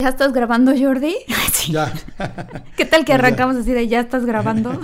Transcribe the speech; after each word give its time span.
¿Ya 0.00 0.08
estás 0.08 0.32
grabando, 0.32 0.72
Jordi? 0.76 1.14
Sí. 1.52 1.72
Ya. 1.72 1.92
¿Qué 2.76 2.86
tal 2.86 3.04
que 3.04 3.12
arrancamos 3.12 3.54
así 3.56 3.72
de 3.72 3.86
ya 3.86 4.00
estás 4.00 4.24
grabando? 4.24 4.80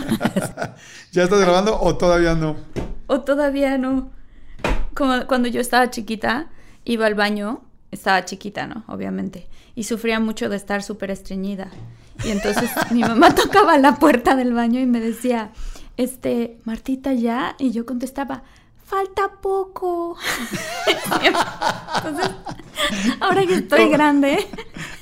¿Ya 1.13 1.23
estás 1.23 1.41
grabando 1.41 1.81
o 1.81 1.97
todavía 1.97 2.35
no? 2.35 2.57
o 3.07 3.23
todavía 3.23 3.79
no. 3.79 4.11
Como 4.95 5.27
cuando 5.27 5.49
yo 5.49 5.61
estaba 5.61 5.89
chiquita, 5.89 6.49
iba 6.85 7.07
al 7.07 7.15
baño, 7.15 7.63
estaba 7.91 8.27
chiquita, 8.27 8.67
¿no? 8.67 8.85
Obviamente. 8.89 9.49
Y 9.75 9.85
sufría 9.85 10.21
mucho 10.21 10.51
de 10.51 10.57
estar 10.57 10.83
súper 10.83 11.11
estreñida. 11.11 11.71
Y 12.25 12.31
entonces 12.31 12.71
mi 12.91 13.01
mamá 13.01 13.35
tocaba 13.35 13.79
la 13.79 13.97
puerta 13.97 14.37
del 14.37 14.53
baño 14.53 14.81
y 14.81 14.87
me 14.87 15.01
decía, 15.01 15.51
este, 15.97 16.59
Martita, 16.65 17.15
¿ya? 17.15 17.57
Y 17.59 17.71
yo 17.71 17.87
contestaba, 17.87 18.43
falta 18.87 19.29
poco. 19.43 20.17
Entonces, 21.97 22.31
ahora 23.21 23.45
que 23.47 23.55
estoy 23.57 23.89
grande, 23.91 24.47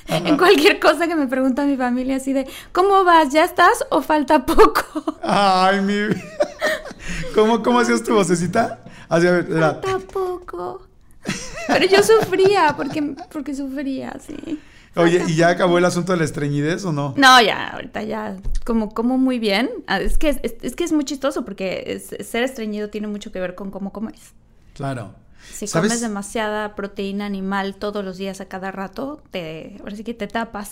en 0.07 0.37
cualquier 0.37 0.79
cosa 0.79 1.07
que 1.07 1.15
me 1.15 1.27
pregunta 1.27 1.63
mi 1.65 1.77
familia 1.77 2.17
así 2.17 2.33
de, 2.33 2.47
¿cómo 2.71 3.03
vas? 3.03 3.29
¿Ya 3.31 3.43
estás 3.43 3.85
o 3.91 4.01
falta 4.01 4.45
poco? 4.45 4.83
Ay, 5.23 5.81
mi. 5.81 5.93
¿Cómo, 7.33 7.61
cómo 7.63 7.79
hacías 7.79 8.03
tu 8.03 8.13
vocecita? 8.15 8.79
Así, 9.09 9.27
a 9.27 9.31
ver, 9.31 9.47
era- 9.51 9.73
Falta 9.81 9.99
poco. 10.11 10.81
Pero 11.67 11.85
yo 11.87 12.03
sufría, 12.03 12.73
porque, 12.77 13.15
porque 13.31 13.55
sufría, 13.55 14.15
sí. 14.25 14.59
Oye, 14.95 15.23
¿y 15.27 15.35
ya 15.35 15.49
acabó 15.49 15.77
el 15.77 15.85
asunto 15.85 16.11
de 16.13 16.19
la 16.19 16.23
estreñidez 16.23 16.85
o 16.85 16.91
no? 16.93 17.13
No, 17.17 17.41
ya, 17.41 17.69
ahorita 17.69 18.03
ya, 18.03 18.37
como, 18.65 18.93
como 18.93 19.17
muy 19.17 19.39
bien. 19.39 19.69
Ah, 19.87 19.99
Es 19.99 20.17
que 20.17 20.29
es, 20.29 20.39
es 20.61 20.75
que 20.75 20.83
es 20.85 20.91
muy 20.93 21.03
chistoso 21.03 21.43
porque 21.43 21.83
es- 21.87 22.27
ser 22.27 22.43
estreñido 22.43 22.89
tiene 22.89 23.07
mucho 23.07 23.31
que 23.31 23.39
ver 23.39 23.55
con 23.55 23.71
cómo 23.71 23.91
comes. 23.91 24.33
Claro. 24.73 25.13
Si 25.53 25.67
¿Sabes? 25.67 25.89
comes 25.89 26.01
demasiada 26.01 26.75
proteína 26.75 27.25
animal 27.25 27.75
todos 27.75 28.03
los 28.05 28.17
días 28.17 28.41
a 28.41 28.45
cada 28.45 28.71
rato, 28.71 29.21
te, 29.31 29.77
ahora 29.81 29.95
sí 29.95 30.03
que 30.03 30.13
te 30.13 30.27
tapas. 30.27 30.69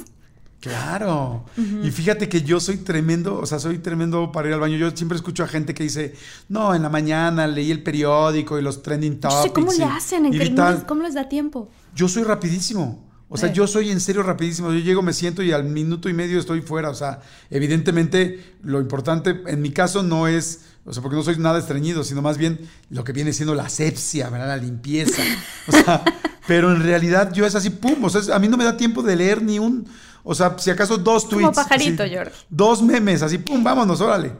Claro. 0.61 1.43
Y 1.57 1.91
fíjate 1.91 2.29
que 2.29 2.41
yo 2.41 2.61
soy 2.61 2.77
tremendo, 2.77 3.37
o 3.37 3.45
sea, 3.45 3.59
soy 3.59 3.79
tremendo 3.79 4.31
para 4.31 4.47
ir 4.47 4.53
al 4.53 4.61
baño. 4.61 4.77
Yo 4.77 4.89
siempre 4.91 5.17
escucho 5.17 5.43
a 5.43 5.47
gente 5.47 5.73
que 5.73 5.83
dice, 5.83 6.15
no, 6.47 6.73
en 6.73 6.81
la 6.83 6.89
mañana 6.89 7.45
leí 7.47 7.69
el 7.69 7.83
periódico 7.83 8.57
y 8.57 8.61
los 8.61 8.81
trending 8.81 9.19
Yo 9.19 9.27
topics. 9.29 9.43
sé 9.43 9.51
cómo 9.51 9.71
le 9.73 9.77
y- 9.79 9.81
hacen, 9.83 10.25
en 10.25 10.33
y 10.33 10.37
que 10.37 10.43
vi 10.45 10.49
no 10.51 10.69
les- 10.69 10.77
tal". 10.79 10.85
cómo 10.87 11.03
les 11.03 11.13
da 11.15 11.27
tiempo. 11.27 11.69
Yo 11.93 12.07
soy 12.07 12.23
rapidísimo. 12.23 13.03
O 13.33 13.37
sea, 13.37 13.49
Eh. 13.49 13.53
yo 13.53 13.65
soy 13.65 13.89
en 13.89 13.99
serio 13.99 14.21
rapidísimo. 14.21 14.71
Yo 14.71 14.77
llego, 14.79 15.01
me 15.01 15.11
siento 15.11 15.41
y 15.41 15.51
al 15.51 15.63
minuto 15.63 16.07
y 16.07 16.13
medio 16.13 16.39
estoy 16.39 16.61
fuera. 16.61 16.91
O 16.91 16.93
sea, 16.93 17.21
evidentemente 17.49 18.53
lo 18.61 18.79
importante 18.79 19.41
en 19.47 19.61
mi 19.61 19.71
caso 19.71 20.03
no 20.03 20.27
es, 20.27 20.65
o 20.85 20.93
sea, 20.93 21.01
porque 21.01 21.15
no 21.15 21.23
soy 21.23 21.37
nada 21.37 21.57
estreñido, 21.57 22.03
sino 22.03 22.21
más 22.21 22.37
bien 22.37 22.59
lo 22.91 23.03
que 23.03 23.11
viene 23.11 23.33
siendo 23.33 23.55
la 23.55 23.63
asepsia, 23.63 24.29
¿verdad? 24.29 24.47
La 24.49 24.57
limpieza. 24.57 25.23
O 25.67 25.71
sea, 25.71 26.03
pero 26.47 26.71
en 26.71 26.83
realidad 26.83 27.33
yo 27.33 27.45
es 27.45 27.55
así, 27.55 27.71
pum. 27.71 28.03
O 28.03 28.09
sea, 28.09 28.35
a 28.35 28.39
mí 28.39 28.47
no 28.47 28.57
me 28.57 28.65
da 28.65 28.77
tiempo 28.77 29.01
de 29.01 29.15
leer 29.15 29.41
ni 29.41 29.57
un, 29.57 29.87
o 30.23 30.35
sea, 30.35 30.55
si 30.59 30.69
acaso 30.69 30.97
dos 30.97 31.27
tweets. 31.27 31.45
Como 31.45 31.55
pajarito, 31.55 32.03
así, 32.03 32.11
George. 32.11 32.33
Dos 32.49 32.83
memes, 32.83 33.23
así, 33.23 33.39
pum, 33.39 33.63
vámonos, 33.63 33.99
órale. 34.01 34.31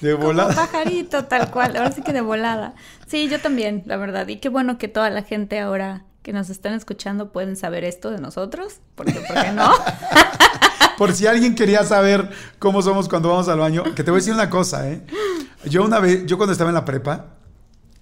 De 0.00 0.14
Como 0.14 0.26
volada. 0.26 0.54
pajarito, 0.54 1.24
tal 1.26 1.50
cual. 1.50 1.76
Ahora 1.76 1.92
sí 1.92 2.02
que 2.02 2.12
de 2.12 2.20
volada. 2.32 2.74
Sí, 3.06 3.28
yo 3.28 3.40
también, 3.40 3.82
la 3.86 3.96
verdad. 3.98 4.26
Y 4.28 4.38
qué 4.38 4.48
bueno 4.48 4.78
que 4.78 4.88
toda 4.88 5.10
la 5.10 5.22
gente 5.22 5.60
ahora 5.60 6.06
que 6.22 6.32
nos 6.32 6.50
están 6.50 6.74
escuchando 6.74 7.32
pueden 7.32 7.56
saber 7.56 7.84
esto 7.84 8.10
de 8.10 8.18
nosotros. 8.18 8.74
Porque, 8.94 9.14
¿por 9.14 9.40
qué 9.42 9.52
no? 9.52 9.70
Por 10.98 11.12
si 11.14 11.26
alguien 11.26 11.54
quería 11.54 11.84
saber 11.84 12.30
cómo 12.58 12.82
somos 12.82 13.08
cuando 13.08 13.30
vamos 13.30 13.48
al 13.48 13.58
baño, 13.58 13.82
que 13.94 14.04
te 14.04 14.10
voy 14.10 14.18
a 14.18 14.20
decir 14.20 14.34
una 14.34 14.50
cosa, 14.50 14.88
¿eh? 14.88 15.04
Yo 15.64 15.84
una 15.84 15.98
vez, 15.98 16.26
yo 16.26 16.36
cuando 16.36 16.52
estaba 16.52 16.70
en 16.70 16.74
la 16.74 16.84
prepa, 16.84 17.26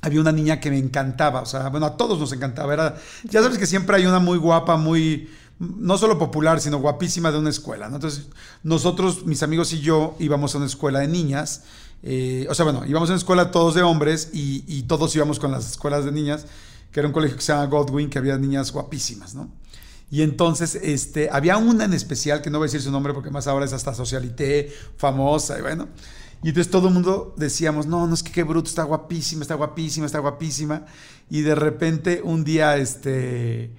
había 0.03 0.20
una 0.20 0.32
niña 0.32 0.60
que 0.60 0.70
me 0.70 0.78
encantaba, 0.78 1.42
o 1.42 1.47
sea, 1.47 1.69
bueno, 1.69 1.86
a 1.86 1.97
todos 1.97 2.19
nos 2.19 2.32
encantaba, 2.32 2.72
era, 2.72 2.97
ya 3.25 3.42
sabes 3.42 3.59
que 3.59 3.66
siempre 3.66 3.97
hay 3.97 4.06
una 4.06 4.19
muy 4.19 4.38
guapa, 4.38 4.76
muy, 4.76 5.30
no 5.59 5.98
solo 5.98 6.19
popular, 6.19 6.60
sino 6.60 6.78
guapísima 6.78 7.30
de 7.30 7.38
una 7.38 7.50
escuela, 7.50 7.88
¿no? 7.88 7.97
Entonces, 7.97 8.28
nosotros, 8.62 9.25
mis 9.25 9.42
amigos 9.42 9.72
y 9.72 9.80
yo, 9.80 10.16
íbamos 10.19 10.54
a 10.54 10.59
una 10.59 10.66
escuela 10.66 11.00
de 11.00 11.09
niñas, 11.09 11.62
eh, 12.03 12.47
o 12.48 12.54
sea, 12.54 12.64
bueno, 12.64 12.84
íbamos 12.86 13.09
a 13.10 13.12
una 13.12 13.19
escuela 13.19 13.50
todos 13.50 13.75
de 13.75 13.82
hombres 13.82 14.30
y, 14.32 14.64
y 14.66 14.82
todos 14.84 15.14
íbamos 15.14 15.38
con 15.38 15.53
las 15.53 15.70
escuelas 15.70 16.04
de 16.04 16.12
niñas, 16.12 16.47
que 16.92 17.00
era 17.00 17.06
un 17.06 17.12
colegio 17.12 17.36
que 17.36 17.42
se 17.42 17.52
llama 17.52 17.66
Godwin, 17.66 18.10
que 18.10 18.18
había 18.18 18.36
niñas 18.38 18.72
guapísimas, 18.72 19.34
¿no? 19.34 19.50
Y 20.10 20.22
entonces, 20.22 20.74
este, 20.74 21.28
había 21.30 21.56
una 21.56 21.84
en 21.84 21.94
especial, 21.94 22.42
que 22.42 22.50
no 22.50 22.58
voy 22.58 22.66
a 22.66 22.68
decir 22.68 22.82
su 22.82 22.90
nombre 22.90 23.14
porque 23.14 23.30
más 23.30 23.46
ahora 23.46 23.64
es 23.64 23.72
hasta 23.72 23.94
socialité, 23.94 24.72
famosa, 24.96 25.58
y 25.58 25.62
bueno. 25.62 25.88
Y 26.42 26.48
entonces 26.48 26.70
todo 26.70 26.88
el 26.88 26.94
mundo 26.94 27.34
decíamos, 27.36 27.86
no, 27.86 28.06
no 28.06 28.14
es 28.14 28.22
que 28.22 28.32
qué 28.32 28.42
bruto, 28.42 28.68
está 28.68 28.82
guapísima, 28.82 29.42
está 29.42 29.54
guapísima, 29.54 30.06
está 30.06 30.18
guapísima. 30.18 30.86
Y 31.28 31.42
de 31.42 31.54
repente 31.54 32.22
un 32.24 32.42
día, 32.42 32.76
este, 32.76 33.70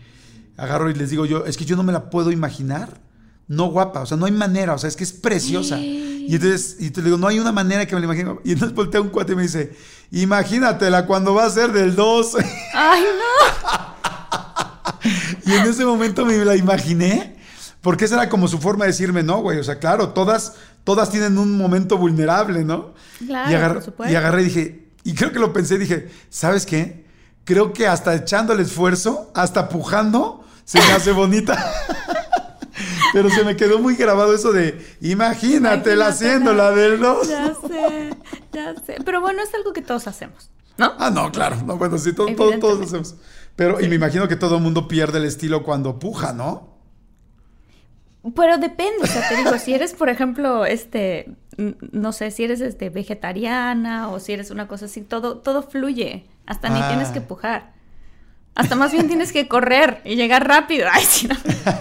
agarro 0.55 0.89
y 0.89 0.93
les 0.93 1.09
digo 1.09 1.25
yo, 1.25 1.45
es 1.45 1.57
que 1.57 1.65
yo 1.65 1.75
no 1.75 1.83
me 1.83 1.91
la 1.91 2.09
puedo 2.09 2.31
imaginar, 2.31 3.01
no 3.47 3.65
guapa, 3.65 4.01
o 4.01 4.05
sea, 4.05 4.15
no 4.15 4.25
hay 4.25 4.31
manera, 4.31 4.73
o 4.73 4.77
sea, 4.77 4.87
es 4.87 4.95
que 4.95 5.03
es 5.03 5.11
preciosa. 5.11 5.77
Y 5.79 6.35
entonces, 6.35 6.77
y 6.79 6.91
te 6.91 7.01
digo, 7.01 7.17
no 7.17 7.27
hay 7.27 7.39
una 7.39 7.51
manera 7.51 7.85
que 7.85 7.95
me 7.95 7.99
la 7.99 8.05
imagine. 8.05 8.37
Y 8.45 8.53
entonces 8.53 8.75
voltea 8.75 9.01
un 9.01 9.09
cuate 9.09 9.33
y 9.33 9.35
me 9.35 9.41
dice, 9.41 9.75
imagínatela 10.11 11.05
cuando 11.05 11.33
va 11.33 11.45
a 11.45 11.49
ser 11.49 11.71
del 11.71 11.95
2. 11.95 12.37
Ay, 12.73 13.03
no. 13.03 13.91
Y 15.45 15.53
en 15.53 15.65
ese 15.65 15.83
momento 15.83 16.25
me 16.25 16.37
la 16.45 16.55
imaginé, 16.55 17.35
porque 17.81 18.05
esa 18.05 18.15
era 18.15 18.29
como 18.29 18.47
su 18.47 18.59
forma 18.59 18.85
de 18.85 18.91
decirme, 18.91 19.23
no, 19.23 19.41
güey, 19.41 19.57
o 19.57 19.63
sea, 19.63 19.79
claro, 19.79 20.09
todas, 20.09 20.53
todas 20.83 21.09
tienen 21.09 21.37
un 21.39 21.57
momento 21.57 21.97
vulnerable, 21.97 22.63
¿no? 22.63 22.93
Claro, 23.25 23.51
y, 23.51 23.55
agar- 23.55 23.73
por 23.75 23.83
supuesto. 23.83 24.13
y 24.13 24.15
agarré 24.15 24.41
y 24.43 24.45
dije, 24.45 24.87
y 25.03 25.15
creo 25.15 25.31
que 25.31 25.39
lo 25.39 25.51
pensé, 25.53 25.79
dije, 25.79 26.09
¿sabes 26.29 26.65
qué? 26.67 27.05
Creo 27.43 27.73
que 27.73 27.87
hasta 27.87 28.13
echando 28.13 28.53
el 28.53 28.59
esfuerzo, 28.59 29.31
hasta 29.33 29.67
pujando, 29.69 30.45
se 30.63 30.77
me 30.79 30.91
hace 30.91 31.11
bonita. 31.11 31.57
Pero 33.13 33.29
se 33.29 33.43
me 33.43 33.55
quedó 33.55 33.79
muy 33.79 33.95
grabado 33.95 34.33
eso 34.33 34.51
de, 34.51 34.79
imagínatela 35.01 36.07
haciendo 36.07 36.53
la 36.53 36.71
del 36.71 36.99
2. 36.99 37.27
Ya 37.29 37.53
sé, 37.67 38.09
ya 38.53 38.75
sé. 38.85 38.97
Pero 39.03 39.21
bueno, 39.21 39.41
es 39.43 39.53
algo 39.53 39.73
que 39.73 39.81
todos 39.81 40.07
hacemos, 40.07 40.49
¿no? 40.77 40.93
Ah, 40.97 41.09
no, 41.09 41.31
claro, 41.31 41.57
no, 41.65 41.77
bueno, 41.77 41.97
sí, 41.97 42.13
todo, 42.13 42.27
todo- 42.35 42.57
todos 42.59 42.81
hacemos. 42.87 43.15
Pero, 43.55 43.81
y 43.81 43.87
me 43.89 43.95
imagino 43.95 44.27
que 44.27 44.35
todo 44.37 44.57
el 44.57 44.63
mundo 44.63 44.87
pierde 44.87 45.17
el 45.17 45.25
estilo 45.25 45.63
cuando 45.63 45.99
puja, 45.99 46.31
¿no? 46.33 46.69
Pero 48.35 48.57
depende, 48.59 49.01
o 49.03 49.07
sea, 49.07 49.27
te 49.27 49.35
digo, 49.35 49.57
si 49.57 49.73
eres, 49.73 49.93
por 49.93 50.07
ejemplo, 50.07 50.65
este, 50.65 51.35
no 51.91 52.11
sé, 52.11 52.29
si 52.29 52.43
eres 52.43 52.61
este 52.61 52.89
vegetariana 52.91 54.09
o 54.09 54.19
si 54.19 54.31
eres 54.33 54.51
una 54.51 54.67
cosa 54.67 54.85
así, 54.85 55.01
todo, 55.01 55.39
todo 55.39 55.63
fluye, 55.63 56.27
hasta 56.45 56.69
ni 56.69 56.79
Ah. 56.81 56.87
tienes 56.89 57.09
que 57.09 57.19
pujar. 57.21 57.73
Hasta 58.53 58.75
más 58.75 58.91
bien 58.91 59.07
tienes 59.07 59.31
que 59.31 59.47
correr 59.47 60.01
y 60.03 60.15
llegar 60.15 60.45
rápido. 60.47 60.87
Ay, 60.91 61.05
sí, 61.07 61.27
no, 61.27 61.35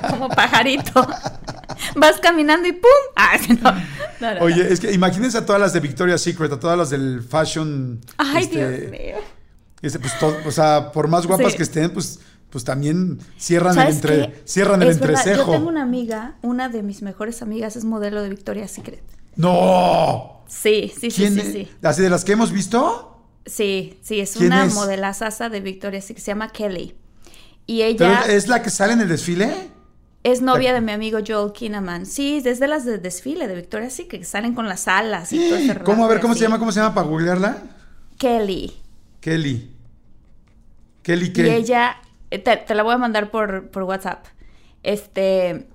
como 0.09 0.29
pajarito. 0.29 1.07
Vas 1.97 2.21
caminando 2.21 2.69
y 2.69 2.73
¡pum! 2.73 2.83
Ay, 3.17 3.39
sí, 3.41 3.59
no. 3.63 3.73
No, 4.21 4.35
no, 4.35 4.41
Oye, 4.43 4.63
no. 4.65 4.69
es 4.69 4.79
que 4.81 4.93
imagínense 4.93 5.39
a 5.39 5.47
todas 5.47 5.61
las 5.61 5.73
de 5.73 5.81
Victoria's 5.81 6.21
Secret, 6.21 6.53
a 6.53 6.61
todas 6.61 6.79
las 6.79 6.91
del 6.91 7.23
fashion. 7.23 8.01
Ay, 8.19 8.45
este, 8.45 8.79
Dios 8.79 8.91
mío. 8.91 9.17
este, 9.83 9.99
pues, 9.99 10.19
todo- 10.19 10.37
o 10.47 10.51
sea, 10.53 10.93
por 10.93 11.09
más 11.09 11.27
guapas 11.27 11.53
Sí. 11.53 11.57
que 11.57 11.63
estén, 11.65 11.91
pues, 11.93 12.21
pues 12.51 12.65
también 12.65 13.19
cierran 13.39 13.71
el, 13.73 13.75
¿Sabes 13.83 13.95
entre, 13.97 14.17
qué? 14.29 14.43
cierran 14.45 14.83
el 14.83 14.89
Es 14.89 15.01
verdad, 15.01 15.21
entrecejo. 15.21 15.47
Yo 15.53 15.59
tengo 15.59 15.69
una 15.69 15.83
amiga, 15.83 16.37
una 16.43 16.69
de 16.69 16.83
mis 16.83 17.03
mejores 17.03 17.43
amigas 17.43 17.77
es 17.77 17.85
modelo 17.85 18.23
de 18.23 18.29
Victoria's 18.29 18.71
Secret. 18.71 19.03
¡No! 19.37 20.43
Sí, 20.49 20.93
sí, 21.01 21.11
sí, 21.11 21.17
¿Quién 21.23 21.35
sí, 21.35 21.41
es? 21.41 21.53
sí. 21.53 21.69
¿Así 21.83 22.03
de 22.03 22.11
las 22.11 22.25
que 22.25 22.33
hemos 22.33 22.53
visto? 22.53 23.20
Sí, 23.47 23.99
sí, 24.03 24.21
es 24.21 24.37
¿Quién 24.37 24.53
una 24.53 24.65
es? 24.65 24.75
modelazaza 24.75 25.49
de 25.49 25.61
Victoria's 25.61 26.05
Secret, 26.05 26.25
se 26.25 26.31
llama 26.33 26.51
Kelly. 26.53 26.95
Y 27.67 27.83
¿Pero 27.97 28.13
ella 28.13 28.27
es 28.27 28.49
la 28.49 28.63
que 28.63 28.71
sale 28.71 28.93
en 28.95 29.01
el 29.01 29.09
desfile? 29.09 29.71
es 30.23 30.43
novia 30.43 30.73
de 30.75 30.81
mi 30.81 30.93
amigo 30.93 31.19
Joel 31.27 31.53
Kinnaman. 31.53 32.07
Sí, 32.07 32.41
desde 32.41 32.69
las 32.69 32.85
de 32.85 32.99
desfile 32.99 33.49
de 33.49 33.55
Victoria's 33.55 33.95
Secret, 33.95 34.21
que 34.23 34.27
salen 34.27 34.55
con 34.55 34.69
las 34.69 34.87
alas 34.89 35.33
y 35.33 35.41
todo 35.41 35.57
ese 35.57 35.79
¿Cómo? 35.83 36.05
A 36.05 36.09
ver, 36.09 36.21
¿cómo 36.21 36.35
así. 36.35 36.41
se 36.41 36.45
llama? 36.45 36.59
¿Cómo 36.59 36.73
se 36.73 36.81
llama 36.81 36.95
para 36.95 37.07
googlearla? 37.07 37.63
Kelly. 38.19 38.73
Kelly. 39.21 39.71
Kelly, 41.03 41.33
Y 41.33 41.33
¿qué? 41.33 41.57
ella, 41.57 41.97
eh, 42.31 42.39
te, 42.39 42.57
te 42.59 42.75
la 42.75 42.83
voy 42.83 42.95
a 42.95 42.99
mandar 42.99 43.31
por, 43.31 43.71
por 43.71 43.85
WhatsApp. 43.85 44.27
Este, 44.83 45.69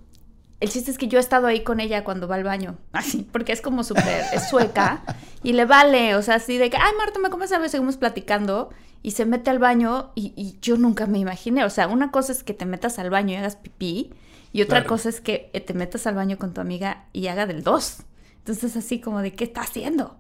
el 0.66 0.72
chiste 0.72 0.92
es 0.92 0.98
que 0.98 1.08
yo 1.08 1.18
he 1.18 1.22
estado 1.22 1.48
ahí 1.48 1.64
con 1.64 1.80
ella 1.80 2.04
cuando 2.04 2.28
va 2.28 2.36
al 2.36 2.44
baño, 2.44 2.78
así, 2.92 3.28
porque 3.32 3.52
es 3.54 3.62
como 3.62 3.84
súper, 3.84 4.24
es 4.34 4.50
sueca, 4.50 5.04
y 5.44 5.54
le 5.54 5.66
vale, 5.66 6.16
o 6.16 6.22
sea, 6.22 6.36
así 6.36 6.58
de 6.58 6.70
que, 6.70 6.78
ay, 6.78 6.92
Marta, 6.98 7.20
¿me 7.20 7.30
comes 7.30 7.52
algo? 7.52 7.68
Seguimos 7.70 7.98
platicando, 7.98 8.70
y 9.02 9.12
se 9.12 9.26
mete 9.26 9.50
al 9.50 9.60
baño, 9.60 10.12
y, 10.16 10.34
y, 10.36 10.58
yo 10.62 10.78
nunca 10.78 11.06
me 11.06 11.20
imaginé, 11.20 11.64
o 11.64 11.70
sea, 11.70 11.88
una 11.88 12.12
cosa 12.12 12.32
es 12.32 12.44
que 12.44 12.54
te 12.54 12.66
metas 12.66 13.00
al 13.00 13.10
baño 13.10 13.34
y 13.34 13.36
hagas 13.38 13.56
pipí, 13.56 14.12
y 14.52 14.62
otra 14.62 14.78
Claro. 14.80 14.90
cosa 14.90 15.10
es 15.10 15.20
que 15.22 15.50
eh, 15.54 15.60
te 15.62 15.74
metas 15.74 16.08
al 16.08 16.16
baño 16.16 16.38
con 16.38 16.54
tu 16.54 16.62
amiga 16.62 17.06
y 17.12 17.28
haga 17.28 17.46
del 17.46 17.62
dos. 17.62 17.98
Entonces, 18.38 18.78
así 18.78 19.02
como 19.02 19.22
de, 19.22 19.34
¿qué 19.34 19.44
está 19.44 19.62
haciendo? 19.62 20.18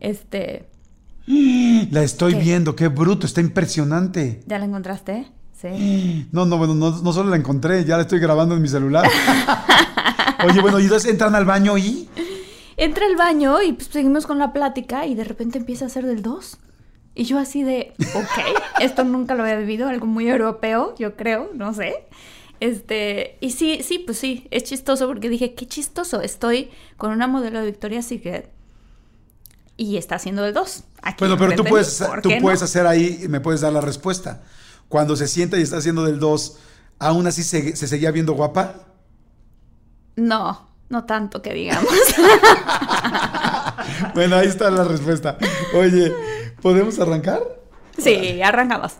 Este, 0.00 0.66
La 1.90 2.02
estoy 2.02 2.34
¿Qué? 2.34 2.40
viendo, 2.40 2.74
qué 2.74 2.88
bruto, 2.88 3.26
está 3.26 3.40
impresionante. 3.42 4.42
¿ya 4.46 4.58
la 4.58 4.64
encontraste? 4.64 5.26
Sí. 5.60 6.28
No, 6.32 6.44
no, 6.44 6.58
bueno, 6.58 6.74
no, 6.74 6.90
no 7.02 7.12
solo 7.12 7.30
la 7.30 7.36
encontré, 7.36 7.84
ya 7.84 7.96
la 7.96 8.02
estoy 8.02 8.18
grabando 8.18 8.54
en 8.54 8.62
mi 8.62 8.68
celular. 8.68 9.08
Oye, 10.46 10.60
bueno, 10.60 10.78
y 10.78 10.84
entonces 10.84 11.10
entran 11.10 11.34
al 11.34 11.44
baño 11.44 11.78
y. 11.78 12.08
Entra 12.76 13.06
al 13.06 13.16
baño 13.16 13.62
y 13.62 13.72
pues, 13.72 13.88
seguimos 13.88 14.26
con 14.26 14.38
la 14.38 14.52
plática 14.52 15.06
y 15.06 15.14
de 15.14 15.24
repente 15.24 15.56
empieza 15.56 15.86
a 15.86 15.88
hacer 15.88 16.04
del 16.04 16.22
2. 16.22 16.58
Y 17.14 17.24
yo 17.24 17.38
así 17.38 17.62
de, 17.62 17.94
ok, 18.14 18.60
esto 18.80 19.02
nunca 19.04 19.34
lo 19.34 19.42
había 19.42 19.56
vivido, 19.56 19.88
algo 19.88 20.06
muy 20.06 20.28
europeo, 20.28 20.94
yo 20.98 21.16
creo, 21.16 21.50
no 21.54 21.72
sé. 21.72 22.04
Este, 22.60 23.38
y 23.40 23.50
sí, 23.52 23.80
sí, 23.82 23.98
pues 23.98 24.18
sí, 24.18 24.46
es 24.50 24.64
chistoso 24.64 25.06
porque 25.06 25.30
dije, 25.30 25.54
qué 25.54 25.66
chistoso, 25.66 26.20
estoy 26.20 26.70
con 26.98 27.12
una 27.12 27.26
modelo 27.26 27.60
de 27.60 27.66
Victoria's 27.66 28.06
Secret 28.06 28.50
y 29.78 29.96
está 29.96 30.16
haciendo 30.16 30.42
del 30.42 30.52
2. 30.52 30.84
aquí 31.02 31.16
Bueno, 31.18 31.38
pero 31.38 31.54
tú 31.54 31.64
puedes, 31.64 32.00
mí, 32.00 32.06
¿por 32.06 32.22
tú 32.22 32.30
no? 32.30 32.40
puedes 32.40 32.62
hacer 32.62 32.86
ahí, 32.86 33.20
y 33.24 33.28
me 33.28 33.40
puedes 33.40 33.62
dar 33.62 33.72
la 33.72 33.80
respuesta. 33.80 34.42
Cuando 34.88 35.16
se 35.16 35.26
sienta 35.28 35.58
y 35.58 35.62
está 35.62 35.78
haciendo 35.78 36.04
del 36.04 36.18
2, 36.18 36.58
¿aún 36.98 37.26
así 37.26 37.42
se, 37.42 37.74
se 37.76 37.88
seguía 37.88 38.10
viendo 38.10 38.34
guapa? 38.34 38.74
No, 40.16 40.68
no 40.88 41.04
tanto 41.04 41.42
que 41.42 41.52
digamos. 41.54 41.90
Bueno, 44.14 44.36
ahí 44.36 44.46
está 44.48 44.70
la 44.70 44.84
respuesta. 44.84 45.38
Oye, 45.74 46.12
¿podemos 46.60 46.98
arrancar? 46.98 47.40
sí, 47.98 48.40
arrancamos. 48.42 48.94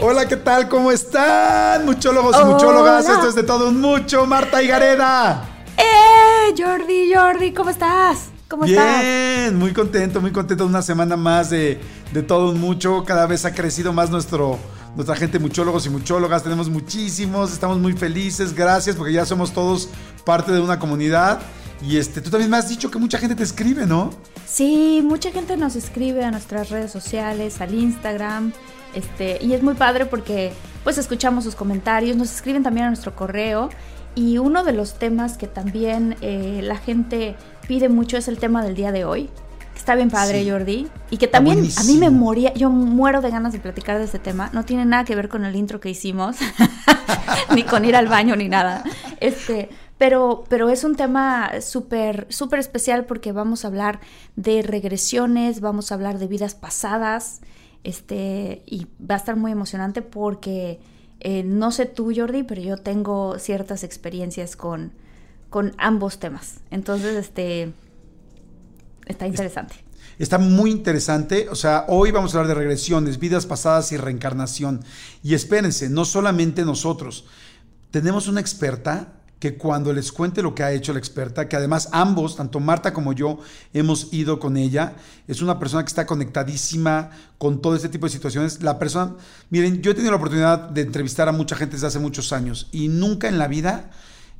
Hola, 0.00 0.26
¿qué 0.26 0.36
tal? 0.36 0.68
¿Cómo 0.68 0.90
están? 0.90 1.84
Muchólogos 1.86 2.34
y 2.36 2.40
Hola. 2.40 2.46
muchólogas, 2.46 3.08
esto 3.08 3.28
es 3.28 3.34
de 3.36 3.44
todo 3.44 3.68
un 3.68 3.80
mucho. 3.80 4.26
Marta 4.26 4.60
y 4.62 4.66
Gareda. 4.66 5.44
¡Eh! 5.76 6.11
Jordi, 6.56 7.12
Jordi, 7.14 7.52
¿cómo 7.52 7.70
estás? 7.70 8.28
¿Cómo 8.48 8.64
estás? 8.64 9.00
Bien, 9.00 9.58
muy 9.58 9.72
contento, 9.72 10.20
muy 10.20 10.32
contento 10.32 10.64
de 10.64 10.70
una 10.70 10.82
semana 10.82 11.16
más 11.16 11.48
de, 11.48 11.80
de 12.12 12.22
todo 12.22 12.50
un 12.50 12.60
mucho. 12.60 13.04
Cada 13.04 13.26
vez 13.26 13.44
ha 13.44 13.54
crecido 13.54 13.92
más 13.92 14.10
nuestro, 14.10 14.58
nuestra 14.94 15.16
gente, 15.16 15.38
muchólogos 15.38 15.86
y 15.86 15.90
muchólogas. 15.90 16.42
Tenemos 16.42 16.68
muchísimos, 16.68 17.52
estamos 17.52 17.78
muy 17.78 17.94
felices. 17.94 18.54
Gracias, 18.54 18.96
porque 18.96 19.12
ya 19.12 19.24
somos 19.24 19.52
todos 19.52 19.88
parte 20.26 20.52
de 20.52 20.60
una 20.60 20.78
comunidad. 20.78 21.40
Y 21.80 21.96
este, 21.96 22.20
tú 22.20 22.28
también 22.28 22.50
me 22.50 22.58
has 22.58 22.68
dicho 22.68 22.90
que 22.90 22.98
mucha 22.98 23.18
gente 23.18 23.34
te 23.34 23.44
escribe, 23.44 23.86
¿no? 23.86 24.10
Sí, 24.46 25.00
mucha 25.02 25.30
gente 25.30 25.56
nos 25.56 25.76
escribe 25.76 26.24
a 26.24 26.30
nuestras 26.30 26.68
redes 26.68 26.90
sociales, 26.90 27.60
al 27.60 27.74
Instagram, 27.74 28.52
este, 28.94 29.38
y 29.40 29.54
es 29.54 29.62
muy 29.62 29.74
padre 29.74 30.04
porque 30.04 30.52
pues 30.84 30.98
escuchamos 30.98 31.44
sus 31.44 31.54
comentarios, 31.54 32.16
nos 32.16 32.32
escriben 32.32 32.62
también 32.62 32.86
a 32.86 32.88
nuestro 32.90 33.16
correo 33.16 33.70
y 34.14 34.38
uno 34.38 34.64
de 34.64 34.72
los 34.72 34.98
temas 34.98 35.36
que 35.38 35.46
también 35.46 36.16
eh, 36.20 36.60
la 36.62 36.76
gente 36.76 37.34
pide 37.66 37.88
mucho 37.88 38.16
es 38.16 38.28
el 38.28 38.38
tema 38.38 38.62
del 38.62 38.74
día 38.74 38.92
de 38.92 39.04
hoy. 39.04 39.30
que 39.72 39.78
Está 39.78 39.94
bien 39.94 40.10
padre, 40.10 40.42
Sí. 40.42 40.50
Jordi. 40.50 40.88
Y 41.10 41.16
que 41.16 41.28
también 41.28 41.58
a 41.78 41.84
mí 41.84 41.96
me 41.96 42.10
moría, 42.10 42.52
yo 42.54 42.70
muero 42.70 43.20
de 43.20 43.30
ganas 43.30 43.52
de 43.52 43.58
platicar 43.58 43.98
de 43.98 44.04
este 44.04 44.18
tema. 44.18 44.50
No 44.52 44.64
tiene 44.64 44.84
nada 44.84 45.04
que 45.04 45.14
ver 45.14 45.28
con 45.28 45.44
el 45.44 45.56
intro 45.56 45.80
que 45.80 45.88
hicimos, 45.90 46.36
ni 47.54 47.62
con 47.64 47.84
ir 47.84 47.96
al 47.96 48.06
baño, 48.08 48.36
ni 48.36 48.48
nada. 48.48 48.84
Este, 49.20 49.70
pero, 49.98 50.44
pero 50.48 50.68
es 50.68 50.84
un 50.84 50.96
tema 50.96 51.52
súper, 51.60 52.26
súper 52.28 52.58
especial 52.58 53.04
porque 53.06 53.32
vamos 53.32 53.64
a 53.64 53.68
hablar 53.68 54.00
de 54.36 54.62
regresiones, 54.62 55.60
vamos 55.60 55.90
a 55.90 55.94
hablar 55.94 56.18
de 56.18 56.26
vidas 56.26 56.54
pasadas, 56.54 57.40
este, 57.84 58.62
y 58.66 58.86
va 59.00 59.14
a 59.14 59.18
estar 59.18 59.36
muy 59.36 59.52
emocionante 59.52 60.02
porque 60.02 60.80
eh, 61.24 61.44
no 61.44 61.70
sé 61.70 61.86
tú, 61.86 62.12
Jordi, 62.14 62.42
pero 62.42 62.60
yo 62.60 62.76
tengo 62.76 63.38
ciertas 63.38 63.84
experiencias 63.84 64.56
con, 64.56 64.92
con 65.50 65.72
ambos 65.78 66.18
temas. 66.18 66.56
Entonces, 66.70 67.16
este, 67.16 67.72
está 69.06 69.28
interesante. 69.28 69.76
Está 70.18 70.38
muy 70.38 70.72
interesante. 70.72 71.48
O 71.48 71.54
sea, 71.54 71.84
hoy 71.88 72.10
vamos 72.10 72.34
a 72.34 72.38
hablar 72.38 72.48
de 72.48 72.60
regresiones, 72.60 73.20
vidas 73.20 73.46
pasadas 73.46 73.92
y 73.92 73.96
reencarnación. 73.96 74.84
Y 75.22 75.34
espérense, 75.34 75.88
no 75.88 76.04
solamente 76.04 76.64
nosotros. 76.64 77.26
Tenemos 77.92 78.26
una 78.26 78.40
experta 78.40 79.21
que 79.42 79.56
cuando 79.56 79.92
les 79.92 80.12
cuente 80.12 80.40
lo 80.40 80.54
que 80.54 80.62
ha 80.62 80.70
hecho 80.70 80.92
la 80.92 81.00
experta, 81.00 81.48
que 81.48 81.56
además 81.56 81.88
ambos, 81.90 82.36
tanto 82.36 82.60
Marta 82.60 82.92
como 82.92 83.12
yo, 83.12 83.40
hemos 83.74 84.12
ido 84.12 84.38
con 84.38 84.56
ella, 84.56 84.94
es 85.26 85.42
una 85.42 85.58
persona 85.58 85.82
que 85.82 85.88
está 85.88 86.06
conectadísima 86.06 87.10
con 87.38 87.60
todo 87.60 87.74
este 87.74 87.88
tipo 87.88 88.06
de 88.06 88.12
situaciones. 88.12 88.62
La 88.62 88.78
persona, 88.78 89.16
miren, 89.50 89.82
yo 89.82 89.90
he 89.90 89.94
tenido 89.94 90.12
la 90.12 90.18
oportunidad 90.18 90.70
de 90.70 90.82
entrevistar 90.82 91.28
a 91.28 91.32
mucha 91.32 91.56
gente 91.56 91.74
desde 91.74 91.88
hace 91.88 91.98
muchos 91.98 92.32
años 92.32 92.68
y 92.70 92.86
nunca 92.86 93.26
en 93.26 93.36
la 93.36 93.48
vida 93.48 93.90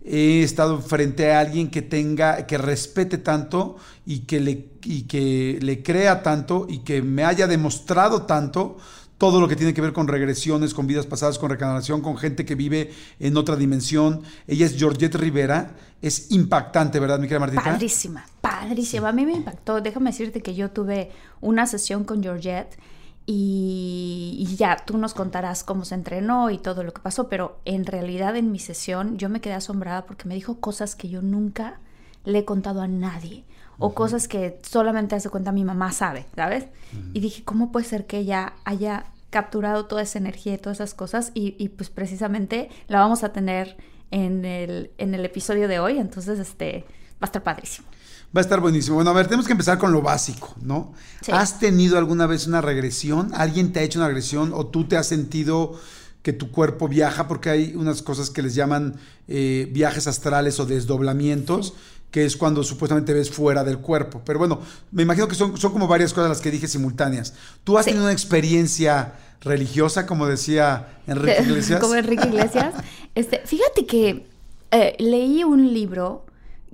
he 0.04 0.44
estado 0.44 0.80
frente 0.80 1.32
a 1.32 1.40
alguien 1.40 1.68
que 1.68 1.82
tenga, 1.82 2.46
que 2.46 2.56
respete 2.56 3.18
tanto 3.18 3.78
y 4.06 4.20
que 4.20 4.38
le, 4.38 4.68
y 4.84 5.02
que 5.08 5.58
le 5.60 5.82
crea 5.82 6.22
tanto 6.22 6.68
y 6.68 6.84
que 6.84 7.02
me 7.02 7.24
haya 7.24 7.48
demostrado 7.48 8.22
tanto 8.22 8.76
todo 9.22 9.40
lo 9.40 9.46
que 9.46 9.54
tiene 9.54 9.72
que 9.72 9.80
ver 9.80 9.92
con 9.92 10.08
regresiones, 10.08 10.74
con 10.74 10.88
vidas 10.88 11.06
pasadas, 11.06 11.38
con 11.38 11.48
reencarnación, 11.48 12.00
con 12.00 12.16
gente 12.16 12.44
que 12.44 12.56
vive 12.56 12.90
en 13.20 13.36
otra 13.36 13.54
dimensión. 13.54 14.22
Ella 14.48 14.66
es 14.66 14.76
Georgette 14.76 15.14
Rivera. 15.14 15.76
Es 16.02 16.32
impactante, 16.32 16.98
¿verdad, 16.98 17.20
mi 17.20 17.28
querida 17.28 17.38
Martita? 17.38 17.62
Padrísima, 17.62 18.26
padrísima. 18.40 19.10
A 19.10 19.12
mí 19.12 19.24
me 19.24 19.34
impactó. 19.34 19.80
Déjame 19.80 20.10
decirte 20.10 20.42
que 20.42 20.56
yo 20.56 20.72
tuve 20.72 21.12
una 21.40 21.68
sesión 21.68 22.02
con 22.02 22.20
Georgette 22.20 22.76
y 23.24 24.56
ya 24.58 24.76
tú 24.84 24.98
nos 24.98 25.14
contarás 25.14 25.62
cómo 25.62 25.84
se 25.84 25.94
entrenó 25.94 26.50
y 26.50 26.58
todo 26.58 26.82
lo 26.82 26.92
que 26.92 27.00
pasó, 27.00 27.28
pero 27.28 27.60
en 27.64 27.86
realidad 27.86 28.34
en 28.34 28.50
mi 28.50 28.58
sesión 28.58 29.18
yo 29.18 29.28
me 29.28 29.40
quedé 29.40 29.54
asombrada 29.54 30.04
porque 30.04 30.26
me 30.26 30.34
dijo 30.34 30.58
cosas 30.58 30.96
que 30.96 31.08
yo 31.08 31.22
nunca 31.22 31.78
le 32.24 32.40
he 32.40 32.44
contado 32.44 32.82
a 32.82 32.88
nadie 32.88 33.44
o 33.78 33.94
cosas 33.94 34.28
que 34.28 34.60
solamente 34.62 35.14
hace 35.14 35.28
cuenta 35.28 35.52
mi 35.52 35.64
mamá 35.64 35.92
sabe, 35.92 36.26
¿sabes? 36.36 36.66
Y 37.14 37.20
dije, 37.20 37.42
¿cómo 37.44 37.72
puede 37.72 37.86
ser 37.86 38.06
que 38.06 38.18
ella 38.18 38.54
haya 38.64 39.06
capturado 39.30 39.86
toda 39.86 40.02
esa 40.02 40.18
energía 40.18 40.54
y 40.54 40.58
todas 40.58 40.78
esas 40.78 40.94
cosas? 40.94 41.32
Y, 41.34 41.56
y, 41.58 41.70
pues 41.70 41.90
precisamente 41.90 42.68
la 42.88 43.00
vamos 43.00 43.24
a 43.24 43.32
tener 43.32 43.76
en 44.10 44.44
el, 44.44 44.90
en 44.98 45.14
el 45.14 45.24
episodio 45.24 45.68
de 45.68 45.80
hoy, 45.80 45.98
entonces 45.98 46.38
este 46.38 46.84
va 47.14 47.22
a 47.22 47.26
estar 47.26 47.42
padrísimo. 47.42 47.88
Va 48.34 48.40
a 48.40 48.42
estar 48.42 48.60
buenísimo. 48.60 48.96
Bueno, 48.96 49.10
a 49.10 49.14
ver, 49.14 49.26
tenemos 49.26 49.46
que 49.46 49.52
empezar 49.52 49.78
con 49.78 49.92
lo 49.92 50.00
básico, 50.00 50.54
¿no? 50.62 50.94
Sí. 51.20 51.32
¿Has 51.32 51.58
tenido 51.58 51.98
alguna 51.98 52.26
vez 52.26 52.46
una 52.46 52.62
regresión? 52.62 53.30
¿Alguien 53.34 53.72
te 53.72 53.80
ha 53.80 53.82
hecho 53.82 53.98
una 53.98 54.08
regresión 54.08 54.52
o 54.54 54.66
tú 54.66 54.84
te 54.84 54.96
has 54.96 55.06
sentido 55.06 55.78
que 56.22 56.32
tu 56.32 56.50
cuerpo 56.50 56.88
viaja? 56.88 57.28
Porque 57.28 57.50
hay 57.50 57.74
unas 57.74 58.00
cosas 58.00 58.30
que 58.30 58.42
les 58.42 58.54
llaman 58.54 58.96
eh, 59.28 59.68
viajes 59.70 60.06
astrales 60.06 60.60
o 60.60 60.66
desdoblamientos, 60.66 61.74
que 62.12 62.24
es 62.24 62.36
cuando 62.36 62.62
supuestamente 62.62 63.12
ves 63.12 63.30
fuera 63.30 63.64
del 63.64 63.78
cuerpo. 63.78 64.22
Pero 64.24 64.38
bueno, 64.38 64.60
me 64.92 65.02
imagino 65.02 65.26
que 65.26 65.34
son, 65.34 65.56
son 65.58 65.72
como 65.72 65.88
varias 65.88 66.12
cosas 66.12 66.28
las 66.28 66.40
que 66.40 66.52
dije 66.52 66.68
simultáneas. 66.68 67.34
¿Tú 67.64 67.76
has 67.78 67.84
Sí. 67.86 67.90
tenido 67.90 68.04
una 68.04 68.12
experiencia 68.12 69.14
religiosa, 69.40 70.06
como 70.06 70.26
decía 70.28 71.00
Enrique 71.08 71.42
Iglesias? 71.42 71.80
Como 71.80 71.96
Enrique 71.96 72.28
Iglesias. 72.28 72.74
Este, 73.14 73.42
fíjate 73.44 73.84
que 73.84 74.26
eh, 74.70 74.96
leí 74.98 75.44
un 75.44 75.74
libro, 75.74 76.24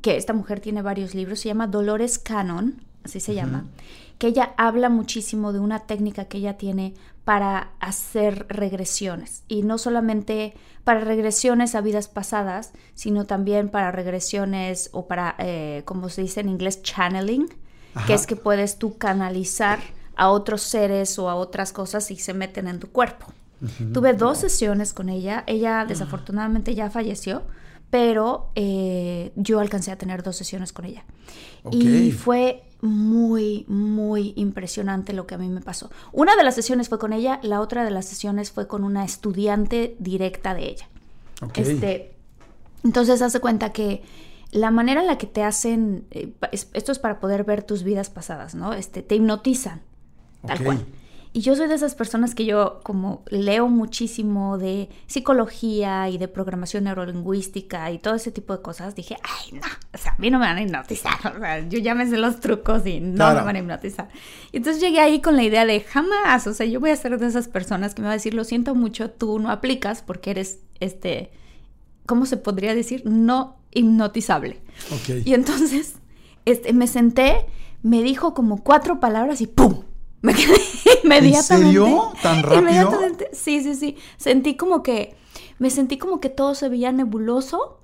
que 0.02 0.16
esta 0.16 0.33
mujer 0.35 0.61
tiene 0.61 0.83
varios 0.83 1.14
libros, 1.16 1.40
se 1.40 1.49
llama 1.49 1.66
Dolores 1.66 2.18
Cannon, 2.21 2.80
así 3.02 3.18
se 3.18 3.35
llama, 3.35 3.64
que 4.18 4.26
ella 4.28 4.52
habla 4.56 4.88
muchísimo 4.88 5.52
de 5.52 5.60
una 5.60 5.80
técnica 5.80 6.26
que 6.26 6.38
ella 6.38 6.58
tiene 6.58 6.94
para 7.25 7.70
hacer 7.78 8.46
regresiones. 8.48 9.44
Y 9.48 9.62
no 9.62 9.78
solamente 9.78 10.54
para 10.82 11.00
regresiones 11.00 11.75
a 11.75 11.80
vidas 11.80 12.08
pasadas, 12.08 12.72
sino 12.94 13.26
también 13.26 13.68
para 13.68 13.92
regresiones 13.92 14.90
o 14.92 15.06
para, 15.06 15.34
eh, 15.38 15.82
como 15.84 16.08
se 16.08 16.22
dice 16.22 16.40
en 16.40 16.48
inglés, 16.48 16.82
channeling, 16.82 17.48
Ajá. 17.94 18.06
que 18.06 18.14
es 18.14 18.26
que 18.26 18.34
puedes 18.34 18.78
tú 18.78 18.98
canalizar 18.98 19.78
a 20.16 20.30
otros 20.30 20.62
seres 20.62 21.18
o 21.18 21.28
a 21.28 21.37
otras 21.37 21.72
cosas 21.72 22.10
y 22.10 22.16
se 22.16 22.34
meten 22.34 22.66
en 22.66 22.80
tu 22.80 22.90
cuerpo. 22.90 23.26
Tuve 23.92 24.12
dos 24.14 24.38
sesiones 24.38 24.92
con 24.92 25.08
ella. 25.08 25.42
Ella 25.46 25.84
desafortunadamente 25.84 26.76
ya 26.76 26.90
falleció, 26.90 27.42
pero 27.90 28.50
eh, 28.54 29.32
yo 29.34 29.58
alcancé 29.58 29.90
a 29.90 29.98
tener 29.98 30.22
dos 30.22 30.37
sesiones 30.37 30.72
con 30.72 30.84
ella. 30.84 31.04
Y 31.72 32.12
fue 32.12 32.67
muy, 32.80 33.64
muy 33.68 34.32
impresionante 34.37 35.12
lo 35.12 35.26
que 35.26 35.35
a 35.35 35.38
mí 35.38 35.49
me 35.49 35.61
pasó. 35.61 35.90
Una 36.12 36.37
de 36.37 36.44
las 36.44 36.54
sesiones 36.54 36.88
fue 36.88 36.99
con 36.99 37.12
ella, 37.12 37.40
la 37.42 37.61
otra 37.61 37.85
de 37.85 37.90
las 37.90 38.06
sesiones 38.06 38.52
fue 38.52 38.68
con 38.68 38.85
una 38.85 39.04
estudiante 39.04 39.97
directa 39.99 40.54
de 40.54 40.68
ella. 40.68 40.88
Ok. 41.42 41.58
Este, 41.58 42.14
entonces, 42.85 43.20
hace 43.23 43.40
cuenta 43.40 43.73
que 43.73 44.02
la 44.52 44.70
manera 44.70 45.00
en 45.00 45.06
la 45.06 45.18
que 45.18 45.26
te 45.26 45.42
hacen, 45.42 46.06
eh, 46.11 46.32
esto 46.52 46.92
es 46.92 46.99
para 46.99 47.20
poder 47.20 47.44
ver 47.44 47.62
tus 47.62 47.82
vidas 47.82 48.11
pasadas, 48.11 48.54
¿no? 48.54 48.73
Este, 48.73 49.02
te 49.02 49.16
hipnotizan. 49.16 49.82
tal 50.47 50.62
cual. 50.62 50.87
Y 51.32 51.40
yo 51.42 51.54
soy 51.54 51.68
de 51.68 51.75
esas 51.75 51.94
personas 51.94 52.35
que 52.35 52.44
yo 52.47 52.80
como 52.82 53.23
leo 53.28 53.68
muchísimo 53.68 54.56
de 54.58 54.88
psicología 55.06 56.08
y 56.08 56.16
de 56.18 56.26
programación 56.26 56.85
neurolingüística 56.85 57.90
y 57.90 57.99
todo 57.99 58.14
ese 58.14 58.32
tipo 58.32 58.56
de 58.56 58.62
cosas. 58.62 58.94
Dije, 58.94 59.16
ay, 59.23 59.52
no, 59.58 59.66
o 59.94 59.99
sea, 59.99 60.12
a 60.12 60.18
mí 60.18 60.30
no 60.30 60.38
me 60.38 60.47
van 60.47 60.56
a 60.56 60.62
hipnotizar. 60.62 61.14
O 61.37 61.38
sea, 61.38 61.68
yo 61.68 61.78
ya 61.78 61.94
me 61.94 62.08
sé 62.08 62.16
los 62.16 62.40
trucos 62.40 62.87
y 62.87 63.00
no 63.00 63.16
Claro. 63.16 63.40
me 63.40 63.44
van 63.44 63.56
a 63.56 63.58
hipnotizar. 63.61 64.08
Y 64.52 64.56
entonces 64.58 64.80
llegué 64.82 65.00
ahí 65.00 65.20
con 65.20 65.37
la 65.37 65.42
idea 65.42 65.64
de 65.66 65.80
jamás, 65.80 66.47
o 66.47 66.54
sea, 66.54 66.66
yo 66.66 66.80
voy 66.80 66.90
a 66.90 66.97
ser 66.97 67.18
de 67.18 67.26
esas 67.26 67.49
personas 67.49 67.94
que 67.94 68.02
me 68.02 68.06
va 68.08 68.12
a 68.12 68.16
decir, 68.16 68.32
lo 68.35 68.44
siento 68.44 68.75
mucho, 68.75 69.11
tú 69.11 69.38
no 69.38 69.50
aplicas 69.50 70.02
porque 70.02 70.30
eres, 70.30 70.61
este, 70.80 71.30
¿cómo 72.06 72.25
se 72.26 72.37
podría 72.38 72.75
decir? 72.75 73.02
No 73.04 73.56
hipnotizable. 73.73 74.61
Ok. 74.92 75.26
Y 75.26 75.35
entonces 75.35 75.97
este, 76.47 76.73
me 76.73 76.87
senté, 76.87 77.44
me 77.82 78.02
dijo 78.02 78.32
como 78.35 78.62
cuatro 78.64 78.99
palabras 78.99 79.40
y 79.42 79.47
¡pum! 79.47 79.82
Me 80.20 80.35
quedé 80.35 80.56
inmediatamente. 81.04 81.66
serio? 81.73 82.12
¿Tan 82.23 82.42
rápido? 82.42 82.90
Sí, 83.33 83.62
sí, 83.62 83.75
sí. 83.75 83.97
Sentí 84.16 84.57
como 84.57 84.83
que, 84.83 85.14
me 85.59 85.71
sentí 85.71 85.99
como 85.99 86.21
que 86.21 86.28
todo 86.28 86.54
se 86.54 86.68
veía 86.68 86.92
nebuloso 86.92 87.75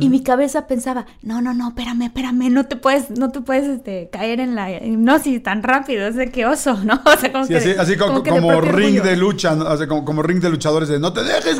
y 0.00 0.08
mi 0.08 0.22
cabeza 0.22 0.66
pensaba, 0.66 1.04
no, 1.20 1.42
no, 1.42 1.52
no, 1.52 1.68
espérame, 1.68 2.04
espérame, 2.04 2.48
no 2.50 2.64
te 2.64 2.76
puedes, 2.76 3.10
no 3.10 3.30
te 3.30 3.42
puedes 3.42 3.66
este, 3.68 4.08
caer 4.10 4.40
en 4.40 4.54
la 4.54 4.72
hipnosis 4.82 5.42
tan 5.42 5.62
rápido, 5.62 6.06
es 6.06 6.16
de 6.16 6.30
que 6.30 6.46
oso, 6.46 6.78
¿no? 6.82 6.98
O 7.04 7.16
sea, 7.18 7.30
como 7.30 7.44
Sí, 7.44 7.50
que, 7.52 7.58
así, 7.58 7.70
así 7.78 7.96
como, 7.98 8.22
que 8.22 8.30
ring 8.30 8.42
orgullo. 8.46 9.02
de 9.02 9.16
lucha, 9.16 9.54
como, 9.86 10.06
como 10.06 10.22
ring 10.22 10.40
de 10.40 10.48
luchadores 10.48 10.88
de 10.88 10.98
no 10.98 11.12
te 11.12 11.22
dejes, 11.22 11.58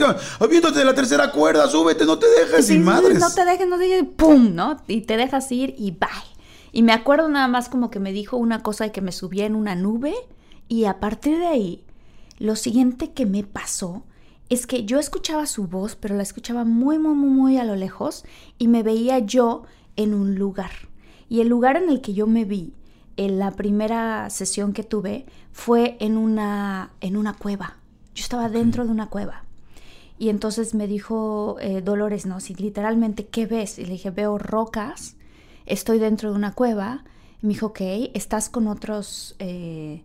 viéndote 0.48 0.78
de 0.78 0.86
la 0.86 0.94
tercera 0.94 1.30
cuerda, 1.30 1.68
súbete, 1.68 2.06
no 2.06 2.18
te 2.18 2.26
dejes, 2.26 2.66
Sí, 2.66 2.72
y 2.72 2.76
sí, 2.76 2.82
madres. 2.82 3.18
No 3.18 3.30
te 3.30 3.44
dejes, 3.44 3.68
no 3.68 3.76
te 3.76 3.84
dejes, 3.84 4.06
¡pum! 4.16 4.54
¿no? 4.54 4.78
Y 4.88 5.02
te 5.02 5.18
dejas 5.18 5.52
ir 5.52 5.74
y 5.76 5.90
bye. 5.90 6.08
Y 6.72 6.82
me 6.82 6.94
acuerdo 6.94 7.28
nada 7.28 7.48
más 7.48 7.68
como 7.68 7.90
que 7.90 8.00
me 8.00 8.12
dijo 8.12 8.38
una 8.38 8.62
cosa 8.62 8.84
de 8.84 8.92
que 8.92 9.02
me 9.02 9.12
subía 9.12 9.44
en 9.44 9.54
una 9.54 9.74
nube 9.74 10.14
y 10.68 10.84
a 10.84 11.00
partir 11.00 11.38
de 11.38 11.46
ahí, 11.46 11.84
lo 12.38 12.56
siguiente 12.56 13.12
que 13.12 13.26
me 13.26 13.44
pasó 13.44 14.02
es 14.48 14.66
que 14.66 14.84
yo 14.84 14.98
escuchaba 14.98 15.46
su 15.46 15.66
voz, 15.66 15.96
pero 15.96 16.16
la 16.16 16.22
escuchaba 16.22 16.64
muy, 16.64 16.98
muy, 16.98 17.14
muy, 17.14 17.30
muy 17.30 17.58
a 17.58 17.64
lo 17.64 17.76
lejos 17.76 18.24
y 18.58 18.68
me 18.68 18.82
veía 18.82 19.18
yo 19.18 19.64
en 19.96 20.14
un 20.14 20.36
lugar. 20.36 20.70
Y 21.28 21.40
el 21.40 21.48
lugar 21.48 21.76
en 21.76 21.88
el 21.88 22.00
que 22.00 22.14
yo 22.14 22.26
me 22.26 22.44
vi 22.44 22.72
en 23.16 23.38
la 23.38 23.50
primera 23.52 24.28
sesión 24.30 24.72
que 24.72 24.84
tuve 24.84 25.26
fue 25.52 25.96
en 26.00 26.16
una, 26.16 26.90
en 27.00 27.16
una 27.16 27.34
cueva. 27.34 27.78
Yo 28.14 28.22
estaba 28.22 28.48
dentro 28.48 28.84
de 28.84 28.90
una 28.90 29.08
cueva. 29.08 29.44
Y 30.18 30.28
entonces 30.28 30.74
me 30.74 30.86
dijo 30.86 31.56
eh, 31.60 31.82
Dolores, 31.82 32.24
no, 32.24 32.40
si 32.40 32.54
literalmente, 32.54 33.26
¿qué 33.26 33.46
ves? 33.46 33.78
Y 33.78 33.84
le 33.84 33.92
dije, 33.92 34.10
veo 34.10 34.38
rocas, 34.38 35.16
estoy 35.66 35.98
dentro 35.98 36.30
de 36.30 36.36
una 36.36 36.52
cueva. 36.52 37.04
Y 37.42 37.46
me 37.46 37.52
dijo, 37.52 37.66
ok, 37.66 37.80
estás 38.14 38.48
con 38.48 38.66
otros, 38.66 39.34
eh, 39.38 40.02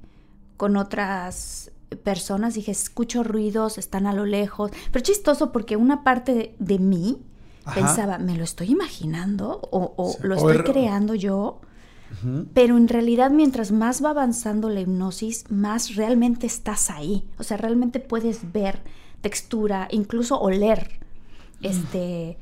con 0.62 0.78
otras 0.78 1.72
personas. 2.04 2.54
Dije, 2.54 2.70
escucho 2.72 3.24
ruidos, 3.24 3.80
están 3.80 4.06
a 4.06 4.14
lo 4.14 4.28
lejos. 4.28 4.70
Pero 4.92 5.04
chistoso 5.04 5.52
porque 5.52 5.76
una 5.76 6.04
parte 6.04 6.36
de, 6.36 6.56
de 6.60 6.78
mí 6.78 7.18
Ajá. 7.66 7.80
pensaba, 7.82 8.20
¿me 8.20 8.36
lo 8.38 8.44
estoy 8.44 8.70
imaginando? 8.70 9.60
¿O, 9.72 9.96
o 9.98 10.12
Sí, 10.12 10.18
lo 10.22 10.36
estoy 10.36 10.58
er- 10.58 10.64
creando 10.72 11.16
yo? 11.16 11.62
Pero 12.54 12.78
en 12.78 12.88
realidad 12.90 13.32
mientras 13.32 13.72
más 13.72 14.04
va 14.04 14.12
avanzando 14.12 14.70
la 14.70 14.82
hipnosis, 14.82 15.46
más 15.50 15.96
realmente 15.96 16.46
estás 16.46 16.92
ahí. 16.92 17.26
O 17.40 17.44
sea, 17.44 17.58
realmente 17.58 18.00
puedes 18.00 18.52
ver 18.54 18.82
textura, 19.22 19.88
incluso 19.90 20.40
oler. 20.40 21.00
Este, 21.64 22.38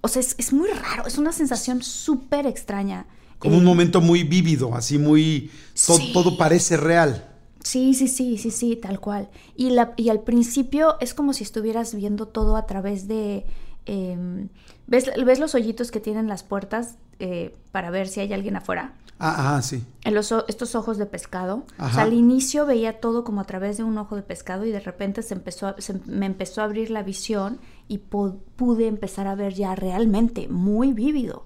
o 0.00 0.08
sea, 0.08 0.20
es, 0.20 0.34
es 0.38 0.52
muy 0.52 0.68
raro, 0.70 1.06
es 1.06 1.18
una 1.18 1.30
sensación 1.32 1.82
súper 1.82 2.46
extraña. 2.46 3.06
Como 3.38 3.54
Eh, 3.54 3.58
un 3.58 3.64
momento 3.64 4.00
muy 4.00 4.24
vívido, 4.24 4.74
así 4.74 4.98
muy... 4.98 5.50
to- 5.86 5.94
Sí. 5.96 6.10
Todo 6.12 6.36
parece 6.36 6.76
real. 6.76 7.26
Sí, 7.62 7.94
sí, 7.94 8.08
sí, 8.08 8.38
sí, 8.38 8.50
sí, 8.50 8.76
tal 8.76 9.00
cual. 9.00 9.28
Y, 9.54 9.70
la, 9.70 9.92
y 9.96 10.08
al 10.08 10.20
principio 10.22 10.96
es 11.00 11.12
como 11.14 11.32
si 11.32 11.44
estuvieras 11.44 11.94
viendo 11.94 12.26
todo 12.26 12.56
a 12.56 12.66
través 12.66 13.06
de... 13.08 13.44
em, 13.86 14.48
¿ves, 14.86 15.10
¿Ves 15.24 15.38
los 15.38 15.54
hoyitos 15.54 15.90
que 15.90 16.00
tienen 16.00 16.26
las 16.28 16.42
puertas 16.42 16.96
eh, 17.18 17.54
para 17.72 17.90
ver 17.90 18.08
si 18.08 18.20
hay 18.20 18.32
alguien 18.32 18.56
afuera? 18.56 18.94
Ah, 19.22 19.56
ah, 19.56 19.62
sí. 19.62 19.84
En 20.04 20.14
los 20.14 20.32
estos 20.48 20.74
ojos 20.74 20.96
de 20.96 21.04
pescado. 21.04 21.64
O 21.78 21.90
sea, 21.90 22.04
al 22.04 22.14
inicio 22.14 22.64
veía 22.64 23.00
todo 23.00 23.22
como 23.24 23.42
a 23.42 23.44
través 23.44 23.76
de 23.76 23.82
un 23.84 23.98
ojo 23.98 24.16
de 24.16 24.22
pescado 24.22 24.64
y 24.64 24.70
de 24.72 24.80
repente 24.80 25.22
se 25.22 25.34
empezó 25.34 25.66
a- 25.66 25.74
se- 25.78 26.00
me 26.06 26.24
empezó 26.24 26.62
a 26.62 26.64
abrir 26.64 26.90
la 26.90 27.02
visión 27.02 27.58
y 27.86 27.98
pu- 27.98 28.38
pude 28.56 28.86
empezar 28.86 29.26
a 29.26 29.34
ver 29.34 29.52
ya 29.52 29.74
realmente 29.74 30.48
muy 30.48 30.94
vívido. 30.94 31.44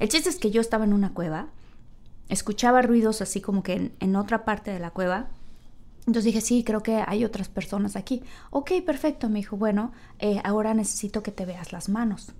El 0.00 0.08
chiste 0.08 0.28
es 0.28 0.36
que 0.38 0.50
yo 0.50 0.60
estaba 0.60 0.82
en 0.84 0.92
una 0.92 1.14
cueva, 1.14 1.50
escuchaba 2.28 2.82
ruidos 2.82 3.22
así 3.22 3.40
como 3.40 3.62
que 3.62 3.74
en, 3.74 3.92
en 4.00 4.16
otra 4.16 4.44
parte 4.44 4.72
de 4.72 4.80
la 4.80 4.90
cueva. 4.90 5.28
Entonces 6.06 6.24
dije, 6.24 6.40
sí, 6.40 6.64
creo 6.64 6.82
que 6.82 7.02
hay 7.06 7.24
otras 7.24 7.48
personas 7.48 7.96
aquí. 7.96 8.22
Ok, 8.50 8.72
perfecto. 8.84 9.28
Me 9.30 9.38
dijo, 9.38 9.56
bueno, 9.56 9.92
eh, 10.18 10.40
ahora 10.44 10.74
necesito 10.74 11.22
que 11.22 11.32
te 11.32 11.46
veas 11.46 11.72
las 11.72 11.88
manos. 11.88 12.32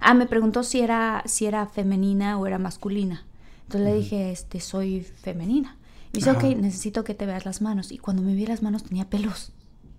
Ah, 0.00 0.14
me 0.14 0.26
preguntó 0.26 0.62
si 0.62 0.80
era, 0.80 1.22
si 1.26 1.46
era 1.46 1.66
femenina 1.66 2.38
o 2.38 2.46
era 2.46 2.58
masculina. 2.58 3.26
Entonces 3.64 3.90
le 3.90 3.94
dije, 3.94 4.30
este, 4.32 4.60
soy 4.60 5.02
femenina. 5.02 5.76
Me 6.12 6.18
dice, 6.18 6.30
Ajá. 6.30 6.38
ok, 6.38 6.56
necesito 6.56 7.04
que 7.04 7.14
te 7.14 7.26
veas 7.26 7.44
las 7.44 7.60
manos. 7.60 7.92
Y 7.92 7.98
cuando 7.98 8.22
me 8.22 8.34
vi 8.34 8.46
las 8.46 8.62
manos 8.62 8.84
tenía 8.84 9.08
pelos. 9.08 9.52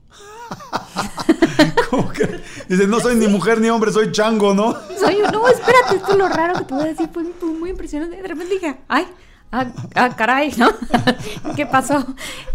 Como 1.89 2.09
que 2.09 2.41
dice, 2.69 2.87
no 2.87 2.99
soy 2.99 3.15
ni 3.15 3.27
mujer 3.27 3.59
ni 3.61 3.69
hombre, 3.69 3.91
soy 3.91 4.11
chango, 4.11 4.53
¿no? 4.53 4.73
Soy, 4.97 5.17
no, 5.31 5.47
espérate, 5.47 5.97
esto 5.97 6.11
es 6.11 6.17
lo 6.17 6.29
raro 6.29 6.59
que 6.59 6.65
te 6.65 6.73
voy 6.73 6.83
a 6.83 6.87
decir, 6.87 7.09
fue, 7.11 7.23
fue 7.39 7.49
muy 7.49 7.69
impresionante. 7.69 8.15
De 8.21 8.27
repente 8.27 8.53
dije, 8.53 8.77
ay, 8.87 9.05
ah, 9.51 9.67
ah, 9.95 10.15
caray, 10.15 10.51
¿no? 10.57 10.67
¿Qué 11.55 11.65
pasó? 11.65 12.05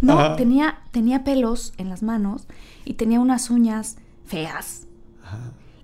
No, 0.01 0.19
Ajá. 0.19 0.37
tenía, 0.37 0.81
tenía 0.91 1.25
pelos 1.25 1.73
en 1.79 1.89
las 1.89 2.03
manos 2.03 2.47
y 2.85 2.95
tenía 2.95 3.21
unas 3.21 3.51
uñas 3.51 3.97
feas 4.25 4.87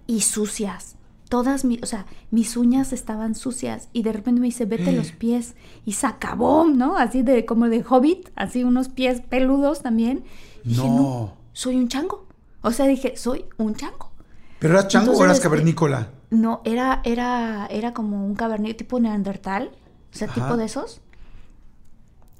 y 0.06 0.20
sucias. 0.22 0.96
Todas 1.28 1.64
mis, 1.64 1.82
o 1.82 1.86
sea, 1.86 2.06
mis 2.30 2.56
uñas 2.56 2.92
estaban 2.92 3.34
sucias 3.34 3.88
y 3.92 4.02
de 4.04 4.12
repente 4.12 4.40
me 4.40 4.46
dice, 4.46 4.64
vete 4.64 4.92
los 4.92 5.10
pies 5.18 5.54
y 5.84 5.92
sacabón, 5.92 6.78
¿no? 6.78 6.96
Así 6.96 7.22
de 7.22 7.44
como 7.44 7.68
de 7.68 7.84
hobbit, 7.88 8.28
así 8.36 8.62
unos 8.62 8.88
pies 8.88 9.20
peludos 9.22 9.82
también. 9.82 10.24
Y 10.64 10.68
dije, 10.70 10.82
No. 10.88 10.96
no, 10.96 11.32
soy 11.52 11.76
un 11.76 11.88
chango. 11.88 12.26
O 12.62 12.70
sea, 12.72 12.86
dije, 12.86 13.16
soy 13.16 13.44
un 13.58 13.74
chango. 13.74 14.10
¿Pero 14.58 14.74
eras 14.74 14.88
chango 14.88 15.10
o 15.10 15.14
Entonces, 15.14 15.24
eras 15.26 15.36
este, 15.38 15.48
cavernícola? 15.48 16.10
No, 16.30 16.60
era, 16.64 17.00
era, 17.04 17.66
era 17.70 17.92
como 17.92 18.24
un 18.24 18.34
cavernícola 18.34 18.76
tipo 18.76 18.98
neandertal, 19.00 19.70
o 20.16 20.18
sea, 20.18 20.28
Ajá. 20.28 20.34
tipo 20.42 20.56
de 20.56 20.64
esos. 20.64 21.00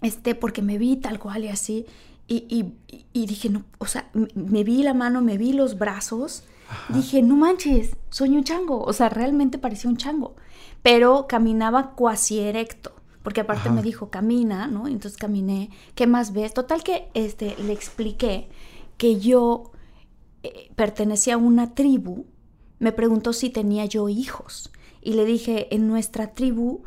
Este, 0.03 0.35
porque 0.35 0.63
me 0.63 0.79
vi 0.79 0.97
tal 0.97 1.19
cual 1.19 1.45
y 1.45 1.49
así. 1.49 1.87
Y, 2.29 2.45
y- 2.49 3.07
y 3.13 3.27
dije, 3.27 3.49
no, 3.49 3.65
o 3.79 3.87
sea, 3.87 4.11
me 4.35 4.65
vi 4.65 4.83
la 4.83 4.95
mano, 4.95 5.21
me 5.23 5.39
vi 5.39 5.53
los 5.53 5.79
brazos. 5.79 6.43
Dije, 6.89 7.23
no 7.23 7.37
manches, 7.37 7.97
soy 8.11 8.31
un 8.31 8.43
chango. 8.45 8.83
O 8.83 8.93
sea, 8.93 9.09
realmente 9.09 9.59
parecía 9.59 9.89
un 9.89 9.97
chango. 9.97 10.35
Pero 10.83 11.27
caminaba 11.29 11.93
cuasi 11.95 12.41
erecto. 12.41 12.93
Porque 13.23 13.41
aparte 13.41 13.69
Ajá. 13.69 13.73
me 13.77 13.83
dijo, 13.83 14.11
camina, 14.11 14.67
¿no? 14.67 14.87
Entonces 14.87 15.17
caminé. 15.19 15.71
¿Qué 15.95 16.07
más 16.07 16.33
ves? 16.33 16.53
Total 16.55 16.83
que 16.83 17.09
este, 17.15 17.57
le 17.63 17.73
expliqué 17.73 18.49
que 18.99 19.19
yo 19.19 19.73
eh, 20.43 20.71
pertenecía 20.77 21.35
a 21.35 21.39
una 21.39 21.75
tribu, 21.75 22.27
me 22.79 22.93
preguntó 22.93 23.33
si 23.33 23.51
tenía 23.51 23.85
yo 23.87 24.09
hijos. 24.09 24.71
Y 25.03 25.13
le 25.15 25.25
dije, 25.25 25.75
en 25.75 25.87
nuestra 25.89 26.35
tribu 26.35 26.83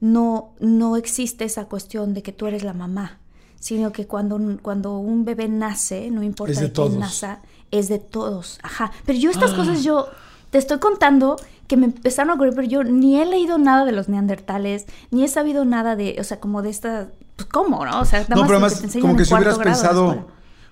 no, 0.00 0.50
no 0.60 0.96
existe 0.96 1.44
esa 1.44 1.64
cuestión 1.66 2.14
de 2.14 2.22
que 2.22 2.32
tú 2.32 2.46
eres 2.46 2.62
la 2.64 2.72
mamá, 2.74 3.18
sino 3.60 3.92
que 3.92 4.06
cuando, 4.06 4.36
un- 4.36 4.58
cuando 4.58 4.98
un 4.98 5.24
bebé 5.24 5.48
nace, 5.48 6.10
no 6.10 6.22
importa 6.22 6.52
Es 6.52 6.60
de 6.60 6.66
de, 6.68 6.72
quién 6.72 6.98
naza, 7.00 7.40
es 7.70 7.88
de 7.88 7.98
todos. 7.98 8.58
Ajá. 8.62 8.92
Pero 9.04 9.18
yo 9.18 9.30
estas 9.30 9.52
cosas 9.54 9.82
yo 9.82 10.06
te 10.50 10.58
estoy 10.58 10.78
contando 10.78 11.36
que 11.66 11.76
me 11.76 11.86
empezaron 11.86 12.30
a 12.30 12.34
ocurrir, 12.34 12.54
pero 12.54 12.66
yo 12.66 12.84
ni 12.84 13.20
he 13.20 13.26
leído 13.26 13.58
nada 13.58 13.84
de 13.84 13.92
los 13.92 14.08
neandertales, 14.08 14.86
ni 15.10 15.24
he 15.24 15.28
sabido 15.28 15.64
nada 15.66 15.96
de, 15.96 16.16
o 16.18 16.24
sea, 16.24 16.40
como 16.40 16.62
de 16.62 16.70
esta, 16.70 17.08
pues 17.36 17.46
cómo, 17.48 17.84
¿no? 17.84 18.00
O 18.00 18.04
sea, 18.06 18.20
nada 18.20 18.36
No, 18.36 18.40
más 18.42 18.48
pero 18.48 18.56
además, 18.58 18.78
te 18.78 18.84
enseñan 18.86 19.02
como 19.02 19.16
que 19.18 19.24
si 19.24 19.30
cuarto 19.30 19.48
hubieras 19.56 19.64
pensado. 19.82 20.26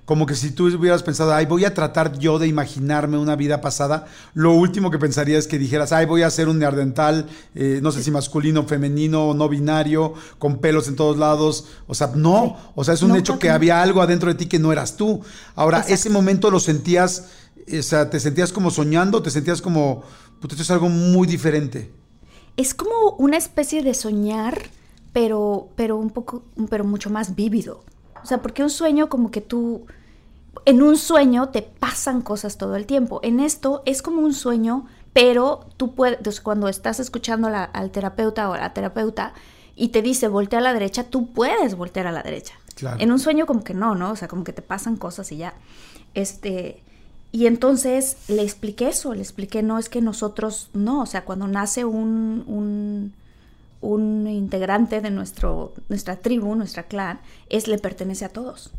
Como 0.06 0.24
que 0.24 0.34
si 0.36 0.52
tú 0.52 0.68
hubieras 0.68 1.02
pensado, 1.02 1.34
ay, 1.34 1.44
voy 1.46 1.64
a 1.66 1.74
tratar 1.74 2.18
yo 2.18 2.38
de 2.38 2.46
imaginarme 2.46 3.18
una 3.18 3.36
vida 3.36 3.60
pasada, 3.60 4.06
lo 4.34 4.52
último 4.52 4.90
que 4.90 4.98
pensaría 4.98 5.36
es 5.36 5.48
que 5.48 5.58
dijeras, 5.58 5.92
ay, 5.92 6.06
voy 6.06 6.22
a 6.22 6.30
ser 6.30 6.48
un 6.48 6.58
neandertal, 6.60 7.26
eh, 7.56 7.80
no 7.82 7.90
sé 7.92 8.02
si 8.04 8.10
masculino, 8.12 8.62
femenino, 8.68 9.34
no 9.34 9.48
binario, 9.48 10.14
con 10.38 10.58
pelos 10.58 10.86
en 10.88 10.94
todos 10.96 11.18
lados. 11.18 11.66
O 11.88 11.94
sea, 11.94 12.12
no, 12.14 12.56
o 12.74 12.84
sea, 12.84 12.94
es 12.94 13.02
un 13.02 13.12
No, 13.12 13.16
hecho 13.16 13.38
que 13.38 13.48
no. 13.48 13.54
había 13.54 13.82
algo 13.82 14.00
adentro 14.00 14.28
de 14.28 14.36
ti 14.36 14.46
que 14.46 14.60
no 14.60 14.70
eras 14.72 14.96
tú. 14.96 15.20
Ahora, 15.56 15.78
Exacto. 15.78 15.94
ese 15.94 16.10
momento 16.10 16.50
lo 16.52 16.60
sentías, 16.60 17.24
o 17.76 17.82
sea, 17.82 18.08
te 18.08 18.20
sentías 18.20 18.52
como 18.52 18.70
soñando, 18.70 19.22
te 19.22 19.30
sentías 19.30 19.60
como, 19.60 20.02
puta, 20.40 20.54
esto 20.54 20.62
es 20.62 20.70
algo 20.70 20.88
muy 20.88 21.26
diferente. 21.26 21.90
Es 22.56 22.74
como 22.74 23.16
una 23.18 23.36
especie 23.38 23.82
de 23.82 23.92
soñar, 23.92 24.62
pero, 25.12 25.68
pero 25.74 25.96
un 25.96 26.10
poco, 26.10 26.44
pero 26.70 26.84
mucho 26.84 27.10
más 27.10 27.34
vívido. 27.34 27.82
O 28.26 28.28
sea, 28.28 28.42
porque 28.42 28.64
un 28.64 28.70
sueño 28.70 29.08
como 29.08 29.30
que 29.30 29.40
tú, 29.40 29.86
en 30.64 30.82
un 30.82 30.96
sueño 30.96 31.50
te 31.50 31.62
pasan 31.62 32.22
cosas 32.22 32.58
todo 32.58 32.74
el 32.74 32.84
tiempo. 32.84 33.20
En 33.22 33.38
esto 33.38 33.84
es 33.86 34.02
como 34.02 34.20
un 34.20 34.34
sueño, 34.34 34.86
pero 35.12 35.60
tú 35.76 35.94
puedes, 35.94 36.18
entonces, 36.18 36.40
cuando 36.40 36.66
estás 36.66 36.98
escuchando 36.98 37.48
la- 37.50 37.62
al 37.62 37.92
terapeuta 37.92 38.50
o 38.50 38.54
a 38.54 38.58
la 38.58 38.72
terapeuta 38.74 39.32
y 39.76 39.90
te 39.90 40.02
dice 40.02 40.26
voltea 40.26 40.58
a 40.58 40.62
la 40.62 40.72
derecha, 40.72 41.04
tú 41.04 41.28
puedes 41.32 41.76
voltear 41.76 42.08
a 42.08 42.10
la 42.10 42.24
derecha. 42.24 42.54
Claro. 42.74 42.96
En 43.00 43.12
un 43.12 43.20
sueño 43.20 43.46
como 43.46 43.62
que 43.62 43.74
no, 43.74 43.94
¿no? 43.94 44.10
O 44.10 44.16
sea, 44.16 44.26
como 44.26 44.42
que 44.42 44.52
te 44.52 44.60
pasan 44.60 44.96
cosas 44.96 45.30
y 45.30 45.36
ya. 45.36 45.54
Este, 46.14 46.82
y 47.30 47.46
entonces 47.46 48.16
le 48.26 48.42
expliqué 48.42 48.88
eso, 48.88 49.14
le 49.14 49.22
expliqué, 49.22 49.62
no, 49.62 49.78
es 49.78 49.88
que 49.88 50.00
nosotros, 50.00 50.68
no, 50.72 51.02
o 51.02 51.06
sea, 51.06 51.24
cuando 51.24 51.46
nace 51.46 51.84
un, 51.84 52.42
un, 52.48 53.12
un 53.80 54.26
integrante 54.26 55.00
de 55.00 55.10
nuestro, 55.10 55.74
nuestra 55.88 56.16
tribu, 56.16 56.54
nuestra 56.54 56.84
clan, 56.84 57.20
es, 57.48 57.68
le 57.68 57.78
pertenece 57.78 58.24
a 58.24 58.30
todos. 58.30 58.72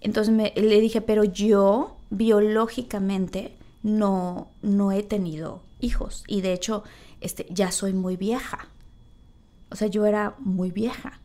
Entonces 0.00 0.32
me, 0.32 0.52
le 0.56 0.80
dije, 0.80 1.00
pero 1.00 1.24
yo 1.24 1.96
biológicamente 2.10 3.56
no, 3.82 4.48
no 4.62 4.92
he 4.92 5.02
tenido 5.02 5.62
hijos 5.80 6.24
y 6.26 6.40
de 6.40 6.52
hecho 6.52 6.84
este, 7.20 7.46
ya 7.50 7.72
soy 7.72 7.92
muy 7.92 8.16
vieja. 8.16 8.68
O 9.70 9.76
sea, 9.76 9.88
yo 9.88 10.06
era 10.06 10.34
muy 10.38 10.70
vieja. 10.70 11.20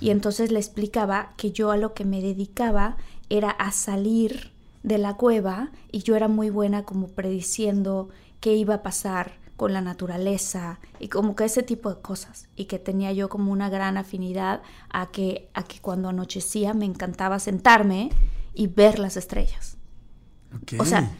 Y 0.00 0.10
entonces 0.10 0.52
le 0.52 0.58
explicaba 0.58 1.32
que 1.38 1.50
yo 1.50 1.70
a 1.70 1.78
lo 1.78 1.94
que 1.94 2.04
me 2.04 2.20
dedicaba 2.20 2.98
era 3.30 3.50
a 3.50 3.72
salir 3.72 4.50
de 4.82 4.98
la 4.98 5.16
cueva 5.16 5.70
y 5.90 6.00
yo 6.00 6.14
era 6.14 6.28
muy 6.28 6.50
buena 6.50 6.84
como 6.84 7.08
prediciendo 7.08 8.10
qué 8.40 8.54
iba 8.54 8.74
a 8.74 8.82
pasar 8.82 9.38
con 9.58 9.72
la 9.72 9.80
naturaleza 9.80 10.78
y 11.00 11.08
como 11.08 11.34
que 11.34 11.44
ese 11.44 11.64
tipo 11.64 11.92
de 11.92 12.00
cosas 12.00 12.48
y 12.54 12.66
que 12.66 12.78
tenía 12.78 13.12
yo 13.12 13.28
como 13.28 13.50
una 13.50 13.68
gran 13.68 13.96
afinidad 13.96 14.62
a 14.88 15.10
que 15.10 15.50
a 15.52 15.64
que 15.64 15.80
cuando 15.80 16.08
anochecía 16.08 16.74
me 16.74 16.84
encantaba 16.84 17.40
sentarme 17.40 18.10
y 18.54 18.68
ver 18.68 19.00
las 19.00 19.16
estrellas. 19.16 19.76
O 20.78 20.84
sea, 20.84 21.10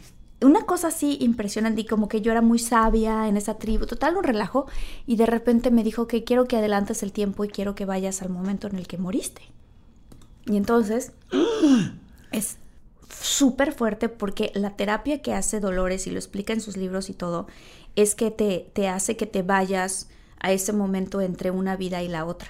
una 0.40 0.62
cosa 0.62 0.86
así 0.86 1.18
impresionante 1.20 1.80
y 1.80 1.84
como 1.84 2.08
que 2.08 2.20
yo 2.20 2.30
era 2.30 2.40
muy 2.40 2.60
sabia 2.60 3.26
en 3.26 3.36
esa 3.36 3.58
tribu, 3.58 3.86
total 3.86 4.16
un 4.16 4.22
relajo 4.22 4.66
y 5.04 5.16
de 5.16 5.26
repente 5.26 5.72
me 5.72 5.82
dijo 5.82 6.06
que 6.06 6.22
quiero 6.22 6.46
que 6.46 6.56
adelantes 6.56 7.02
el 7.02 7.10
tiempo 7.10 7.44
y 7.44 7.48
quiero 7.48 7.74
que 7.74 7.86
vayas 7.86 8.22
al 8.22 8.28
momento 8.28 8.68
en 8.68 8.76
el 8.76 8.86
que 8.86 8.98
moriste. 8.98 9.42
Y 10.46 10.56
entonces 10.56 11.12
es 12.30 12.58
súper 13.08 13.72
fuerte 13.72 14.08
porque 14.08 14.52
la 14.54 14.76
terapia 14.76 15.22
que 15.22 15.34
hace 15.34 15.60
Dolores 15.60 16.06
y 16.06 16.10
lo 16.10 16.18
explica 16.18 16.52
en 16.52 16.60
sus 16.60 16.76
libros 16.76 17.10
y 17.10 17.14
todo 17.14 17.46
es 18.02 18.14
que 18.14 18.30
te, 18.30 18.70
te 18.72 18.88
hace 18.88 19.16
que 19.16 19.26
te 19.26 19.42
vayas 19.42 20.08
a 20.40 20.52
ese 20.52 20.72
momento 20.72 21.20
entre 21.20 21.50
una 21.50 21.76
vida 21.76 22.02
y 22.02 22.08
la 22.08 22.24
otra 22.24 22.48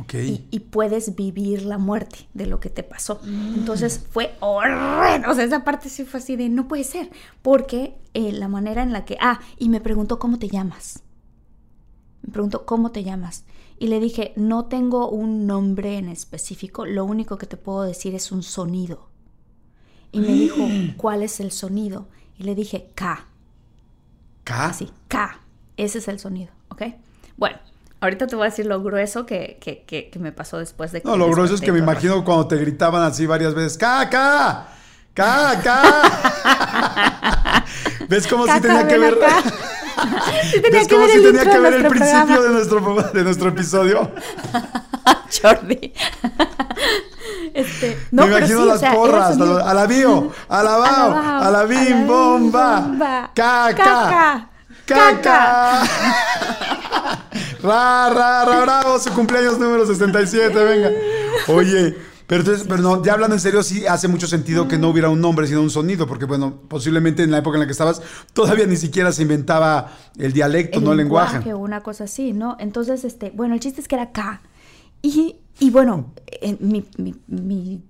ok. 0.00 0.14
y, 0.14 0.46
y 0.50 0.60
puedes 0.60 1.14
vivir 1.14 1.62
la 1.62 1.78
muerte 1.78 2.28
de 2.34 2.46
lo 2.46 2.60
que 2.60 2.70
te 2.70 2.82
pasó. 2.82 3.20
Entonces 3.24 4.04
fue 4.10 4.34
horrendo. 4.40 5.30
O 5.30 5.34
sea, 5.34 5.44
esa 5.44 5.64
parte 5.64 5.88
sí 5.88 6.04
fue 6.04 6.20
así 6.20 6.36
de 6.36 6.48
no 6.48 6.68
puede 6.68 6.84
ser. 6.84 7.10
Porque 7.42 7.94
eh, 8.14 8.32
la 8.32 8.48
manera 8.48 8.82
en 8.82 8.92
la 8.92 9.04
que. 9.04 9.16
Ah, 9.20 9.40
y 9.58 9.68
me 9.68 9.80
preguntó 9.80 10.18
cómo 10.18 10.38
te 10.38 10.48
llamas. 10.48 11.02
Me 12.22 12.32
preguntó 12.32 12.66
cómo 12.66 12.90
te 12.90 13.04
llamas. 13.04 13.44
Y 13.78 13.88
le 13.88 14.00
dije, 14.00 14.32
no 14.36 14.66
tengo 14.66 15.08
un 15.08 15.46
nombre 15.46 15.96
en 15.96 16.08
específico. 16.08 16.84
Lo 16.84 17.04
único 17.04 17.38
que 17.38 17.46
te 17.46 17.56
puedo 17.56 17.82
decir 17.82 18.14
es 18.14 18.30
un 18.30 18.42
sonido. 18.42 19.08
Y 20.12 20.20
me 20.20 20.32
dijo, 20.32 20.66
¿cuál 20.96 21.22
es 21.22 21.40
el 21.40 21.50
sonido? 21.50 22.08
Y 22.38 22.44
le 22.44 22.54
dije, 22.54 22.90
K. 22.94 23.26
K. 24.50 24.64
Así, 24.66 24.90
K. 25.08 25.38
Ese 25.76 25.98
es 25.98 26.08
el 26.08 26.18
sonido, 26.18 26.50
¿ok? 26.68 26.82
Bueno, 27.36 27.58
ahorita 28.00 28.26
te 28.26 28.34
voy 28.36 28.46
a 28.46 28.50
decir 28.50 28.66
lo 28.66 28.82
grueso 28.82 29.24
que, 29.26 29.58
que, 29.60 29.84
que, 29.86 30.10
que 30.10 30.18
me 30.18 30.32
pasó 30.32 30.58
después 30.58 30.90
de 30.92 31.02
que 31.02 31.08
No, 31.08 31.16
lo 31.16 31.30
grueso 31.30 31.54
es 31.54 31.60
que 31.60 31.72
me 31.72 31.78
imagino 31.78 32.24
cuando 32.24 32.48
te 32.48 32.56
gritaban 32.56 33.02
así 33.02 33.26
varias 33.26 33.54
veces, 33.54 33.78
¡K, 33.78 34.08
K! 34.10 34.66
¡K, 35.14 35.60
K! 35.62 37.64
¿Ves 38.08 38.26
cómo 38.26 38.44
sí 38.44 38.48
Caca, 38.50 38.60
tenía 38.62 38.88
que 38.88 38.98
ver? 38.98 39.14
acá. 39.14 39.42
Sí 40.50 40.62
tenía 40.62 40.78
¿Ves 40.80 40.88
cómo 40.88 41.06
sí 41.06 41.12
el 41.18 41.22
tenía 41.22 41.50
que 41.50 41.58
ver 41.58 41.74
el 41.74 41.86
principio 41.86 42.24
programa. 42.24 42.46
de 42.46 42.52
nuestro, 42.54 43.02
de 43.12 43.22
nuestro 43.24 43.48
episodio? 43.50 44.10
Jordi. 45.42 45.92
Este, 47.60 47.98
no, 48.10 48.26
me 48.26 48.32
pero 48.32 48.38
imagino 48.38 48.58
sí, 48.60 48.64
o 48.64 48.66
las 48.72 48.80
sea, 48.80 48.90
era 48.90 48.98
porras, 48.98 49.36
sonido. 49.36 49.66
a 49.66 49.74
la 49.74 49.86
bio, 49.86 50.32
a 50.48 50.62
la 50.62 50.76
bao, 50.76 51.14
a 51.42 51.50
la 51.50 51.64
bim, 51.64 52.06
bomba, 52.06 52.80
bomba. 52.80 53.30
caca, 53.34 53.74
Caca. 53.76 54.48
caca. 54.86 55.82
Ra, 57.62 58.08
ra, 58.10 58.44
ra, 58.44 58.60
bravo, 58.62 58.98
su 58.98 59.12
cumpleaños 59.12 59.58
número 59.58 59.86
67, 59.86 60.64
venga. 60.64 60.90
Oye, 61.48 61.94
pero 62.26 62.40
entonces, 62.42 62.66
pero 62.68 62.82
no, 62.82 63.02
ya 63.04 63.12
hablando 63.14 63.34
en 63.36 63.40
serio, 63.40 63.62
sí 63.62 63.86
hace 63.86 64.08
mucho 64.08 64.26
sentido 64.26 64.66
que 64.68 64.78
no 64.78 64.88
hubiera 64.88 65.08
un 65.10 65.20
nombre, 65.20 65.46
sino 65.46 65.60
un 65.60 65.70
sonido, 65.70 66.06
porque 66.06 66.24
bueno, 66.24 66.54
posiblemente 66.68 67.22
en 67.22 67.30
la 67.30 67.38
época 67.38 67.56
en 67.56 67.60
la 67.60 67.66
que 67.66 67.72
estabas, 67.72 68.00
todavía 68.32 68.66
ni 68.66 68.76
siquiera 68.76 69.12
se 69.12 69.22
inventaba 69.22 69.92
el 70.18 70.32
dialecto, 70.32 70.80
no 70.80 70.92
el 70.92 70.98
lenguaje. 70.98 71.52
o 71.52 71.58
una 71.58 71.82
cosa 71.82 72.04
así, 72.04 72.32
¿no? 72.32 72.56
Entonces, 72.58 73.04
este, 73.04 73.30
bueno, 73.34 73.54
el 73.54 73.60
chiste 73.60 73.80
es 73.80 73.88
que 73.88 73.96
era 73.96 74.12
K. 74.12 74.40
Y, 75.02 75.36
y 75.60 75.70
bueno, 75.70 76.12
en 76.40 76.58
mi, 76.60 76.84
mi, 76.98 77.14
mi, 77.28 77.82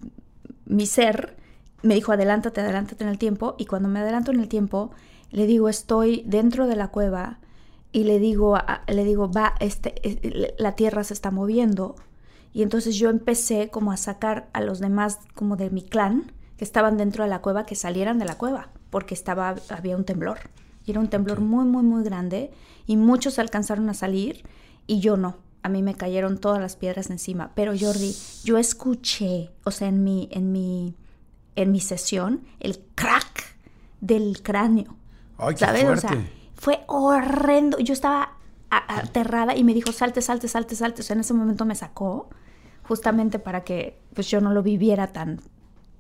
mi 0.66 0.86
ser 0.86 1.36
me 1.82 1.94
dijo, 1.94 2.12
adelántate, 2.12 2.60
adelántate 2.60 3.04
en 3.04 3.10
el 3.10 3.18
tiempo. 3.18 3.54
Y 3.58 3.66
cuando 3.66 3.88
me 3.88 4.00
adelanto 4.00 4.32
en 4.32 4.40
el 4.40 4.48
tiempo, 4.48 4.90
le 5.30 5.46
digo, 5.46 5.68
estoy 5.68 6.22
dentro 6.26 6.66
de 6.66 6.76
la 6.76 6.88
cueva 6.88 7.38
y 7.92 8.04
le 8.04 8.18
digo, 8.18 8.56
a- 8.56 8.82
le 8.88 9.04
digo, 9.04 9.30
va, 9.30 9.54
este, 9.60 9.94
eh, 10.02 10.54
la 10.58 10.74
tierra 10.76 11.04
se 11.04 11.14
está 11.14 11.30
moviendo. 11.30 11.96
Y 12.52 12.62
entonces 12.62 12.96
yo 12.96 13.10
empecé 13.10 13.68
como 13.70 13.92
a 13.92 13.96
sacar 13.96 14.48
a 14.52 14.60
los 14.60 14.80
demás 14.80 15.18
como 15.34 15.56
de 15.56 15.70
mi 15.70 15.82
clan 15.82 16.32
que 16.56 16.64
estaban 16.64 16.96
dentro 16.96 17.24
de 17.24 17.30
la 17.30 17.40
cueva 17.40 17.64
que 17.64 17.74
salieran 17.76 18.18
de 18.18 18.24
la 18.26 18.36
cueva 18.36 18.70
porque 18.90 19.14
estaba 19.14 19.54
había 19.70 19.96
un 19.96 20.04
temblor. 20.04 20.38
Y 20.84 20.90
era 20.90 21.00
un 21.00 21.08
temblor 21.08 21.40
muy 21.40 21.64
muy 21.64 21.82
muy 21.84 22.02
grande 22.02 22.50
y 22.86 22.96
muchos 22.96 23.38
alcanzaron 23.38 23.88
a 23.88 23.94
salir 23.94 24.44
y 24.86 25.00
yo 25.00 25.16
no. 25.16 25.36
A 25.62 25.68
mí 25.68 25.82
me 25.82 25.94
cayeron 25.94 26.38
todas 26.38 26.60
las 26.60 26.76
piedras 26.76 27.10
encima, 27.10 27.52
pero 27.54 27.72
Jordi, 27.78 28.16
yo 28.44 28.56
escuché, 28.58 29.50
o 29.64 29.70
sea, 29.70 29.88
en 29.88 30.02
mi 30.04 30.28
en 30.32 30.52
mi 30.52 30.94
en 31.56 31.72
mi 31.72 31.80
sesión 31.80 32.44
el 32.60 32.80
crack 32.94 33.56
del 34.00 34.42
cráneo. 34.42 34.96
Ay, 35.36 35.54
qué 35.54 35.60
¿Sabes? 35.64 35.82
O 35.84 35.86
fuerte. 35.86 36.08
sea, 36.08 36.28
fue 36.54 36.84
horrendo. 36.86 37.78
Yo 37.78 37.92
estaba 37.92 38.36
aterrada 38.70 39.56
y 39.56 39.64
me 39.64 39.74
dijo, 39.74 39.92
salte, 39.92 40.22
salte, 40.22 40.48
salte, 40.48 40.74
salte. 40.76 41.02
O 41.02 41.04
sea, 41.04 41.14
en 41.14 41.20
ese 41.20 41.34
momento 41.34 41.64
me 41.64 41.74
sacó 41.74 42.28
justamente 42.84 43.38
para 43.38 43.62
que 43.64 44.00
pues 44.14 44.28
yo 44.28 44.40
no 44.40 44.52
lo 44.52 44.62
viviera 44.62 45.08
tan, 45.12 45.40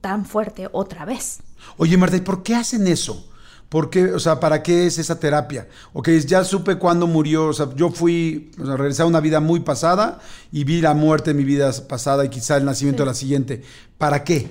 tan 0.00 0.24
fuerte 0.24 0.68
otra 0.72 1.04
vez. 1.04 1.42
Oye, 1.76 1.96
Marta, 1.96 2.16
¿y 2.16 2.20
por 2.20 2.42
qué 2.42 2.54
hacen 2.54 2.86
eso? 2.86 3.29
¿Por 3.70 3.88
qué, 3.88 4.12
o 4.12 4.18
sea, 4.18 4.40
para 4.40 4.64
qué 4.64 4.86
es 4.86 4.98
esa 4.98 5.20
terapia? 5.20 5.68
Ok, 5.92 6.08
ya 6.26 6.42
supe 6.42 6.74
cuándo 6.74 7.06
murió, 7.06 7.46
o 7.46 7.52
sea, 7.52 7.68
yo 7.76 7.90
fui, 7.90 8.50
o 8.60 8.66
sea, 8.66 8.76
regresé 8.76 9.02
a 9.02 9.06
una 9.06 9.20
vida 9.20 9.38
muy 9.38 9.60
pasada 9.60 10.18
y 10.50 10.64
vi 10.64 10.80
la 10.80 10.92
muerte 10.92 11.30
en 11.30 11.36
mi 11.36 11.44
vida 11.44 11.70
pasada 11.88 12.24
y 12.24 12.30
quizá 12.30 12.56
el 12.56 12.64
nacimiento 12.64 13.04
de 13.04 13.06
la 13.06 13.14
siguiente. 13.14 13.62
¿Para 13.96 14.24
qué? 14.24 14.50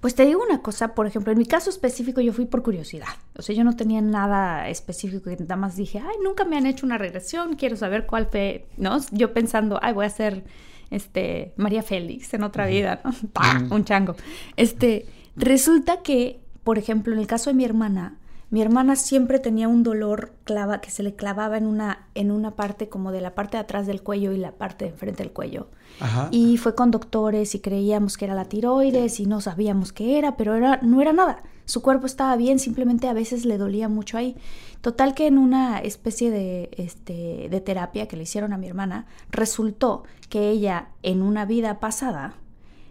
Pues 0.00 0.14
te 0.14 0.24
digo 0.24 0.40
una 0.48 0.62
cosa, 0.62 0.94
por 0.94 1.08
ejemplo, 1.08 1.32
en 1.32 1.38
mi 1.38 1.44
caso 1.44 1.70
específico 1.70 2.20
yo 2.20 2.32
fui 2.32 2.46
por 2.46 2.62
curiosidad. 2.62 3.08
O 3.36 3.42
sea, 3.42 3.56
yo 3.56 3.64
no 3.64 3.74
tenía 3.74 4.00
nada 4.00 4.68
específico, 4.68 5.28
y 5.28 5.34
nada 5.34 5.56
más 5.56 5.74
dije, 5.74 5.98
ay, 5.98 6.14
nunca 6.22 6.44
me 6.44 6.56
han 6.56 6.66
hecho 6.66 6.86
una 6.86 6.98
regresión, 6.98 7.56
quiero 7.56 7.76
saber 7.76 8.06
cuál 8.06 8.28
fue, 8.30 8.68
¿no? 8.76 8.98
Yo 9.10 9.34
pensando, 9.34 9.80
ay, 9.82 9.92
voy 9.92 10.06
a 10.06 10.10
ser 10.10 10.44
este, 10.90 11.52
María 11.56 11.82
Félix 11.82 12.32
en 12.32 12.44
otra 12.44 12.66
vida, 12.66 13.00
¿no? 13.04 13.12
¡Pah! 13.32 13.60
Un 13.70 13.84
chango. 13.84 14.14
Este, 14.56 15.06
resulta 15.34 16.02
que, 16.02 16.40
por 16.62 16.78
ejemplo, 16.78 17.12
en 17.12 17.18
el 17.18 17.26
caso 17.26 17.50
de 17.50 17.54
mi 17.54 17.64
hermana, 17.64 18.19
mi 18.50 18.60
hermana 18.60 18.96
siempre 18.96 19.38
tenía 19.38 19.68
un 19.68 19.84
dolor 19.84 20.32
clava 20.42 20.80
que 20.80 20.90
se 20.90 21.04
le 21.04 21.14
clavaba 21.14 21.56
en 21.56 21.66
una, 21.66 22.08
en 22.16 22.32
una 22.32 22.56
parte 22.56 22.88
como 22.88 23.12
de 23.12 23.20
la 23.20 23.34
parte 23.36 23.56
de 23.56 23.62
atrás 23.62 23.86
del 23.86 24.02
cuello 24.02 24.32
y 24.32 24.38
la 24.38 24.52
parte 24.52 24.84
de 24.84 24.90
enfrente 24.90 25.22
del 25.22 25.32
cuello. 25.32 25.68
Ajá. 26.00 26.28
Y 26.32 26.56
fue 26.56 26.74
con 26.74 26.90
doctores 26.90 27.54
y 27.54 27.60
creíamos 27.60 28.16
que 28.16 28.24
era 28.24 28.34
la 28.34 28.46
tiroides 28.46 29.20
y 29.20 29.26
no 29.26 29.40
sabíamos 29.40 29.92
qué 29.92 30.18
era, 30.18 30.36
pero 30.36 30.56
era, 30.56 30.80
no 30.82 31.00
era 31.00 31.12
nada. 31.12 31.44
Su 31.64 31.80
cuerpo 31.80 32.06
estaba 32.06 32.34
bien, 32.34 32.58
simplemente 32.58 33.08
a 33.08 33.12
veces 33.12 33.44
le 33.44 33.56
dolía 33.56 33.88
mucho 33.88 34.18
ahí. 34.18 34.36
Total 34.80 35.14
que 35.14 35.28
en 35.28 35.38
una 35.38 35.78
especie 35.78 36.32
de, 36.32 36.70
este, 36.76 37.46
de 37.48 37.60
terapia 37.60 38.08
que 38.08 38.16
le 38.16 38.24
hicieron 38.24 38.52
a 38.52 38.58
mi 38.58 38.66
hermana, 38.66 39.06
resultó 39.30 40.02
que 40.28 40.48
ella 40.50 40.88
en 41.04 41.22
una 41.22 41.44
vida 41.44 41.78
pasada 41.78 42.34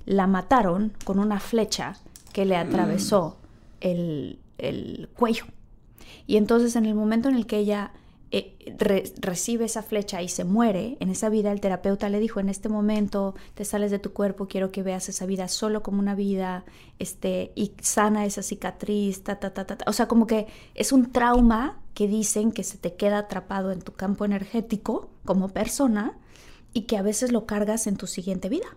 la 0.05 0.25
mataron 0.25 0.93
con 1.03 1.19
una 1.19 1.41
flecha 1.41 1.97
que 2.31 2.45
le 2.45 2.55
atravesó 2.55 3.35
el, 3.81 4.39
el 4.61 5.09
cuello. 5.15 5.45
Y 6.27 6.37
entonces 6.37 6.75
en 6.75 6.85
el 6.85 6.95
momento 6.95 7.29
en 7.29 7.35
el 7.35 7.45
que 7.45 7.57
ella 7.57 7.91
eh, 8.31 8.55
re- 8.77 9.11
recibe 9.19 9.65
esa 9.65 9.81
flecha 9.81 10.21
y 10.21 10.29
se 10.29 10.43
muere, 10.43 10.97
en 10.99 11.09
esa 11.09 11.29
vida 11.29 11.51
el 11.51 11.61
terapeuta 11.61 12.09
le 12.09 12.19
dijo, 12.19 12.39
en 12.39 12.49
este 12.49 12.69
momento 12.69 13.33
te 13.55 13.65
sales 13.65 13.89
de 13.89 13.97
tu 13.97 14.13
cuerpo, 14.13 14.47
quiero 14.47 14.71
que 14.71 14.83
veas 14.83 15.09
esa 15.09 15.25
vida 15.25 15.47
solo 15.47 15.81
como 15.81 15.97
una 15.97 16.13
vida, 16.13 16.63
este, 16.99 17.51
y 17.55 17.71
sana 17.81 18.25
esa 18.25 18.43
cicatriz, 18.43 19.23
ta, 19.23 19.39
ta, 19.39 19.51
ta, 19.51 19.65
ta, 19.65 19.77
ta. 19.77 19.85
O 19.87 19.93
sea, 19.93 20.07
como 20.07 20.27
que 20.27 20.45
es 20.75 20.91
un 20.91 21.11
trauma 21.11 21.79
que 21.95 22.07
dicen 22.07 22.51
que 22.51 22.63
se 22.63 22.77
te 22.77 22.93
queda 22.93 23.17
atrapado 23.17 23.71
en 23.71 23.81
tu 23.81 23.93
campo 23.93 24.25
energético 24.25 25.09
como 25.25 25.49
persona 25.49 26.17
y 26.71 26.81
que 26.81 26.97
a 26.97 27.01
veces 27.01 27.31
lo 27.31 27.47
cargas 27.47 27.87
en 27.87 27.97
tu 27.97 28.05
siguiente 28.05 28.47
vida. 28.47 28.67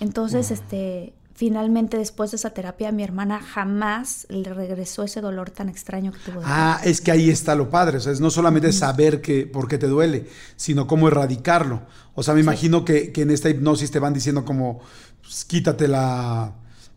Entonces, 0.00 0.50
este, 0.50 1.14
finalmente 1.40 1.96
después 1.96 2.32
de 2.32 2.36
esa 2.36 2.50
terapia 2.50 2.92
mi 2.92 3.02
hermana 3.02 3.40
jamás 3.40 4.26
le 4.28 4.52
regresó 4.52 5.04
ese 5.04 5.22
dolor 5.22 5.48
tan 5.48 5.70
extraño 5.70 6.12
que 6.12 6.18
tuvo. 6.18 6.42
Ah, 6.44 6.82
es 6.84 7.00
que 7.00 7.12
ahí 7.12 7.30
está 7.30 7.54
lo 7.54 7.70
padre, 7.70 7.96
o 7.96 8.00
sea, 8.00 8.12
es 8.12 8.20
no 8.20 8.28
solamente 8.28 8.70
saber 8.74 9.22
que, 9.22 9.46
por 9.46 9.66
qué 9.66 9.78
te 9.78 9.86
duele, 9.86 10.26
sino 10.56 10.86
cómo 10.86 11.08
erradicarlo. 11.08 11.80
O 12.14 12.22
sea, 12.22 12.34
me 12.34 12.40
imagino 12.40 12.84
que, 12.84 13.10
que 13.10 13.22
en 13.22 13.30
esta 13.30 13.48
hipnosis 13.48 13.90
te 13.90 13.98
van 13.98 14.12
diciendo 14.12 14.44
como, 14.44 14.82
pues, 15.22 15.46
quítate 15.46 15.88
la... 15.88 16.52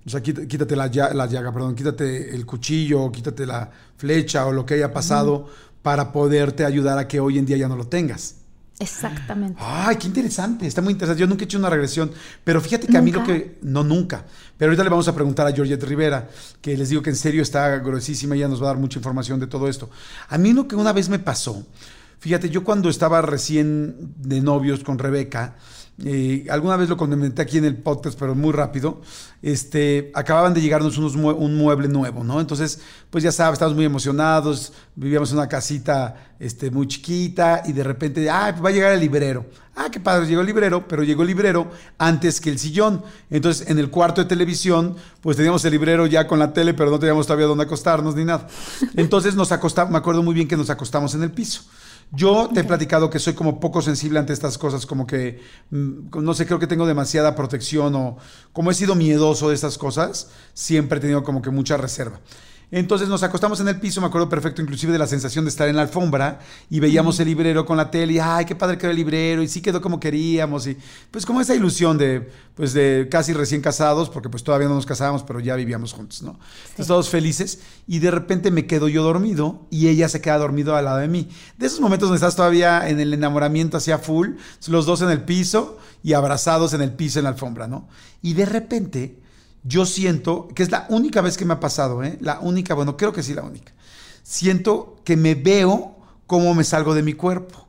O 0.05 0.09
sea, 0.09 0.21
quítate, 0.21 0.75
la, 0.75 0.87
la 0.87 1.25
llaga, 1.25 1.53
perdón, 1.53 1.73
quítate 1.73 2.35
el 2.35 2.45
cuchillo, 2.45 3.09
quítate 3.13 3.45
la 3.45 3.71
flecha 3.95 4.45
o 4.45 4.51
lo 4.51 4.65
que 4.65 4.73
haya 4.73 4.91
pasado 4.91 5.47
para 5.81 6.11
poderte 6.11 6.65
ayudar 6.65 6.97
a 6.97 7.07
que 7.07 7.21
hoy 7.21 7.37
en 7.37 7.45
día 7.45 7.55
ya 7.55 7.69
no 7.69 7.77
lo 7.77 7.87
tengas. 7.87 8.42
Exactamente. 8.79 9.59
Ay, 9.63 9.97
qué 9.97 10.07
interesante, 10.07 10.65
está 10.65 10.81
muy 10.81 10.93
interesante. 10.93 11.21
Yo 11.21 11.27
nunca 11.27 11.43
he 11.43 11.45
hecho 11.45 11.57
una 11.57 11.69
regresión, 11.69 12.11
pero 12.43 12.59
fíjate 12.59 12.87
que 12.87 12.97
a 12.97 13.01
mí 13.01 13.11
lo 13.11 13.23
que. 13.23 13.59
No, 13.61 13.83
nunca. 13.83 14.25
Pero 14.57 14.71
ahorita 14.71 14.83
le 14.83 14.89
vamos 14.89 15.07
a 15.07 15.15
preguntar 15.15 15.47
a 15.47 15.51
Georgette 15.51 15.83
Rivera, 15.83 16.29
que 16.61 16.75
les 16.75 16.89
digo 16.89 17.01
que 17.01 17.09
en 17.09 17.15
serio 17.15 17.41
está 17.41 17.77
gruesísima 17.77 18.35
y 18.35 18.39
ella 18.39 18.47
nos 18.47 18.61
va 18.61 18.65
a 18.65 18.69
dar 18.69 18.77
mucha 18.77 18.99
información 18.99 19.39
de 19.39 19.47
todo 19.47 19.67
esto. 19.67 19.89
A 20.29 20.37
mí 20.37 20.53
lo 20.53 20.67
que 20.67 20.75
una 20.75 20.91
vez 20.91 21.07
me 21.09 21.19
pasó, 21.19 21.65
fíjate, 22.19 22.49
yo 22.49 22.63
cuando 22.63 22.89
estaba 22.89 23.21
recién 23.21 24.13
de 24.17 24.41
novios 24.41 24.83
con 24.83 24.97
Rebeca, 24.97 25.55
eh, 26.03 26.45
alguna 26.49 26.75
vez 26.75 26.89
lo 26.89 26.97
comenté 26.97 27.41
aquí 27.41 27.59
en 27.59 27.65
el 27.65 27.77
podcast, 27.77 28.17
pero 28.17 28.33
muy 28.33 28.51
rápido, 28.51 29.01
este, 29.41 30.11
acababan 30.15 30.53
de 30.53 30.61
llegarnos 30.61 30.97
unos 30.97 31.15
mue- 31.15 31.35
un 31.37 31.55
mueble 31.55 31.87
nuevo, 31.87 32.23
¿no? 32.23 32.39
Entonces, 32.41 32.79
pues 33.09 33.23
ya 33.23 33.31
sabes, 33.31 33.53
estábamos 33.53 33.75
muy 33.75 33.85
emocionados, 33.85 34.73
vivíamos 34.95 35.31
en 35.31 35.37
una 35.37 35.47
casita 35.47 36.31
este, 36.39 36.71
muy 36.71 36.87
chiquita 36.87 37.61
y 37.65 37.73
de 37.73 37.83
repente, 37.83 38.29
ah, 38.29 38.47
pues 38.51 38.65
va 38.65 38.69
a 38.69 38.71
llegar 38.71 38.91
el 38.93 38.99
librero. 39.01 39.45
Ah, 39.75 39.87
qué 39.91 39.99
padre, 39.99 40.27
llegó 40.27 40.41
el 40.41 40.47
librero, 40.47 40.87
pero 40.87 41.03
llegó 41.03 41.21
el 41.23 41.27
librero 41.29 41.69
antes 41.97 42.39
que 42.41 42.49
el 42.49 42.59
sillón. 42.59 43.03
Entonces, 43.29 43.67
en 43.69 43.79
el 43.79 43.89
cuarto 43.89 44.21
de 44.21 44.27
televisión, 44.27 44.95
pues 45.21 45.35
teníamos 45.37 45.63
el 45.65 45.71
librero 45.71 46.05
ya 46.05 46.27
con 46.27 46.37
la 46.39 46.53
tele, 46.53 46.73
pero 46.73 46.89
no 46.91 46.99
teníamos 46.99 47.25
todavía 47.27 47.47
dónde 47.47 47.63
acostarnos 47.63 48.15
ni 48.15 48.23
nada. 48.25 48.47
Entonces 48.95 49.35
nos 49.35 49.51
acostamos, 49.51 49.91
me 49.91 49.97
acuerdo 49.97 50.21
muy 50.23 50.33
bien 50.35 50.47
que 50.47 50.57
nos 50.57 50.69
acostamos 50.69 51.13
en 51.15 51.23
el 51.23 51.31
piso. 51.31 51.61
Yo 52.11 52.49
te 52.53 52.59
he 52.59 52.63
platicado 52.63 53.09
que 53.09 53.19
soy 53.19 53.33
como 53.33 53.59
poco 53.59 53.81
sensible 53.81 54.19
ante 54.19 54.33
estas 54.33 54.57
cosas, 54.57 54.85
como 54.85 55.07
que, 55.07 55.41
mm, 55.71 56.21
no 56.21 56.33
sé, 56.33 56.45
creo 56.45 56.59
que 56.59 56.67
tengo 56.67 56.85
demasiada 56.85 57.35
protección 57.35 57.95
o 57.95 58.17
como 58.51 58.71
he 58.71 58.73
sido 58.73 58.95
miedoso 58.95 59.49
de 59.49 59.55
estas 59.55 59.77
cosas, 59.77 60.29
siempre 60.53 60.99
he 60.99 61.01
tenido 61.01 61.23
como 61.23 61.41
que 61.41 61.49
mucha 61.49 61.77
reserva. 61.77 62.19
Entonces 62.75 63.07
nos 63.07 63.21
acostamos 63.21 63.59
en 63.59 63.67
el 63.67 63.79
piso, 63.79 64.01
me 64.01 64.07
acuerdo 64.07 64.27
perfecto 64.27 64.59
inclusive 64.59 64.91
de 64.91 64.97
la 64.97 65.05
sensación 65.05 65.45
de 65.45 65.49
estar 65.49 65.69
en 65.69 65.75
la 65.75 65.83
alfombra 65.83 66.39
y 66.71 66.79
veíamos 66.79 67.19
el 67.19 67.27
librero 67.27 67.67
con 67.67 67.77
la 67.77 67.91
tele 67.91 68.13
y 68.13 68.19
ay, 68.19 68.45
qué 68.45 68.55
padre 68.55 68.79
quedó 68.79 68.89
el 68.89 68.97
librero 68.97 69.43
y 69.43 69.47
sí 69.47 69.61
quedó 69.61 69.79
como 69.79 69.99
queríamos 69.99 70.65
y 70.65 70.75
pues 71.11 71.23
como 71.23 71.39
esa 71.39 71.53
ilusión 71.53 71.99
de 71.99 72.31
pues 72.55 72.73
de 72.73 73.07
casi 73.11 73.31
recién 73.33 73.61
casados, 73.61 74.09
porque 74.09 74.27
pues 74.27 74.43
todavía 74.43 74.67
no 74.67 74.73
nos 74.73 74.87
casábamos, 74.87 75.21
pero 75.21 75.39
ya 75.39 75.55
vivíamos 75.55 75.93
juntos, 75.93 76.23
¿no? 76.23 76.39
Entonces 76.63 76.87
todos 76.87 77.09
felices 77.09 77.59
y 77.85 77.99
de 77.99 78.09
repente 78.09 78.49
me 78.49 78.65
quedo 78.65 78.87
yo 78.87 79.03
dormido 79.03 79.67
y 79.69 79.87
ella 79.89 80.09
se 80.09 80.19
queda 80.19 80.39
dormido 80.39 80.75
al 80.75 80.85
lado 80.85 80.97
de 80.97 81.07
mí. 81.07 81.29
De 81.59 81.67
esos 81.67 81.79
momentos 81.79 82.09
donde 82.09 82.17
estás 82.17 82.35
todavía 82.35 82.89
en 82.89 82.99
el 82.99 83.13
enamoramiento 83.13 83.77
hacia 83.77 83.99
full, 83.99 84.29
los 84.67 84.87
dos 84.87 85.03
en 85.03 85.11
el 85.11 85.21
piso 85.21 85.77
y 86.01 86.13
abrazados 86.13 86.73
en 86.73 86.81
el 86.81 86.93
piso 86.93 87.19
en 87.19 87.25
la 87.25 87.29
alfombra, 87.29 87.67
¿no? 87.67 87.87
Y 88.23 88.33
de 88.33 88.47
repente 88.47 89.22
yo 89.63 89.85
siento, 89.85 90.47
que 90.53 90.63
es 90.63 90.71
la 90.71 90.85
única 90.89 91.21
vez 91.21 91.37
que 91.37 91.45
me 91.45 91.53
ha 91.53 91.59
pasado, 91.59 92.03
¿eh? 92.03 92.17
La 92.21 92.39
única, 92.39 92.73
bueno, 92.73 92.97
creo 92.97 93.13
que 93.13 93.23
sí 93.23 93.33
la 93.33 93.43
única. 93.43 93.71
Siento 94.23 94.97
que 95.03 95.15
me 95.17 95.35
veo 95.35 95.95
cómo 96.27 96.53
me 96.53 96.63
salgo 96.63 96.93
de 96.93 97.03
mi 97.03 97.13
cuerpo. 97.13 97.67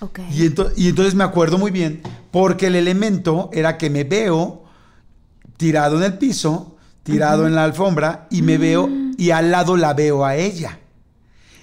Ok. 0.00 0.20
Y, 0.30 0.42
ento- 0.48 0.72
y 0.76 0.88
entonces 0.88 1.14
me 1.14 1.24
acuerdo 1.24 1.58
muy 1.58 1.70
bien, 1.70 2.02
porque 2.30 2.66
el 2.68 2.76
elemento 2.76 3.50
era 3.52 3.76
que 3.78 3.90
me 3.90 4.04
veo 4.04 4.64
tirado 5.56 5.96
en 5.98 6.04
el 6.04 6.18
piso, 6.18 6.76
tirado 7.02 7.46
en 7.46 7.54
la 7.54 7.64
alfombra, 7.64 8.26
y 8.30 8.42
me 8.42 8.58
veo, 8.58 8.88
y 9.16 9.30
al 9.30 9.50
lado 9.50 9.76
la 9.76 9.94
veo 9.94 10.24
a 10.24 10.36
ella. 10.36 10.78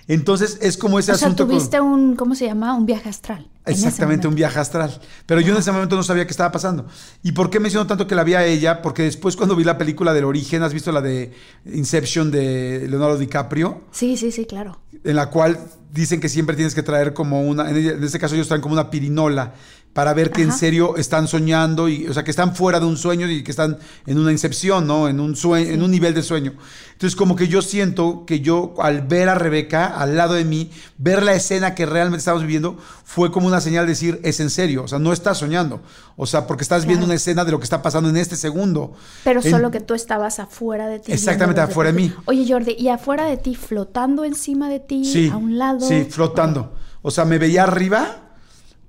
Entonces 0.08 0.58
es 0.62 0.78
como 0.78 0.99
ese 0.99 1.12
o 1.13 1.15
sea, 1.17 1.28
asunto. 1.28 1.45
con- 1.47 1.56
tuviste 1.56 1.80
un, 1.80 2.15
¿cómo 2.15 2.36
se 2.36 2.45
llama? 2.45 2.75
Un 2.75 2.86
viaje 2.86 3.10
astral. 3.10 3.47
Exactamente, 3.65 4.28
un 4.28 4.36
viaje 4.36 4.60
astral. 4.60 4.99
Pero 5.25 5.41
yo 5.41 5.54
en 5.54 5.60
ese 5.60 5.71
momento 5.71 5.95
no 5.95 6.04
sabía 6.04 6.25
qué 6.25 6.32
estaba 6.32 6.51
pasando. 6.51 6.86
¿Y 7.23 7.32
por 7.32 7.49
qué 7.49 7.60
menciono 7.60 7.88
tanto 7.88 8.08
que 8.08 8.15
la 8.15 8.23
vi 8.23 8.36
a 8.36 8.45
ella? 8.45 8.82
Porque 8.82 9.04
después 9.04 9.36
cuando 9.36 9.56
vi 9.56 9.63
la 9.63 9.78
película 9.78 10.13
del 10.13 10.25
origen, 10.25 10.63
¿has 10.63 10.73
visto 10.73 10.91
la 10.91 11.01
de 11.01 11.34
Inception 11.65 12.32
de 12.32 12.88
Leonardo 12.89 13.17
DiCaprio? 13.17 13.82
Sí, 13.91 14.17
sí, 14.17 14.32
sí, 14.32 14.45
claro. 14.45 14.80
En 15.04 15.15
la 15.15 15.30
cual 15.30 15.60
dicen 15.91 16.19
que 16.19 16.30
siempre 16.30 16.56
tienes 16.56 16.75
que 16.75 16.84
traer 16.84 17.13
como 17.13 17.41
una, 17.41 17.69
en, 17.69 18.04
este 18.04 18.19
caso 18.19 18.36
ellos 18.36 18.47
traen 18.47 18.62
como 18.62 18.73
una 18.73 18.89
pirinola 18.89 19.54
para 19.95 20.13
ver 20.13 20.30
que 20.30 20.41
en 20.41 20.51
serio 20.51 20.97
están 20.97 21.25
soñando, 21.25 21.88
y, 21.88 22.06
o 22.08 22.13
sea, 22.13 22.25
que 22.25 22.32
están 22.32 22.54
fuera 22.54 22.82
de 22.82 22.86
un 22.86 22.97
sueño 22.97 23.32
y 23.32 23.45
que 23.45 23.51
están 23.51 23.78
en 24.06 24.19
una 24.19 24.34
incepción, 24.34 24.86
¿no? 24.86 25.08
En 25.08 25.21
un, 25.21 25.38
sueño, 25.38 25.71
en 25.71 25.82
un 25.82 25.89
nivel 25.89 26.13
de 26.13 26.21
sueño. 26.21 26.54
Entonces, 26.91 27.15
como 27.15 27.38
que 27.38 27.47
yo 27.47 27.62
siento 27.62 28.25
que 28.28 28.41
yo, 28.41 28.73
al 28.80 29.04
ver 29.04 29.30
a 29.30 29.36
Rebeca 29.36 29.86
al 29.86 30.17
lado 30.17 30.34
de 30.34 30.43
mí, 30.43 30.69
ver 30.97 31.23
la 31.23 31.34
escena 31.34 31.75
que 31.75 31.86
realmente 31.86 32.19
estamos 32.19 32.41
viviendo, 32.41 32.78
fue 33.06 33.32
como 33.32 33.47
una 33.47 33.54
señal 33.61 33.85
de 33.85 33.91
decir, 33.91 34.19
es 34.23 34.39
en 34.39 34.49
serio, 34.49 34.83
o 34.83 34.87
sea, 34.87 34.99
no 34.99 35.11
estás 35.13 35.37
soñando, 35.37 35.81
o 36.15 36.25
sea, 36.25 36.47
porque 36.47 36.63
estás 36.63 36.85
viendo 36.85 37.05
una 37.05 37.15
escena 37.15 37.43
de 37.45 37.51
lo 37.51 37.59
que 37.59 37.63
está 37.63 37.81
pasando 37.81 38.09
en 38.09 38.17
este 38.17 38.35
segundo. 38.35 38.93
Pero 39.23 39.41
En- 39.43 39.51
solo 39.51 39.71
que 39.71 39.79
tú 39.79 39.93
estabas 39.93 40.39
afuera 40.39 40.87
de 40.87 40.99
ti. 40.99 41.11
Exactamente, 41.11 41.61
afuera 41.61 41.91
de 41.91 41.97
mí. 41.97 42.13
Oye, 42.25 42.45
Jordi, 42.47 42.75
¿y 42.77 42.89
afuera 42.89 43.25
de 43.25 43.37
ti, 43.37 43.55
flotando 43.55 44.23
encima 44.25 44.69
de 44.69 44.79
ti, 44.79 45.05
Sí, 45.05 45.29
a 45.31 45.37
un 45.37 45.57
lado? 45.57 45.79
Sí, 45.87 46.05
flotando. 46.09 46.73
O 47.01 47.11
sea, 47.11 47.25
me 47.25 47.37
veía 47.37 47.63
arriba, 47.63 48.21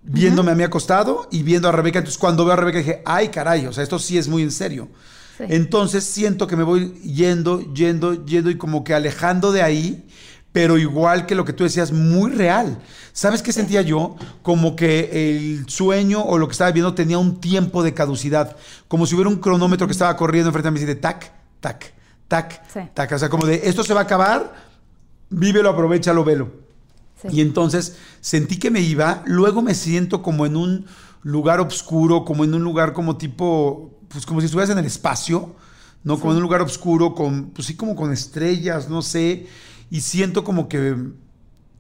viéndome 0.03 0.53
a 0.53 0.55
mí 0.55 0.63
acostado 0.63 1.29
y 1.31 1.43
viendo 1.43 1.69
a 1.69 1.73
Rebeca. 1.73 1.99
Entonces, 1.99 2.19
cuando 2.19 2.45
veo 2.45 2.53
a 2.55 2.57
Rebeca 2.57 2.79
dije, 2.79 3.03
ay, 3.05 3.29
caray, 3.29 3.67
o 3.67 3.73
sea, 3.73 3.83
esto 3.83 3.99
sí 3.99 4.17
es 4.19 4.29
muy 4.29 4.43
en 4.43 4.53
serio. 4.53 4.89
Sí. 5.37 5.45
Entonces, 5.49 6.05
siento 6.05 6.47
que 6.47 6.57
me 6.57 6.63
voy 6.63 6.95
yendo, 7.03 7.61
yendo, 7.75 8.25
yendo 8.25 8.49
y 8.51 8.57
como 8.57 8.85
que 8.85 8.95
alejando 8.95 9.53
de 9.53 9.63
ahí, 9.63 10.07
pero 10.57 10.79
igual 10.79 11.27
que 11.27 11.35
lo 11.35 11.45
que 11.45 11.53
tú 11.53 11.65
decías, 11.65 11.93
muy 11.93 12.31
real. 12.31 12.79
¿Sabes 13.13 13.43
qué 13.43 13.53
sentía 13.53 13.83
yo? 13.83 14.17
Como 14.41 14.75
que 14.75 15.11
el 15.13 15.69
sueño 15.69 16.23
o 16.25 16.39
lo 16.39 16.49
que 16.49 16.53
estaba 16.53 16.71
viendo 16.71 16.95
tenía 16.95 17.19
un 17.19 17.43
tiempo 17.43 17.83
de 17.83 17.93
caducidad. 17.93 18.57
Como 18.89 19.05
si 19.05 19.15
hubiera 19.15 19.29
un 19.29 19.37
cronómetro 19.37 19.87
que 19.87 19.93
estaba 19.93 20.17
corriendo 20.17 20.49
enfrente 20.49 20.69
de 20.69 20.71
mí, 20.71 20.79
así 20.79 20.87
de 20.87 20.95
tac, 20.95 21.31
tac, 21.61 21.93
tac, 22.27 22.63
Sí. 22.73 22.81
tac. 22.95 23.13
O 23.13 23.19
sea, 23.19 23.29
como 23.29 23.45
de 23.45 23.69
esto 23.69 23.85
se 23.85 23.93
va 23.93 24.01
a 24.01 24.05
acabar, 24.05 24.55
vívelo, 25.29 25.69
aprovechalo, 25.69 26.25
velo. 26.25 26.51
Sí. 27.21 27.29
Y 27.33 27.41
entonces 27.43 27.99
sentí 28.23 28.59
que 28.59 28.71
me 28.71 28.81
iba, 28.81 29.23
luego 29.27 29.61
me 29.61 29.75
siento 29.75 30.23
como 30.23 30.47
en 30.47 30.57
un 30.57 30.87
lugar 31.23 31.61
oscuro, 31.61 32.25
como 32.25 32.45
en 32.45 32.55
un 32.55 32.65
lugar 32.65 32.95
como 32.95 33.19
tipo, 33.19 33.91
pues 34.09 34.25
como 34.25 34.41
si 34.41 34.47
estuvieras 34.47 34.71
en 34.71 34.79
el 34.79 34.87
espacio, 34.87 35.55
¿no? 36.03 36.19
Como 36.19 36.31
en 36.33 36.39
un 36.39 36.43
lugar 36.45 36.63
oscuro, 36.63 37.15
con, 37.15 37.51
pues 37.51 37.67
sí, 37.67 37.77
como 37.77 37.95
con 37.95 38.11
estrellas, 38.11 38.89
no 38.89 39.03
sé, 39.03 39.49
y 39.91 40.01
siento 40.01 40.45
como 40.45 40.69
que, 40.69 40.97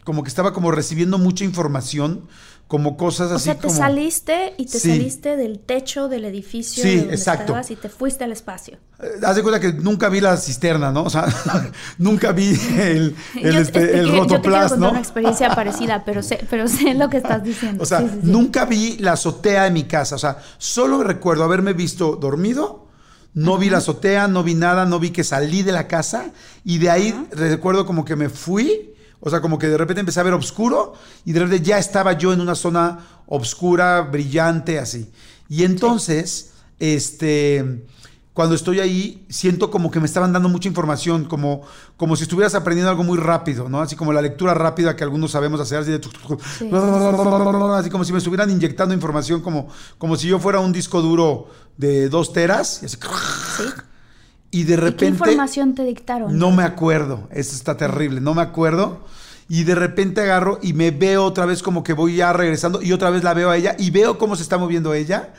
como 0.05 0.23
que 0.23 0.29
estaba 0.29 0.53
como 0.53 0.71
recibiendo 0.71 1.19
mucha 1.19 1.45
información, 1.45 2.29
como 2.69 2.97
cosas 2.97 3.31
O 3.31 3.37
así 3.37 3.45
sea, 3.45 3.55
te 3.55 3.69
como... 3.69 3.75
saliste 3.79 4.55
y 4.59 4.67
te 4.67 4.81
Sí. 4.81 4.89
saliste 4.91 5.37
del 5.37 5.61
techo 5.61 6.09
del 6.09 6.25
edificio 6.25 6.83
Sí, 6.83 6.91
de 6.91 6.99
donde 6.99 7.15
exacto. 7.15 7.43
estabas 7.45 7.71
y 7.71 7.77
te 7.77 7.89
fuiste 7.89 8.25
al 8.25 8.33
espacio. 8.33 8.79
Eh, 9.01 9.07
Haz 9.25 9.37
de 9.37 9.43
cuenta 9.43 9.61
que 9.61 9.73
nunca 9.73 10.09
vi 10.09 10.21
la 10.21 10.37
cisterna, 10.37 10.91
¿no? 10.91 11.05
O 11.05 11.11
sea, 11.11 11.27
nunca 11.99 12.33
vi 12.33 12.59
el, 12.79 13.15
el, 13.41 13.53
Yo- 13.53 13.61
este, 13.61 13.79
este, 13.85 13.99
el 14.01 14.07
que- 14.11 14.17
yo 14.17 14.27
te 14.27 14.33
rotoplas, 14.37 14.79
¿no? 14.79 14.91
una 14.91 14.99
experiencia 14.99 15.55
parecida, 15.55 16.05
pero 16.05 16.23
sé, 16.25 16.45
pero 16.51 16.67
sé 16.67 16.95
lo 16.95 17.09
que 17.09 17.19
estás 17.19 17.45
diciendo. 17.45 17.83
O 17.83 17.87
sea, 17.87 18.01
sí. 18.01 18.07
nunca 18.23 18.65
vi 18.65 18.97
la 18.99 19.13
azotea 19.13 19.65
de 19.65 19.71
mi 19.71 19.85
casa. 19.85 20.17
O 20.17 20.19
sea, 20.19 20.39
solo 20.59 21.05
recuerdo 21.05 21.45
haberme 21.45 21.73
visto 21.73 22.17
dormido. 22.17 22.86
No 23.37 23.59
vi 23.59 23.69
la 23.69 23.79
azotea, 23.79 24.29
no 24.29 24.43
vi 24.43 24.55
nada, 24.55 24.87
no 24.87 24.99
vi 24.99 25.11
que 25.11 25.23
salí 25.23 25.63
de 25.63 25.71
la 25.71 25.87
casa. 25.87 26.31
Y 26.65 26.79
de 26.79 26.89
ahí 26.89 27.29
recuerdo 27.33 27.85
como 27.85 28.03
que 28.03 28.17
me 28.17 28.31
fui. 28.31 28.95
O 29.21 29.29
sea, 29.29 29.43
como 29.43 29.59
que 29.59 29.67
de 29.67 29.77
repente 29.77 30.01
empecé 30.01 30.21
a 30.21 30.23
ver 30.23 30.33
oscuro. 30.33 30.95
Y 31.27 31.33
de 31.33 31.41
repente 31.41 31.63
ya 31.63 31.77
estaba 31.77 32.15
yo 32.15 32.33
en 32.33 32.41
una 32.41 32.55
zona 32.55 32.99
oscura, 33.27 34.01
brillante, 34.01 34.79
así. 34.79 35.11
Y 35.51 35.65
entonces, 35.65 36.53
este. 36.79 37.85
Cuando 38.37 38.55
estoy 38.55 38.81
ahí, 38.81 39.25
siento 39.31 39.71
como 39.71 39.91
que 39.91 39.99
me 39.99 40.05
estaban 40.05 40.31
dando 40.31 40.51
mucha 40.51 40.69
información, 40.69 41.25
como, 41.25 41.63
como 41.97 42.17
si 42.17 42.25
estuvieras 42.25 42.55
aprendiendo 42.55 42.91
algo 42.91 43.03
muy 43.03 43.17
rápido, 43.17 43.71
¿no? 43.71 43.81
Así 43.81 43.97
como 43.97 44.13
la 44.13 44.21
lectura 44.21 44.53
rápida 44.53 44.95
que 44.95 45.03
algunos 45.05 45.31
sabemos 45.31 45.59
hacer, 45.59 45.79
así 45.79 45.91
de 45.91 45.99
tuc, 46.01 46.13
tuc, 46.13 46.27
tuc, 46.29 46.43
Sí. 46.43 46.71
así 46.71 47.89
como 47.89 48.05
si 48.05 48.13
me 48.13 48.19
estuvieran 48.19 48.51
inyectando 48.51 48.93
información, 48.93 49.41
como, 49.41 49.69
como 49.97 50.17
si 50.17 50.29
yo 50.29 50.39
fuera 50.39 50.61
un 50.61 50.71
disco 50.71 51.01
duro 51.01 51.49
de 51.79 52.11
dos 52.11 52.35
teras, 52.35 52.83
y, 52.83 52.85
así, 52.85 52.99
¿Sí? 53.57 53.63
y 54.51 54.65
de 54.65 54.75
¿Y 54.75 54.77
qué 54.77 54.83
repente 54.83 55.07
información 55.07 55.75
te 55.75 55.85
dictaron? 55.85 56.39
no 56.39 56.51
me 56.51 56.63
acuerdo, 56.63 57.29
eso 57.31 57.55
está 57.57 57.79
terrible, 57.79 58.21
no 58.21 58.35
me 58.35 58.43
acuerdo. 58.43 59.01
Y 59.49 59.65
de 59.65 59.77
repente 59.77 60.21
agarro 60.21 60.59
y 60.63 60.75
me 60.75 60.91
veo 60.91 61.25
otra 61.25 61.47
vez 61.47 61.63
como 61.63 61.83
que 61.83 61.95
voy 61.95 62.17
ya 62.17 62.35
regresando 62.35 62.83
y 62.83 62.93
otra 62.93 63.09
vez 63.09 63.25
la 63.25 63.33
veo 63.33 63.49
a 63.49 63.57
ella 63.57 63.77
y 63.79 63.91
veo 63.93 64.19
cómo 64.19 64.37
se 64.37 64.43
está 64.43 64.59
moviendo 64.59 64.93
ella. 64.93 65.33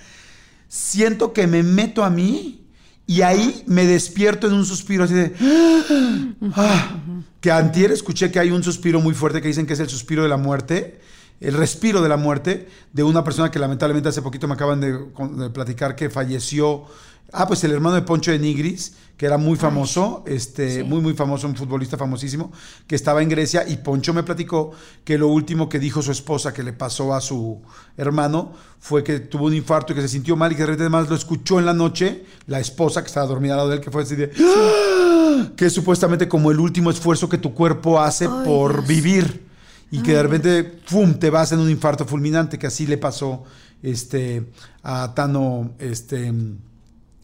Siento 0.67 1.31
que 1.31 1.45
me 1.45 1.61
meto 1.61 2.03
a 2.03 2.09
mí 2.09 2.66
y 3.07 3.21
ahí 3.21 3.63
me 3.67 3.85
despierto 3.85 4.47
en 4.47 4.53
un 4.53 4.65
suspiro 4.65 5.05
así 5.05 5.13
de... 5.13 5.33
ah, 6.53 6.97
que 7.39 7.49
antier 7.49 7.91
escuché 7.91 8.29
que 8.31 8.39
hay 8.39 8.51
un 8.51 8.61
suspiro 8.63 8.99
muy 8.99 9.13
fuerte 9.13 9.41
que 9.41 9.47
dicen 9.47 9.65
que 9.65 9.73
es 9.73 9.79
el 9.79 9.87
suspiro 9.87 10.23
de 10.23 10.29
la 10.29 10.35
muerte, 10.35 10.99
el 11.39 11.53
respiro 11.53 12.01
de 12.01 12.09
la 12.09 12.17
muerte 12.17 12.67
de 12.91 13.03
una 13.03 13.23
persona 13.23 13.49
que 13.49 13.59
lamentablemente 13.59 14.09
hace 14.09 14.21
poquito 14.21 14.47
me 14.49 14.55
acaban 14.55 14.81
de, 14.81 15.49
platicar 15.51 15.95
que 15.95 16.09
falleció. 16.09 16.83
Ah, 17.33 17.47
pues 17.47 17.63
el 17.63 17.71
hermano 17.71 17.95
de 17.95 18.03
Poncho 18.03 18.31
de 18.31 18.39
Nigris, 18.39 18.93
que 19.17 19.25
era 19.25 19.37
muy 19.37 19.57
famoso, 19.57 20.23
este, 20.27 20.75
sí. 20.75 20.83
muy, 20.83 21.01
muy 21.01 21.13
famoso, 21.13 21.47
un 21.47 21.55
futbolista 21.55 21.97
famosísimo, 21.97 22.51
que 22.87 22.95
estaba 22.95 23.21
en 23.21 23.29
Grecia 23.29 23.67
y 23.67 23.77
Poncho 23.77 24.13
me 24.13 24.23
platicó 24.23 24.71
que 25.03 25.17
lo 25.17 25.27
último 25.27 25.67
que 25.67 25.79
dijo 25.79 26.01
su 26.01 26.11
esposa 26.11 26.53
que 26.53 26.63
le 26.63 26.71
pasó 26.71 27.13
a 27.13 27.19
su 27.19 27.61
hermano 27.97 28.53
fue 28.79 29.03
que 29.03 29.19
tuvo 29.19 29.47
un 29.47 29.55
infarto 29.55 29.91
y 29.91 29.95
que 29.95 30.01
se 30.03 30.09
sintió 30.09 30.35
mal 30.37 30.51
y 30.51 30.55
que 30.55 30.61
de 30.61 30.67
repente 30.67 30.83
además 30.83 31.09
lo 31.09 31.15
escuchó 31.15 31.59
en 31.59 31.65
la 31.65 31.73
noche, 31.73 32.23
la 32.45 32.59
esposa 32.59 33.01
que 33.01 33.07
estaba 33.07 33.25
dormida 33.25 33.53
al 33.53 33.57
lado 33.57 33.69
de 33.69 33.75
él, 33.77 33.81
que 33.81 33.91
fue 33.91 34.03
así 34.03 34.15
de... 34.15 34.31
¡Ah! 34.39 35.49
Que 35.55 35.65
es 35.65 35.73
supuestamente 35.73 36.27
como 36.27 36.51
el 36.51 36.59
último 36.59 36.89
esfuerzo 36.89 37.27
que 37.27 37.37
tu 37.37 37.53
cuerpo 37.53 37.99
hace 37.99 38.25
Ay, 38.25 38.45
por 38.45 38.73
Dios. 38.73 38.87
vivir 38.87 39.47
y 39.91 40.01
que 40.01 40.13
de 40.13 40.23
repente, 40.23 40.63
¡pum!, 40.63 41.13
te 41.13 41.29
vas 41.29 41.51
en 41.51 41.59
un 41.59 41.69
infarto 41.69 42.05
fulminante, 42.05 42.59
que 42.59 42.67
así 42.67 42.85
le 42.87 42.97
pasó 42.97 43.43
este, 43.81 44.51
a 44.83 45.13
Tano, 45.13 45.71
este, 45.79 46.33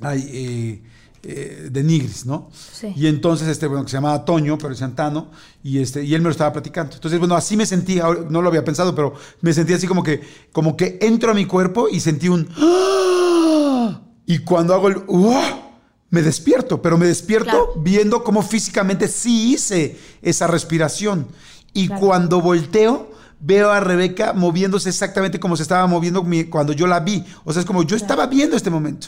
ay, 0.03 0.29
eh, 0.31 0.81
eh, 1.25 1.69
de 1.71 1.83
Nigris, 1.83 2.25
¿no? 2.25 2.49
Sí. 2.51 2.93
Y 2.95 3.07
entonces, 3.07 3.47
este, 3.47 3.67
bueno, 3.67 3.83
que 3.85 3.89
se 3.91 3.97
llamaba 3.97 4.25
Toño, 4.25 4.57
pero 4.57 4.69
decían 4.69 4.95
Tano, 4.95 5.27
y, 5.63 5.79
este, 5.79 6.03
y 6.03 6.13
él 6.13 6.21
me 6.21 6.25
lo 6.25 6.31
estaba 6.31 6.51
platicando. 6.51 6.95
Entonces, 6.95 7.17
bueno, 7.19 7.35
así 7.35 7.55
me 7.55 7.65
sentí, 7.65 7.99
no 8.29 8.41
lo 8.41 8.49
había 8.49 8.65
pensado, 8.65 8.93
pero 8.93 9.13
me 9.41 9.53
sentí 9.53 9.73
así 9.73 9.87
como 9.87 10.03
que, 10.03 10.21
como 10.51 10.75
que 10.75 10.97
entro 11.01 11.31
a 11.31 11.33
mi 11.33 11.45
cuerpo 11.45 11.87
y 11.89 11.99
sentí 12.01 12.27
un... 12.27 12.49
¡Ah! 12.57 14.01
Y 14.25 14.39
cuando 14.39 14.73
hago 14.73 14.87
el... 14.89 15.03
Me 16.09 16.21
despierto, 16.21 16.79
pero 16.81 16.97
me 16.97 17.07
despierto 17.07 17.49
Claro. 17.49 17.73
viendo 17.77 18.23
cómo 18.23 18.43
físicamente 18.43 19.07
sí 19.07 19.53
hice 19.53 19.97
esa 20.21 20.45
respiración. 20.45 21.27
Y 21.73 21.87
Claro. 21.87 22.01
cuando 22.05 22.39
volteo, 22.41 23.11
veo 23.39 23.71
a 23.71 23.79
Rebeca 23.79 24.31
moviéndose 24.33 24.89
exactamente 24.89 25.39
como 25.39 25.57
se 25.57 25.63
estaba 25.63 25.87
moviendo 25.87 26.23
cuando 26.51 26.71
yo 26.71 26.85
la 26.85 26.99
vi. 26.99 27.25
O 27.45 27.51
sea, 27.51 27.61
es 27.61 27.65
como 27.65 27.81
yo 27.83 27.95
estaba 27.95 28.27
viendo 28.27 28.55
este 28.55 28.69
momento. 28.69 29.07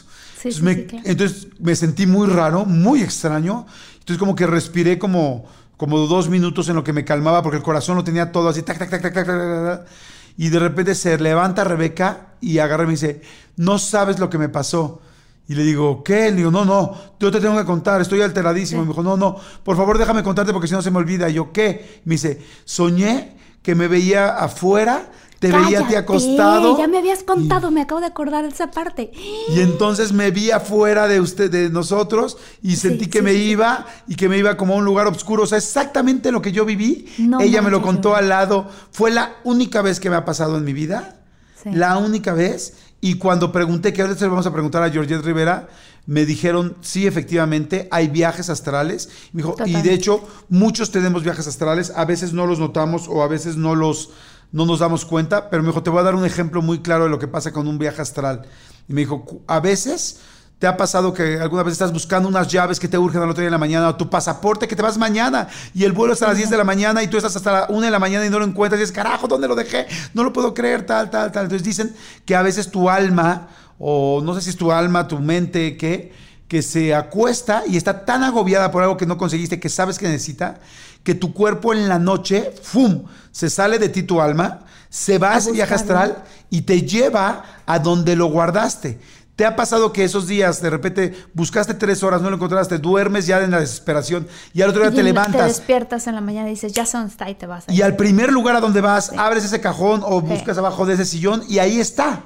Sí, 0.52 0.58
entonces, 0.58 0.58
sí, 0.58 0.62
me, 0.62 0.74
sí, 0.74 0.84
claro. 0.86 1.04
entonces 1.06 1.48
me 1.58 1.76
sentí 1.76 2.06
muy 2.06 2.28
raro, 2.28 2.64
muy 2.64 3.02
extraño. 3.02 3.66
Entonces 3.94 4.18
como 4.18 4.34
que 4.34 4.46
respiré 4.46 4.98
como, 4.98 5.46
como 5.76 5.98
dos 6.06 6.28
minutos 6.28 6.68
en 6.68 6.76
lo 6.76 6.84
que 6.84 6.92
me 6.92 7.04
calmaba 7.04 7.42
porque 7.42 7.58
el 7.58 7.62
corazón 7.62 7.96
lo 7.96 8.04
tenía 8.04 8.32
todo 8.32 8.48
así. 8.48 8.62
tac, 8.62 8.78
tac, 8.78 8.90
tac, 8.90 9.02
tac, 9.02 9.14
tac, 9.14 9.26
tac, 9.26 9.38
tac, 9.38 9.78
tac. 9.78 9.86
y 10.36 10.48
de 10.48 10.58
repente 10.58 10.94
se 10.94 11.18
levanta 11.18 11.64
Rebeca 11.64 12.34
y 12.40 12.58
agarra 12.58 12.84
y 12.84 12.86
me 12.86 12.92
dice, 12.92 13.22
no 13.56 13.78
sabes 13.78 14.18
lo 14.18 14.30
que 14.30 14.38
me 14.38 14.48
pasó. 14.48 15.00
Y 15.48 15.54
le 15.54 15.62
digo, 15.62 16.02
¿qué? 16.02 16.30
Le 16.30 16.36
digo, 16.38 16.50
no, 16.50 16.64
no, 16.64 16.96
yo 17.20 17.30
te 17.30 17.40
tengo 17.40 17.56
que 17.56 17.64
contar, 17.64 18.00
estoy 18.00 18.20
alteradísimo. 18.20 18.82
Y 18.82 18.84
me 18.84 18.90
dijo, 18.90 19.02
no, 19.02 19.16
no, 19.16 19.36
por 19.62 19.76
favor 19.76 19.96
déjame 19.96 20.22
contarte 20.22 20.52
porque 20.52 20.66
si 20.66 20.74
no 20.74 20.82
se 20.82 20.90
me 20.90 20.98
olvida. 20.98 21.28
Y 21.28 21.34
yo, 21.34 21.52
¿qué? 21.52 22.00
Y 22.04 22.08
me 22.08 22.14
dice, 22.16 22.42
soñé 22.64 23.36
que 23.62 23.74
me 23.74 23.88
veía 23.88 24.28
afuera, 24.28 25.10
te 25.50 25.56
veía 25.58 25.80
a 25.80 25.88
ti 25.88 25.94
acostado. 25.94 26.78
Ya 26.78 26.88
me 26.88 26.98
habías 26.98 27.22
contado, 27.22 27.70
me 27.70 27.80
acabo 27.82 28.00
de 28.00 28.06
acordar 28.06 28.44
de 28.44 28.50
esa 28.50 28.70
parte. 28.70 29.10
Y 29.48 29.60
entonces 29.60 30.12
me 30.12 30.30
vi 30.30 30.50
afuera 30.50 31.08
de 31.08 31.20
usted, 31.20 31.50
de 31.50 31.70
nosotros, 31.70 32.36
y 32.62 32.76
sentí 32.76 33.06
que 33.06 33.18
sí, 33.18 33.24
me 33.24 33.32
sí, 33.32 33.42
iba 33.50 33.86
y 34.06 34.14
que 34.16 34.28
me 34.28 34.38
iba 34.38 34.56
como 34.56 34.74
a 34.74 34.76
un 34.76 34.84
lugar 34.84 35.06
oscuro. 35.06 35.44
O 35.44 35.46
sea, 35.46 35.58
exactamente 35.58 36.32
lo 36.32 36.42
que 36.42 36.52
yo 36.52 36.64
viví. 36.64 37.06
No 37.18 37.40
Ella 37.40 37.62
me 37.62 37.70
lo 37.70 37.82
contó 37.82 38.10
yo- 38.10 38.16
al 38.16 38.28
lado. 38.28 38.68
Fue 38.90 39.10
la 39.10 39.36
única 39.44 39.82
vez 39.82 40.00
que 40.00 40.10
me 40.10 40.16
ha 40.16 40.24
pasado 40.24 40.56
en 40.56 40.64
mi 40.64 40.72
vida. 40.72 41.20
Sí. 41.62 41.70
La 41.72 41.98
única 41.98 42.32
vez. 42.32 42.74
Y 43.00 43.14
cuando 43.14 43.52
pregunté, 43.52 43.92
que 43.92 44.02
ahorita 44.02 44.18
se 44.18 44.24
lo 44.24 44.30
vamos 44.32 44.46
a 44.46 44.52
preguntar 44.52 44.82
a 44.82 44.90
Georgette 44.90 45.22
Rivera, 45.22 45.68
me 46.06 46.24
dijeron, 46.24 46.76
sí, 46.80 47.06
efectivamente, 47.06 47.88
hay 47.90 48.08
viajes 48.08 48.48
astrales. 48.48 49.08
Y, 49.32 49.36
me 49.36 49.42
dijo, 49.42 49.56
y 49.66 49.72
de 49.82 49.92
hecho, 49.92 50.26
muchos 50.48 50.90
tenemos 50.90 51.22
viajes 51.22 51.46
astrales. 51.46 51.92
A 51.94 52.04
veces 52.04 52.32
no 52.32 52.46
los 52.46 52.58
notamos 52.58 53.06
o 53.08 53.22
a 53.22 53.28
veces 53.28 53.56
no 53.56 53.74
los 53.74 54.10
no 54.52 54.64
nos 54.66 54.78
damos 54.80 55.04
cuenta, 55.04 55.50
pero 55.50 55.62
me 55.62 55.68
dijo, 55.68 55.82
te 55.82 55.90
voy 55.90 56.00
a 56.00 56.04
dar 56.04 56.14
un 56.14 56.24
ejemplo 56.24 56.62
muy 56.62 56.80
claro 56.80 57.04
de 57.04 57.10
lo 57.10 57.18
que 57.18 57.28
pasa 57.28 57.52
con 57.52 57.68
un 57.68 57.78
viaje 57.78 58.00
astral. 58.02 58.42
Y 58.88 58.92
me 58.92 59.00
dijo, 59.02 59.24
"Cu- 59.24 59.42
a 59.46 59.60
veces 59.60 60.20
te 60.58 60.66
ha 60.66 60.76
pasado 60.76 61.12
que 61.12 61.38
alguna 61.38 61.62
vez 61.62 61.72
estás 61.72 61.92
buscando 61.92 62.28
unas 62.28 62.48
llaves 62.48 62.80
que 62.80 62.88
te 62.88 62.96
urgen 62.96 63.20
al 63.22 63.28
otro 63.28 63.42
día 63.42 63.48
en 63.48 63.52
la 63.52 63.58
mañana, 63.58 63.88
o 63.90 63.96
tu 63.96 64.08
pasaporte 64.08 64.66
que 64.66 64.74
te 64.74 64.80
vas 64.82 64.96
mañana, 64.96 65.48
y 65.74 65.84
el 65.84 65.92
vuelo 65.92 66.14
es 66.14 66.22
a 66.22 66.28
las 66.28 66.36
10 66.38 66.48
de 66.48 66.56
la 66.56 66.64
mañana, 66.64 67.02
y 67.02 67.08
tú 67.08 67.18
estás 67.18 67.36
hasta 67.36 67.52
la 67.52 67.66
1 67.68 67.82
de 67.84 67.90
la 67.90 67.98
mañana 67.98 68.24
y 68.24 68.30
no 68.30 68.38
lo 68.38 68.46
encuentras, 68.46 68.78
y 68.78 68.82
dices, 68.82 68.94
carajo, 68.94 69.28
¿dónde 69.28 69.48
lo 69.48 69.54
dejé? 69.54 69.86
No 70.14 70.24
lo 70.24 70.32
puedo 70.32 70.54
creer, 70.54 70.86
tal, 70.86 71.10
tal, 71.10 71.30
tal. 71.30 71.44
Entonces 71.44 71.62
dicen 71.66 71.94
que 72.24 72.34
a 72.34 72.40
veces 72.42 72.70
tu 72.70 72.88
alma, 72.88 73.48
o 73.78 74.22
no 74.24 74.34
sé 74.34 74.40
si 74.40 74.50
es 74.50 74.56
tu 74.56 74.72
alma, 74.72 75.06
tu 75.08 75.18
mente, 75.18 75.76
¿qué? 75.76 76.12
que 76.48 76.62
se 76.62 76.94
acuesta 76.94 77.64
y 77.66 77.76
está 77.76 78.04
tan 78.04 78.22
agobiada 78.22 78.70
por 78.70 78.80
algo 78.84 78.96
que 78.96 79.04
no 79.04 79.18
conseguiste, 79.18 79.58
que 79.58 79.68
sabes 79.68 79.98
que 79.98 80.06
necesita, 80.06 80.60
que 81.06 81.14
tu 81.14 81.32
cuerpo 81.32 81.72
en 81.72 81.88
la 81.88 82.00
noche, 82.00 82.52
¡fum!, 82.64 83.04
se 83.30 83.48
sale 83.48 83.78
de 83.78 83.88
ti 83.88 84.02
tu 84.02 84.20
alma, 84.20 84.62
se 84.90 85.18
va 85.18 85.34
a 85.34 85.38
ese 85.38 85.52
viaje 85.52 85.72
astral 85.72 86.24
y 86.50 86.62
te 86.62 86.82
lleva 86.82 87.44
a 87.64 87.78
donde 87.78 88.16
lo 88.16 88.26
guardaste. 88.26 88.98
¿Te 89.36 89.44
ha 89.46 89.54
pasado 89.54 89.92
que 89.92 90.02
esos 90.02 90.26
días 90.26 90.60
de 90.60 90.68
repente 90.68 91.14
buscaste 91.32 91.74
tres 91.74 92.02
horas, 92.02 92.22
no 92.22 92.30
lo 92.30 92.36
encontraste, 92.36 92.78
duermes 92.78 93.26
ya 93.28 93.40
en 93.40 93.52
la 93.52 93.60
desesperación 93.60 94.26
y 94.52 94.62
al 94.62 94.70
otro 94.70 94.82
día 94.82 94.90
Y 94.90 94.94
te 94.96 95.02
levantas 95.04 95.46
despiertas 95.46 96.08
en 96.08 96.16
la 96.16 96.20
mañana 96.22 96.48
y 96.48 96.52
dices, 96.54 96.72
ya 96.72 96.84
dónde 96.92 97.10
está 97.12 97.30
y 97.30 97.36
te 97.36 97.46
vas. 97.46 97.66
y 97.68 97.82
al 97.82 97.94
primer 97.94 98.32
lugar 98.32 98.56
a 98.56 98.60
donde 98.60 98.80
vas, 98.80 99.06
Sí. 99.12 99.16
abres 99.16 99.44
ese 99.44 99.60
cajón 99.60 100.00
o 100.04 100.20
Sí. 100.22 100.26
buscas 100.26 100.58
abajo 100.58 100.86
de 100.86 100.94
ese 100.94 101.04
sillón 101.04 101.44
y 101.48 101.60
ahí 101.60 101.78
está. 101.78 102.20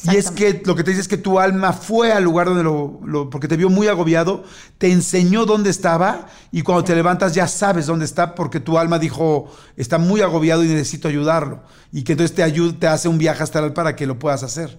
Y 0.00 0.16
es 0.16 0.30
que 0.30 0.62
lo 0.64 0.74
que 0.74 0.82
te 0.84 0.90
dice 0.90 1.02
es 1.02 1.08
que 1.08 1.16
tu 1.16 1.38
alma 1.38 1.72
fue 1.72 2.12
al 2.12 2.24
lugar 2.24 2.46
donde 2.48 2.62
lo, 2.64 3.00
lo- 3.04 3.30
porque 3.30 3.46
te 3.48 3.56
vio 3.56 3.70
muy 3.70 3.86
agobiado, 3.88 4.44
te 4.78 4.90
enseñó 4.90 5.44
dónde 5.46 5.70
estaba 5.70 6.26
y 6.50 6.62
cuando 6.62 6.84
te 6.84 6.94
levantas 6.94 7.34
ya 7.34 7.46
sabes 7.46 7.86
dónde 7.86 8.04
está 8.04 8.34
porque 8.34 8.58
tu 8.60 8.78
alma 8.78 8.98
dijo, 8.98 9.50
está 9.76 9.98
muy 9.98 10.20
agobiado 10.20 10.64
y 10.64 10.68
necesito 10.68 11.08
ayudarlo. 11.08 11.62
Y 11.92 12.02
que 12.04 12.12
entonces 12.12 12.34
te 12.34 12.42
ayuda, 12.42 12.78
te 12.78 12.86
hace 12.88 13.08
un 13.08 13.18
viaje 13.18 13.42
astral 13.42 13.72
para 13.74 13.94
que 13.94 14.06
lo 14.06 14.18
puedas 14.18 14.42
hacer. 14.42 14.78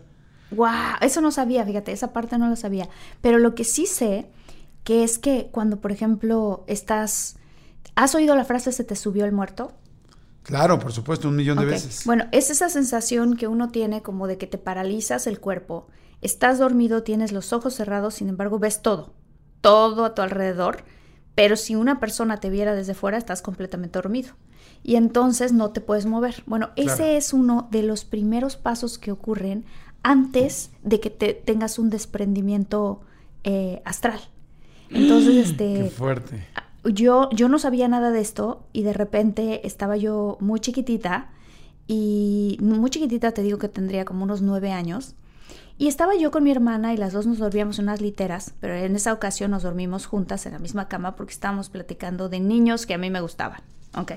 Wow, 0.52 0.98
eso 1.02 1.22
no 1.22 1.32
sabía, 1.32 1.66
fíjate, 1.66 1.92
esa 1.92 2.14
parte 2.14 2.38
no 2.38 2.48
lo 2.48 2.56
sabía. 2.56 2.88
Pero 3.22 3.40
lo 3.40 3.56
que 3.56 3.64
sí 3.64 3.86
sé, 3.88 4.28
que 4.84 5.04
es 5.04 5.18
que 5.20 5.50
cuando, 5.52 5.82
por 5.82 5.92
ejemplo, 5.92 6.64
estás... 6.68 7.38
¿Has 7.96 8.16
oído 8.16 8.36
la 8.36 8.46
frase 8.46 8.72
se 8.72 8.84
te 8.84 8.96
subió 8.96 9.26
el 9.26 9.32
muerto? 9.32 9.74
Claro, 10.44 10.78
por 10.78 10.92
supuesto, 10.92 11.30
un 11.30 11.36
millón 11.36 11.58
de 11.58 11.66
veces. 11.66 12.04
Bueno, 12.06 12.26
es 12.32 12.50
esa 12.50 12.70
sensación 12.70 13.36
que 13.36 13.48
uno 13.48 13.70
tiene 13.70 14.02
como 14.02 14.28
de 14.28 14.38
que 14.38 14.48
te 14.48 14.58
paralizas 14.58 15.26
el 15.26 15.40
cuerpo. 15.40 15.88
Estás 16.22 16.60
dormido, 16.60 17.04
tienes 17.04 17.32
los 17.32 17.54
ojos 17.54 17.74
cerrados, 17.76 18.16
sin 18.16 18.30
embargo 18.30 18.60
ves 18.60 18.82
todo, 18.82 19.14
todo 19.62 20.06
a 20.06 20.14
tu 20.14 20.22
alrededor. 20.22 20.84
Pero 21.36 21.56
si 21.56 21.76
una 21.76 22.00
persona 22.00 22.40
te 22.40 22.50
viera 22.50 22.76
desde 22.76 22.94
fuera, 22.94 23.18
estás 23.18 23.42
completamente 23.42 23.98
dormido. 23.98 24.34
Y 24.84 24.96
entonces 24.96 25.54
no 25.54 25.72
te 25.72 25.82
puedes 25.82 26.06
mover. 26.06 26.44
Bueno, 26.46 26.70
ese 26.76 27.18
es 27.18 27.34
uno 27.34 27.68
de 27.72 27.84
los 27.84 28.06
primeros 28.06 28.56
pasos 28.56 28.98
que 28.98 29.12
ocurren 29.12 29.66
antes 30.04 30.72
de 30.84 31.00
que 31.00 31.10
te 31.10 31.34
tengas 31.34 31.80
un 31.80 31.90
desprendimiento 31.90 33.02
eh, 33.44 33.82
astral. 33.86 34.20
Entonces, 34.90 35.50
este 35.50 35.86
Qué 35.86 35.90
fuerte. 35.90 36.46
Yo, 36.86 37.30
yo 37.32 37.50
no 37.50 37.60
sabía 37.60 37.88
nada 37.88 38.12
de 38.12 38.22
esto 38.22 38.66
y 38.74 38.84
de 38.84 38.94
repente 38.94 39.66
estaba 39.66 39.98
yo 39.98 40.38
muy 40.40 40.60
chiquitita 40.60 41.30
y 41.88 42.58
muy 42.62 42.90
chiquitita 42.90 43.32
te 43.32 43.42
digo 43.42 43.58
que 43.58 43.70
tendría 43.70 44.06
como 44.06 44.24
unos 44.24 44.42
nueve 44.42 44.72
años 44.72 45.16
y 45.78 45.88
estaba 45.88 46.16
yo 46.16 46.32
con 46.32 46.44
mi 46.44 46.52
hermana 46.52 46.94
y 46.94 46.98
las 46.98 47.14
dos 47.14 47.26
nos 47.26 47.40
dormíamos 47.40 47.80
en 47.80 47.86
unas 47.86 48.00
literas, 48.00 48.54
pero 48.60 48.76
en 48.76 48.96
esa 48.96 49.12
ocasión 49.12 49.52
nos 49.52 49.64
dormimos 49.64 50.06
juntas 50.06 50.46
en 50.46 50.54
la 50.54 50.60
misma 50.60 50.88
cama 50.88 51.16
porque 51.16 51.34
estábamos 51.34 51.70
platicando 51.70 52.30
de 52.30 52.40
niños 52.40 52.86
que 52.86 52.94
a 52.94 52.98
mí 52.98 53.10
me 53.10 53.22
gustaban. 53.22 53.62
Ok. 53.96 54.14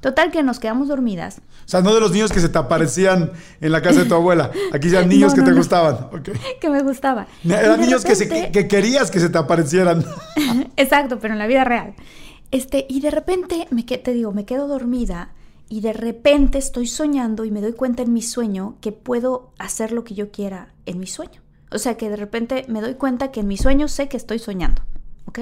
Total 0.00 0.30
que 0.30 0.42
nos 0.44 0.60
quedamos 0.60 0.88
dormidas. 0.88 1.38
O 1.66 1.68
sea, 1.68 1.80
no 1.80 1.92
de 1.94 2.00
los 2.00 2.12
niños 2.12 2.30
que 2.32 2.38
se 2.40 2.48
te 2.48 2.56
aparecían 2.58 3.32
en 3.60 3.72
la 3.72 3.82
casa 3.82 4.00
de 4.00 4.06
tu 4.06 4.14
abuela. 4.14 4.52
Aquí 4.72 4.90
ya 4.90 5.02
niños 5.06 5.32
No, 5.32 5.36
que 5.36 5.42
te 5.42 5.50
no. 5.50 5.56
gustaban. 5.56 5.94
ok. 6.12 6.28
que 6.60 6.70
me 6.70 6.82
gustaban. 6.82 7.26
Y 7.42 7.52
Eran 7.52 7.80
niños 7.80 8.04
que, 8.04 8.14
se- 8.14 8.24
repente- 8.24 8.52
que 8.52 8.68
querías 8.68 9.10
que 9.10 9.18
se 9.20 9.28
te 9.28 9.38
aparecieran. 9.38 10.04
Exacto, 10.76 11.18
pero 11.18 11.34
en 11.34 11.38
la 11.38 11.46
vida 11.46 11.64
real. 11.64 11.94
Este, 12.50 12.86
y 12.88 13.00
de 13.00 13.10
repente, 13.10 13.66
me 13.70 13.84
que- 13.84 13.98
te 13.98 14.12
digo, 14.12 14.32
me 14.32 14.44
quedo 14.44 14.68
dormida 14.68 15.32
y 15.68 15.80
de 15.80 15.92
repente 15.92 16.58
estoy 16.58 16.86
soñando 16.86 17.44
y 17.44 17.50
me 17.50 17.60
doy 17.60 17.72
cuenta 17.72 18.02
en 18.02 18.12
mi 18.12 18.22
sueño 18.22 18.76
que 18.80 18.92
puedo 18.92 19.52
hacer 19.58 19.92
lo 19.92 20.04
que 20.04 20.14
yo 20.14 20.30
quiera 20.30 20.72
en 20.86 20.98
mi 21.00 21.06
sueño. 21.06 21.42
O 21.70 21.78
sea, 21.78 21.96
que 21.98 22.08
de 22.08 22.16
repente 22.16 22.64
me 22.68 22.80
doy 22.80 22.94
cuenta 22.94 23.30
que 23.30 23.40
en 23.40 23.48
mi 23.48 23.58
sueño 23.58 23.88
sé 23.88 24.08
que 24.08 24.16
estoy 24.16 24.38
soñando, 24.38 24.80
¿ok? 25.26 25.40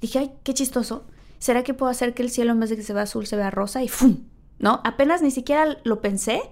Dije, 0.00 0.18
ay, 0.20 0.30
qué 0.44 0.54
chistoso. 0.54 1.04
¿Será 1.40 1.64
que 1.64 1.74
puedo 1.74 1.90
hacer 1.90 2.14
que 2.14 2.22
el 2.22 2.30
cielo 2.30 2.52
en 2.52 2.60
vez 2.60 2.70
de 2.70 2.76
que 2.76 2.82
se 2.82 2.92
vea 2.92 3.02
azul 3.02 3.26
se 3.26 3.34
vea 3.34 3.50
rosa 3.50 3.82
y 3.82 3.88
¡fum! 3.88 4.18
¿No? 4.58 4.80
Apenas 4.84 5.22
ni 5.22 5.30
siquiera 5.30 5.78
lo 5.84 6.02
pensé, 6.02 6.42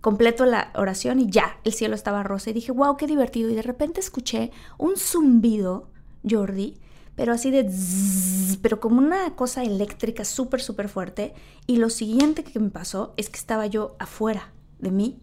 completo 0.00 0.46
la 0.46 0.72
oración 0.74 1.20
y 1.20 1.30
ya, 1.30 1.60
el 1.64 1.74
cielo 1.74 1.94
estaba 1.94 2.22
rosa. 2.22 2.50
Y 2.50 2.54
dije, 2.54 2.72
wow, 2.72 2.96
qué 2.96 3.06
divertido. 3.06 3.50
Y 3.50 3.54
de 3.54 3.62
repente 3.62 4.00
escuché 4.00 4.50
un 4.78 4.96
zumbido, 4.96 5.90
Jordi, 6.28 6.78
pero 7.14 7.34
así 7.34 7.50
de 7.50 7.70
pero 8.62 8.80
como 8.80 8.98
una 8.98 9.36
cosa 9.36 9.62
eléctrica 9.62 10.24
súper, 10.24 10.62
súper 10.62 10.88
fuerte. 10.88 11.34
Y 11.66 11.76
lo 11.76 11.90
siguiente 11.90 12.42
que 12.42 12.58
me 12.58 12.70
pasó 12.70 13.12
es 13.18 13.28
que 13.28 13.38
estaba 13.38 13.66
yo 13.66 13.96
afuera 13.98 14.52
de 14.78 14.90
mí, 14.90 15.20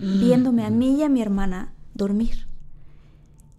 viéndome 0.00 0.64
a 0.64 0.70
mí 0.70 0.96
y 0.96 1.02
a 1.04 1.08
mi 1.08 1.22
hermana 1.22 1.74
dormir. 1.94 2.48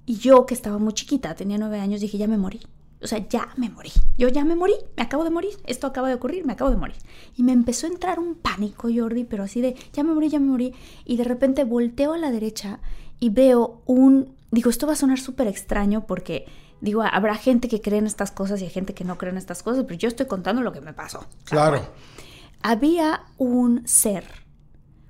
Y 0.06 0.18
yo, 0.18 0.46
que 0.46 0.54
estaba 0.54 0.78
muy 0.78 0.94
chiquita, 0.94 1.36
tenía 1.36 1.58
nueve 1.58 1.80
años, 1.80 2.02
dije, 2.02 2.18
ya 2.18 2.28
me 2.28 2.38
morí. 2.38 2.60
O 3.06 3.08
sea, 3.08 3.20
ya 3.30 3.50
me 3.56 3.70
morí. 3.70 3.92
Yo 4.18 4.28
ya 4.30 4.44
me 4.44 4.56
morí, 4.56 4.74
me 4.98 5.04
acabo 5.04 5.24
de 5.24 5.30
morir. 5.30 5.54
Esto 5.66 5.86
acaba 5.86 6.10
de 6.10 6.16
ocurrir, 6.16 6.44
me 6.44 6.54
acabo 6.54 6.72
de 6.72 6.78
morir. 6.78 6.98
Y 7.38 7.44
me 7.44 7.52
empezó 7.52 7.86
a 7.86 7.92
entrar 7.92 8.20
un 8.20 8.34
pánico, 8.34 8.90
Jordi, 8.94 9.24
pero 9.26 9.44
así 9.44 9.62
de, 9.62 9.76
ya 9.94 10.04
me 10.04 10.14
morí, 10.14 10.30
ya 10.30 10.40
me 10.40 10.48
morí. 10.48 10.74
Y 11.06 11.18
de 11.18 11.24
repente 11.24 11.64
volteo 11.64 12.14
a 12.14 12.18
la 12.18 12.32
derecha 12.32 12.80
y 13.20 13.30
veo 13.30 13.84
un, 13.86 14.34
digo, 14.50 14.72
esto 14.72 14.88
va 14.88 14.94
a 14.94 14.96
sonar 14.96 15.20
súper 15.20 15.48
extraño 15.48 16.08
porque, 16.08 16.48
digo, 16.82 17.04
habrá 17.04 17.36
gente 17.36 17.68
que 17.70 17.80
cree 17.80 18.00
en 18.00 18.08
estas 18.08 18.32
cosas 18.32 18.60
y 18.62 18.64
hay 18.64 18.72
gente 18.72 18.96
que 18.96 19.04
no 19.04 19.20
cree 19.20 19.32
en 19.32 19.38
estas 19.38 19.62
cosas, 19.62 19.84
pero 19.84 20.00
yo 20.00 20.08
estoy 20.08 20.26
contando 20.26 20.64
lo 20.64 20.74
que 20.74 20.82
me 20.82 20.94
pasó. 20.94 21.28
Claro. 21.44 21.82
Había 22.64 23.22
un 23.38 23.88
ser 23.88 24.26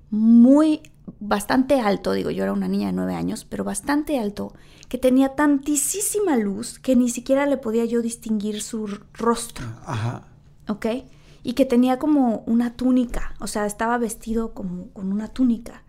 muy, 0.09 0.81
bastante 1.19 1.79
alto, 1.79 2.11
digo, 2.11 2.29
yo 2.29 2.43
era 2.43 2.51
una 2.51 2.67
niña 2.67 2.87
de 2.87 2.93
nueve 2.93 3.15
años, 3.15 3.45
pero 3.45 3.63
bastante 3.63 4.19
alto, 4.19 4.53
que 4.89 4.97
tenía 4.97 5.35
tantísima 5.35 6.37
luz 6.37 6.79
que 6.79 6.95
ni 6.95 7.09
siquiera 7.09 7.45
le 7.45 7.57
podía 7.57 7.85
yo 7.85 8.01
distinguir 8.01 8.61
su 8.61 8.87
rostro. 9.13 9.65
Ajá. 9.85 10.27
¿Ok? 10.67 10.85
Y 11.43 11.53
que 11.53 11.65
tenía 11.65 11.99
como 11.99 12.43
una 12.47 12.75
túnica, 12.75 13.35
o 13.39 13.47
sea, 13.47 13.65
estaba 13.65 13.97
vestido 13.97 14.53
como 14.53 14.89
con 14.89 15.11
una 15.11 15.27
túnica. 15.27 15.83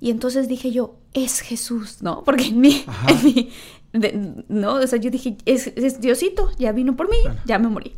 Y 0.00 0.10
entonces 0.10 0.48
dije 0.48 0.72
yo, 0.72 0.96
es 1.14 1.40
Jesús, 1.40 2.02
¿no? 2.02 2.22
Porque 2.24 2.46
en 2.46 2.60
mí, 2.60 2.84
en 3.08 3.24
mí 3.24 3.50
de, 3.92 4.44
no, 4.48 4.74
o 4.74 4.86
sea, 4.86 4.98
yo 4.98 5.10
dije, 5.10 5.36
es, 5.44 5.72
es, 5.76 6.00
Diosito, 6.00 6.50
ya 6.58 6.72
vino 6.72 6.96
por 6.96 7.10
mí, 7.10 7.18
ya 7.44 7.58
me 7.58 7.68
morí. 7.68 7.92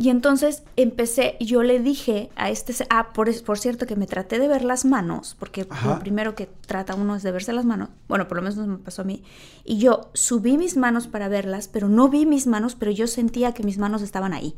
Y 0.00 0.08
entonces 0.08 0.62
empecé, 0.76 1.36
yo 1.40 1.62
le 1.62 1.78
dije 1.78 2.30
a 2.34 2.48
este, 2.48 2.72
ah, 2.88 3.12
por, 3.12 3.28
por 3.42 3.58
cierto 3.58 3.84
que 3.84 3.96
me 3.96 4.06
traté 4.06 4.38
de 4.38 4.48
ver 4.48 4.64
las 4.64 4.86
manos, 4.86 5.36
porque 5.38 5.66
Ajá. 5.68 5.90
lo 5.90 5.98
primero 5.98 6.34
que 6.34 6.46
trata 6.46 6.94
uno 6.94 7.16
es 7.16 7.22
de 7.22 7.30
verse 7.30 7.52
las 7.52 7.66
manos, 7.66 7.90
bueno, 8.08 8.26
por 8.26 8.38
lo 8.38 8.42
menos 8.42 8.56
me 8.56 8.78
pasó 8.78 9.02
a 9.02 9.04
mí, 9.04 9.22
y 9.62 9.76
yo 9.76 10.08
subí 10.14 10.56
mis 10.56 10.78
manos 10.78 11.06
para 11.06 11.28
verlas, 11.28 11.68
pero 11.68 11.90
no 11.90 12.08
vi 12.08 12.24
mis 12.24 12.46
manos, 12.46 12.76
pero 12.76 12.90
yo 12.90 13.06
sentía 13.06 13.52
que 13.52 13.62
mis 13.62 13.76
manos 13.76 14.00
estaban 14.00 14.32
ahí. 14.32 14.56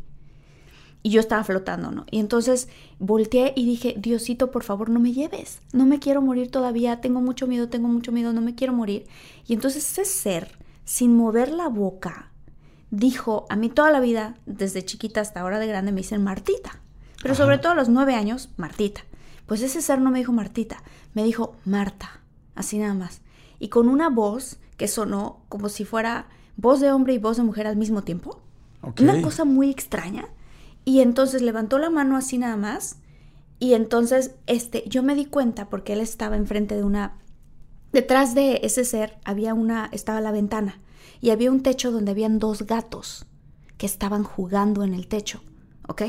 Y 1.02 1.10
yo 1.10 1.18
estaba 1.18 1.42
flotando, 1.42 1.90
¿no? 1.90 2.06
Y 2.12 2.20
entonces 2.20 2.68
volteé 3.00 3.52
y 3.56 3.66
dije, 3.66 3.96
Diosito, 3.98 4.52
por 4.52 4.62
favor, 4.62 4.90
no 4.90 5.00
me 5.00 5.12
lleves. 5.12 5.58
No 5.72 5.84
me 5.84 5.98
quiero 5.98 6.22
morir 6.22 6.52
todavía. 6.52 7.00
Tengo 7.00 7.20
mucho 7.20 7.48
miedo, 7.48 7.68
tengo 7.68 7.88
mucho 7.88 8.12
miedo, 8.12 8.32
no 8.32 8.40
me 8.40 8.54
quiero 8.54 8.72
morir. 8.72 9.06
Y 9.44 9.54
entonces 9.54 9.84
ese 9.84 10.04
ser, 10.04 10.56
sin 10.84 11.16
mover 11.16 11.50
la 11.50 11.66
boca, 11.66 12.31
dijo, 12.92 13.46
a 13.48 13.56
mí 13.56 13.70
toda 13.70 13.90
la 13.90 13.98
vida, 13.98 14.36
desde 14.46 14.84
chiquita 14.84 15.20
hasta 15.20 15.40
ahora 15.40 15.58
de 15.58 15.66
grande, 15.66 15.90
me 15.90 16.02
dicen 16.02 16.22
Martita. 16.22 16.78
Pero 17.20 17.32
Ajá. 17.32 17.42
sobre 17.42 17.58
todo 17.58 17.72
a 17.72 17.74
los 17.74 17.88
nueve 17.88 18.14
años, 18.14 18.50
Martita. 18.56 19.00
Pues 19.46 19.62
ese 19.62 19.82
ser 19.82 20.00
no 20.00 20.10
me 20.10 20.18
dijo 20.18 20.32
Martita, 20.32 20.82
me 21.14 21.24
dijo 21.24 21.56
Marta. 21.64 22.20
Así 22.54 22.78
nada 22.78 22.94
más. 22.94 23.22
Y 23.58 23.68
con 23.68 23.88
una 23.88 24.10
voz 24.10 24.58
que 24.76 24.88
sonó 24.88 25.42
como 25.48 25.68
si 25.68 25.84
fuera 25.84 26.28
voz 26.56 26.80
de 26.80 26.92
hombre 26.92 27.14
y 27.14 27.18
voz 27.18 27.38
de 27.38 27.42
mujer 27.42 27.66
al 27.66 27.76
mismo 27.76 28.02
tiempo. 28.02 28.40
Una 29.00 29.22
cosa 29.22 29.44
muy 29.44 29.70
extraña. 29.70 30.28
Y 30.84 31.00
entonces 31.00 31.40
levantó 31.40 31.78
la 31.78 31.88
mano 31.88 32.16
así 32.16 32.36
nada 32.36 32.56
más. 32.56 32.98
Y 33.58 33.74
entonces 33.74 34.34
este, 34.46 34.84
yo 34.86 35.02
me 35.02 35.14
di 35.14 35.24
cuenta 35.24 35.70
porque 35.70 35.94
él 35.94 36.00
estaba 36.00 36.36
enfrente 36.36 36.76
de 36.76 36.84
una... 36.84 37.16
Detrás 37.92 38.34
de 38.34 38.60
ese 38.64 38.84
ser 38.84 39.18
había 39.24 39.54
una... 39.54 39.88
estaba 39.92 40.20
la 40.20 40.32
ventana. 40.32 40.80
Y 41.22 41.30
había 41.30 41.50
un 41.50 41.62
techo 41.62 41.90
donde 41.90 42.10
habían 42.10 42.38
dos 42.38 42.66
gatos 42.66 43.24
que 43.78 43.86
estaban 43.86 44.24
jugando 44.24 44.84
en 44.84 44.92
el 44.92 45.08
techo. 45.08 45.42
¿Ok? 45.88 46.02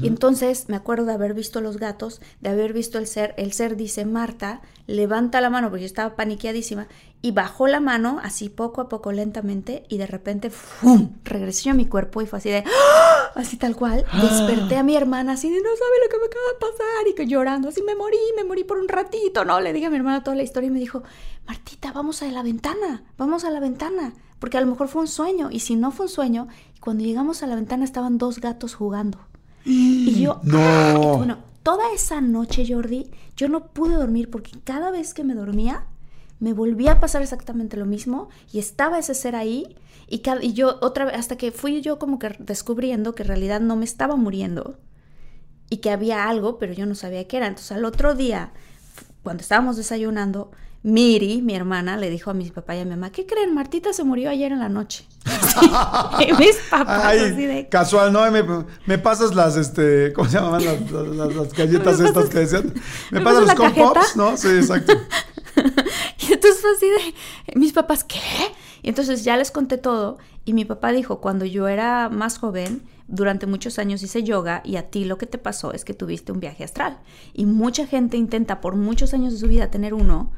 Y 0.00 0.06
entonces 0.06 0.68
me 0.68 0.76
acuerdo 0.76 1.06
de 1.06 1.12
haber 1.12 1.34
visto 1.34 1.60
los 1.60 1.76
gatos, 1.76 2.20
de 2.40 2.50
haber 2.50 2.72
visto 2.72 2.98
el 2.98 3.08
ser. 3.08 3.34
El 3.36 3.52
ser 3.52 3.76
dice, 3.76 4.04
Marta, 4.04 4.62
levanta 4.86 5.40
la 5.40 5.50
mano, 5.50 5.70
porque 5.70 5.82
yo 5.82 5.86
estaba 5.86 6.14
paniqueadísima, 6.14 6.86
y 7.20 7.32
bajó 7.32 7.66
la 7.66 7.80
mano 7.80 8.20
así 8.22 8.48
poco 8.48 8.80
a 8.80 8.88
poco, 8.88 9.10
lentamente, 9.10 9.84
y 9.88 9.98
de 9.98 10.06
repente, 10.06 10.50
¡fum! 10.50 11.16
Regresé 11.24 11.64
yo 11.64 11.70
a 11.72 11.74
mi 11.74 11.86
cuerpo 11.86 12.22
y 12.22 12.26
fue 12.26 12.38
así 12.38 12.50
de, 12.50 12.62
¡ah! 12.64 13.32
así 13.34 13.56
tal 13.56 13.74
cual. 13.74 14.04
Desperté 14.20 14.76
a 14.76 14.84
mi 14.84 14.94
hermana 14.94 15.32
así 15.32 15.50
de, 15.50 15.56
no 15.56 15.70
sabe 15.70 15.96
lo 16.04 16.10
que 16.10 16.18
me 16.18 16.26
acaba 16.26 16.46
de 16.52 16.58
pasar, 16.60 17.08
y 17.08 17.14
que 17.14 17.26
llorando, 17.26 17.68
así 17.68 17.82
me 17.82 17.96
morí, 17.96 18.18
me 18.36 18.44
morí 18.44 18.62
por 18.62 18.78
un 18.78 18.88
ratito, 18.88 19.44
¿no? 19.44 19.60
Le 19.60 19.72
dije 19.72 19.86
a 19.86 19.90
mi 19.90 19.96
hermana 19.96 20.22
toda 20.22 20.36
la 20.36 20.44
historia 20.44 20.68
y 20.68 20.72
me 20.72 20.78
dijo, 20.78 21.02
Martita, 21.46 21.92
vamos 21.92 22.22
a 22.22 22.28
la 22.28 22.44
ventana, 22.44 23.02
vamos 23.18 23.44
a 23.44 23.50
la 23.50 23.58
ventana, 23.58 24.14
porque 24.42 24.58
a 24.58 24.60
lo 24.60 24.66
mejor 24.66 24.88
fue 24.88 25.02
un 25.02 25.06
sueño, 25.08 25.50
y 25.52 25.60
si 25.60 25.76
no 25.76 25.92
fue 25.92 26.06
un 26.06 26.10
sueño, 26.10 26.48
cuando 26.80 27.04
llegamos 27.04 27.44
a 27.44 27.46
la 27.46 27.54
ventana 27.54 27.84
estaban 27.84 28.18
dos 28.18 28.40
gatos 28.40 28.74
jugando. 28.74 29.18
Y 29.64 30.20
yo, 30.20 30.40
No. 30.42 30.58
¡ah! 30.58 31.14
bueno, 31.16 31.38
toda 31.62 31.84
esa 31.94 32.20
noche, 32.20 32.64
Jordi, 32.68 33.08
yo 33.36 33.48
no 33.48 33.68
pude 33.68 33.94
dormir 33.94 34.30
porque 34.30 34.50
cada 34.64 34.90
vez 34.90 35.14
que 35.14 35.22
me 35.22 35.34
dormía, 35.34 35.86
me 36.40 36.54
volvía 36.54 36.90
a 36.94 36.98
pasar 37.00 37.22
exactamente 37.22 37.76
lo 37.76 37.86
mismo 37.86 38.30
y 38.52 38.58
estaba 38.58 38.98
ese 38.98 39.14
ser 39.14 39.36
ahí 39.36 39.76
y, 40.08 40.18
cada- 40.22 40.42
y 40.42 40.54
yo 40.54 40.76
otra 40.82 41.04
vez, 41.04 41.14
hasta 41.14 41.36
que 41.36 41.52
fui 41.52 41.80
yo 41.80 42.00
como 42.00 42.18
que 42.18 42.34
descubriendo 42.40 43.14
que 43.14 43.22
en 43.22 43.28
realidad 43.28 43.60
no 43.60 43.76
me 43.76 43.84
estaba 43.84 44.16
muriendo 44.16 44.76
y 45.70 45.76
que 45.76 45.90
había 45.90 46.28
algo, 46.28 46.58
pero 46.58 46.72
yo 46.72 46.84
no 46.84 46.96
sabía 46.96 47.28
qué 47.28 47.36
era. 47.36 47.46
Entonces 47.46 47.70
al 47.70 47.84
otro 47.84 48.16
día, 48.16 48.52
cuando 49.22 49.40
estábamos 49.42 49.76
desayunando, 49.76 50.50
Miri, 50.84 51.42
mi 51.42 51.54
hermana, 51.54 51.96
le 51.96 52.10
dijo 52.10 52.30
a 52.30 52.34
mi 52.34 52.50
papá 52.50 52.74
y 52.74 52.80
a 52.80 52.84
mi 52.84 52.90
mamá, 52.90 53.10
¿qué 53.12 53.24
creen? 53.24 53.54
Martita 53.54 53.92
se 53.92 54.02
murió 54.02 54.30
ayer 54.30 54.50
en 54.50 54.58
la 54.58 54.68
noche. 54.68 55.06
y 56.28 56.32
mis 56.32 56.56
papás 56.68 57.04
Ay, 57.04 57.18
así 57.20 57.46
de... 57.46 57.68
casual, 57.68 58.12
no, 58.12 58.28
me, 58.32 58.42
me 58.86 58.98
pasas 58.98 59.34
las, 59.34 59.56
este, 59.56 60.12
¿cómo 60.12 60.28
se 60.28 60.38
llamaban 60.38 60.64
las, 60.64 60.90
las- 60.90 61.08
las- 61.08 61.34
las 61.36 61.52
galletas 61.52 61.98
¿Me 62.00 62.08
estas 62.08 62.24
pasas- 62.24 62.30
que 62.30 62.38
decían? 62.40 62.74
Me, 63.12 63.18
me 63.20 63.24
pasas 63.24 63.44
pasas 63.54 63.76
los 63.76 63.88
pops, 63.92 64.16
¿no? 64.16 64.36
Sí, 64.36 64.48
exacto. 64.48 64.92
Y 66.28 66.32
entonces 66.32 66.60
fue 66.60 66.70
así 66.72 66.86
de, 66.88 67.58
mis 67.58 67.72
papás, 67.72 68.02
¿qué? 68.02 68.18
Y 68.82 68.88
entonces 68.88 69.22
ya 69.22 69.36
les 69.36 69.52
conté 69.52 69.78
todo 69.78 70.18
y 70.44 70.52
mi 70.54 70.64
papá 70.64 70.90
dijo, 70.90 71.20
cuando 71.20 71.44
yo 71.44 71.68
era 71.68 72.08
más 72.08 72.38
joven, 72.38 72.82
durante 73.06 73.46
muchos 73.46 73.78
años 73.78 74.02
hice 74.02 74.24
yoga 74.24 74.62
y 74.64 74.74
a 74.76 74.90
ti 74.90 75.04
lo 75.04 75.16
que 75.18 75.26
te 75.26 75.38
pasó 75.38 75.72
es 75.72 75.84
que 75.84 75.94
tuviste 75.94 76.32
un 76.32 76.40
viaje 76.40 76.64
astral. 76.64 76.98
Y 77.34 77.46
mucha 77.46 77.86
gente 77.86 78.16
intenta 78.16 78.60
por 78.60 78.74
muchos 78.74 79.14
años 79.14 79.32
de 79.34 79.38
su 79.38 79.46
vida 79.46 79.70
tener 79.70 79.94
uno 79.94 80.32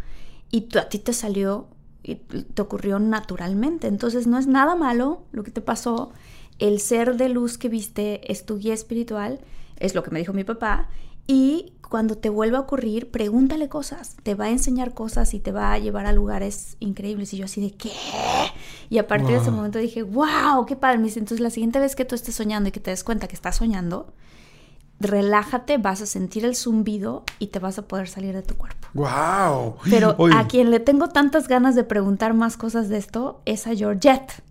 y 0.54 0.60
tú- 0.62 0.78
a 0.78 0.88
ti 0.88 1.00
te 1.00 1.12
salió 1.12 1.66
y 2.04 2.14
te 2.14 2.62
ocurrió 2.62 3.00
naturalmente. 3.00 3.88
Entonces 3.88 4.28
no 4.28 4.38
es 4.38 4.46
nada 4.46 4.76
malo 4.76 5.24
lo 5.32 5.42
que 5.42 5.50
te 5.50 5.60
pasó. 5.60 6.12
El 6.60 6.78
ser 6.78 7.16
de 7.16 7.28
luz 7.28 7.58
que 7.58 7.68
viste 7.68 8.30
es 8.30 8.46
tu 8.46 8.58
guía 8.58 8.72
espiritual, 8.74 9.40
es 9.80 9.96
lo 9.96 10.04
que 10.04 10.12
me 10.12 10.20
dijo 10.20 10.32
mi 10.32 10.44
papá. 10.44 10.88
Y 11.26 11.72
cuando 11.90 12.16
te 12.16 12.28
vuelva 12.28 12.58
a 12.58 12.60
ocurrir, 12.60 13.10
pregúntale 13.10 13.68
cosas. 13.68 14.14
Te 14.22 14.36
va 14.36 14.44
a 14.44 14.50
enseñar 14.50 14.94
cosas 14.94 15.34
y 15.34 15.40
te 15.40 15.50
va 15.50 15.72
a 15.72 15.78
llevar 15.80 16.06
a 16.06 16.12
lugares 16.12 16.76
increíbles. 16.78 17.32
Y 17.34 17.38
yo 17.38 17.46
así 17.46 17.60
de, 17.60 17.72
¿qué? 17.72 17.90
Y 18.90 18.98
a 18.98 19.08
partir 19.08 19.30
de 19.30 19.38
ese 19.38 19.50
momento 19.50 19.80
dije, 19.80 20.02
wow, 20.04 20.66
qué 20.66 20.76
padre. 20.76 20.98
Me 20.98 21.04
dice, 21.06 21.18
entonces 21.18 21.40
la 21.40 21.50
siguiente 21.50 21.80
vez 21.80 21.96
que 21.96 22.04
tú 22.04 22.14
estés 22.14 22.36
soñando 22.36 22.68
y 22.68 22.72
que 22.72 22.78
te 22.80 22.90
des 22.92 23.02
cuenta 23.02 23.26
que 23.26 23.34
estás 23.34 23.56
soñando, 23.56 24.12
relájate, 25.00 25.78
vas 25.78 26.00
a 26.00 26.06
sentir 26.06 26.44
el 26.44 26.54
zumbido 26.54 27.24
y 27.38 27.48
te 27.48 27.58
vas 27.58 27.78
a 27.78 27.82
poder 27.82 28.08
salir 28.08 28.34
de 28.34 28.42
tu 28.42 28.54
cuerpo. 28.54 28.88
¡Wow! 28.94 29.76
Pero 29.90 30.14
Oye, 30.18 30.36
a 30.36 30.46
quien 30.46 30.70
le 30.70 30.80
tengo 30.80 31.08
tantas 31.08 31.48
ganas 31.48 31.74
de 31.74 31.84
preguntar 31.84 32.34
más 32.34 32.56
cosas 32.56 32.88
de 32.88 32.98
esto 32.98 33.40
es 33.44 33.66
a 33.66 33.74
Georgette. 33.74 34.42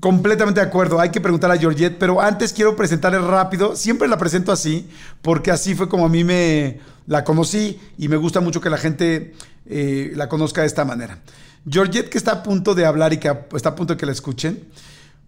Completamente 0.00 0.60
de 0.60 0.66
acuerdo, 0.66 1.00
hay 1.00 1.10
que 1.10 1.20
preguntar 1.20 1.50
a 1.50 1.56
Georgette, 1.56 1.96
pero 1.98 2.20
antes 2.20 2.52
quiero 2.52 2.74
presentarle 2.74 3.18
rápido, 3.18 3.76
siempre 3.76 4.08
la 4.08 4.18
presento 4.18 4.50
así, 4.50 4.88
porque 5.22 5.50
así 5.50 5.74
fue 5.74 5.88
como 5.88 6.06
a 6.06 6.08
mí 6.08 6.24
me 6.24 6.80
la 7.06 7.22
conocí 7.22 7.78
y 7.98 8.08
me 8.08 8.16
gusta 8.16 8.40
mucho 8.40 8.60
que 8.60 8.70
la 8.70 8.78
gente 8.78 9.34
eh, 9.66 10.12
la 10.14 10.28
conozca 10.28 10.62
de 10.62 10.66
esta 10.66 10.84
manera. 10.84 11.20
Georgette 11.68 12.10
que 12.10 12.18
está 12.18 12.32
a 12.32 12.42
punto 12.42 12.74
de 12.74 12.86
hablar 12.86 13.12
y 13.12 13.18
que 13.18 13.32
está 13.54 13.70
a 13.70 13.74
punto 13.74 13.94
de 13.94 13.98
que 13.98 14.06
la 14.06 14.12
escuchen, 14.12 14.64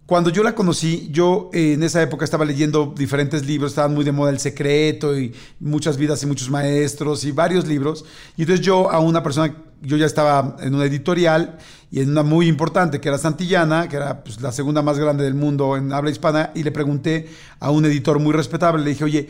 cuando 0.07 0.29
yo 0.29 0.41
la 0.41 0.55
conocí, 0.55 1.09
yo 1.11 1.49
eh, 1.51 1.73
en 1.73 1.83
esa 1.83 2.01
época 2.01 2.23
estaba 2.23 2.45
leyendo 2.45 2.93
diferentes 2.97 3.45
libros, 3.45 3.71
estaban 3.71 3.93
muy 3.93 4.05
de 4.05 4.13
moda 4.13 4.31
El 4.31 4.39
Secreto 4.39 5.19
y 5.19 5.33
Muchas 5.59 5.97
vidas 5.97 6.23
y 6.23 6.25
muchos 6.25 6.49
maestros 6.49 7.25
y 7.25 7.33
varios 7.33 7.67
libros. 7.67 8.05
Y 8.37 8.43
entonces 8.43 8.65
yo 8.65 8.89
a 8.89 8.99
una 8.99 9.21
persona, 9.21 9.53
yo 9.81 9.97
ya 9.97 10.05
estaba 10.05 10.55
en 10.61 10.75
una 10.75 10.85
editorial 10.85 11.57
y 11.91 11.99
en 11.99 12.11
una 12.11 12.23
muy 12.23 12.47
importante 12.47 13.01
que 13.01 13.09
era 13.09 13.17
Santillana, 13.17 13.89
que 13.89 13.97
era 13.97 14.23
pues, 14.23 14.39
la 14.39 14.53
segunda 14.53 14.81
más 14.81 14.97
grande 14.97 15.25
del 15.25 15.33
mundo 15.33 15.75
en 15.75 15.91
habla 15.91 16.09
hispana, 16.09 16.51
y 16.55 16.63
le 16.63 16.71
pregunté 16.71 17.27
a 17.59 17.69
un 17.71 17.83
editor 17.83 18.17
muy 18.17 18.31
respetable, 18.31 18.85
le 18.85 18.91
dije, 18.91 19.03
oye, 19.03 19.27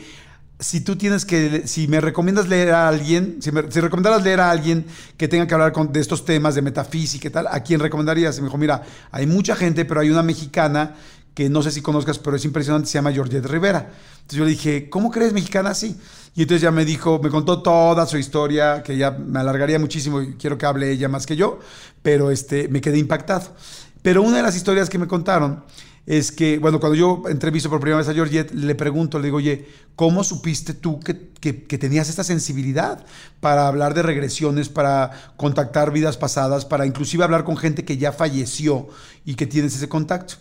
si 0.60 0.80
tú 0.80 0.96
tienes 0.96 1.24
que, 1.24 1.66
si 1.68 1.86
me 1.86 2.00
recomiendas 2.00 2.48
leer 2.48 2.72
a 2.72 2.88
alguien, 2.88 3.36
si 3.40 3.52
me 3.52 3.70
si 3.70 3.80
recomendaras 3.80 4.24
leer 4.24 4.40
a 4.40 4.50
alguien 4.50 4.84
que 5.16 5.28
tenga 5.28 5.46
que 5.46 5.54
hablar 5.54 5.72
con- 5.72 5.92
de 5.92 6.00
estos 6.00 6.24
temas 6.24 6.54
de 6.56 6.62
metafísica 6.62 7.28
y 7.28 7.30
tal, 7.30 7.46
¿a 7.46 7.62
quién 7.62 7.78
recomendarías? 7.80 8.36
Y 8.38 8.40
me 8.40 8.46
dijo, 8.48 8.58
mira, 8.58 8.82
hay 9.12 9.26
mucha 9.26 9.54
gente, 9.54 9.84
pero 9.84 10.00
hay 10.00 10.10
una 10.10 10.22
mexicana 10.22 10.96
que 11.32 11.48
no 11.48 11.62
sé 11.62 11.70
si 11.70 11.80
conozcas, 11.80 12.18
pero 12.18 12.34
es 12.34 12.44
impresionante, 12.44 12.88
se 12.88 12.94
llama 12.94 13.12
Georgette 13.12 13.46
Rivera. 13.46 13.88
Entonces 14.16 14.38
yo 14.38 14.44
le 14.44 14.50
dije, 14.50 14.90
¿cómo 14.90 15.12
crees 15.12 15.32
mexicana? 15.32 15.72
Sí. 15.74 15.96
Y 16.34 16.42
entonces 16.42 16.62
ya 16.62 16.72
me 16.72 16.84
dijo, 16.84 17.20
me 17.22 17.30
contó 17.30 17.62
toda 17.62 18.04
su 18.06 18.18
historia, 18.18 18.82
que 18.82 18.96
ya 18.96 19.12
me 19.12 19.38
alargaría 19.38 19.78
muchísimo 19.78 20.20
y 20.20 20.34
quiero 20.34 20.58
que 20.58 20.66
hable 20.66 20.90
ella 20.90 21.08
más 21.08 21.24
que 21.26 21.36
yo, 21.36 21.60
pero 22.02 22.32
este, 22.32 22.66
me 22.68 22.80
quedé 22.80 22.98
impactado. 22.98 23.54
Pero 24.02 24.22
una 24.22 24.38
de 24.38 24.42
las 24.42 24.56
historias 24.56 24.88
que 24.90 24.98
me 24.98 25.06
contaron 25.06 25.62
es 26.08 26.32
que, 26.32 26.58
bueno, 26.58 26.80
cuando 26.80 26.96
yo 26.96 27.22
entrevisto 27.28 27.68
por 27.68 27.80
primera 27.80 27.98
vez 27.98 28.08
a 28.08 28.14
Georgette, 28.14 28.52
le 28.54 28.74
pregunto, 28.74 29.18
le 29.18 29.26
digo, 29.26 29.36
oye, 29.36 29.66
¿cómo 29.94 30.24
supiste 30.24 30.72
tú 30.72 30.98
que, 31.00 31.32
que- 31.38 31.52
tenías 31.78 32.08
esta 32.08 32.24
sensibilidad 32.24 33.04
para 33.40 33.68
hablar 33.68 33.92
de 33.92 34.02
regresiones, 34.02 34.70
para 34.70 35.10
contactar 35.36 35.92
vidas 35.92 36.16
pasadas, 36.16 36.64
para 36.64 36.86
inclusive 36.86 37.24
hablar 37.24 37.44
con 37.44 37.58
gente 37.58 37.84
que 37.84 37.98
ya 37.98 38.12
falleció 38.12 38.88
y 39.26 39.34
que 39.34 39.46
tienes 39.46 39.76
ese 39.76 39.88
contacto? 39.88 40.34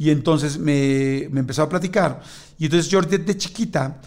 y 0.00 0.10
entonces 0.10 0.58
me, 0.58 1.26
me 1.32 1.40
empezó 1.40 1.62
a 1.64 1.68
platicar. 1.68 2.22
Y 2.56 2.66
entonces 2.66 2.88
Georgette 2.88 3.26
de 3.26 3.36
chiquita, 3.36 4.00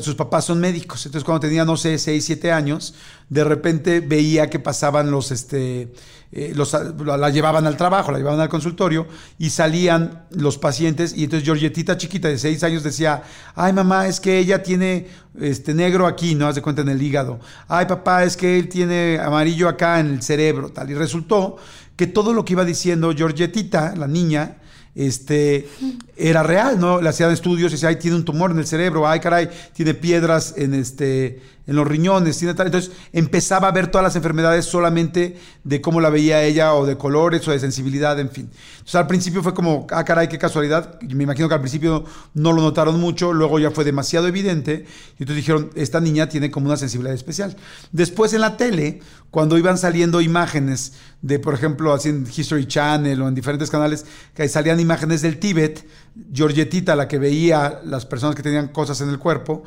sus 0.00 0.14
papás 0.14 0.46
son 0.46 0.60
médicos, 0.60 1.04
entonces 1.04 1.24
cuando 1.24 1.40
tenía, 1.40 1.64
no 1.66 1.76
sé, 1.76 1.98
6, 1.98 2.24
7 2.24 2.52
años, 2.52 2.94
de 3.28 3.44
repente 3.44 4.00
veía 4.00 4.48
que 4.48 4.58
pasaban 4.58 5.10
los, 5.10 5.32
este, 5.32 5.92
eh, 6.36 6.52
los, 6.52 6.72
la, 6.72 7.16
la 7.16 7.30
llevaban 7.30 7.64
al 7.64 7.76
trabajo, 7.76 8.10
la 8.10 8.18
llevaban 8.18 8.40
al 8.40 8.48
consultorio 8.48 9.06
y 9.38 9.50
salían 9.50 10.24
los 10.30 10.58
pacientes 10.58 11.16
y 11.16 11.22
entonces 11.22 11.46
Georgetita 11.46 11.96
chiquita 11.96 12.26
de 12.26 12.38
6 12.38 12.64
años 12.64 12.82
decía, 12.82 13.22
ay 13.54 13.72
mamá, 13.72 14.08
es 14.08 14.18
que 14.18 14.36
ella 14.36 14.60
tiene 14.60 15.06
este 15.40 15.74
negro 15.74 16.08
aquí, 16.08 16.34
¿no? 16.34 16.48
Haz 16.48 16.56
de 16.56 16.62
cuenta 16.62 16.82
en 16.82 16.88
el 16.88 17.00
hígado. 17.00 17.38
Ay 17.68 17.86
papá, 17.86 18.24
es 18.24 18.36
que 18.36 18.58
él 18.58 18.68
tiene 18.68 19.20
amarillo 19.22 19.68
acá 19.68 20.00
en 20.00 20.08
el 20.08 20.22
cerebro, 20.22 20.70
tal. 20.70 20.90
Y 20.90 20.94
resultó 20.94 21.56
que 21.94 22.08
todo 22.08 22.32
lo 22.32 22.44
que 22.44 22.54
iba 22.54 22.64
diciendo 22.64 23.14
Georgetita, 23.16 23.94
la 23.94 24.08
niña, 24.08 24.56
este, 24.96 25.68
era 26.16 26.42
real, 26.42 26.80
¿no? 26.80 27.00
Le 27.00 27.08
hacían 27.08 27.30
estudios 27.30 27.70
y 27.70 27.74
decía, 27.76 27.90
ay, 27.90 27.96
tiene 27.96 28.16
un 28.16 28.24
tumor 28.24 28.50
en 28.50 28.58
el 28.58 28.66
cerebro, 28.66 29.06
ay, 29.06 29.20
caray, 29.20 29.48
tiene 29.72 29.94
piedras 29.94 30.54
en, 30.56 30.74
este, 30.74 31.40
en 31.66 31.76
los 31.76 31.86
riñones, 31.86 32.38
tiene 32.38 32.54
tal. 32.54 32.66
Entonces 32.66 32.92
empezaba 33.12 33.68
a 33.68 33.72
ver 33.72 33.88
todas 33.88 34.02
las 34.02 34.16
enfermedades 34.16 34.66
solamente 34.66 35.38
de 35.62 35.80
cómo 35.80 36.00
la 36.00 36.10
veía 36.10 36.42
ella, 36.42 36.74
o 36.74 36.86
de 36.86 36.96
colores, 36.96 37.46
o 37.48 37.50
de 37.50 37.58
sensibilidad, 37.58 38.18
en 38.20 38.30
fin. 38.30 38.50
Entonces 38.72 38.94
al 38.96 39.06
principio 39.06 39.42
fue 39.42 39.54
como, 39.54 39.86
ah, 39.90 40.04
caray, 40.04 40.28
qué 40.28 40.38
casualidad. 40.38 41.00
Me 41.00 41.24
imagino 41.24 41.48
que 41.48 41.54
al 41.54 41.60
principio 41.60 42.04
no 42.34 42.52
lo 42.52 42.62
notaron 42.62 43.00
mucho, 43.00 43.32
luego 43.32 43.58
ya 43.58 43.70
fue 43.70 43.84
demasiado 43.84 44.28
evidente, 44.28 44.84
y 45.18 45.22
entonces 45.22 45.36
dijeron, 45.36 45.70
esta 45.74 46.00
niña 46.00 46.28
tiene 46.28 46.50
como 46.50 46.66
una 46.66 46.76
sensibilidad 46.76 47.14
especial. 47.14 47.56
Después 47.92 48.32
en 48.34 48.42
la 48.42 48.56
tele, 48.56 49.00
cuando 49.30 49.58
iban 49.58 49.78
saliendo 49.78 50.20
imágenes 50.20 50.92
de, 51.22 51.38
por 51.38 51.54
ejemplo, 51.54 51.92
así 51.92 52.10
en 52.10 52.24
History 52.24 52.66
Channel 52.66 53.20
o 53.22 53.28
en 53.28 53.34
diferentes 53.34 53.70
canales, 53.70 54.04
que 54.34 54.48
salían 54.48 54.78
imágenes 54.80 55.22
del 55.22 55.38
Tíbet, 55.38 55.86
Georgetita, 56.32 56.94
la 56.94 57.08
que 57.08 57.18
veía 57.18 57.80
las 57.84 58.06
personas 58.06 58.36
que 58.36 58.42
tenían 58.42 58.68
cosas 58.68 59.00
en 59.00 59.08
el 59.08 59.18
cuerpo, 59.18 59.64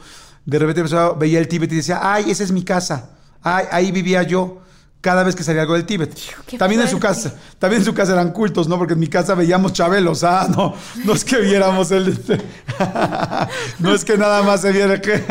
de 0.47 0.57
repente 0.59 0.79
empezó- 0.81 1.15
veía 1.15 1.39
el 1.39 1.47
Tíbet 1.47 1.71
y 1.73 1.75
decía, 1.75 1.99
ay, 2.01 2.31
esa 2.31 2.43
es 2.43 2.51
mi 2.51 2.63
casa, 2.63 3.11
ay, 3.43 3.65
ahí 3.69 3.91
vivía 3.91 4.23
yo. 4.23 4.61
Cada 4.99 5.23
vez 5.23 5.35
que 5.35 5.43
salía 5.43 5.61
algo 5.61 5.75
del 5.75 5.85
Tíbet. 5.85 6.11
qué 6.47 6.57
También 6.57 6.81
en 6.81 6.87
su 6.89 6.99
casa, 6.99 7.35
también 7.59 7.81
en 7.81 7.85
su 7.85 7.93
casa 7.93 8.13
eran 8.13 8.31
cultos, 8.31 8.67
¿no? 8.67 8.79
Porque 8.79 8.93
en 8.93 8.99
mi 8.99 9.07
casa 9.07 9.35
veíamos 9.35 9.71
Chabelos, 9.73 10.23
ah, 10.23 10.47
no, 10.49 10.73
no 11.05 11.13
es 11.13 11.23
que 11.23 11.37
viéramos 11.37 11.91
el, 11.91 12.17
no 13.79 13.93
es 13.93 14.03
que 14.03 14.17
nada 14.17 14.41
más 14.41 14.61
se 14.61 14.71
viera, 14.71 14.99
que, 14.99 15.23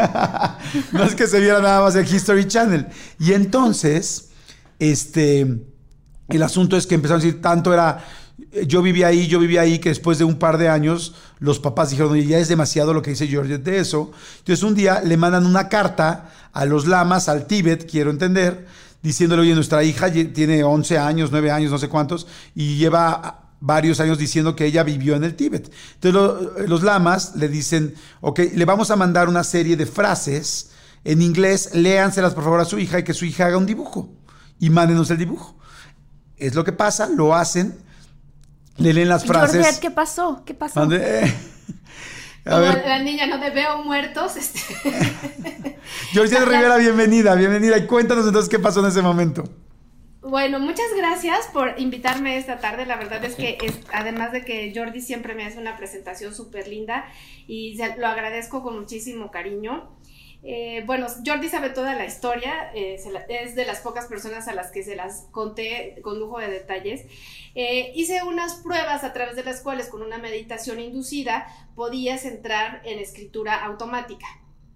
no 0.93 1.03
es 1.03 1.15
que 1.17 1.27
se 1.27 1.41
viera 1.41 1.61
nada 1.61 1.81
más 1.83 1.97
el 1.97 2.07
History 2.07 2.47
Channel. 2.47 2.87
Y 3.19 3.33
entonces, 3.33 4.29
este, 4.79 5.59
el 6.29 6.43
asunto 6.43 6.77
es 6.77 6.87
que 6.87 6.95
empezaron 6.95 7.21
a 7.21 7.25
decir, 7.25 7.43
tanto 7.43 7.75
era, 7.75 8.05
yo 8.67 8.83
vivía 8.83 9.07
ahí, 9.09 9.27
yo 9.29 9.39
vivía 9.39 9.63
ahí, 9.63 9.79
que 9.79 9.89
después 9.89 10.19
de 10.19 10.25
un 10.25 10.39
par 10.39 10.59
de 10.59 10.69
años, 10.69 11.15
los 11.39 11.59
papás 11.59 11.91
dijeron, 11.91 12.13
oye, 12.13 12.27
ya 12.27 12.39
es 12.39 12.49
demasiado 12.49 12.93
lo 12.93 13.03
que 13.03 13.11
dice 13.11 13.27
George 13.27 13.59
de 13.59 13.79
eso. 13.79 14.11
Entonces 14.39 14.63
un 14.63 14.75
día 14.75 15.01
le 15.03 15.17
mandan 15.17 15.47
una 15.47 15.69
carta 15.69 16.31
a 16.53 16.65
los 16.67 16.87
lamas, 16.87 17.29
al 17.29 17.47
Tíbet, 17.47 17.91
quiero 17.91 18.11
entender, 18.11 18.67
diciéndole, 19.03 19.43
oye, 19.43 19.55
nuestra 19.55 19.83
hija 19.85 20.11
tiene 20.13 20.65
11 20.65 20.99
años, 20.99 21.31
9 21.31 21.51
años, 21.51 21.71
no 21.71 21.79
sé 21.79 21.89
cuántos, 21.89 22.27
y 22.55 22.77
lleva 22.77 23.43
varios 23.61 24.01
años 24.01 24.19
diciendo 24.19 24.55
que 24.55 24.67
ella 24.67 24.83
vivió 24.83 25.17
en 25.17 25.25
el 25.25 25.35
Tíbet. 25.35 25.71
Entonces 25.95 26.13
lo- 26.13 26.67
los 26.67 26.83
lamas 26.83 27.37
le 27.37 27.49
dicen, 27.49 27.95
ok, 28.21 28.41
le 28.55 28.65
vamos 28.67 28.91
a 28.91 28.97
mandar 28.97 29.29
una 29.29 29.45
serie 29.45 29.77
de 29.77 29.87
frases 29.87 30.71
en 31.05 31.23
inglés, 31.23 31.71
léanselas 31.73 32.35
por 32.35 32.45
favor 32.45 32.61
a 32.61 32.65
su 32.67 32.79
hija 32.79 32.99
y 32.99 33.05
que 33.05 33.15
su 33.15 33.25
hija 33.25 33.47
haga 33.47 33.57
un 33.57 33.65
dibujo 33.67 34.11
y 34.59 34.69
mándenos 34.71 35.11
el 35.11 35.19
dibujo. 35.19 35.57
Es 36.37 36.55
lo 36.55 36.65
que 36.65 36.73
pasa, 36.73 37.09
lo 37.09 37.35
hacen, 37.35 37.79
leen 38.93 39.09
las 39.09 39.25
frases. 39.25 39.53
Georgette, 39.63 39.81
¿qué 39.81 39.91
pasó? 39.91 40.43
¿Qué 40.45 40.55
pasó? 40.55 40.81
A 42.49 42.59
ver, 42.61 42.85
la 42.87 43.01
niña 43.01 43.27
no 43.27 43.41
te 43.41 43.51
veo 43.51 43.83
muertos, 43.83 44.37
este, 44.37 44.61
Georgette 46.13 46.45
Rivera, 46.45 46.77
bienvenida, 46.77 47.35
bienvenida. 47.35 47.77
Y 47.77 47.87
cuéntanos 47.87 48.25
entonces 48.25 48.49
qué 48.49 48.61
pasó 48.61 48.81
en 48.81 48.87
ese 48.87 49.03
momento. 49.03 49.43
Bueno, 50.23 50.61
muchas 50.61 50.87
gracias 50.97 51.47
por 51.53 51.75
invitarme 51.79 52.37
esta 52.37 52.59
tarde. 52.59 52.87
La 52.87 52.97
verdad 52.97 53.25
es 53.25 53.35
que 53.35 53.59
es- 53.63 53.79
además 53.93 54.31
de 54.31 54.45
que 54.45 54.73
Jordi 54.75 55.01
siempre 55.01 55.35
me 55.35 55.45
hace 55.45 55.59
una 55.59 55.77
presentación 55.77 56.35
súper 56.35 56.69
linda 56.69 57.05
y 57.49 57.77
se- 57.77 57.97
lo 57.97 58.07
agradezco 58.07 58.63
con 58.63 58.79
muchísimo 58.79 59.31
cariño. 59.33 59.91
Eh, 60.43 60.83
bueno, 60.87 61.07
Jordi 61.25 61.49
sabe 61.49 61.71
toda 61.71 61.95
la 61.95 62.05
historia, 62.07 62.71
eh, 62.75 62.99
la- 63.13 63.21
es 63.21 63.55
de 63.57 63.65
las 63.65 63.81
pocas 63.81 64.07
personas 64.07 64.47
a 64.49 64.55
las 64.55 64.71
que 64.71 64.83
se 64.83 64.95
las 64.95 65.27
conté 65.33 65.97
con 66.03 66.19
lujo 66.21 66.39
de 66.39 66.49
detalles. 66.49 67.05
Eh, 67.55 67.93
hice 67.95 68.23
unas 68.23 68.55
pruebas 68.57 69.03
a 69.03 69.13
través 69.13 69.35
de 69.37 69.43
las 69.45 69.61
cuales 69.61 69.89
con 69.89 70.03
una 70.03 70.19
meditación 70.19 70.79
inducida 70.79 71.47
podías 71.75 72.25
entrar 72.25 72.83
en 72.85 72.99
escritura 72.99 73.65
automática. 73.65 74.27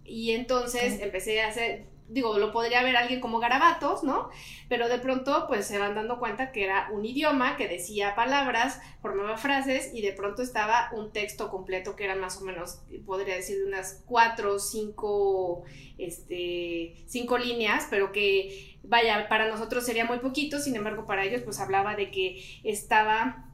Y 0.05 0.33
entonces 0.33 1.01
empecé 1.01 1.41
a 1.43 1.49
hacer, 1.49 1.85
digo, 2.11 2.39
lo 2.39 2.53
podría 2.53 2.83
ver 2.83 2.97
alguien 2.97 3.21
como 3.21 3.39
garabatos, 3.39 4.03
¿no? 4.03 4.31
Pero 4.69 4.89
de 4.89 4.99
pronto 4.99 5.47
pues 5.49 5.67
se 5.67 5.79
van 5.79 5.95
dando 5.95 6.19
cuenta 6.19 6.53
que 6.53 6.65
era 6.65 6.89
un 6.93 7.05
idioma 7.05 7.57
que 7.57 7.69
decía 7.69 8.15
palabras, 8.15 8.81
formaba 9.01 9.37
frases 9.37 9.91
y 9.95 10.03
de 10.03 10.13
pronto 10.13 10.43
estaba 10.43 10.91
un 10.93 11.13
texto 11.13 11.51
completo 11.51 11.97
que 11.97 12.05
era 12.05 12.17
más 12.17 12.41
o 12.43 12.45
menos, 12.45 12.83
podría 13.07 13.37
decir, 13.37 13.59
de 13.59 13.67
unas 13.67 14.03
cuatro 14.07 14.55
o 14.55 14.59
cinco, 14.59 15.63
este, 15.99 17.05
cinco 17.07 17.39
líneas, 17.39 17.87
pero 17.89 18.11
que 18.13 18.79
vaya, 18.83 19.29
para 19.29 19.49
nosotros 19.49 19.85
sería 19.87 20.05
muy 20.05 20.19
poquito, 20.19 20.59
sin 20.59 20.75
embargo 20.75 21.07
para 21.07 21.25
ellos 21.25 21.43
pues 21.43 21.61
hablaba 21.61 21.95
de 21.95 22.11
que 22.11 22.43
estaba 22.65 23.50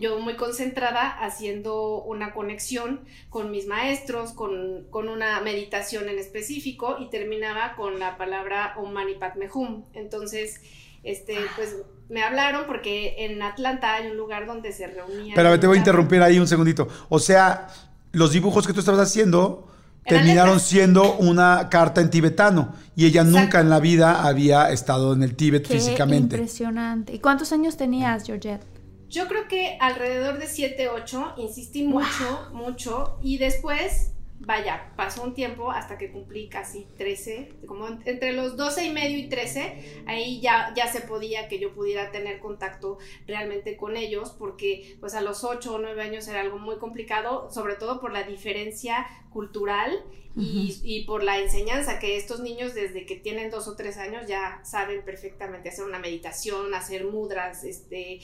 yo 0.00 0.18
muy 0.18 0.34
concentrada 0.34 1.08
haciendo 1.08 2.02
una 2.02 2.32
conexión 2.32 3.00
con 3.30 3.50
mis 3.50 3.66
maestros, 3.66 4.32
con, 4.32 4.84
con 4.90 5.08
una 5.08 5.40
meditación 5.40 6.08
en 6.08 6.18
específico 6.18 6.96
y 6.98 7.10
terminaba 7.10 7.74
con 7.76 7.98
la 7.98 8.16
palabra 8.16 8.74
Om 8.78 8.92
Mani 8.92 9.14
Padme 9.14 9.48
Hum. 9.52 9.84
Entonces, 9.94 10.60
este, 11.02 11.36
pues 11.56 11.76
me 12.08 12.22
hablaron 12.22 12.66
porque 12.66 13.14
en 13.24 13.42
Atlanta 13.42 13.94
hay 13.94 14.08
un 14.10 14.16
lugar 14.16 14.46
donde 14.46 14.72
se 14.72 14.86
reunían. 14.86 15.34
Pero 15.34 15.58
te 15.58 15.66
voy 15.66 15.76
a 15.76 15.78
interrumpir 15.78 16.22
ahí 16.22 16.38
un 16.38 16.48
segundito. 16.48 16.88
O 17.08 17.18
sea, 17.18 17.68
los 18.12 18.32
dibujos 18.32 18.66
que 18.66 18.72
tú 18.72 18.80
estabas 18.80 19.00
haciendo 19.00 19.68
terminaron 20.04 20.60
siendo 20.60 21.16
una 21.16 21.68
carta 21.68 22.00
en 22.00 22.10
tibetano 22.10 22.74
y 22.94 23.06
ella 23.06 23.22
Exacto. 23.22 23.40
nunca 23.40 23.60
en 23.60 23.70
la 23.70 23.80
vida 23.80 24.24
había 24.24 24.70
estado 24.70 25.12
en 25.14 25.22
el 25.22 25.34
Tíbet 25.34 25.66
Qué 25.66 25.74
físicamente. 25.74 26.36
impresionante. 26.36 27.12
¿Y 27.12 27.18
cuántos 27.18 27.52
años 27.52 27.76
tenías, 27.76 28.24
Georgette? 28.24 28.75
Yo 29.08 29.28
creo 29.28 29.46
que 29.48 29.76
alrededor 29.80 30.38
de 30.38 30.46
7, 30.46 30.88
8, 30.88 31.34
insistí 31.36 31.84
mucho, 31.84 32.48
mucho, 32.52 33.18
y 33.22 33.38
después, 33.38 34.12
vaya, 34.40 34.92
pasó 34.96 35.22
un 35.22 35.32
tiempo 35.32 35.70
hasta 35.70 35.96
que 35.96 36.10
cumplí 36.10 36.48
casi 36.48 36.86
13, 36.98 37.52
como 37.66 37.86
en- 37.86 38.02
entre 38.04 38.32
los 38.32 38.56
12 38.56 38.84
y 38.84 38.90
medio 38.90 39.16
y 39.18 39.28
13, 39.28 40.02
ahí 40.06 40.40
ya, 40.40 40.72
ya 40.76 40.88
se 40.88 41.00
podía 41.02 41.48
que 41.48 41.58
yo 41.60 41.72
pudiera 41.72 42.10
tener 42.10 42.40
contacto 42.40 42.98
realmente 43.26 43.76
con 43.76 43.96
ellos, 43.96 44.30
porque 44.38 44.96
pues 45.00 45.14
a 45.14 45.20
los 45.20 45.44
8 45.44 45.74
o 45.74 45.78
9 45.78 46.02
años 46.02 46.26
era 46.28 46.40
algo 46.40 46.58
muy 46.58 46.76
complicado, 46.78 47.48
sobre 47.50 47.76
todo 47.76 48.00
por 48.00 48.12
la 48.12 48.24
diferencia 48.24 49.06
cultural 49.30 50.04
y, 50.36 50.78
y 50.84 51.04
por 51.04 51.22
la 51.22 51.38
enseñanza 51.38 51.98
que 51.98 52.18
estos 52.18 52.40
niños 52.40 52.74
desde 52.74 53.06
que 53.06 53.16
tienen 53.16 53.50
dos 53.50 53.68
o 53.68 53.74
tres 53.74 53.96
años 53.96 54.26
ya 54.26 54.60
saben 54.64 55.02
perfectamente 55.02 55.70
hacer 55.70 55.84
una 55.84 55.98
meditación, 55.98 56.74
hacer 56.74 57.06
mudras, 57.06 57.64
este, 57.64 58.20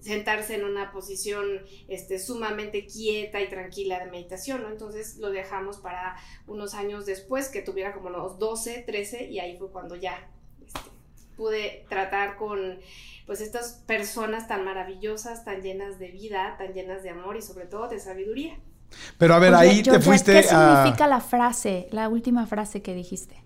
sentarse 0.00 0.56
en 0.56 0.64
una 0.64 0.92
posición 0.92 1.62
este, 1.88 2.18
sumamente 2.18 2.86
quieta 2.86 3.40
y 3.40 3.48
tranquila 3.48 3.98
de 3.98 4.10
meditación, 4.10 4.62
¿no? 4.62 4.68
Entonces 4.68 5.16
lo 5.16 5.30
dejamos 5.30 5.78
para 5.78 6.16
unos 6.46 6.74
años 6.74 7.06
después, 7.06 7.48
que 7.48 7.62
tuviera 7.62 7.94
como 7.94 8.08
unos 8.08 8.38
12, 8.38 8.82
13, 8.86 9.30
y 9.30 9.38
ahí 9.38 9.56
fue 9.56 9.70
cuando 9.70 9.96
ya 9.96 10.30
este, 10.62 10.90
pude 11.34 11.86
tratar 11.88 12.36
con 12.36 12.78
pues 13.24 13.40
estas 13.40 13.82
personas 13.86 14.48
tan 14.48 14.66
maravillosas, 14.66 15.46
tan 15.46 15.62
llenas 15.62 15.98
de 15.98 16.08
vida, 16.10 16.56
tan 16.58 16.74
llenas 16.74 17.02
de 17.02 17.08
amor 17.08 17.38
y 17.38 17.42
sobre 17.42 17.64
todo 17.64 17.88
de 17.88 17.98
sabiduría. 17.98 18.60
Pero 19.18 19.34
a 19.34 19.38
ver, 19.38 19.54
Oye, 19.54 19.70
ahí 19.70 19.82
te 19.82 20.00
fuiste 20.00 20.32
¿Qué 20.32 20.48
a... 20.50 20.82
significa 20.82 21.06
la 21.06 21.20
frase, 21.20 21.88
la 21.92 22.08
última 22.08 22.46
frase 22.46 22.82
que 22.82 22.94
dijiste? 22.94 23.42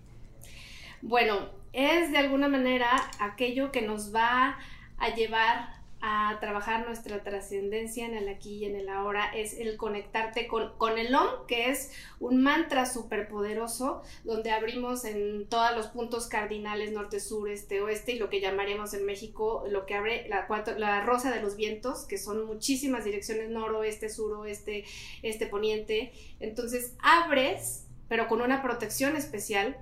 Bueno, 1.01 1.49
es 1.73 2.11
de 2.11 2.17
alguna 2.17 2.47
manera 2.47 2.89
aquello 3.19 3.71
que 3.71 3.81
nos 3.81 4.13
va 4.13 4.57
a 4.97 5.09
llevar 5.15 5.78
a 6.01 6.37
trabajar 6.39 6.85
nuestra 6.85 7.23
trascendencia 7.23 8.05
en 8.05 8.15
el 8.15 8.29
aquí 8.29 8.57
y 8.57 8.65
en 8.65 8.75
el 8.75 8.89
ahora, 8.89 9.31
es 9.35 9.53
el 9.59 9.75
conectarte 9.75 10.47
con, 10.47 10.71
con 10.77 10.97
el 10.97 11.13
OM, 11.13 11.45
que 11.47 11.69
es 11.69 11.91
un 12.19 12.41
mantra 12.41 12.85
súper 12.85 13.27
poderoso, 13.27 14.01
donde 14.23 14.51
abrimos 14.51 15.03
en 15.03 15.47
todos 15.47 15.75
los 15.75 15.87
puntos 15.87 16.27
cardinales, 16.27 16.91
norte, 16.91 17.19
sur, 17.19 17.49
este, 17.49 17.81
oeste, 17.81 18.13
y 18.13 18.19
lo 18.19 18.29
que 18.29 18.39
llamaríamos 18.39 18.93
en 18.93 19.05
México, 19.05 19.65
lo 19.69 19.85
que 19.85 19.95
abre 19.95 20.27
la, 20.29 20.47
la 20.77 21.03
rosa 21.03 21.31
de 21.31 21.41
los 21.41 21.55
vientos, 21.55 22.05
que 22.05 22.17
son 22.17 22.45
muchísimas 22.45 23.03
direcciones, 23.03 23.49
noroeste, 23.49 24.09
suroeste, 24.09 24.85
este, 25.21 25.47
poniente. 25.47 26.13
Entonces 26.39 26.93
abres, 27.01 27.85
pero 28.07 28.27
con 28.27 28.41
una 28.41 28.61
protección 28.61 29.15
especial, 29.15 29.77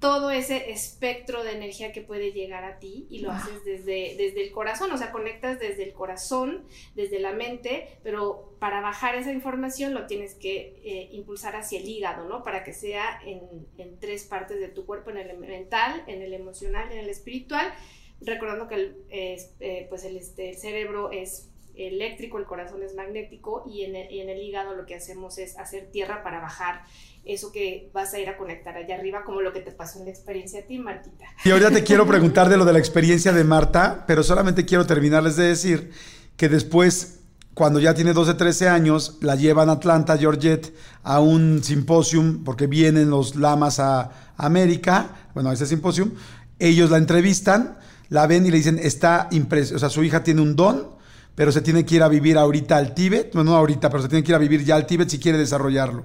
todo 0.00 0.30
ese 0.30 0.70
espectro 0.70 1.44
de 1.44 1.52
energía 1.52 1.92
que 1.92 2.02
puede 2.02 2.32
llegar 2.32 2.64
a 2.64 2.78
ti 2.78 3.06
y 3.08 3.20
lo 3.20 3.30
haces 3.30 3.64
desde, 3.64 4.16
desde 4.18 4.42
el 4.42 4.52
corazón, 4.52 4.92
o 4.92 4.98
sea, 4.98 5.10
conectas 5.12 5.58
desde 5.58 5.82
el 5.84 5.92
corazón, 5.94 6.66
desde 6.94 7.20
la 7.20 7.32
mente, 7.32 7.98
pero 8.02 8.54
para 8.58 8.80
bajar 8.80 9.14
esa 9.14 9.32
información 9.32 9.94
lo 9.94 10.06
tienes 10.06 10.34
que 10.34 10.80
eh, 10.84 11.08
impulsar 11.12 11.56
hacia 11.56 11.78
el 11.78 11.88
hígado, 11.88 12.28
¿no? 12.28 12.42
Para 12.42 12.64
que 12.64 12.72
sea 12.72 13.18
en, 13.24 13.40
en, 13.78 13.98
tres 13.98 14.24
partes 14.24 14.60
de 14.60 14.68
tu 14.68 14.84
cuerpo, 14.84 15.10
en 15.10 15.18
el 15.18 15.38
mental, 15.38 16.04
en 16.06 16.20
el 16.20 16.34
emocional, 16.34 16.92
en 16.92 16.98
el 16.98 17.08
espiritual, 17.08 17.72
recordando 18.20 18.68
que 18.68 18.74
el, 18.74 18.96
eh, 19.10 19.86
pues 19.88 20.04
el, 20.04 20.16
este, 20.16 20.50
el 20.50 20.56
cerebro 20.56 21.12
es 21.12 21.50
eléctrico, 21.76 22.38
el 22.38 22.44
corazón 22.44 22.82
es 22.82 22.94
magnético 22.94 23.64
y 23.66 23.84
en, 23.84 23.96
el, 23.96 24.12
y 24.12 24.20
en 24.20 24.28
el 24.28 24.40
hígado 24.42 24.74
lo 24.74 24.86
que 24.86 24.94
hacemos 24.94 25.38
es 25.38 25.58
hacer 25.58 25.90
tierra 25.90 26.22
para 26.22 26.40
bajar 26.40 26.82
eso 27.24 27.52
que 27.52 27.90
vas 27.94 28.12
a 28.14 28.18
ir 28.18 28.28
a 28.28 28.36
conectar 28.36 28.76
allá 28.76 28.96
arriba, 28.96 29.24
como 29.24 29.40
lo 29.40 29.52
que 29.52 29.60
te 29.60 29.72
pasó 29.72 29.98
en 29.98 30.04
la 30.04 30.10
experiencia 30.10 30.60
a 30.60 30.62
ti, 30.64 30.78
Martita. 30.78 31.24
Y 31.44 31.50
ahorita 31.50 31.70
te 31.70 31.82
quiero 31.82 32.06
preguntar 32.06 32.48
de 32.48 32.56
lo 32.56 32.64
de 32.64 32.72
la 32.72 32.78
experiencia 32.78 33.32
de 33.32 33.44
Marta, 33.44 34.04
pero 34.06 34.22
solamente 34.22 34.64
quiero 34.64 34.86
terminarles 34.86 35.36
de 35.36 35.44
decir 35.44 35.90
que 36.36 36.48
después, 36.48 37.20
cuando 37.54 37.80
ya 37.80 37.94
tiene 37.94 38.12
12, 38.12 38.34
13 38.34 38.68
años, 38.68 39.18
la 39.22 39.36
llevan 39.36 39.70
a 39.70 39.74
Atlanta, 39.74 40.18
Georgette, 40.18 40.74
a 41.02 41.20
un 41.20 41.62
simposium, 41.62 42.44
porque 42.44 42.66
vienen 42.66 43.08
los 43.08 43.36
lamas 43.36 43.80
a 43.80 44.10
América, 44.36 45.28
bueno, 45.32 45.50
a 45.50 45.54
ese 45.54 45.66
simposium, 45.66 46.12
ellos 46.58 46.90
la 46.90 46.98
entrevistan, 46.98 47.78
la 48.10 48.26
ven 48.26 48.44
y 48.44 48.50
le 48.50 48.58
dicen, 48.58 48.78
está 48.78 49.28
impresionante, 49.30 49.76
o 49.76 49.78
sea, 49.78 49.88
su 49.88 50.04
hija 50.04 50.22
tiene 50.22 50.42
un 50.42 50.56
don, 50.56 50.94
pero 51.34 51.52
se 51.52 51.60
tiene 51.60 51.84
que 51.84 51.96
ir 51.96 52.02
a 52.02 52.08
vivir 52.08 52.38
ahorita 52.38 52.76
al 52.76 52.94
Tíbet, 52.94 53.32
bueno, 53.34 53.52
no 53.52 53.56
ahorita, 53.56 53.90
pero 53.90 54.02
se 54.02 54.08
tiene 54.08 54.22
que 54.22 54.32
ir 54.32 54.36
a 54.36 54.38
vivir 54.38 54.64
ya 54.64 54.76
al 54.76 54.86
Tíbet 54.86 55.08
si 55.08 55.18
quiere 55.18 55.38
desarrollarlo. 55.38 56.04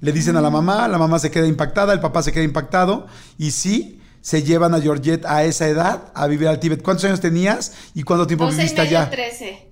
Le 0.00 0.12
dicen 0.12 0.36
a 0.36 0.40
la 0.40 0.50
mamá, 0.50 0.88
la 0.88 0.98
mamá 0.98 1.18
se 1.18 1.30
queda 1.30 1.46
impactada, 1.46 1.92
el 1.92 2.00
papá 2.00 2.22
se 2.22 2.32
queda 2.32 2.44
impactado 2.44 3.06
y 3.38 3.52
sí, 3.52 4.00
se 4.20 4.42
llevan 4.42 4.74
a 4.74 4.80
Georgette 4.80 5.24
a 5.26 5.44
esa 5.44 5.68
edad 5.68 6.10
a 6.14 6.26
vivir 6.26 6.48
al 6.48 6.58
Tíbet. 6.58 6.82
¿Cuántos 6.82 7.04
años 7.04 7.20
tenías 7.20 7.74
y 7.94 8.02
cuánto 8.02 8.26
tiempo 8.26 8.46
12 8.46 8.56
viviste 8.56 8.80
y 8.80 8.84
medio, 8.84 8.98
allá? 8.98 9.10
13. 9.10 9.68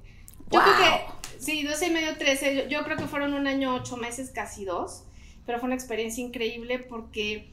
Yo 0.50 0.60
creo 0.60 0.74
que, 0.76 1.40
sí, 1.42 1.62
12 1.64 1.86
y 1.86 1.90
medio, 1.90 2.16
13. 2.16 2.54
Yo, 2.54 2.68
yo 2.68 2.84
creo 2.84 2.96
que 2.96 3.06
fueron 3.06 3.34
un 3.34 3.46
año, 3.46 3.74
ocho 3.74 3.96
meses, 3.96 4.30
casi 4.30 4.64
dos. 4.64 5.04
Pero 5.46 5.58
fue 5.58 5.66
una 5.66 5.74
experiencia 5.74 6.22
increíble 6.22 6.78
porque, 6.78 7.52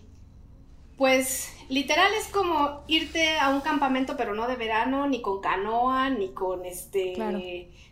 pues, 1.00 1.54
literal 1.70 2.12
es 2.14 2.28
como 2.28 2.84
irte 2.88 3.40
a 3.40 3.50
un 3.50 3.62
campamento, 3.62 4.18
pero 4.18 4.36
no 4.36 4.50
de 4.50 4.58
verano, 4.58 5.08
ni 5.08 5.22
con 5.22 5.40
canoa, 5.40 6.10
ni 6.10 6.34
con 6.34 6.66
este, 6.66 7.14
Claro. 7.14 7.40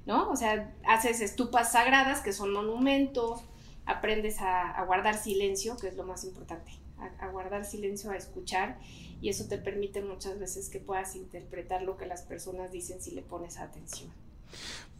¿no? 0.06 0.30
O 0.30 0.36
sea, 0.36 0.76
haces 0.86 1.22
estupas 1.22 1.72
sagradas, 1.72 2.20
que 2.20 2.34
son 2.34 2.52
monumentos, 2.52 3.46
aprendes 3.86 4.42
a, 4.42 4.72
a 4.72 4.84
guardar 4.84 5.16
silencio, 5.18 5.78
que 5.78 5.88
es 5.88 5.96
lo 5.96 6.04
más 6.04 6.26
importante, 6.26 6.70
a, 7.00 7.26
a 7.26 7.30
guardar 7.30 7.64
silencio, 7.64 8.12
a 8.12 8.18
escuchar, 8.18 8.78
y 9.22 9.30
eso 9.30 9.48
te 9.48 9.58
permite 9.58 10.02
muchas 10.02 10.38
veces 10.38 10.70
que 10.70 10.82
puedas 10.82 11.16
interpretar 11.16 11.84
lo 11.84 11.96
que 11.96 12.08
las 12.08 12.24
personas 12.24 12.74
dicen 12.74 13.02
si 13.02 13.12
le 13.12 13.22
pones 13.22 13.58
atención. 13.58 14.12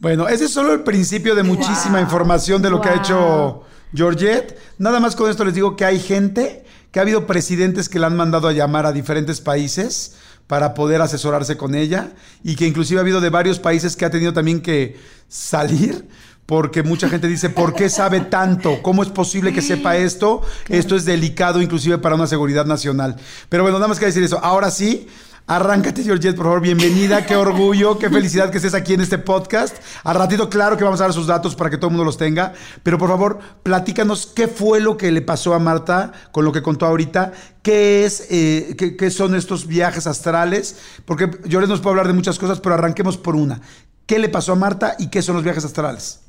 Bueno, 0.00 0.28
ese 0.28 0.44
es 0.44 0.52
solo 0.52 0.72
el 0.72 0.80
principio 0.80 1.34
de 1.34 1.42
muchísima 1.42 1.94
Wow. 1.94 2.02
información 2.02 2.62
de 2.62 2.70
lo 2.70 2.80
que 2.80 2.88
ha 2.88 2.94
hecho 2.94 3.64
Georgette. 3.92 4.56
Nada 4.78 5.00
más 5.00 5.16
con 5.16 5.30
esto 5.30 5.44
les 5.44 5.54
digo 5.54 5.76
que 5.76 5.84
hay 5.84 5.98
gente, 5.98 6.64
que 6.92 7.00
ha 7.00 7.02
habido 7.02 7.26
presidentes 7.26 7.88
que 7.88 7.98
la 7.98 8.06
han 8.06 8.16
mandado 8.16 8.48
a 8.48 8.52
llamar 8.52 8.86
a 8.86 8.92
diferentes 8.92 9.40
países 9.40 10.14
para 10.46 10.74
poder 10.74 11.02
asesorarse 11.02 11.56
con 11.56 11.74
ella 11.74 12.12
y 12.42 12.56
que 12.56 12.66
inclusive 12.66 12.98
ha 12.98 13.02
habido 13.02 13.20
de 13.20 13.30
varios 13.30 13.58
países 13.58 13.96
que 13.96 14.04
ha 14.04 14.10
tenido 14.10 14.32
también 14.32 14.60
que 14.60 14.98
salir 15.28 16.08
porque 16.46 16.82
mucha 16.82 17.10
gente 17.10 17.28
dice, 17.28 17.50
¿por 17.50 17.74
qué 17.74 17.90
sabe 17.90 18.20
tanto? 18.20 18.80
¿Cómo 18.82 19.02
es 19.02 19.10
posible 19.10 19.52
que 19.52 19.60
sepa 19.60 19.98
esto? 19.98 20.40
Esto 20.70 20.96
es 20.96 21.04
delicado 21.04 21.60
inclusive 21.60 21.98
para 21.98 22.14
una 22.14 22.26
seguridad 22.26 22.64
nacional. 22.64 23.16
Pero 23.50 23.64
bueno, 23.64 23.76
nada 23.76 23.88
más 23.88 23.98
que 23.98 24.06
decir 24.06 24.22
eso. 24.22 24.42
Ahora 24.42 24.70
sí, 24.70 25.08
arráncate 25.48 26.04
Georgette, 26.04 26.36
por 26.36 26.44
favor, 26.44 26.60
bienvenida, 26.60 27.24
qué 27.24 27.34
orgullo, 27.34 27.98
qué 27.98 28.10
felicidad 28.10 28.50
que 28.50 28.58
estés 28.58 28.74
aquí 28.74 28.92
en 28.92 29.00
este 29.00 29.16
podcast. 29.16 29.74
Al 30.04 30.14
ratito, 30.14 30.50
claro 30.50 30.76
que 30.76 30.84
vamos 30.84 31.00
a 31.00 31.04
dar 31.04 31.14
sus 31.14 31.26
datos 31.26 31.56
para 31.56 31.70
que 31.70 31.78
todo 31.78 31.86
el 31.86 31.92
mundo 31.92 32.04
los 32.04 32.18
tenga, 32.18 32.52
pero 32.82 32.98
por 32.98 33.08
favor, 33.08 33.38
platícanos 33.62 34.26
qué 34.26 34.46
fue 34.46 34.80
lo 34.80 34.98
que 34.98 35.10
le 35.10 35.22
pasó 35.22 35.54
a 35.54 35.58
Marta 35.58 36.12
con 36.32 36.44
lo 36.44 36.52
que 36.52 36.60
contó 36.60 36.84
ahorita, 36.84 37.32
qué 37.62 38.04
es, 38.04 38.26
eh, 38.30 38.76
qué, 38.76 39.10
son 39.10 39.34
estos 39.34 39.66
viajes 39.66 40.06
astrales, 40.06 40.76
porque 41.06 41.30
Georgette 41.48 41.70
nos 41.70 41.80
puede 41.80 41.92
hablar 41.92 42.08
de 42.08 42.12
muchas 42.12 42.38
cosas, 42.38 42.60
pero 42.60 42.74
arranquemos 42.74 43.16
por 43.16 43.34
una. 43.34 43.62
¿Qué 44.04 44.18
le 44.18 44.28
pasó 44.28 44.52
a 44.52 44.56
Marta 44.56 44.96
y 44.98 45.08
qué 45.08 45.22
son 45.22 45.34
los 45.34 45.44
viajes 45.44 45.64
astrales? 45.64 46.27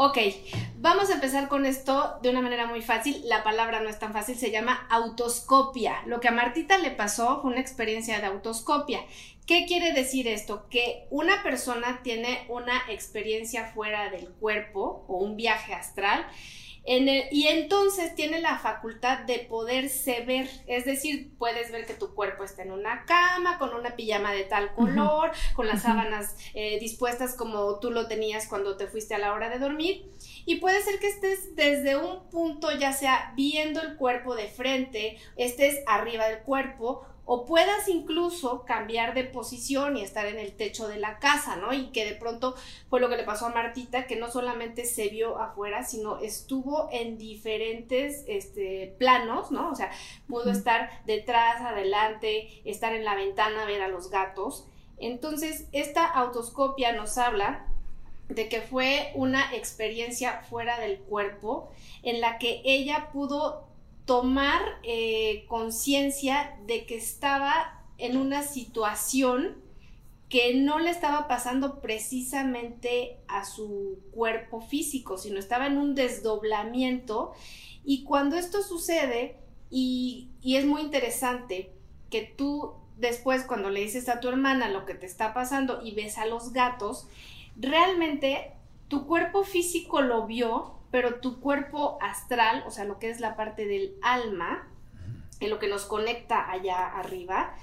Ok, 0.00 0.16
vamos 0.76 1.10
a 1.10 1.14
empezar 1.14 1.48
con 1.48 1.66
esto 1.66 2.20
de 2.22 2.30
una 2.30 2.40
manera 2.40 2.68
muy 2.68 2.82
fácil. 2.82 3.20
La 3.24 3.42
palabra 3.42 3.80
no 3.80 3.88
es 3.88 3.98
tan 3.98 4.12
fácil, 4.12 4.36
se 4.36 4.52
llama 4.52 4.86
autoscopia. 4.90 6.02
Lo 6.06 6.20
que 6.20 6.28
a 6.28 6.30
Martita 6.30 6.78
le 6.78 6.92
pasó 6.92 7.42
fue 7.42 7.50
una 7.50 7.60
experiencia 7.60 8.20
de 8.20 8.26
autoscopia. 8.26 9.00
¿Qué 9.44 9.64
quiere 9.66 9.92
decir 9.92 10.28
esto? 10.28 10.68
Que 10.68 11.08
una 11.10 11.42
persona 11.42 11.98
tiene 12.04 12.46
una 12.48 12.80
experiencia 12.88 13.72
fuera 13.74 14.08
del 14.08 14.28
cuerpo 14.28 15.04
o 15.08 15.16
un 15.16 15.34
viaje 15.34 15.74
astral 15.74 16.24
en 16.90 17.08
el- 17.08 17.24
y 17.30 17.48
entonces 17.48 18.14
tiene 18.14 18.40
la 18.40 18.58
facultad 18.58 19.20
de 19.20 19.40
poderse 19.40 20.20
ver, 20.24 20.48
es 20.66 20.86
decir, 20.86 21.30
puedes 21.38 21.70
ver 21.70 21.84
que 21.86 21.94
tu 21.94 22.14
cuerpo 22.14 22.44
está 22.44 22.62
en 22.62 22.72
una 22.72 23.04
cama, 23.04 23.58
con 23.58 23.74
una 23.74 23.94
pijama 23.94 24.32
de 24.32 24.44
tal 24.44 24.72
color, 24.74 25.30
con 25.54 25.66
las 25.68 25.82
sábanas 25.82 26.34
eh, 26.54 26.78
dispuestas 26.80 27.36
como 27.36 27.78
tú 27.78 27.90
lo 27.90 28.08
tenías 28.08 28.48
cuando 28.48 28.76
te 28.76 28.86
fuiste 28.86 29.14
a 29.14 29.18
la 29.18 29.32
hora 29.34 29.50
de 29.50 29.58
dormir. 29.58 30.10
Y 30.46 30.56
puede 30.56 30.80
ser 30.82 30.98
que 30.98 31.08
estés 31.08 31.54
desde 31.54 31.96
un 31.96 32.28
punto, 32.30 32.72
ya 32.72 32.92
sea 32.92 33.32
viendo 33.36 33.82
el 33.82 33.96
cuerpo 33.96 34.34
de 34.34 34.48
frente, 34.48 35.18
estés 35.36 35.82
arriba 35.86 36.26
del 36.28 36.40
cuerpo, 36.40 37.04
o 37.30 37.44
puedas 37.44 37.88
incluso 37.88 38.64
cambiar 38.64 39.12
de 39.12 39.22
posición 39.22 39.98
y 39.98 40.02
estar 40.02 40.24
en 40.24 40.38
el 40.38 40.56
techo 40.56 40.88
de 40.88 40.96
la 40.96 41.18
casa, 41.18 41.56
¿no? 41.56 41.74
Y 41.74 41.88
que 41.88 42.06
de 42.06 42.14
pronto 42.14 42.54
fue 42.88 43.00
lo 43.00 43.10
que 43.10 43.18
le 43.18 43.24
pasó 43.24 43.44
a 43.44 43.50
Martita, 43.50 44.06
que 44.06 44.16
no 44.16 44.30
solamente 44.30 44.86
se 44.86 45.10
vio 45.10 45.38
afuera, 45.38 45.84
sino 45.84 46.20
estuvo 46.20 46.88
en 46.90 47.18
diferentes 47.18 48.24
este, 48.28 48.94
planos, 48.98 49.50
¿no? 49.50 49.70
O 49.70 49.74
sea, 49.74 49.90
pudo 50.26 50.50
estar 50.50 51.04
detrás, 51.04 51.60
adelante, 51.60 52.62
estar 52.64 52.94
en 52.94 53.04
la 53.04 53.14
ventana, 53.14 53.66
ver 53.66 53.82
a 53.82 53.88
los 53.88 54.08
gatos. 54.08 54.66
Entonces, 54.96 55.68
esta 55.72 56.06
autoscopia 56.06 56.92
nos 56.92 57.18
habla 57.18 57.66
de 58.28 58.48
que 58.48 58.62
fue 58.62 59.12
una 59.14 59.54
experiencia 59.54 60.40
fuera 60.48 60.80
del 60.80 60.98
cuerpo 61.00 61.68
en 62.02 62.22
la 62.22 62.38
que 62.38 62.62
ella 62.64 63.10
pudo 63.12 63.67
tomar 64.08 64.62
eh, 64.84 65.44
conciencia 65.48 66.56
de 66.66 66.86
que 66.86 66.96
estaba 66.96 67.84
en 67.98 68.16
una 68.16 68.42
situación 68.42 69.58
que 70.30 70.54
no 70.54 70.78
le 70.78 70.88
estaba 70.88 71.28
pasando 71.28 71.82
precisamente 71.82 73.18
a 73.28 73.44
su 73.44 73.98
cuerpo 74.10 74.62
físico, 74.62 75.18
sino 75.18 75.38
estaba 75.38 75.66
en 75.66 75.76
un 75.76 75.94
desdoblamiento. 75.94 77.32
Y 77.84 78.04
cuando 78.04 78.36
esto 78.36 78.62
sucede, 78.62 79.36
y, 79.70 80.30
y 80.40 80.56
es 80.56 80.64
muy 80.64 80.80
interesante 80.80 81.70
que 82.08 82.22
tú 82.22 82.72
después 82.96 83.44
cuando 83.44 83.68
le 83.68 83.80
dices 83.80 84.08
a 84.08 84.20
tu 84.20 84.28
hermana 84.30 84.70
lo 84.70 84.86
que 84.86 84.94
te 84.94 85.04
está 85.04 85.34
pasando 85.34 85.82
y 85.84 85.94
ves 85.94 86.16
a 86.16 86.24
los 86.24 86.54
gatos, 86.54 87.08
realmente 87.56 88.52
tu 88.88 89.06
cuerpo 89.06 89.44
físico 89.44 90.00
lo 90.00 90.26
vio, 90.26 90.77
pero 90.90 91.16
tu 91.16 91.40
cuerpo 91.40 91.98
astral, 92.00 92.64
o 92.66 92.70
sea, 92.70 92.84
lo 92.84 92.98
que 92.98 93.10
es 93.10 93.20
la 93.20 93.36
parte 93.36 93.66
del 93.66 93.94
alma, 94.02 94.68
en 95.40 95.50
lo 95.50 95.58
que 95.58 95.68
nos 95.68 95.84
conecta 95.84 96.50
allá 96.50 96.86
arriba, 96.86 97.54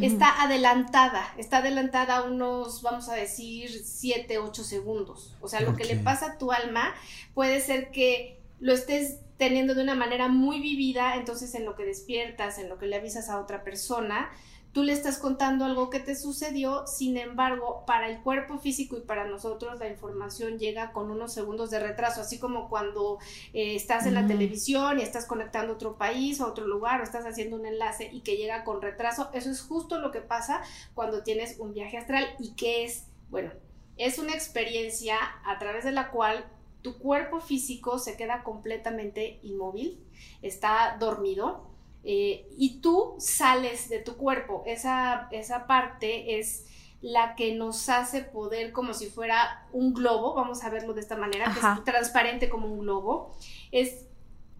está 0.00 0.42
adelantada, 0.42 1.34
está 1.38 1.58
adelantada 1.58 2.22
unos, 2.22 2.82
vamos 2.82 3.08
a 3.08 3.14
decir, 3.14 3.70
7, 3.70 4.38
8 4.38 4.64
segundos. 4.64 5.34
O 5.40 5.48
sea, 5.48 5.60
lo 5.60 5.74
que 5.74 5.84
le 5.84 5.96
pasa 5.96 6.32
a 6.32 6.38
tu 6.38 6.52
alma 6.52 6.94
puede 7.34 7.60
ser 7.60 7.90
que 7.90 8.38
lo 8.60 8.72
estés 8.72 9.20
teniendo 9.38 9.74
de 9.74 9.82
una 9.82 9.94
manera 9.94 10.28
muy 10.28 10.60
vivida, 10.60 11.16
entonces 11.16 11.54
en 11.54 11.64
lo 11.64 11.74
que 11.74 11.84
despiertas, 11.84 12.58
en 12.58 12.68
lo 12.68 12.78
que 12.78 12.86
le 12.86 12.96
avisas 12.96 13.28
a 13.28 13.40
otra 13.40 13.62
persona, 13.62 14.30
tú 14.78 14.84
le 14.84 14.92
estás 14.92 15.18
contando 15.18 15.64
algo 15.64 15.90
que 15.90 15.98
te 15.98 16.14
sucedió, 16.14 16.86
sin 16.86 17.16
embargo, 17.16 17.82
para 17.84 18.08
el 18.08 18.20
cuerpo 18.20 18.60
físico 18.60 18.96
y 18.96 19.00
para 19.00 19.26
nosotros 19.26 19.80
la 19.80 19.88
información 19.88 20.56
llega 20.56 20.92
con 20.92 21.10
unos 21.10 21.34
segundos 21.34 21.70
de 21.70 21.80
retraso, 21.80 22.20
así 22.20 22.38
como 22.38 22.68
cuando 22.68 23.18
eh, 23.52 23.74
estás 23.74 24.06
en 24.06 24.14
la 24.14 24.28
televisión 24.28 25.00
y 25.00 25.02
estás 25.02 25.26
conectando 25.26 25.72
a 25.72 25.74
otro 25.74 25.98
país 25.98 26.40
o 26.40 26.44
a 26.44 26.46
otro 26.46 26.68
lugar 26.68 27.00
o 27.00 27.02
estás 27.02 27.26
haciendo 27.26 27.56
un 27.56 27.66
enlace 27.66 28.08
y 28.12 28.20
que 28.20 28.36
llega 28.36 28.62
con 28.62 28.80
retraso, 28.80 29.30
eso 29.32 29.50
es 29.50 29.62
justo 29.62 29.98
lo 29.98 30.12
que 30.12 30.20
pasa 30.20 30.62
cuando 30.94 31.24
tienes 31.24 31.58
un 31.58 31.74
viaje 31.74 31.98
astral 31.98 32.24
y 32.38 32.52
que 32.52 32.84
es, 32.84 33.08
bueno, 33.30 33.50
es 33.96 34.20
una 34.20 34.34
experiencia 34.34 35.16
a 35.44 35.58
través 35.58 35.82
de 35.82 35.90
la 35.90 36.12
cual 36.12 36.48
tu 36.82 36.98
cuerpo 36.98 37.40
físico 37.40 37.98
se 37.98 38.16
queda 38.16 38.44
completamente 38.44 39.40
inmóvil, 39.42 39.98
está 40.40 40.96
dormido, 41.00 41.67
eh, 42.04 42.48
y 42.56 42.80
tú 42.80 43.14
sales 43.18 43.88
de 43.88 43.98
tu 44.00 44.16
cuerpo. 44.16 44.62
Esa, 44.66 45.28
esa 45.30 45.66
parte 45.66 46.38
es 46.38 46.66
la 47.00 47.36
que 47.36 47.54
nos 47.54 47.88
hace 47.88 48.22
poder 48.22 48.72
como 48.72 48.92
si 48.92 49.06
fuera 49.06 49.68
un 49.72 49.94
globo, 49.94 50.34
vamos 50.34 50.64
a 50.64 50.70
verlo 50.70 50.94
de 50.94 51.00
esta 51.00 51.16
manera, 51.16 51.44
que 51.44 51.60
Ajá. 51.60 51.74
es 51.78 51.84
transparente 51.84 52.48
como 52.48 52.66
un 52.66 52.80
globo, 52.80 53.36
es 53.70 54.08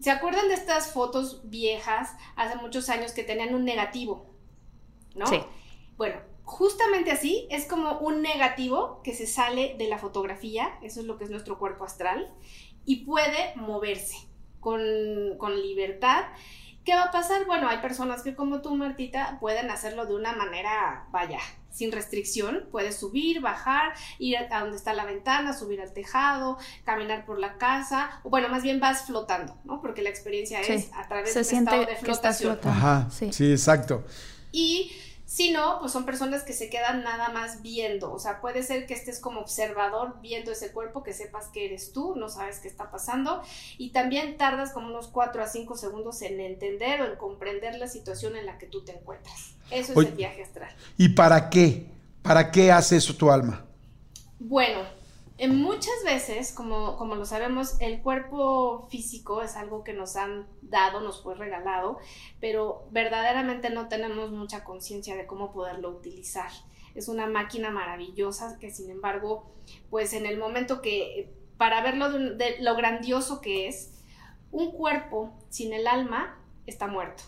¿Se 0.00 0.10
acuerdan 0.10 0.48
de 0.48 0.54
estas 0.54 0.92
fotos 0.92 1.40
viejas 1.44 2.14
hace 2.36 2.56
muchos 2.56 2.88
años 2.88 3.12
que 3.12 3.24
tenían 3.24 3.54
un 3.54 3.64
negativo? 3.64 4.26
¿No? 5.16 5.26
Sí. 5.26 5.40
Bueno, 5.96 6.20
justamente 6.44 7.10
así 7.10 7.48
es 7.50 7.66
como 7.66 7.98
un 7.98 8.22
negativo 8.22 9.00
que 9.02 9.12
se 9.12 9.26
sale 9.26 9.74
de 9.76 9.88
la 9.88 9.98
fotografía, 9.98 10.78
eso 10.82 11.00
es 11.00 11.06
lo 11.06 11.18
que 11.18 11.24
es 11.24 11.30
nuestro 11.30 11.58
cuerpo 11.58 11.84
astral, 11.84 12.32
y 12.84 13.04
puede 13.04 13.54
moverse 13.56 14.16
con, 14.60 14.80
con 15.36 15.60
libertad. 15.60 16.26
¿Qué 16.88 16.94
va 16.94 17.02
a 17.02 17.10
pasar? 17.10 17.44
Bueno, 17.44 17.68
hay 17.68 17.82
personas 17.82 18.22
que 18.22 18.34
como 18.34 18.62
tú, 18.62 18.74
Martita, 18.74 19.36
pueden 19.40 19.70
hacerlo 19.70 20.06
de 20.06 20.14
una 20.14 20.32
manera, 20.32 21.04
vaya, 21.10 21.38
sin 21.70 21.92
restricción. 21.92 22.66
Puedes 22.72 22.96
subir, 22.98 23.42
bajar, 23.42 23.92
ir 24.18 24.38
a 24.38 24.60
donde 24.60 24.78
está 24.78 24.94
la 24.94 25.04
ventana, 25.04 25.52
subir 25.52 25.82
al 25.82 25.92
tejado, 25.92 26.56
caminar 26.86 27.26
por 27.26 27.38
la 27.38 27.58
casa, 27.58 28.08
o 28.22 28.30
bueno, 28.30 28.48
más 28.48 28.62
bien 28.62 28.80
vas 28.80 29.02
flotando, 29.04 29.54
¿no? 29.64 29.82
Porque 29.82 30.00
la 30.00 30.08
experiencia 30.08 30.64
Sí. 30.64 30.72
es 30.72 30.90
a 30.94 31.06
través 31.06 31.28
Se 31.30 31.40
de 31.40 31.40
un 31.40 31.44
siente 31.44 31.70
estado 31.72 31.80
de 31.80 31.86
que 31.88 31.92
estás 31.92 32.38
flotación. 32.38 32.52
flotando. 32.54 32.78
Ajá, 32.78 33.10
Sí. 33.10 33.32
sí, 33.34 33.50
exacto. 33.52 34.06
Y 34.50 34.90
si 35.28 35.50
no, 35.50 35.78
pues 35.78 35.92
son 35.92 36.06
personas 36.06 36.42
que 36.42 36.54
se 36.54 36.70
quedan 36.70 37.04
nada 37.04 37.28
más 37.28 37.60
viendo. 37.60 38.10
O 38.14 38.18
sea, 38.18 38.40
puede 38.40 38.62
ser 38.62 38.86
que 38.86 38.94
estés 38.94 39.20
como 39.20 39.40
observador 39.40 40.22
viendo 40.22 40.50
ese 40.50 40.72
cuerpo, 40.72 41.02
que 41.02 41.12
sepas 41.12 41.48
que 41.48 41.66
eres 41.66 41.92
tú, 41.92 42.14
no 42.16 42.30
sabes 42.30 42.60
qué 42.60 42.68
está 42.68 42.90
pasando. 42.90 43.42
Y 43.76 43.90
también 43.90 44.38
tardas 44.38 44.72
como 44.72 44.86
unos 44.86 45.08
4 45.08 45.42
a 45.42 45.46
5 45.46 45.76
segundos 45.76 46.22
en 46.22 46.40
entender 46.40 47.02
o 47.02 47.04
en 47.04 47.16
comprender 47.16 47.74
la 47.74 47.88
situación 47.88 48.36
en 48.36 48.46
la 48.46 48.56
que 48.56 48.68
tú 48.68 48.86
te 48.86 48.92
encuentras. 48.92 49.52
Eso 49.70 50.00
es 50.00 50.08
el 50.08 50.14
viaje 50.14 50.42
astral. 50.42 50.74
¿Y 50.96 51.10
para 51.10 51.50
qué? 51.50 51.84
¿Para 52.22 52.50
qué 52.50 52.72
hace 52.72 52.96
eso 52.96 53.14
tu 53.14 53.30
alma? 53.30 53.66
Bueno, 54.38 54.80
muchas 55.46 55.94
veces, 56.04 56.52
como, 56.52 56.96
como 56.96 57.14
lo 57.14 57.24
sabemos, 57.24 57.80
el 57.80 58.02
cuerpo 58.02 58.88
físico 58.90 59.42
es 59.42 59.54
algo 59.54 59.84
que 59.84 59.92
nos 59.92 60.16
han 60.16 60.48
dado, 60.62 61.00
nos 61.00 61.22
fue 61.22 61.36
regalado, 61.36 61.98
pero 62.40 62.88
verdaderamente 62.90 63.70
no 63.70 63.86
tenemos 63.86 64.32
mucha 64.32 64.64
conciencia 64.64 65.14
de 65.14 65.26
cómo 65.26 65.52
poderlo 65.52 65.90
utilizar. 65.90 66.50
Es 66.96 67.06
una 67.06 67.28
máquina 67.28 67.70
maravillosa 67.70 68.58
que 68.58 68.72
sin 68.72 68.90
embargo, 68.90 69.54
pues 69.90 70.12
en 70.12 70.26
el 70.26 70.38
momento 70.38 70.82
que, 70.82 71.32
para 71.56 71.82
verlo 71.82 72.10
de, 72.10 72.56
lo 72.60 72.74
grandioso 72.74 73.40
que 73.40 73.68
es, 73.68 73.94
un 74.50 74.72
cuerpo 74.72 75.32
sin 75.50 75.72
el 75.72 75.86
alma 75.86 76.42
está 76.66 76.88
muerto 76.88 77.22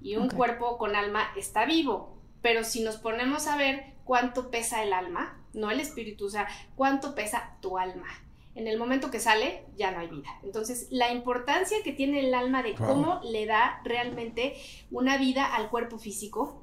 y 0.00 0.16
un 0.16 0.28
cuerpo 0.28 0.78
con 0.78 0.94
alma 0.94 1.32
está 1.36 1.64
vivo. 1.64 2.16
Pero 2.42 2.62
si 2.62 2.82
nos 2.82 2.96
ponemos 2.96 3.48
a 3.48 3.56
ver 3.56 3.94
cuánto 4.04 4.50
pesa 4.50 4.82
el 4.82 4.92
alma, 4.92 5.37
no 5.54 5.70
el 5.70 5.80
espíritu, 5.80 6.26
o 6.26 6.30
sea, 6.30 6.48
cuánto 6.76 7.14
pesa 7.14 7.56
tu 7.60 7.78
alma. 7.78 8.06
En 8.54 8.66
el 8.66 8.76
momento 8.76 9.10
que 9.10 9.20
sale, 9.20 9.64
ya 9.76 9.92
no 9.92 10.00
hay 10.00 10.08
vida. 10.08 10.28
Entonces, 10.42 10.88
la 10.90 11.12
importancia 11.12 11.78
que 11.84 11.92
tiene 11.92 12.20
el 12.20 12.34
alma 12.34 12.62
de 12.62 12.72
Wow. 12.72 12.88
cómo 12.88 13.20
le 13.22 13.46
da 13.46 13.80
realmente 13.84 14.56
una 14.90 15.16
vida 15.16 15.44
al 15.54 15.70
cuerpo 15.70 15.98
físico. 15.98 16.62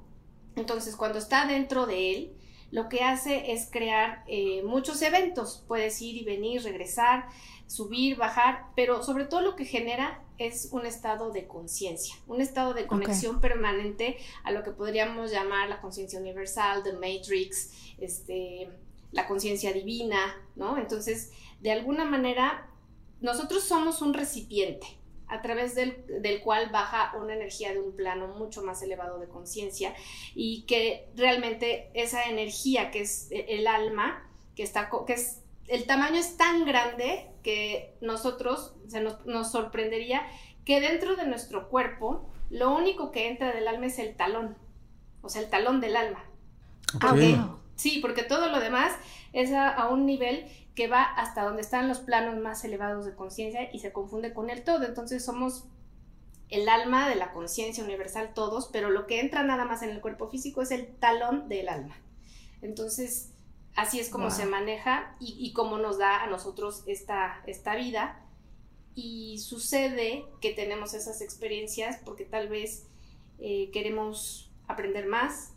Entonces, 0.58 0.96
cuando 0.98 1.20
está 1.20 1.46
dentro 1.48 1.86
de 1.86 2.12
él, 2.14 2.36
lo 2.72 2.90
que 2.90 3.02
hace 3.04 3.54
es 3.54 3.70
crear 3.72 4.24
eh, 4.28 4.62
muchos 4.64 5.02
eventos. 5.02 5.64
Puedes 5.68 6.02
ir 6.02 6.18
y 6.18 6.26
venir, 6.26 6.64
regresar, 6.64 7.30
subir, 7.68 8.18
bajar, 8.18 8.68
pero 8.76 9.04
sobre 9.04 9.26
todo 9.26 9.42
lo 9.42 9.56
que 9.56 9.66
genera 9.66 10.24
es 10.38 10.70
un 10.72 10.86
estado 10.86 11.32
de 11.32 11.48
conciencia, 11.48 12.16
un 12.28 12.42
estado 12.42 12.74
de 12.74 12.88
conexión 12.88 13.40
permanente 13.40 14.18
a 14.44 14.52
lo 14.52 14.64
que 14.64 14.72
podríamos 14.72 15.32
llamar 15.32 15.70
la 15.70 15.82
conciencia 15.82 16.20
universal, 16.20 16.84
the 16.84 16.94
matrix, 16.94 17.72
este, 17.98 18.70
la 19.12 19.28
conciencia 19.28 19.72
divina, 19.72 20.36
¿no? 20.56 20.78
Entonces, 20.78 21.32
de 21.62 21.72
alguna 21.72 22.06
manera, 22.06 22.70
nosotros 23.22 23.64
somos 23.64 24.02
un 24.02 24.14
recipiente 24.14 24.88
a 25.28 25.42
través 25.42 25.74
del, 25.74 26.06
del 26.22 26.42
cual 26.42 26.70
baja 26.70 27.14
una 27.18 27.34
energía 27.34 27.74
de 27.74 27.80
un 27.80 27.96
plano 27.96 28.28
mucho 28.28 28.62
más 28.62 28.84
elevado 28.84 29.18
de 29.20 29.28
conciencia 29.28 29.96
y 30.36 30.64
que 30.64 31.08
realmente 31.16 31.90
esa 31.94 32.26
energía 32.26 32.92
que 32.92 33.02
es 33.02 33.30
el 33.32 33.66
alma, 33.68 34.30
que, 34.56 34.64
está, 34.64 34.90
que 35.08 35.14
es 35.14 35.40
el 35.68 35.86
tamaño 35.86 36.16
es 36.18 36.38
tan 36.38 36.66
grande 36.66 37.32
que 37.44 37.96
nosotros 38.02 38.76
se 38.88 39.02
nos, 39.02 39.26
nos 39.26 39.52
sorprendería 39.52 40.22
que 40.64 40.82
dentro 40.82 41.16
de 41.16 41.26
nuestro 41.28 41.70
cuerpo 41.70 42.30
lo 42.50 42.76
único 42.76 43.12
que 43.12 43.30
entra 43.30 43.54
del 43.54 43.68
alma 43.68 43.88
es 43.88 44.00
el 44.00 44.16
talón, 44.16 44.58
o 45.22 45.30
sea, 45.30 45.42
el 45.42 45.50
talón 45.50 45.82
del 45.82 45.96
alma. 45.96 46.24
Ah, 47.02 47.14
Ok. 47.14 47.20
wow. 47.20 47.60
Sí, 47.76 48.00
porque 48.02 48.24
todo 48.24 48.50
lo 48.50 48.60
demás 48.60 48.94
es 49.34 49.52
a, 49.52 49.70
a 49.70 49.90
un 49.90 50.06
nivel 50.06 50.46
que 50.76 50.88
va 50.88 51.04
hasta 51.04 51.44
donde 51.44 51.62
están 51.62 51.88
los 51.90 52.00
planos 52.00 52.38
más 52.38 52.64
elevados 52.64 53.06
de 53.06 53.16
conciencia 53.16 53.70
y 53.74 53.80
se 53.80 53.92
confunde 53.92 54.34
con 54.34 54.50
el 54.50 54.64
todo. 54.64 54.84
Entonces 54.86 55.26
somos 55.26 55.66
el 56.50 56.70
alma 56.70 57.10
de 57.10 57.16
la 57.16 57.34
conciencia 57.34 57.84
universal 57.84 58.34
todos, 58.34 58.70
pero 58.72 58.92
lo 58.92 59.08
que 59.08 59.20
entra 59.20 59.44
nada 59.44 59.66
más 59.66 59.82
en 59.82 59.90
el 59.90 60.00
cuerpo 60.00 60.30
físico 60.30 60.62
es 60.62 60.72
el 60.72 60.88
talón 60.88 61.50
del 61.50 61.68
alma. 61.70 61.98
Entonces, 62.62 63.34
así 63.76 64.00
es 64.00 64.10
como 64.10 64.26
Wow. 64.26 64.36
se 64.36 64.46
maneja 64.46 65.16
y, 65.20 65.36
y 65.40 65.54
cómo 65.54 65.78
nos 65.78 65.98
da 65.98 66.24
a 66.24 66.28
nosotros 66.28 66.84
esta, 66.88 67.42
esta 67.46 67.76
vida. 67.76 68.22
Y 68.94 69.40
sucede 69.40 70.26
que 70.42 70.52
tenemos 70.54 70.94
esas 70.94 71.22
experiencias 71.22 72.00
porque 72.06 72.24
tal 72.26 72.48
vez 72.48 72.88
eh, 73.40 73.70
queremos 73.74 74.50
aprender 74.68 75.06
más, 75.08 75.52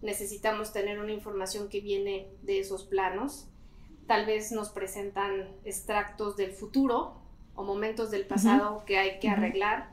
necesitamos 0.00 0.72
tener 0.72 1.00
una 1.00 1.12
información 1.12 1.68
que 1.68 1.80
viene 1.80 2.28
de 2.42 2.60
esos 2.60 2.84
planos, 2.84 3.48
tal 4.06 4.26
vez 4.26 4.52
nos 4.52 4.68
presentan 4.70 5.48
extractos 5.64 6.36
del 6.36 6.52
futuro 6.52 7.14
o 7.56 7.64
momentos 7.64 8.10
del 8.10 8.26
pasado 8.26 8.84
que 8.86 8.98
hay 8.98 9.18
que 9.18 9.28
arreglar, 9.28 9.90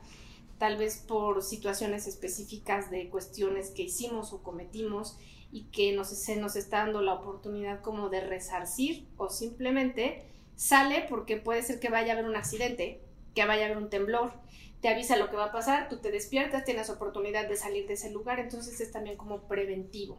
tal 0.58 0.76
vez 0.76 0.98
por 0.98 1.42
situaciones 1.42 2.06
específicas 2.06 2.90
de 2.90 3.08
cuestiones 3.08 3.70
que 3.70 3.82
hicimos 3.82 4.32
o 4.32 4.42
cometimos 4.42 5.16
y 5.52 5.64
que 5.64 5.92
nos, 5.92 6.08
se 6.08 6.36
nos 6.36 6.56
está 6.56 6.78
dando 6.78 7.02
la 7.02 7.12
oportunidad 7.12 7.82
como 7.82 8.08
de 8.08 8.20
resarcir 8.20 9.06
o 9.18 9.28
simplemente 9.28 10.24
sale 10.56 11.06
porque 11.08 11.36
puede 11.36 11.62
ser 11.62 11.78
que 11.78 11.90
vaya 11.90 12.12
a 12.12 12.16
haber 12.16 12.28
un 12.28 12.36
accidente, 12.36 13.02
que 13.34 13.44
vaya 13.44 13.62
a 13.62 13.66
haber 13.66 13.78
un 13.78 13.90
temblor, 13.90 14.32
te 14.80 14.88
avisa 14.88 15.16
lo 15.16 15.30
que 15.30 15.36
va 15.36 15.46
a 15.46 15.52
pasar, 15.52 15.88
tú 15.88 15.98
te 15.98 16.10
despiertas, 16.10 16.64
tienes 16.64 16.90
oportunidad 16.90 17.48
de 17.48 17.56
salir 17.56 17.86
de 17.86 17.94
ese 17.94 18.10
lugar, 18.10 18.40
entonces 18.40 18.80
es 18.80 18.90
también 18.90 19.16
como 19.16 19.42
preventivo. 19.42 20.18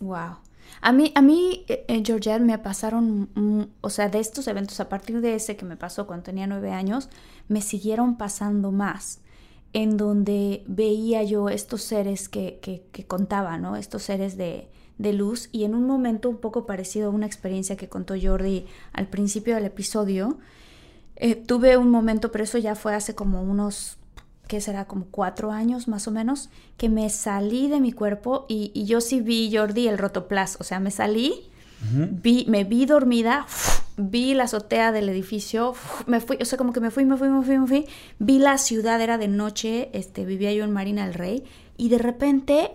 Wow. 0.00 0.36
A 0.82 0.92
mí, 0.92 1.12
a 1.14 1.22
mí, 1.22 1.64
eh, 1.68 1.84
eh, 1.88 2.02
Georgette, 2.04 2.42
me 2.42 2.58
pasaron, 2.58 3.70
o 3.80 3.90
sea, 3.90 4.08
de 4.08 4.18
estos 4.18 4.46
eventos, 4.48 4.80
a 4.80 4.88
partir 4.88 5.20
de 5.20 5.34
ese 5.34 5.56
que 5.56 5.64
me 5.64 5.76
pasó 5.76 6.06
cuando 6.06 6.24
tenía 6.24 6.46
nueve 6.46 6.72
años, 6.72 7.08
me 7.48 7.62
siguieron 7.62 8.18
pasando 8.18 8.70
más, 8.70 9.21
en 9.72 9.96
donde 9.96 10.64
veía 10.66 11.22
yo 11.22 11.48
estos 11.48 11.82
seres 11.82 12.28
que, 12.28 12.58
que, 12.60 12.84
que 12.92 13.06
contaba, 13.06 13.56
¿no? 13.58 13.76
Estos 13.76 14.02
seres 14.02 14.36
de, 14.36 14.68
de 14.98 15.12
luz, 15.12 15.48
y 15.52 15.64
en 15.64 15.74
un 15.74 15.86
momento 15.86 16.28
un 16.28 16.38
poco 16.38 16.66
parecido 16.66 17.08
a 17.08 17.10
una 17.10 17.26
experiencia 17.26 17.76
que 17.76 17.88
contó 17.88 18.14
Jordi 18.20 18.66
al 18.92 19.08
principio 19.08 19.54
del 19.54 19.64
episodio, 19.64 20.38
eh, 21.16 21.34
tuve 21.34 21.76
un 21.76 21.90
momento, 21.90 22.32
pero 22.32 22.44
eso 22.44 22.58
ya 22.58 22.74
fue 22.74 22.94
hace 22.94 23.14
como 23.14 23.42
unos 23.42 23.98
que 24.48 24.60
será 24.60 24.86
como 24.86 25.06
cuatro 25.06 25.50
años 25.50 25.88
más 25.88 26.06
o 26.08 26.10
menos, 26.10 26.50
que 26.76 26.90
me 26.90 27.08
salí 27.08 27.68
de 27.68 27.80
mi 27.80 27.92
cuerpo 27.92 28.44
y, 28.48 28.70
y 28.74 28.84
yo 28.84 29.00
sí 29.00 29.20
vi, 29.20 29.50
Jordi, 29.54 29.88
el 29.88 29.98
rotoplas, 29.98 30.58
o 30.60 30.64
sea, 30.64 30.78
me 30.78 30.90
salí, 30.90 31.50
vi, 31.90 32.44
me 32.48 32.64
vi 32.64 32.86
dormida, 32.86 33.46
vi 33.96 34.34
la 34.34 34.44
azotea 34.44 34.92
del 34.92 35.08
edificio, 35.08 35.74
me 36.06 36.20
fui, 36.20 36.38
o 36.40 36.44
sea, 36.44 36.58
como 36.58 36.72
que 36.72 36.80
me 36.80 36.90
fui, 36.90 37.04
me 37.04 37.16
fui, 37.16 37.28
me 37.28 37.44
fui, 37.44 37.58
me 37.58 37.66
fui, 37.66 37.86
vi 38.18 38.38
la 38.38 38.58
ciudad, 38.58 39.00
era 39.00 39.18
de 39.18 39.28
noche, 39.28 39.90
este, 39.92 40.24
vivía 40.24 40.52
yo 40.52 40.64
en 40.64 40.72
Marina 40.72 41.04
del 41.04 41.14
Rey, 41.14 41.44
y 41.76 41.88
de 41.88 41.98
repente 41.98 42.70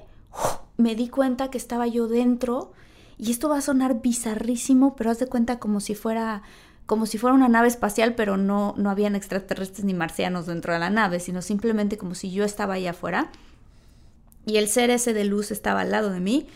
me 0.77 0.95
di 0.95 1.09
cuenta 1.09 1.49
que 1.49 1.57
estaba 1.57 1.87
yo 1.87 2.07
dentro, 2.07 2.73
y 3.17 3.31
esto 3.31 3.49
va 3.49 3.57
a 3.57 3.61
sonar 3.61 4.01
bizarrísimo, 4.01 4.95
pero 4.95 5.09
haz 5.09 5.19
de 5.19 5.27
cuenta 5.27 5.59
como 5.59 5.79
si 5.79 5.95
fuera 5.95 6.43
como 6.85 7.05
si 7.05 7.17
fuera 7.17 7.35
una 7.35 7.49
nave 7.49 7.67
espacial, 7.67 8.15
pero 8.15 8.37
no, 8.37 8.73
no 8.77 8.89
habían 8.89 9.17
extraterrestres 9.17 9.83
ni 9.83 9.93
marcianos 9.93 10.45
dentro 10.45 10.71
de 10.71 10.79
la 10.79 10.89
nave, 10.89 11.19
sino 11.19 11.41
simplemente 11.41 11.97
como 11.97 12.15
si 12.15 12.31
yo 12.31 12.45
estaba 12.45 12.75
allá 12.75 12.91
afuera 12.91 13.29
y 14.45 14.55
el 14.55 14.69
ser 14.69 14.89
ese 14.89 15.13
de 15.13 15.25
luz 15.25 15.51
estaba 15.51 15.81
al 15.81 15.91
lado 15.91 16.09
de 16.09 16.21
mí 16.21 16.47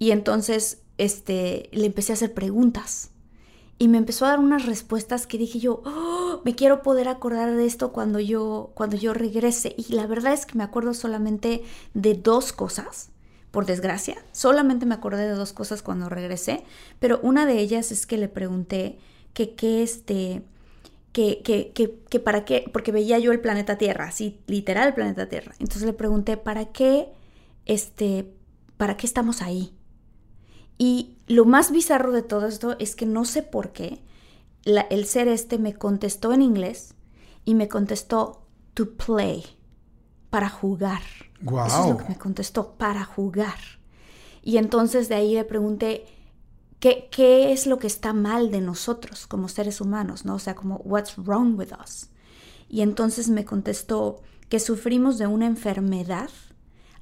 y 0.00 0.10
entonces 0.10 0.82
este, 0.98 1.68
le 1.72 1.86
empecé 1.86 2.12
a 2.12 2.14
hacer 2.14 2.34
preguntas 2.34 3.10
y 3.78 3.88
me 3.88 3.98
empezó 3.98 4.26
a 4.26 4.30
dar 4.30 4.40
unas 4.40 4.66
respuestas 4.66 5.26
que 5.26 5.38
dije 5.38 5.60
yo, 5.60 5.82
"Oh, 5.84 6.42
me 6.44 6.54
quiero 6.54 6.82
poder 6.82 7.08
acordar 7.08 7.54
de 7.54 7.66
esto 7.66 7.92
cuando 7.92 8.20
yo, 8.20 8.70
cuando 8.74 8.96
yo 8.96 9.14
regrese. 9.14 9.74
Y 9.76 9.94
la 9.94 10.06
verdad 10.06 10.32
es 10.32 10.46
que 10.46 10.56
me 10.58 10.64
acuerdo 10.64 10.94
solamente 10.94 11.62
de 11.94 12.14
dos 12.14 12.52
cosas, 12.52 13.10
por 13.50 13.66
desgracia. 13.66 14.16
Solamente 14.32 14.86
me 14.86 14.94
acordé 14.94 15.26
de 15.26 15.34
dos 15.34 15.52
cosas 15.52 15.82
cuando 15.82 16.08
regresé, 16.08 16.64
pero 17.00 17.20
una 17.22 17.46
de 17.46 17.58
ellas 17.60 17.92
es 17.92 18.06
que 18.06 18.18
le 18.18 18.28
pregunté 18.28 18.98
que 19.32 19.54
qué 19.54 19.82
este, 19.82 20.42
que, 21.12 21.42
que, 21.42 21.72
que, 22.08 22.20
para 22.20 22.44
qué, 22.44 22.70
porque 22.72 22.92
veía 22.92 23.18
yo 23.18 23.32
el 23.32 23.40
planeta 23.40 23.78
Tierra, 23.78 24.06
así, 24.06 24.38
literal 24.46 24.88
el 24.88 24.94
planeta 24.94 25.28
Tierra. 25.28 25.54
Entonces 25.58 25.84
le 25.84 25.92
pregunté, 25.92 26.36
¿para 26.36 26.66
qué, 26.66 27.08
este, 27.66 28.30
para 28.76 28.96
qué 28.96 29.06
estamos 29.06 29.42
ahí? 29.42 29.72
Y 30.78 31.16
lo 31.26 31.44
más 31.44 31.70
bizarro 31.72 32.12
de 32.12 32.22
todo 32.22 32.46
esto 32.46 32.76
es 32.78 32.94
que 32.96 33.04
no 33.06 33.24
sé 33.24 33.42
por 33.42 33.72
qué 33.72 34.00
la- 34.64 34.82
el 34.82 35.06
ser 35.06 35.28
este 35.28 35.58
me 35.58 35.74
contestó 35.74 36.32
en 36.32 36.42
inglés 36.42 36.94
y 37.44 37.54
me 37.54 37.68
contestó, 37.68 38.42
to 38.74 38.90
play, 38.96 39.44
para 40.30 40.48
jugar. 40.48 41.02
Wow. 41.40 41.66
Eso 41.66 41.82
es 41.84 41.90
lo 41.90 41.96
que 41.96 42.08
me 42.10 42.18
contestó, 42.18 42.72
para 42.74 43.04
jugar. 43.04 43.56
Y 44.42 44.58
entonces 44.58 45.08
de 45.08 45.14
ahí 45.16 45.34
le 45.34 45.44
pregunté, 45.44 46.06
¿qué, 46.80 47.08
¿qué 47.10 47.52
es 47.52 47.66
lo 47.66 47.78
que 47.78 47.86
está 47.86 48.12
mal 48.12 48.50
de 48.50 48.60
nosotros 48.60 49.26
como 49.26 49.48
seres 49.48 49.80
humanos? 49.80 50.24
¿no? 50.24 50.34
O 50.34 50.38
sea, 50.38 50.54
como, 50.54 50.76
what's 50.84 51.16
wrong 51.16 51.58
with 51.58 51.70
us? 51.82 52.08
Y 52.68 52.82
entonces 52.82 53.28
me 53.30 53.44
contestó 53.44 54.20
que 54.48 54.60
sufrimos 54.60 55.18
de 55.18 55.26
una 55.26 55.46
enfermedad 55.46 56.30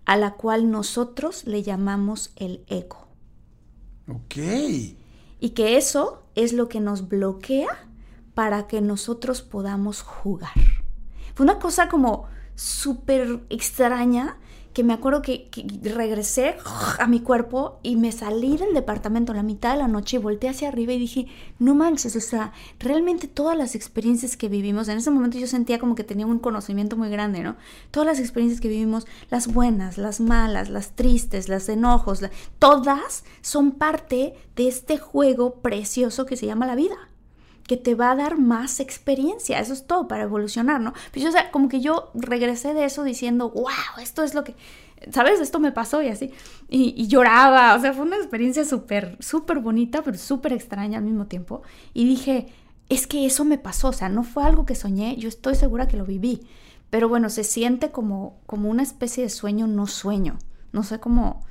a 0.04 0.16
la 0.16 0.34
cual 0.34 0.70
nosotros 0.70 1.44
le 1.46 1.62
llamamos 1.62 2.30
el 2.36 2.64
ego. 2.68 3.05
Ok. 4.08 4.36
Y 5.40 5.50
que 5.50 5.76
eso 5.76 6.22
es 6.34 6.52
lo 6.52 6.68
que 6.68 6.80
nos 6.80 7.08
bloquea 7.08 7.88
para 8.34 8.66
que 8.66 8.80
nosotros 8.80 9.42
podamos 9.42 10.02
jugar. 10.02 10.52
Fue 11.34 11.44
una 11.44 11.58
cosa 11.58 11.88
como 11.88 12.26
súper 12.54 13.40
extraña 13.50 14.38
que 14.76 14.84
me 14.84 14.92
acuerdo 14.92 15.22
que, 15.22 15.48
regresé 15.84 16.58
a 16.98 17.06
mi 17.06 17.20
cuerpo 17.20 17.80
y 17.82 17.96
me 17.96 18.12
salí 18.12 18.58
del 18.58 18.74
departamento 18.74 19.32
a 19.32 19.34
la 19.34 19.42
mitad 19.42 19.72
de 19.72 19.78
la 19.78 19.88
noche 19.88 20.18
y 20.18 20.20
volteé 20.20 20.50
hacia 20.50 20.68
arriba 20.68 20.92
y 20.92 20.98
dije, 20.98 21.28
no 21.58 21.74
manches, 21.74 22.14
o 22.14 22.20
sea, 22.20 22.52
realmente 22.78 23.26
todas 23.26 23.56
las 23.56 23.74
experiencias 23.74 24.36
que 24.36 24.50
vivimos, 24.50 24.88
en 24.88 24.98
ese 24.98 25.10
momento 25.10 25.38
yo 25.38 25.46
sentía 25.46 25.78
como 25.78 25.94
que 25.94 26.04
tenía 26.04 26.26
un 26.26 26.38
conocimiento 26.38 26.94
muy 26.94 27.08
grande, 27.08 27.40
¿no? 27.40 27.56
Todas 27.90 28.06
las 28.06 28.20
experiencias 28.20 28.60
que 28.60 28.68
vivimos, 28.68 29.06
las 29.30 29.46
buenas, 29.50 29.96
las 29.96 30.20
malas, 30.20 30.68
las 30.68 30.90
tristes, 30.94 31.48
las 31.48 31.70
enojos, 31.70 32.20
la- 32.20 32.30
todas 32.58 33.24
son 33.40 33.72
parte 33.72 34.34
de 34.56 34.68
este 34.68 34.98
juego 34.98 35.54
precioso 35.54 36.26
que 36.26 36.36
se 36.36 36.44
llama 36.44 36.66
la 36.66 36.74
vida 36.74 36.96
que 37.66 37.76
te 37.76 37.94
va 37.94 38.12
a 38.12 38.16
dar 38.16 38.38
más 38.38 38.80
experiencia. 38.80 39.58
Eso 39.58 39.72
es 39.72 39.86
todo 39.86 40.08
para 40.08 40.24
evolucionar, 40.24 40.80
¿no? 40.80 40.92
Pues 41.12 41.22
yo, 41.22 41.28
o 41.28 41.32
sea, 41.32 41.50
como 41.50 41.68
que 41.68 41.80
yo 41.80 42.10
regresé 42.14 42.74
de 42.74 42.84
eso 42.84 43.02
diciendo, 43.02 43.50
wow, 43.50 44.00
esto 44.00 44.22
es 44.22 44.34
lo 44.34 44.44
que, 44.44 44.54
¿sabes? 45.12 45.40
Esto 45.40 45.58
me 45.58 45.72
pasó 45.72 46.02
y 46.02 46.08
así. 46.08 46.32
Y, 46.68 47.06
lloraba, 47.08 47.74
o 47.74 47.80
sea, 47.80 47.92
fue 47.92 48.04
una 48.04 48.16
experiencia 48.16 48.64
súper, 48.64 49.16
súper 49.20 49.58
bonita, 49.58 50.02
pero 50.02 50.16
súper 50.16 50.52
extraña 50.52 50.98
al 50.98 51.04
mismo 51.04 51.26
tiempo. 51.26 51.62
Y 51.92 52.06
dije, 52.06 52.46
es 52.88 53.06
que 53.06 53.26
eso 53.26 53.44
me 53.44 53.58
pasó, 53.58 53.88
o 53.88 53.92
sea, 53.92 54.08
no 54.08 54.22
fue 54.22 54.44
algo 54.44 54.64
que 54.64 54.74
soñé, 54.74 55.16
yo 55.16 55.28
estoy 55.28 55.54
segura 55.54 55.88
que 55.88 55.96
lo 55.96 56.04
viví. 56.04 56.46
Pero 56.90 57.08
bueno, 57.08 57.30
se 57.30 57.42
siente 57.42 57.90
como, 57.90 58.38
como 58.46 58.70
una 58.70 58.84
especie 58.84 59.24
de 59.24 59.30
sueño, 59.30 59.66
no 59.66 59.86
sueño. 59.86 60.38
No 60.72 60.82
sé 60.82 61.00
cómo... 61.00 61.44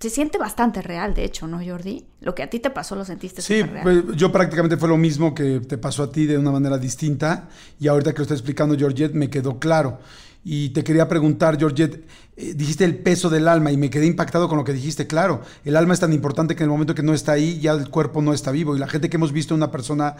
Se 0.00 0.10
siente 0.10 0.38
bastante 0.38 0.80
real, 0.80 1.12
de 1.14 1.24
hecho, 1.24 1.48
¿no, 1.48 1.58
Jordi? 1.64 2.04
Lo 2.20 2.34
que 2.34 2.42
a 2.44 2.50
ti 2.50 2.60
te 2.60 2.70
pasó 2.70 2.94
lo 2.94 3.04
sentiste 3.04 3.42
Sí, 3.42 3.62
real. 3.62 3.82
pues, 3.82 4.16
yo 4.16 4.30
prácticamente 4.30 4.76
fue 4.76 4.88
lo 4.88 4.96
mismo 4.96 5.34
que 5.34 5.60
te 5.60 5.76
pasó 5.76 6.04
a 6.04 6.12
ti 6.12 6.26
de 6.26 6.38
una 6.38 6.52
manera 6.52 6.78
distinta 6.78 7.48
y 7.80 7.88
ahorita 7.88 8.12
que 8.12 8.18
lo 8.18 8.22
está 8.22 8.34
explicando 8.34 8.76
Georgette 8.76 9.14
me 9.14 9.28
quedó 9.28 9.58
claro. 9.58 9.98
Y 10.44 10.70
te 10.70 10.84
quería 10.84 11.08
preguntar, 11.08 11.58
Georgette, 11.58 12.06
eh, 12.40 12.54
dijiste 12.54 12.84
el 12.84 12.96
peso 12.96 13.28
del 13.28 13.48
alma 13.48 13.72
y 13.72 13.76
me 13.76 13.90
quedé 13.90 14.06
impactado 14.06 14.48
con 14.48 14.58
lo 14.58 14.62
que 14.62 14.72
dijiste. 14.72 15.08
Claro, 15.08 15.42
el 15.64 15.74
alma 15.74 15.92
es 15.92 15.98
tan 15.98 16.12
importante 16.12 16.54
que 16.54 16.62
en 16.62 16.68
el 16.68 16.70
momento 16.70 16.94
que 16.94 17.02
no 17.02 17.12
está 17.12 17.32
ahí, 17.32 17.58
ya 17.58 17.72
el 17.72 17.90
cuerpo 17.90 18.22
no 18.22 18.32
está 18.32 18.52
vivo. 18.52 18.76
Y 18.76 18.78
la 18.78 18.86
gente 18.86 19.10
que 19.10 19.16
hemos 19.16 19.32
visto 19.32 19.56
una 19.56 19.72
persona 19.72 20.14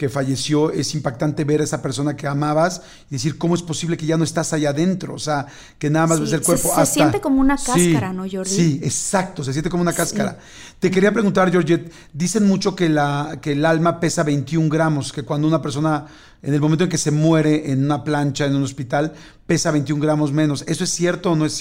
que 0.00 0.08
falleció, 0.08 0.70
es 0.70 0.94
impactante 0.94 1.44
ver 1.44 1.60
a 1.60 1.64
esa 1.64 1.82
persona 1.82 2.16
que 2.16 2.26
amabas 2.26 2.80
y 3.10 3.16
decir, 3.16 3.36
¿cómo 3.36 3.54
es 3.54 3.60
posible 3.60 3.98
que 3.98 4.06
ya 4.06 4.16
no 4.16 4.24
estás 4.24 4.54
allá 4.54 4.70
adentro? 4.70 5.12
O 5.12 5.18
sea, 5.18 5.44
que 5.78 5.90
nada 5.90 6.06
más 6.06 6.16
Sí, 6.16 6.24
ves 6.24 6.32
el 6.32 6.40
cuerpo 6.40 6.68
se 6.74 6.80
hasta... 6.80 6.86
siente 6.86 7.20
como 7.20 7.38
una 7.38 7.58
Sí, 7.58 7.66
cáscara, 7.66 8.10
¿no, 8.14 8.22
Jordi? 8.22 8.48
Sí, 8.48 8.80
exacto, 8.82 9.44
se 9.44 9.52
siente 9.52 9.68
como 9.68 9.82
una 9.82 9.92
cáscara. 9.92 10.38
Te 10.78 10.90
quería 10.90 11.12
preguntar, 11.12 11.50
Georgette, 11.50 11.92
dicen 12.14 12.48
mucho 12.48 12.74
que, 12.74 12.88
la, 12.88 13.40
que 13.42 13.52
el 13.52 13.66
alma 13.66 14.00
pesa 14.00 14.22
21 14.22 14.70
gramos, 14.70 15.12
que 15.12 15.22
cuando 15.22 15.46
una 15.46 15.60
persona, 15.60 16.06
en 16.42 16.54
el 16.54 16.60
momento 16.62 16.84
en 16.84 16.88
que 16.88 16.96
se 16.96 17.10
muere 17.10 17.70
en 17.70 17.84
una 17.84 18.02
plancha, 18.02 18.46
en 18.46 18.56
un 18.56 18.62
hospital, 18.62 19.12
pesa 19.46 19.70
21 19.70 20.02
gramos 20.02 20.32
menos. 20.32 20.64
¿Eso 20.66 20.84
es 20.84 20.90
cierto 20.90 21.32
o 21.32 21.36
no 21.36 21.44
es 21.44 21.52
cierto? 21.52 21.59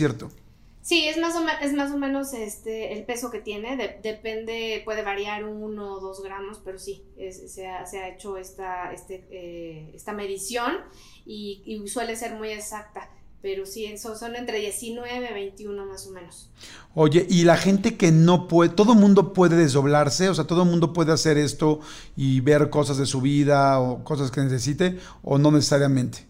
Sí, 0.81 1.07
es 1.07 1.17
más 1.17 1.35
o, 1.35 1.45
es 1.61 1.73
más 1.73 1.91
o 1.91 1.97
menos 1.97 2.33
este, 2.33 2.93
el 2.93 3.03
peso 3.03 3.29
que 3.29 3.41
tiene, 3.41 3.75
de- 3.77 3.99
depende, 4.01 4.81
puede 4.85 5.03
variar 5.03 5.43
uno 5.43 5.95
o 5.95 5.99
dos 5.99 6.23
gramos, 6.23 6.59
pero 6.63 6.79
sí, 6.79 7.03
es- 7.17 7.51
se, 7.53 7.67
ha, 7.67 7.85
se 7.85 7.99
ha 7.99 8.07
hecho 8.09 8.37
esta, 8.37 8.91
este, 8.93 9.27
eh, 9.29 9.91
esta 9.93 10.13
medición 10.13 10.77
y, 11.25 11.61
y 11.65 11.87
suele 11.89 12.15
ser 12.15 12.33
muy 12.35 12.49
exacta, 12.49 13.09
pero 13.41 13.65
sí, 13.65 13.85
eso 13.85 14.15
son 14.15 14.35
entre 14.35 14.59
19 14.59 15.29
y 15.29 15.33
21 15.33 15.85
más 15.85 16.07
o 16.07 16.11
menos. 16.11 16.49
Oye, 16.95 17.27
y 17.29 17.43
la 17.43 17.57
gente 17.57 17.95
que 17.97 18.11
no 18.11 18.47
puede, 18.47 18.69
todo 18.71 18.95
mundo 18.95 19.33
puede 19.33 19.57
desdoblarse, 19.57 20.29
o 20.29 20.33
sea, 20.33 20.45
todo 20.45 20.65
mundo 20.65 20.93
puede 20.93 21.11
hacer 21.11 21.37
esto 21.37 21.81
y 22.15 22.39
ver 22.39 22.69
cosas 22.69 22.97
de 22.97 23.05
su 23.05 23.21
vida 23.21 23.79
o 23.79 24.03
cosas 24.05 24.31
que 24.31 24.41
necesite, 24.41 24.97
o 25.23 25.37
no 25.37 25.51
necesariamente. 25.51 26.25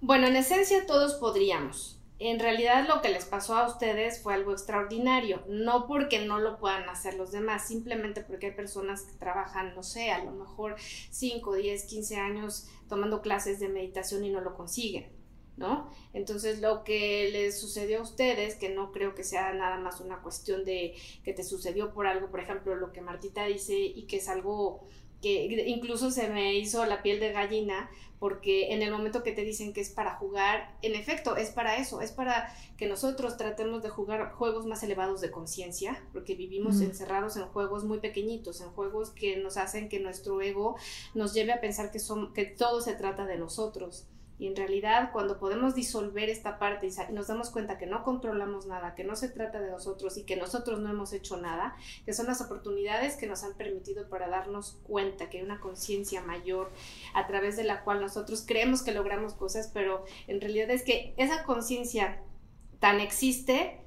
Bueno, 0.00 0.26
en 0.26 0.36
esencia 0.36 0.86
todos 0.86 1.14
podríamos. 1.14 1.99
En 2.22 2.38
realidad 2.38 2.86
lo 2.86 3.00
que 3.00 3.08
les 3.08 3.24
pasó 3.24 3.56
a 3.56 3.66
ustedes 3.66 4.22
fue 4.22 4.34
algo 4.34 4.52
extraordinario, 4.52 5.42
no 5.48 5.86
porque 5.86 6.26
no 6.26 6.38
lo 6.38 6.58
puedan 6.58 6.86
hacer 6.90 7.14
los 7.14 7.32
demás, 7.32 7.66
simplemente 7.66 8.20
porque 8.20 8.48
hay 8.48 8.52
personas 8.52 9.04
que 9.04 9.16
trabajan, 9.16 9.74
no 9.74 9.82
sé, 9.82 10.10
a 10.10 10.22
lo 10.22 10.32
mejor 10.32 10.76
5, 10.78 11.54
10, 11.54 11.84
15 11.84 12.16
años 12.16 12.68
tomando 12.90 13.22
clases 13.22 13.58
de 13.58 13.70
meditación 13.70 14.22
y 14.22 14.28
no 14.28 14.42
lo 14.42 14.54
consiguen, 14.54 15.10
¿no? 15.56 15.90
Entonces 16.12 16.60
lo 16.60 16.84
que 16.84 17.30
les 17.32 17.58
sucedió 17.58 18.00
a 18.00 18.02
ustedes, 18.02 18.54
que 18.54 18.68
no 18.68 18.92
creo 18.92 19.14
que 19.14 19.24
sea 19.24 19.54
nada 19.54 19.78
más 19.78 20.02
una 20.02 20.20
cuestión 20.20 20.66
de 20.66 20.94
que 21.24 21.32
te 21.32 21.42
sucedió 21.42 21.94
por 21.94 22.06
algo, 22.06 22.30
por 22.30 22.40
ejemplo, 22.40 22.74
lo 22.76 22.92
que 22.92 23.00
Martita 23.00 23.46
dice 23.46 23.78
y 23.78 24.02
que 24.06 24.18
es 24.18 24.28
algo 24.28 24.86
que 25.20 25.64
incluso 25.68 26.10
se 26.10 26.28
me 26.28 26.54
hizo 26.54 26.84
la 26.86 27.02
piel 27.02 27.20
de 27.20 27.32
gallina 27.32 27.90
porque 28.20 28.74
en 28.74 28.82
el 28.82 28.90
momento 28.92 29.22
que 29.22 29.32
te 29.32 29.44
dicen 29.44 29.72
que 29.72 29.80
es 29.80 29.88
para 29.88 30.16
jugar, 30.16 30.76
en 30.82 30.94
efecto, 30.94 31.36
es 31.36 31.48
para 31.48 31.78
eso, 31.78 32.02
es 32.02 32.12
para 32.12 32.54
que 32.76 32.86
nosotros 32.86 33.38
tratemos 33.38 33.82
de 33.82 33.88
jugar 33.88 34.32
juegos 34.32 34.66
más 34.66 34.82
elevados 34.82 35.22
de 35.22 35.30
conciencia, 35.30 36.04
porque 36.12 36.34
vivimos 36.34 36.76
Mm. 36.76 36.82
encerrados 36.82 37.38
en 37.38 37.46
juegos 37.46 37.84
muy 37.84 37.98
pequeñitos, 37.98 38.60
en 38.60 38.68
juegos 38.72 39.08
que 39.08 39.38
nos 39.38 39.56
hacen 39.56 39.88
que 39.88 40.00
nuestro 40.00 40.42
ego 40.42 40.76
nos 41.14 41.32
lleve 41.32 41.52
a 41.52 41.62
pensar 41.62 41.90
que, 41.90 41.98
son, 41.98 42.34
que 42.34 42.44
todo 42.44 42.82
se 42.82 42.94
trata 42.94 43.24
de 43.24 43.38
nosotros. 43.38 44.06
Y 44.40 44.46
en 44.46 44.56
realidad, 44.56 45.10
cuando 45.12 45.38
podemos 45.38 45.74
disolver 45.74 46.30
esta 46.30 46.58
parte 46.58 46.88
y 46.88 47.12
nos 47.12 47.26
damos 47.26 47.50
cuenta 47.50 47.76
que 47.76 47.84
no 47.84 48.02
controlamos 48.02 48.64
nada, 48.64 48.94
que 48.94 49.04
no 49.04 49.14
se 49.14 49.28
trata 49.28 49.60
de 49.60 49.70
nosotros 49.70 50.16
y 50.16 50.24
que 50.24 50.34
nosotros 50.34 50.80
no 50.80 50.88
hemos 50.88 51.12
hecho 51.12 51.36
nada, 51.36 51.76
que 52.06 52.14
son 52.14 52.26
las 52.26 52.40
oportunidades 52.40 53.16
que 53.16 53.26
nos 53.26 53.44
han 53.44 53.52
permitido 53.52 54.08
para 54.08 54.30
darnos 54.30 54.80
cuenta 54.82 55.28
que 55.28 55.38
hay 55.38 55.44
una 55.44 55.60
conciencia 55.60 56.22
mayor 56.22 56.72
a 57.12 57.26
través 57.26 57.58
de 57.58 57.64
la 57.64 57.84
cual 57.84 58.00
nosotros 58.00 58.42
creemos 58.46 58.80
que 58.80 58.92
logramos 58.92 59.34
cosas, 59.34 59.70
pero 59.74 60.04
en 60.26 60.40
realidad 60.40 60.70
es 60.70 60.84
que 60.84 61.12
esa 61.18 61.44
conciencia 61.44 62.22
tan 62.78 62.98
existe 62.98 63.82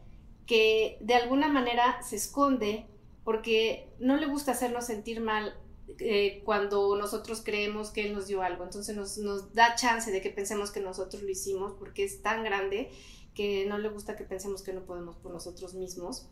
que 0.45 0.99
de 1.01 1.15
alguna 1.15 1.47
manera 1.47 1.99
se 2.03 2.15
esconde 2.15 2.85
porque 3.23 3.89
no 3.97 4.17
le 4.17 4.27
gusta 4.27 4.51
hacernos 4.51 4.85
sentir 4.85 5.19
mal 5.19 5.57
eh, 5.99 6.41
cuando 6.45 6.95
nosotros 6.95 7.41
creemos 7.43 7.91
que 7.91 8.05
Él 8.07 8.13
nos 8.13 8.27
dio 8.27 8.41
algo. 8.41 8.63
Entonces 8.63 8.95
nos, 8.95 9.53
da 9.53 9.75
chance 9.75 10.11
de 10.11 10.21
que 10.21 10.29
pensemos 10.29 10.71
que 10.71 10.79
nosotros 10.79 11.23
lo 11.23 11.29
hicimos 11.29 11.73
porque 11.73 12.03
es 12.03 12.21
tan 12.21 12.43
grande 12.43 12.91
que 13.33 13.65
no 13.65 13.77
le 13.77 13.89
gusta 13.89 14.15
que 14.15 14.23
pensemos 14.23 14.61
que 14.61 14.73
no 14.73 14.85
podemos 14.85 15.15
por 15.17 15.31
nosotros 15.31 15.73
mismos. 15.73 16.27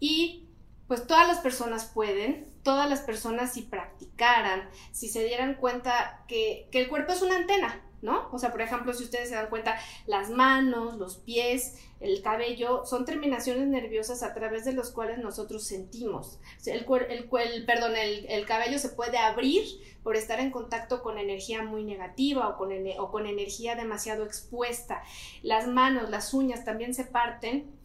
Y 0.00 0.48
pues 0.86 1.06
todas 1.06 1.28
las 1.28 1.38
personas 1.38 1.84
pueden, 1.84 2.50
todas 2.62 2.88
las 2.88 3.00
personas 3.00 3.52
si 3.52 3.62
practicaran, 3.62 4.68
si 4.92 5.08
se 5.08 5.24
dieran 5.24 5.56
cuenta 5.56 6.24
que 6.26 6.68
el 6.72 6.88
cuerpo 6.88 7.12
es 7.12 7.20
una 7.20 7.36
antena, 7.36 7.82
¿no? 8.02 8.28
O 8.32 8.38
sea, 8.38 8.52
por 8.52 8.60
ejemplo, 8.60 8.92
si 8.92 9.04
ustedes 9.04 9.28
se 9.28 9.34
dan 9.34 9.48
cuenta, 9.48 9.78
las 10.06 10.30
manos, 10.30 10.96
los 10.96 11.16
pies, 11.16 11.78
el 12.00 12.22
cabello, 12.22 12.86
son 12.86 13.04
terminaciones 13.04 13.66
nerviosas 13.66 14.22
a 14.22 14.34
través 14.34 14.64
de 14.64 14.72
los 14.72 14.90
cuales 14.90 15.18
nosotros 15.18 15.64
sentimos. 15.64 16.38
El, 16.64 16.86
el, 17.08 17.28
el, 17.28 18.26
el 18.28 18.46
cabello 18.46 18.78
se 18.78 18.90
puede 18.90 19.18
abrir 19.18 19.64
por 20.02 20.16
estar 20.16 20.38
en 20.38 20.50
contacto 20.50 21.02
con 21.02 21.18
energía 21.18 21.62
muy 21.62 21.84
negativa 21.84 22.48
o 22.48 22.56
con, 22.56 22.70
con 23.10 23.26
energía 23.26 23.74
demasiado 23.74 24.24
expuesta. 24.24 25.02
Las 25.42 25.66
manos, 25.66 26.08
las 26.10 26.32
uñas 26.34 26.64
también 26.64 26.94
se 26.94 27.04
parten 27.04 27.76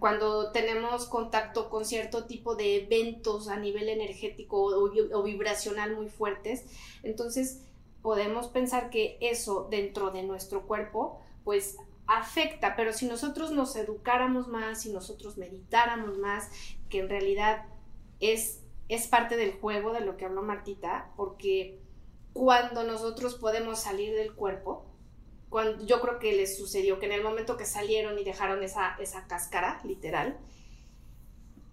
cuando 0.00 0.50
tenemos 0.50 1.06
contacto 1.06 1.70
con 1.70 1.84
cierto 1.84 2.24
tipo 2.24 2.56
de 2.56 2.78
eventos 2.78 3.46
a 3.46 3.56
nivel 3.56 3.88
energético 3.88 4.60
o, 4.60 4.90
o 5.12 5.22
vibracional 5.22 5.94
muy 5.94 6.08
fuertes. 6.08 6.64
Entonces, 7.04 7.60
podemos 8.02 8.48
pensar 8.48 8.90
que 8.90 9.16
eso 9.20 9.68
dentro 9.70 10.10
de 10.10 10.24
nuestro 10.24 10.66
cuerpo, 10.66 11.20
pues 11.44 11.76
afecta, 12.06 12.74
pero 12.76 12.92
si 12.92 13.06
nosotros 13.06 13.52
nos 13.52 13.76
educáramos 13.76 14.48
más, 14.48 14.82
si 14.82 14.92
nosotros 14.92 15.38
meditáramos 15.38 16.18
más, 16.18 16.50
que 16.88 16.98
en 16.98 17.08
realidad 17.08 17.64
es, 18.20 18.60
es 18.88 19.06
parte 19.06 19.36
del 19.36 19.52
juego 19.52 19.92
de 19.92 20.00
lo 20.00 20.16
que 20.16 20.24
habló 20.24 20.42
Martita, 20.42 21.12
porque 21.16 21.80
cuando 22.32 22.82
nosotros 22.84 23.36
podemos 23.36 23.80
salir 23.80 24.14
del 24.14 24.34
cuerpo, 24.34 24.84
cuando, 25.48 25.84
yo 25.84 26.00
creo 26.00 26.18
que 26.18 26.32
les 26.32 26.56
sucedió 26.56 26.98
que 26.98 27.06
en 27.06 27.12
el 27.12 27.22
momento 27.22 27.56
que 27.56 27.66
salieron 27.66 28.18
y 28.18 28.24
dejaron 28.24 28.62
esa, 28.62 28.96
esa 28.98 29.26
cáscara, 29.26 29.80
literal, 29.84 30.38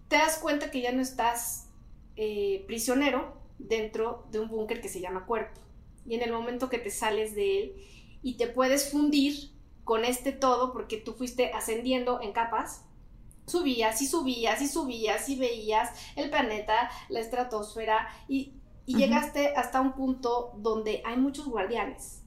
te 0.08 0.16
das 0.16 0.38
cuenta 0.38 0.70
que 0.70 0.80
ya 0.80 0.92
no 0.92 1.00
estás 1.00 1.68
eh, 2.16 2.64
prisionero 2.66 3.36
dentro 3.58 4.26
de 4.30 4.40
un 4.40 4.48
búnker 4.48 4.80
que 4.80 4.88
se 4.88 5.00
llama 5.00 5.24
cuerpo. 5.24 5.60
Y 6.10 6.16
en 6.16 6.22
el 6.22 6.32
momento 6.32 6.68
que 6.68 6.80
te 6.80 6.90
sales 6.90 7.36
de 7.36 7.62
él 7.62 7.76
y 8.20 8.34
te 8.34 8.48
puedes 8.48 8.90
fundir 8.90 9.52
con 9.84 10.04
este 10.04 10.32
todo 10.32 10.72
porque 10.72 10.96
tú 10.96 11.12
fuiste 11.12 11.52
ascendiendo 11.52 12.20
en 12.20 12.32
capas, 12.32 12.84
subías 13.46 14.02
y 14.02 14.08
subías 14.08 14.60
y 14.60 14.66
subías 14.66 15.28
y 15.28 15.36
veías 15.36 15.90
el 16.16 16.28
planeta, 16.28 16.90
la 17.08 17.20
estratosfera 17.20 18.08
y, 18.28 18.54
llegaste 18.86 19.54
hasta 19.54 19.80
un 19.80 19.92
punto 19.92 20.52
donde 20.56 21.00
hay 21.04 21.16
muchos 21.16 21.46
guardianes. 21.46 22.24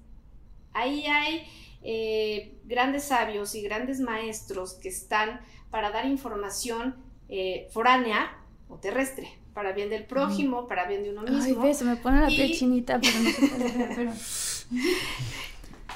Ahí 0.71 1.05
hay 1.07 1.45
eh, 1.81 2.57
grandes 2.63 3.03
sabios 3.03 3.53
y 3.53 3.61
grandes 3.61 3.99
maestros 3.99 4.75
que 4.75 4.87
están 4.87 5.41
para 5.71 5.91
dar 5.91 6.05
información 6.05 7.03
eh, 7.27 7.67
foránea 7.73 8.41
o 8.69 8.77
terrestre, 8.77 9.42
para 9.53 9.71
bien 9.71 9.89
del 9.89 10.05
prójimo, 10.05 10.67
para 10.67 10.87
bien 10.87 11.03
de 11.03 11.11
uno 11.11 11.21
mismo. 11.23 11.63
Ay, 11.63 11.73
se 11.73 11.85
me 11.85 11.95
pone 11.95 12.21
la 12.21 12.27
piel 12.27 12.53
chinita, 12.53 12.99
pero 12.99 13.19
no 13.19 13.29
se 13.29 13.47
puede 13.47 13.89
pero... 13.95 14.11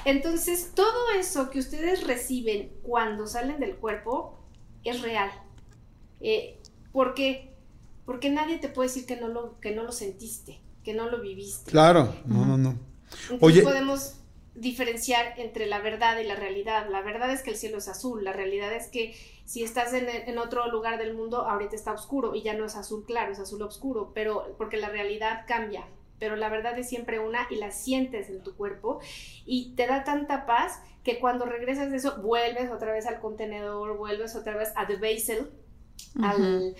Entonces, 0.04 0.72
todo 0.74 1.10
eso 1.18 1.50
que 1.50 1.58
ustedes 1.58 2.06
reciben 2.06 2.70
cuando 2.82 3.26
salen 3.26 3.58
del 3.60 3.76
cuerpo 3.76 4.38
es 4.84 5.02
real. 5.02 5.30
Eh, 6.20 6.58
¿Por 6.92 7.14
qué? 7.14 7.54
Porque 8.06 8.30
nadie 8.30 8.58
te 8.58 8.68
puede 8.68 8.88
decir 8.88 9.06
que 9.06 9.16
no 9.16 9.28
lo, 9.28 9.58
que 9.60 9.74
no 9.74 9.82
lo 9.82 9.92
sentiste, 9.92 10.60
que 10.84 10.94
no 10.94 11.10
lo 11.10 11.20
viviste. 11.20 11.70
Claro, 11.70 12.14
no, 12.26 12.46
no, 12.46 12.56
no. 12.56 12.78
Entonces 13.30 13.38
Oye, 13.40 13.62
podemos 13.62 14.17
diferenciar 14.60 15.34
entre 15.36 15.66
la 15.66 15.80
verdad 15.80 16.18
y 16.18 16.24
la 16.24 16.34
realidad. 16.34 16.88
La 16.90 17.02
verdad 17.02 17.30
es 17.30 17.42
que 17.42 17.50
el 17.50 17.56
cielo 17.56 17.78
es 17.78 17.88
azul, 17.88 18.24
la 18.24 18.32
realidad 18.32 18.72
es 18.72 18.88
que 18.88 19.14
si 19.44 19.62
estás 19.62 19.92
en, 19.92 20.08
en, 20.08 20.38
otro 20.38 20.70
lugar 20.70 20.98
del 20.98 21.14
mundo, 21.14 21.48
ahorita 21.48 21.74
está 21.74 21.92
oscuro 21.92 22.34
y 22.34 22.42
ya 22.42 22.54
no 22.54 22.64
es 22.64 22.76
azul 22.76 23.04
claro, 23.06 23.32
es 23.32 23.38
azul 23.38 23.62
oscuro, 23.62 24.12
pero 24.14 24.54
porque 24.58 24.76
la 24.76 24.90
realidad 24.90 25.44
cambia, 25.46 25.86
pero 26.18 26.36
la 26.36 26.48
verdad 26.48 26.78
es 26.78 26.88
siempre 26.88 27.18
una 27.18 27.46
y 27.50 27.56
la 27.56 27.70
sientes 27.70 28.28
en 28.28 28.42
tu 28.42 28.56
cuerpo 28.56 29.00
y 29.46 29.74
te 29.76 29.86
da 29.86 30.04
tanta 30.04 30.44
paz 30.44 30.82
que 31.04 31.20
cuando 31.20 31.46
regresas 31.46 31.90
de 31.90 31.96
eso, 31.96 32.20
vuelves 32.20 32.70
otra 32.70 32.92
vez 32.92 33.06
al 33.06 33.20
contenedor, 33.20 33.96
vuelves 33.96 34.36
otra 34.36 34.56
vez 34.56 34.72
a 34.76 34.86
the 34.86 34.96
vessel, 34.96 35.50
al, 36.20 36.74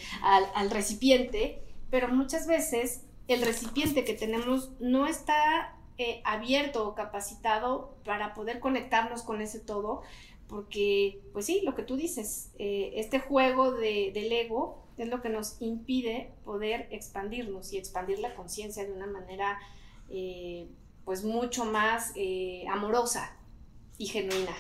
al 0.55 0.71
recipiente, 0.71 1.63
pero 1.91 2.09
muchas 2.09 2.47
veces 2.47 3.05
el 3.29 3.43
recipiente 3.43 4.05
que 4.05 4.15
tenemos 4.15 4.73
no 4.81 5.07
está 5.07 5.78
eh, 6.01 6.23
abierto 6.25 6.87
o 6.87 6.95
capacitado 6.95 7.97
para 8.05 8.33
poder 8.33 8.61
conectarnos 8.61 9.25
con 9.25 9.41
ese 9.41 9.59
todo, 9.59 10.03
porque, 10.47 11.21
pues 11.33 11.45
sí, 11.47 11.61
lo 11.65 11.75
que 11.75 11.83
tú 11.83 11.97
dices, 11.97 12.53
eh, 12.57 12.93
este 12.95 13.19
juego 13.19 13.73
de, 13.73 14.13
del 14.15 14.31
ego 14.31 14.87
es 14.97 15.09
lo 15.09 15.21
que 15.21 15.29
nos 15.29 15.61
impide 15.61 16.33
poder 16.45 16.87
expandirnos 16.93 17.73
y 17.73 17.79
expandir 17.79 18.21
la 18.21 18.37
conciencia 18.37 18.85
de 18.85 18.93
una 18.93 19.09
manera, 19.09 19.59
eh, 20.09 20.69
pues, 21.05 21.25
mucho 21.25 21.65
más 21.65 22.15
amorosa 22.71 23.37
y 23.99 24.07
genuina. 24.07 24.55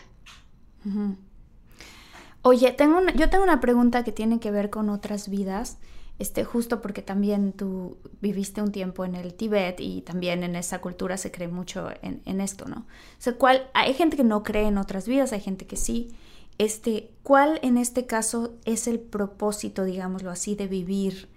Oye, 2.43 2.72
tengo 2.72 3.01
yo 3.14 3.30
tengo 3.30 3.45
una 3.45 3.61
pregunta 3.61 4.03
que 4.03 4.11
tiene 4.11 4.41
que 4.41 4.51
ver 4.51 4.70
con 4.70 4.91
otras 4.91 5.28
vidas 5.28 5.78
este, 6.19 6.45
justo 6.45 6.81
porque 6.81 7.01
también 7.01 7.53
tú 7.53 7.99
viviste 8.21 8.61
un 8.61 8.73
tiempo 8.73 9.05
en 9.05 9.14
el 9.14 9.35
Tíbet 9.35 9.79
y 9.79 10.03
también 10.03 10.43
en 10.43 10.57
esa 10.57 10.81
cultura 10.81 11.16
se 11.16 11.31
cree 11.31 11.47
mucho 11.47 11.89
en, 12.03 12.41
esto, 12.41 12.64
¿no? 12.64 12.79
O 12.79 13.21
sea, 13.21 13.35
¿cuál, 13.35 13.71
hay 13.73 13.95
gente 13.95 14.16
que 14.16 14.25
no 14.25 14.43
cree 14.43 14.66
en 14.66 14.79
otras 14.79 15.07
vidas, 15.07 15.33
hay 15.33 15.41
gente 15.41 15.66
que 15.66 15.77
sí. 15.77 16.11
Este, 16.59 17.12
¿Cuál 17.23 17.61
en 17.62 17.79
este 17.79 18.07
caso 18.07 18.55
es 18.64 18.89
el 18.89 18.99
propósito, 18.99 19.85
digámoslo 19.85 20.33
así, 20.33 20.57
de 20.57 20.66
vivir 20.66 21.29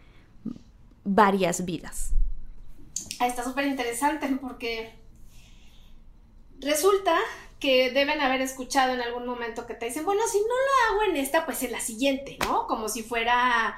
varias 1.03 1.63
vidas? 1.63 2.13
Ah, 3.19 3.27
está 3.27 3.43
súper 3.43 3.67
interesante 3.67 4.27
porque 4.41 4.95
resulta 6.59 7.19
que 7.59 7.91
deben 7.91 8.19
haber 8.19 8.41
escuchado 8.41 8.95
en 8.95 9.01
algún 9.01 9.27
momento 9.27 9.67
que 9.67 9.75
te 9.75 9.85
dicen, 9.85 10.05
bueno, 10.05 10.23
si 10.27 10.39
no 10.39 10.45
lo 10.47 10.95
hago 10.95 11.11
en 11.11 11.17
esta, 11.17 11.45
pues 11.45 11.61
en 11.61 11.71
la 11.71 11.79
siguiente, 11.79 12.39
¿no? 12.43 12.65
Como 12.65 12.89
si 12.89 13.03
fuera 13.03 13.77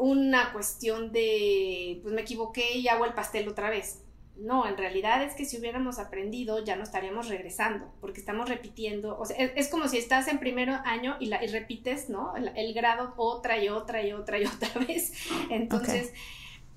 una 0.00 0.52
cuestión 0.52 1.12
de, 1.12 2.00
pues 2.02 2.14
me 2.14 2.22
equivoqué 2.22 2.78
y 2.78 2.88
hago 2.88 3.04
el 3.04 3.14
pastel 3.14 3.48
otra 3.48 3.70
vez. 3.70 4.02
No, 4.36 4.66
en 4.66 4.78
realidad 4.78 5.22
es 5.22 5.34
que 5.34 5.44
si 5.44 5.58
hubiéramos 5.58 5.98
aprendido 5.98 6.64
ya 6.64 6.74
no 6.74 6.82
estaríamos 6.82 7.28
regresando, 7.28 7.92
porque 8.00 8.20
estamos 8.20 8.48
repitiendo, 8.48 9.18
o 9.18 9.26
sea, 9.26 9.36
es, 9.36 9.68
como 9.68 9.86
si 9.86 9.98
estás 9.98 10.28
en 10.28 10.38
primer 10.38 10.70
año 10.70 11.16
y, 11.20 11.26
la, 11.26 11.44
y 11.44 11.48
repites, 11.48 12.08
¿no? 12.08 12.34
El, 12.36 12.72
grado 12.72 13.12
otra 13.18 13.62
y 13.62 13.68
otra 13.68 14.02
y 14.02 14.12
otra 14.12 14.38
y 14.38 14.44
otra 14.46 14.70
vez. 14.86 15.12
Entonces, 15.50 16.14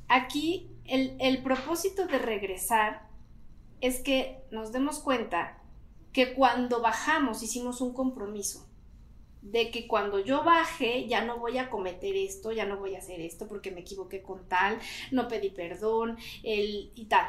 aquí 0.10 0.70
el, 0.84 1.16
el 1.20 1.42
propósito 1.42 2.06
de 2.06 2.20
regresar 2.20 3.08
es 3.80 4.02
que 4.02 4.42
nos 4.52 4.74
demos 4.74 5.00
cuenta 5.00 5.58
que 6.12 6.34
cuando 6.34 6.82
bajamos 6.82 7.42
hicimos 7.44 7.80
un 7.80 7.94
compromiso 7.94 8.68
de 9.44 9.72
que 9.72 9.88
cuando 9.88 10.20
yo 10.20 10.44
baje 10.44 11.06
ya 11.08 11.24
no 11.24 11.38
voy 11.38 11.58
a 11.58 11.70
cometer 11.70 12.16
esto, 12.16 12.54
ya 12.54 12.66
no 12.66 12.78
voy 12.78 12.96
a 12.96 13.00
hacer 13.00 13.20
esto 13.20 13.48
porque 13.48 13.72
me 13.72 13.82
equivoqué 13.82 14.22
con 14.22 14.48
tal, 14.48 14.80
no 15.12 15.28
pedí 15.28 15.50
perdón, 15.50 16.18
el, 16.44 16.92
y 16.96 17.06
tal. 17.06 17.28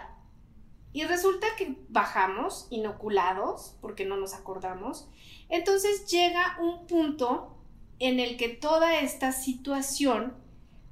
Y 0.93 1.03
resulta 1.05 1.49
que 1.59 1.77
bajamos 1.89 2.69
inoculados 2.71 3.77
porque 3.81 4.05
no 4.05 4.17
nos 4.17 4.33
acordamos. 4.33 5.09
Entonces 5.49 6.07
llega 6.07 6.57
un 6.61 6.87
punto 6.87 7.57
en 7.99 8.21
el 8.21 8.37
que 8.37 8.49
toda 8.49 9.01
esta 9.01 9.33
situación, 9.33 10.35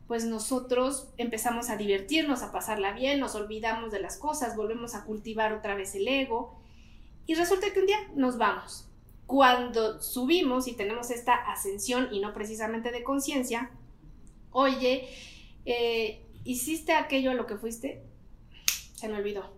pues 0.08 0.24
nosotros 0.24 1.08
empezamos 1.18 1.70
a 1.70 1.76
divertirnos, 1.76 2.42
a 2.42 2.50
pasarla 2.50 2.92
bien, 2.92 3.20
nos 3.20 3.36
olvidamos 3.36 3.92
de 3.92 4.00
las 4.00 4.18
cosas, 4.18 4.56
volvemos 4.56 4.96
a 4.96 5.04
cultivar 5.04 5.52
otra 5.52 5.76
vez 5.76 5.94
el 5.94 6.08
ego. 6.08 6.60
Y 7.26 7.36
resulta 7.36 7.72
que 7.72 7.78
un 7.78 7.86
día 7.86 7.98
nos 8.16 8.38
vamos 8.38 8.88
cuando 9.26 10.00
subimos 10.00 10.68
y 10.68 10.74
tenemos 10.74 11.10
esta 11.10 11.34
ascensión 11.34 12.08
y 12.12 12.20
no 12.20 12.32
precisamente 12.34 12.90
de 12.90 13.02
conciencia, 13.02 13.70
oye, 14.50 15.08
eh, 15.64 16.24
hiciste 16.44 16.92
aquello 16.92 17.30
a 17.30 17.34
lo 17.34 17.46
que 17.46 17.56
fuiste, 17.56 18.02
se 18.94 19.08
me 19.08 19.16
olvidó. 19.16 19.56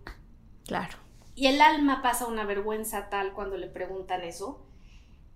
Claro. 0.67 0.99
Y 1.35 1.47
el 1.47 1.61
alma 1.61 2.03
pasa 2.03 2.27
una 2.27 2.45
vergüenza 2.45 3.11
tal 3.11 3.33
cuando 3.33 3.57
le 3.57 3.67
preguntan 3.67 4.23
eso, 4.23 4.65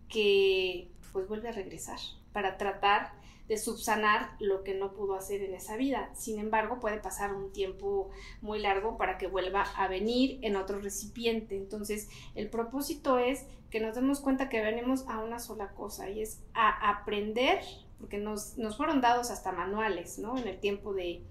que 0.08 0.90
pues 1.12 1.28
vuelve 1.28 1.48
a 1.48 1.52
regresar 1.52 1.98
para 2.32 2.56
tratar 2.56 3.12
de 3.48 3.56
subsanar 3.56 4.36
lo 4.38 4.62
que 4.62 4.74
no 4.74 4.92
pudo 4.92 5.14
hacer 5.14 5.42
en 5.42 5.54
esa 5.54 5.76
vida. 5.76 6.10
Sin 6.14 6.38
embargo, 6.38 6.80
puede 6.80 6.98
pasar 6.98 7.34
un 7.34 7.50
tiempo 7.50 8.10
muy 8.42 8.58
largo 8.58 8.98
para 8.98 9.16
que 9.16 9.26
vuelva 9.26 9.62
a 9.62 9.88
venir 9.88 10.38
en 10.42 10.56
otro 10.56 10.78
recipiente. 10.80 11.56
Entonces, 11.56 12.08
el 12.34 12.50
propósito 12.50 13.18
es 13.18 13.46
que 13.70 13.80
nos 13.80 13.94
demos 13.94 14.20
cuenta 14.20 14.48
que 14.48 14.60
venimos 14.60 15.06
a 15.08 15.18
una 15.18 15.38
sola 15.38 15.68
cosa 15.72 16.10
y 16.10 16.22
es 16.22 16.42
a 16.54 16.90
aprender, 16.90 17.60
porque 17.98 18.18
nos, 18.18 18.58
nos 18.58 18.76
fueron 18.76 19.00
dados 19.00 19.30
hasta 19.30 19.50
manuales, 19.50 20.18
¿no? 20.18 20.36
En 20.36 20.46
el 20.46 20.60
tiempo 20.60 20.92
de, 20.92 21.24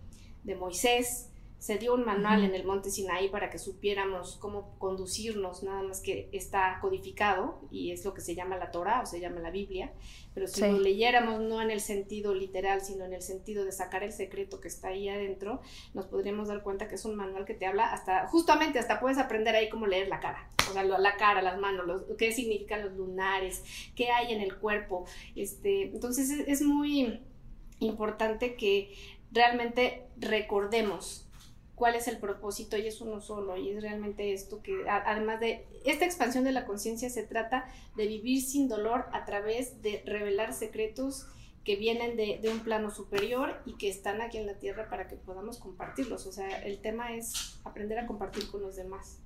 de 0.43 0.55
Moisés, 0.55 1.29
se 1.59 1.77
dio 1.79 1.95
un 1.95 2.05
manual 2.05 2.43
en 2.43 2.53
el 2.53 2.65
monte 2.65 2.91
Sinaí 2.91 3.29
para 3.29 3.49
que 3.49 3.57
supiéramos 3.57 4.37
cómo 4.37 4.77
conducirnos, 4.77 5.63
nada 5.63 5.81
más 5.81 6.01
que 6.01 6.29
está 6.31 6.77
codificado 6.81 7.61
y 7.71 7.91
es 7.91 8.05
lo 8.05 8.13
que 8.13 8.21
se 8.21 8.35
llama 8.35 8.57
la 8.57 8.69
Torah 8.69 9.01
o 9.01 9.05
se 9.07 9.19
llama 9.19 9.39
la 9.39 9.49
Biblia, 9.49 9.91
pero 10.35 10.47
si 10.47 10.61
lo 10.61 10.79
leyéramos 10.79 11.41
no 11.41 11.59
en 11.61 11.71
el 11.71 11.79
sentido 11.79 12.35
literal, 12.35 12.81
sino 12.81 13.05
en 13.05 13.13
el 13.13 13.23
sentido 13.23 13.65
de 13.65 13.71
sacar 13.71 14.03
el 14.03 14.13
secreto 14.13 14.61
que 14.61 14.67
está 14.67 14.89
ahí 14.89 15.09
adentro, 15.09 15.61
nos 15.95 16.05
podríamos 16.05 16.47
dar 16.47 16.61
cuenta 16.61 16.87
que 16.87 16.95
es 16.95 17.05
un 17.05 17.15
manual 17.15 17.45
que 17.45 17.55
te 17.55 17.65
habla 17.65 17.91
hasta, 17.91 18.27
justamente 18.27 18.77
hasta 18.77 18.99
puedes 18.99 19.17
aprender 19.17 19.55
ahí 19.55 19.67
cómo 19.67 19.87
leer 19.87 20.09
la 20.09 20.19
cara, 20.19 20.49
o 20.69 20.73
sea, 20.73 20.83
la 20.83 21.17
cara, 21.17 21.41
las 21.41 21.57
manos, 21.59 21.87
los, 21.87 22.03
qué 22.19 22.31
significan 22.31 22.83
los 22.83 22.93
lunares, 22.93 23.63
qué 23.95 24.11
hay 24.11 24.31
en 24.31 24.41
el 24.41 24.57
cuerpo, 24.57 25.05
este, 25.35 25.83
entonces 25.85 26.29
es 26.29 26.61
muy 26.61 27.19
importante 27.79 28.55
que 28.55 28.93
realmente 29.31 30.05
recordemos 30.17 31.26
cuál 31.77 31.93
es 31.93 32.07
el 32.07 32.17
propósito 32.17 32.75
y 32.75 32.87
es 32.87 33.01
uno 33.01 33.21
solo 33.21 33.55
y 33.55 33.69
es 33.69 33.83
realmente 33.83 34.33
esto 34.33 34.63
que 34.63 34.89
además 34.89 35.39
de 35.39 35.67
esta 35.85 36.05
expansión 36.05 36.43
de 36.43 36.51
la 36.51 36.65
conciencia 36.65 37.07
se 37.11 37.21
trata 37.21 37.69
de 37.95 38.07
vivir 38.07 38.41
sin 38.41 38.67
dolor 38.67 39.05
a 39.13 39.25
través 39.25 39.79
de 39.83 40.01
revelar 40.03 40.53
secretos 40.53 41.27
que 41.63 41.75
vienen 41.75 42.17
de, 42.17 42.41
un 42.49 42.61
plano 42.61 42.89
superior 42.89 43.61
y 43.65 43.77
que 43.77 43.89
están 43.89 44.21
aquí 44.21 44.37
en 44.37 44.47
la 44.47 44.57
tierra 44.57 44.89
para 44.89 45.07
que 45.07 45.17
podamos 45.17 45.59
compartirlos. 45.59 46.25
O 46.25 46.31
sea, 46.31 46.63
el 46.63 46.79
tema 46.79 47.13
es 47.13 47.59
aprender 47.63 47.99
a 47.99 48.07
compartir 48.07 48.49
con 48.49 48.61
los 48.61 48.75
demás. 48.75 49.19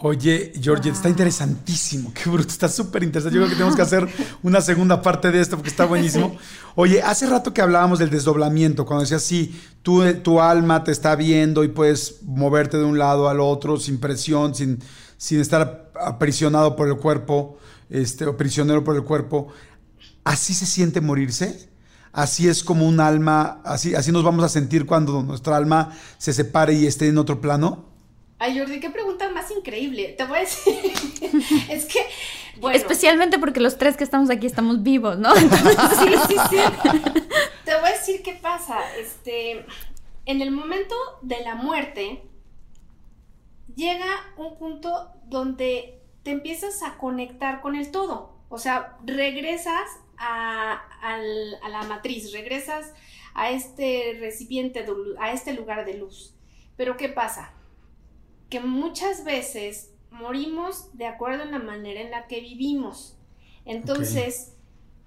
Oye, 0.00 0.52
Georgie, 0.60 0.90
está 0.90 1.08
interesantísimo. 1.08 2.12
Qué 2.12 2.28
bruto, 2.28 2.50
está 2.50 2.68
súper 2.68 3.02
interesante. 3.02 3.34
Yo 3.34 3.40
creo 3.40 3.48
que 3.48 3.56
tenemos 3.56 3.74
que 3.74 3.82
hacer 3.82 4.06
una 4.42 4.60
segunda 4.60 5.00
parte 5.00 5.30
de 5.30 5.40
esto 5.40 5.56
porque 5.56 5.70
está 5.70 5.86
buenísimo. 5.86 6.36
Oye, 6.74 7.00
hace 7.00 7.26
rato 7.26 7.54
que 7.54 7.62
hablábamos 7.62 7.98
del 7.98 8.10
desdoblamiento, 8.10 8.84
cuando 8.84 9.04
decías, 9.04 9.22
sí, 9.22 9.58
tú, 9.80 10.04
tu 10.22 10.38
alma 10.42 10.84
te 10.84 10.92
está 10.92 11.16
viendo 11.16 11.64
y 11.64 11.68
puedes 11.68 12.16
moverte 12.24 12.76
de 12.76 12.84
un 12.84 12.98
lado 12.98 13.30
al 13.30 13.40
otro 13.40 13.78
sin 13.78 13.98
presión, 13.98 14.54
sin, 14.54 14.80
sin 15.16 15.40
estar 15.40 15.90
aprisionado 15.98 16.76
por 16.76 16.88
el 16.88 16.98
cuerpo, 16.98 17.56
este, 17.88 18.26
o 18.26 18.36
prisionero 18.36 18.84
por 18.84 18.96
el 18.96 19.02
cuerpo. 19.02 19.48
¿Así 20.24 20.52
se 20.52 20.66
siente 20.66 21.00
morirse? 21.00 21.70
Así 22.12 22.48
es 22.48 22.62
como 22.62 22.86
un 22.86 23.00
alma, 23.00 23.62
así, 23.64 23.94
así 23.94 24.12
nos 24.12 24.24
vamos 24.24 24.44
a 24.44 24.50
sentir 24.50 24.84
cuando 24.84 25.22
nuestra 25.22 25.56
alma 25.56 25.92
se 26.18 26.34
separe 26.34 26.74
y 26.74 26.86
esté 26.86 27.08
en 27.08 27.16
otro 27.16 27.40
plano. 27.40 27.85
Ay, 28.38 28.58
Jordi, 28.58 28.80
qué 28.80 28.90
pregunta 28.90 29.30
más 29.30 29.50
increíble. 29.50 30.14
Te 30.16 30.24
voy 30.24 30.38
a 30.38 30.40
decir. 30.40 30.74
es 31.70 31.86
que, 31.86 32.00
bueno. 32.60 32.76
Especialmente 32.76 33.38
porque 33.38 33.60
los 33.60 33.78
tres 33.78 33.96
que 33.96 34.04
estamos 34.04 34.28
aquí 34.28 34.46
estamos 34.46 34.82
vivos, 34.82 35.18
¿no? 35.18 35.34
sí, 35.36 35.46
sí, 36.28 36.36
sí. 36.50 36.56
Te 37.64 37.74
voy 37.74 37.88
a 37.88 37.92
decir 37.92 38.22
qué 38.22 38.34
pasa. 38.34 38.78
Este, 38.96 39.64
en 40.26 40.42
el 40.42 40.50
momento 40.50 40.94
de 41.22 41.40
la 41.40 41.54
muerte, 41.54 42.22
llega 43.74 44.06
un 44.36 44.58
punto 44.58 45.12
donde 45.24 46.02
te 46.22 46.32
empiezas 46.32 46.82
a 46.82 46.98
conectar 46.98 47.62
con 47.62 47.74
el 47.74 47.90
todo. 47.90 48.36
O 48.50 48.58
sea, 48.58 48.98
regresas 49.04 49.88
a, 50.18 50.82
a 51.00 51.68
la 51.68 51.82
matriz, 51.84 52.32
regresas 52.32 52.92
a 53.34 53.50
este 53.50 54.16
recipiente, 54.20 54.82
de, 54.82 54.92
a 55.18 55.32
este 55.32 55.54
lugar 55.54 55.86
de 55.86 55.94
luz. 55.94 56.34
Pero 56.76 56.96
¿qué 56.96 57.08
pasa? 57.08 57.55
Que 58.48 58.60
muchas 58.60 59.24
veces 59.24 59.92
morimos 60.10 60.96
de 60.96 61.06
acuerdo 61.06 61.42
en 61.42 61.52
la 61.52 61.58
manera 61.58 62.00
en 62.00 62.10
la 62.10 62.26
que 62.26 62.40
vivimos. 62.40 63.18
Entonces, 63.64 64.56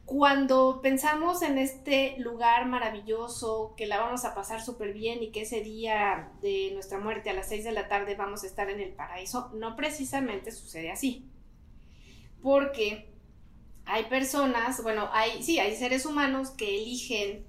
cuando 0.05 0.81
pensamos 0.81 1.41
en 1.41 1.57
este 1.57 2.15
lugar 2.17 2.67
maravilloso, 2.67 3.73
que 3.77 3.87
la 3.87 3.99
vamos 3.99 4.25
a 4.25 4.33
pasar 4.33 4.61
súper 4.61 4.91
bien 4.93 5.21
y 5.21 5.31
que 5.31 5.41
ese 5.41 5.61
día 5.61 6.31
de 6.41 6.71
nuestra 6.73 6.99
muerte 6.99 7.29
a 7.29 7.33
las 7.33 7.47
6 7.49 7.63
de 7.63 7.71
la 7.71 7.87
tarde 7.87 8.15
vamos 8.15 8.43
a 8.43 8.47
estar 8.47 8.69
en 8.69 8.79
el 8.79 8.91
paraíso, 8.93 9.51
no 9.53 9.75
precisamente 9.75 10.51
sucede 10.51 10.91
así. 10.91 11.29
Porque 12.41 13.13
hay 13.85 14.05
personas, 14.05 14.81
bueno, 14.81 15.09
hay, 15.11 15.43
sí, 15.43 15.59
hay 15.59 15.75
seres 15.75 16.05
humanos 16.05 16.51
que 16.51 16.81
eligen 16.81 17.45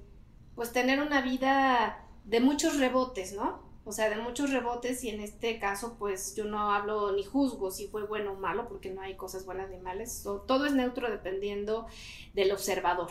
pues 0.54 0.72
tener 0.72 1.00
una 1.00 1.22
vida 1.22 2.06
de 2.24 2.40
muchos 2.40 2.78
rebotes, 2.78 3.32
¿no? 3.32 3.69
O 3.84 3.92
sea, 3.92 4.10
de 4.10 4.16
muchos 4.16 4.50
rebotes 4.50 5.02
y 5.04 5.08
en 5.08 5.20
este 5.20 5.58
caso 5.58 5.96
pues 5.98 6.34
yo 6.36 6.44
no 6.44 6.70
hablo 6.70 7.12
ni 7.12 7.24
juzgo 7.24 7.70
si 7.70 7.88
fue 7.88 8.04
bueno 8.04 8.32
o 8.32 8.36
malo 8.36 8.68
porque 8.68 8.90
no 8.90 9.00
hay 9.00 9.14
cosas 9.16 9.46
buenas 9.46 9.70
ni 9.70 9.78
malas, 9.78 10.22
todo 10.46 10.66
es 10.66 10.72
neutro 10.72 11.10
dependiendo 11.10 11.86
del 12.34 12.52
observador. 12.52 13.10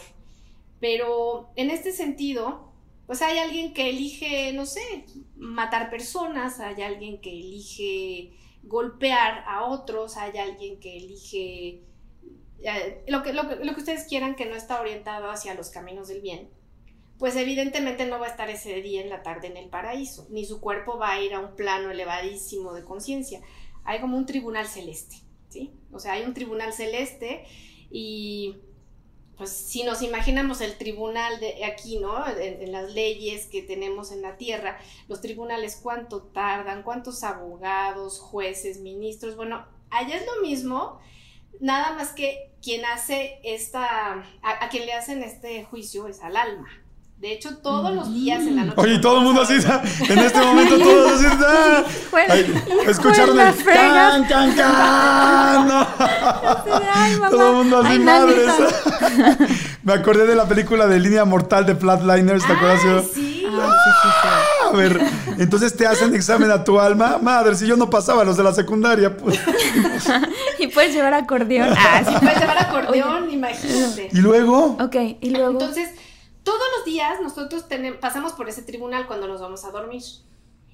Pero 0.80 1.50
en 1.56 1.72
este 1.72 1.92
sentido, 1.92 2.72
pues 3.06 3.22
hay 3.22 3.38
alguien 3.40 3.74
que 3.74 3.90
elige, 3.90 4.54
no 4.54 4.66
sé, 4.66 5.06
matar 5.36 5.90
personas, 5.90 6.60
hay 6.60 6.82
alguien 6.84 7.20
que 7.20 7.32
elige 7.32 8.38
golpear 8.64 9.44
a 9.48 9.66
otros, 9.66 10.16
hay 10.16 10.38
alguien 10.38 10.80
que 10.80 10.98
elige 10.98 11.84
eh, 12.62 13.04
lo, 13.08 13.24
que, 13.24 13.34
lo, 13.34 13.44
lo 13.44 13.74
que 13.74 13.80
ustedes 13.80 14.06
quieran 14.08 14.36
que 14.36 14.46
no 14.46 14.56
está 14.56 14.80
orientado 14.80 15.30
hacia 15.30 15.56
los 15.56 15.70
caminos 15.70 16.08
del 16.08 16.22
bien 16.22 16.50
pues 17.20 17.36
evidentemente 17.36 18.06
no 18.06 18.18
va 18.18 18.28
a 18.28 18.30
estar 18.30 18.50
ese 18.50 18.82
día 18.82 19.02
en 19.02 19.10
la 19.10 19.22
tarde 19.22 19.48
en 19.48 19.58
el 19.58 19.70
paraíso, 19.70 20.26
ni 20.30 20.46
su 20.46 20.62
cuerpo 20.62 20.98
va 20.98 21.12
a 21.12 21.22
ir 21.22 21.34
a 21.34 21.40
un 21.40 21.56
plano 21.56 21.92
elevadísimo 21.92 22.74
de 22.74 22.86
conciencia. 22.86 23.42
Hay 23.84 24.00
como 24.00 24.18
un 24.18 24.26
tribunal 24.26 24.68
celeste, 24.68 25.18
¿sí? 25.50 25.74
O 25.92 26.00
sea, 26.00 26.14
hay 26.14 26.24
un 26.24 26.34
tribunal 26.34 26.72
celeste 26.72 27.46
y 27.92 28.56
pues 29.36 29.52
si 29.52 29.84
nos 29.84 30.02
imaginamos 30.02 30.62
el 30.62 30.78
tribunal 30.78 31.42
de 31.42 31.66
aquí, 31.66 32.00
¿no? 32.00 32.26
En, 32.28 32.72
las 32.72 32.94
leyes 32.94 33.48
que 33.48 33.62
tenemos 33.62 34.12
en 34.14 34.22
la 34.22 34.38
tierra, 34.38 34.80
los 35.10 35.20
tribunales 35.20 35.78
cuánto 35.82 36.24
tardan, 36.24 36.84
cuántos 36.84 37.24
abogados, 37.24 38.20
jueces, 38.20 38.80
ministros, 38.80 39.36
bueno, 39.36 39.66
allá 39.90 40.16
es 40.16 40.26
lo 40.26 40.42
mismo, 40.42 41.00
nada 41.60 41.96
más 41.96 42.14
que 42.14 42.54
quien 42.62 42.86
hace 42.86 43.40
esta, 43.44 44.24
a 44.42 44.70
quien 44.70 44.86
le 44.86 44.94
hacen 44.94 45.24
este 45.24 45.66
juicio 45.66 46.08
es 46.08 46.22
al 46.22 46.36
alma, 46.38 46.70
de 47.20 47.34
hecho, 47.34 47.58
todos 47.58 47.94
los 47.94 48.14
días 48.14 48.40
en 48.44 48.56
la 48.56 48.64
noche. 48.64 48.80
Oye, 48.80 48.98
todo 49.00 49.18
el 49.18 49.24
mundo 49.26 49.42
así 49.42 49.56
está. 49.56 49.84
En 50.08 50.20
este 50.20 50.40
momento 50.40 50.78
todos 50.80 51.12
así 51.12 51.26
está. 51.26 51.84
Ay, 52.30 52.64
escucharon 52.88 53.38
el 53.38 53.56
can, 53.66 54.26
can, 54.26 54.56
can. 54.56 55.68
No. 57.20 57.30
todo 57.30 57.50
el 57.50 57.56
mundo 57.58 57.80
así, 57.80 57.88
Ay, 57.92 58.00
madres. 58.00 58.54
Me 59.84 59.94
acordé 59.94 60.28
de 60.28 60.36
la 60.36 60.48
película 60.48 60.88
de 60.88 60.98
Línea 60.98 61.26
Mortal 61.26 61.66
de 61.66 61.76
Flatliners, 61.76 62.48
¿te 62.48 62.54
acuerdas? 62.54 62.82
Sí. 63.14 63.44
Ah, 63.52 63.76
sí, 63.84 63.92
sí, 64.02 64.10
sí. 64.22 64.28
A 64.68 64.78
ver, 64.78 65.02
entonces 65.40 65.76
te 65.76 65.86
hacen 65.88 66.16
examen 66.16 66.50
a 66.52 66.64
tu 66.64 66.80
alma. 66.80 67.18
Madre, 67.22 67.56
si 67.56 67.68
yo 67.68 67.76
no 67.76 67.90
pasaba 67.90 68.24
los 68.24 68.38
de 68.38 68.44
la 68.44 68.54
secundaria, 68.54 69.18
pues. 69.18 69.38
y 70.58 70.68
puedes 70.68 70.94
llevar 70.94 71.14
acordeón. 71.16 71.68
Ah, 71.78 72.02
sí, 72.08 72.14
puedes 72.18 72.40
llevar 72.40 72.58
acordeón, 72.60 73.30
imagínate. 73.30 74.08
¿Y 74.14 74.20
luego? 74.20 74.78
Ok, 74.80 74.96
y 75.20 75.32
luego. 75.32 75.60
Entonces 75.60 75.90
todos 76.50 76.68
los 76.78 76.86
días 76.86 77.22
nosotros 77.22 77.66
pasamos 78.02 78.34
por 78.34 78.50
ese 78.50 78.64
tribunal 78.64 79.06
cuando 79.06 79.28
nos 79.28 79.40
vamos 79.40 79.66
a 79.66 79.70
dormir. 79.70 80.02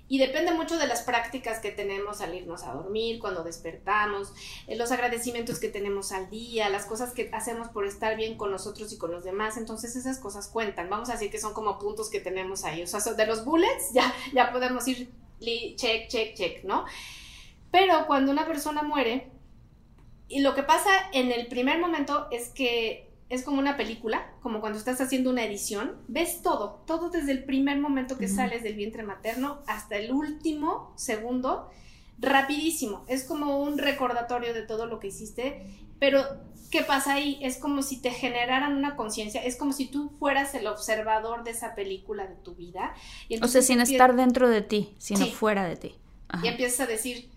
Y 0.07 0.19
depende 0.19 0.53
mucho 0.53 0.77
de 0.77 0.87
las 0.87 1.01
prácticas 1.01 1.59
que 1.59 1.71
tenemos 1.71 2.21
al 2.21 2.33
irnos 2.33 2.63
a 2.63 2.71
dormir, 2.71 3.19
cuando 3.19 3.43
despertamos, 3.43 4.31
eh, 4.67 4.77
los 4.77 4.91
agradecimientos 4.91 5.59
que 5.59 5.67
tenemos 5.67 6.13
al 6.13 6.29
día, 6.29 6.69
las 6.69 6.85
cosas 6.85 7.11
que 7.11 7.29
hacemos 7.33 7.67
por 7.69 7.85
estar 7.85 8.15
bien 8.15 8.37
con 8.37 8.51
nosotros 8.51 8.93
y 8.93 8.97
con 8.97 9.11
los 9.11 9.25
demás. 9.25 9.57
Entonces 9.57 9.97
esas 9.97 10.19
cosas 10.19 10.47
cuentan. 10.47 10.89
Vamos 10.89 11.09
a 11.09 11.13
decir 11.13 11.29
que 11.29 11.39
son 11.39 11.53
como 11.53 11.77
puntos 11.77 12.09
que 12.09 12.21
tenemos 12.21 12.63
ahí. 12.63 12.81
O 12.81 12.87
sea, 12.87 13.01
de 13.01 13.25
los 13.25 13.43
bullets 13.43 13.91
ya, 13.93 14.13
ya 14.33 14.53
podemos 14.53 14.87
ir 14.87 15.11
check, 15.75 16.07
check, 16.07 16.35
check, 16.35 16.63
¿no? 16.63 16.85
Pero 17.71 18.07
cuando 18.07 18.31
una 18.31 18.45
persona 18.45 18.81
muere, 18.81 19.29
y 20.29 20.39
lo 20.39 20.55
que 20.55 20.63
pasa 20.63 20.89
en 21.11 21.33
el 21.33 21.47
primer 21.47 21.79
momento 21.79 22.27
es 22.31 22.47
que 22.47 23.09
es 23.29 23.43
como 23.43 23.59
una 23.59 23.75
película, 23.75 24.31
como 24.41 24.61
cuando 24.61 24.77
estás 24.77 25.01
haciendo 25.01 25.31
una 25.31 25.43
edición, 25.43 25.97
ves 26.07 26.41
todo, 26.41 26.83
todo 26.85 27.09
desde 27.09 27.31
el 27.31 27.43
primer 27.43 27.79
momento 27.79 28.17
que 28.17 28.27
sales 28.27 28.61
del 28.63 28.75
vientre 28.75 29.03
materno 29.03 29.59
hasta 29.67 29.97
el 29.97 30.11
último 30.11 30.93
segundo, 30.95 31.69
rapidísimo, 32.19 33.03
es 33.07 33.23
como 33.23 33.59
un 33.59 33.77
recordatorio 33.77 34.53
de 34.53 34.61
todo 34.61 34.85
lo 34.85 34.99
que 34.99 35.07
hiciste, 35.07 35.65
pero 35.99 36.23
¿qué 36.69 36.83
pasa 36.83 37.13
ahí? 37.13 37.39
Es 37.41 37.57
como 37.57 37.81
si 37.81 37.97
te 37.97 38.11
generaran 38.11 38.75
una 38.75 38.95
conciencia, 38.95 39.43
es 39.43 39.55
como 39.55 39.73
si 39.73 39.87
tú 39.87 40.11
fueras 40.19 40.53
el 40.53 40.67
observador 40.67 41.43
de 41.43 41.51
esa 41.51 41.73
película 41.73 42.27
de 42.27 42.35
tu 42.35 42.53
vida. 42.53 42.93
Y 43.27 43.43
o 43.43 43.47
sea, 43.47 43.61
sin 43.61 43.81
estar 43.81 44.15
dentro 44.15 44.49
de 44.49 44.61
ti, 44.61 44.93
sino 44.97 45.25
fuera 45.25 45.65
de 45.65 45.77
ti. 45.77 45.95
Y 46.43 46.47
empiezas 46.47 46.81
a 46.81 46.85
decir, 46.85 47.29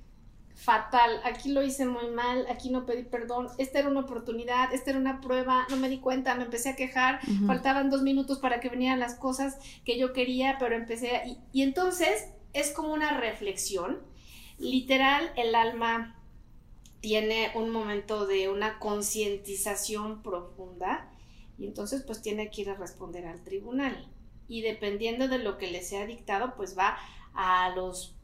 fatal, 0.68 1.22
aquí 1.24 1.50
lo 1.50 1.62
hice 1.62 1.86
muy 1.86 2.08
mal, 2.10 2.44
aquí 2.50 2.68
no 2.68 2.84
pedí 2.84 3.02
perdón, 3.02 3.48
esta 3.56 3.78
era 3.78 3.88
una 3.88 4.00
oportunidad, 4.00 4.74
esta 4.74 4.90
era 4.90 4.98
una 4.98 5.22
prueba, 5.22 5.66
no 5.70 5.78
me 5.78 5.88
di 5.88 5.96
cuenta, 5.96 6.34
me 6.34 6.44
empecé 6.44 6.68
a 6.68 6.76
quejar, 6.76 7.20
faltaban 7.46 7.88
dos 7.88 8.02
minutos 8.02 8.38
para 8.38 8.60
que 8.60 8.68
vinieran 8.68 9.00
las 9.00 9.14
cosas 9.14 9.56
que 9.86 9.98
yo 9.98 10.12
quería, 10.12 10.56
pero 10.58 10.76
empecé 10.76 11.16
a... 11.16 11.26
Y, 11.26 11.38
y 11.54 11.62
entonces 11.62 12.28
es 12.52 12.70
como 12.72 12.92
una 12.92 13.18
reflexión, 13.18 14.02
literal, 14.58 15.32
el 15.36 15.54
alma 15.54 16.20
tiene 17.00 17.50
un 17.54 17.70
momento 17.70 18.26
de 18.26 18.50
una 18.50 18.78
concientización 18.78 20.22
profunda 20.22 21.10
y 21.56 21.64
entonces 21.64 22.02
pues 22.02 22.20
tiene 22.20 22.50
que 22.50 22.60
ir 22.60 22.68
a 22.68 22.74
responder 22.74 23.26
al 23.26 23.42
tribunal. 23.42 24.06
Y 24.48 24.60
dependiendo 24.60 25.28
de 25.28 25.38
lo 25.38 25.56
que 25.56 25.70
le 25.70 25.82
sea 25.82 26.04
dictado 26.04 26.56
pues 26.56 26.76
va 26.76 26.98
a 27.32 27.70
los 27.74 28.14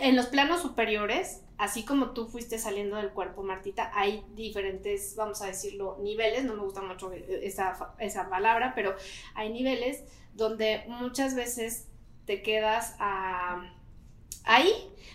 en 0.00 0.16
los 0.16 0.26
planos 0.26 0.62
superiores 0.62 1.41
así 1.58 1.84
como 1.84 2.10
tú 2.10 2.26
fuiste 2.26 2.58
saliendo 2.58 2.96
del 2.96 3.10
cuerpo, 3.10 3.42
Martita, 3.42 3.90
hay 3.94 4.24
diferentes, 4.34 5.14
vamos 5.16 5.42
a 5.42 5.46
decirlo, 5.46 5.98
niveles, 6.02 6.44
no 6.44 6.54
me 6.54 6.62
gusta 6.62 6.82
mucho 6.82 7.12
esa, 7.12 7.94
esa 7.98 8.28
palabra, 8.28 8.72
pero 8.74 8.94
hay 9.34 9.52
niveles 9.52 10.02
donde 10.34 10.84
muchas 10.88 11.34
veces 11.34 11.88
te 12.24 12.42
quedas 12.42 12.96
ahí. 14.44 14.72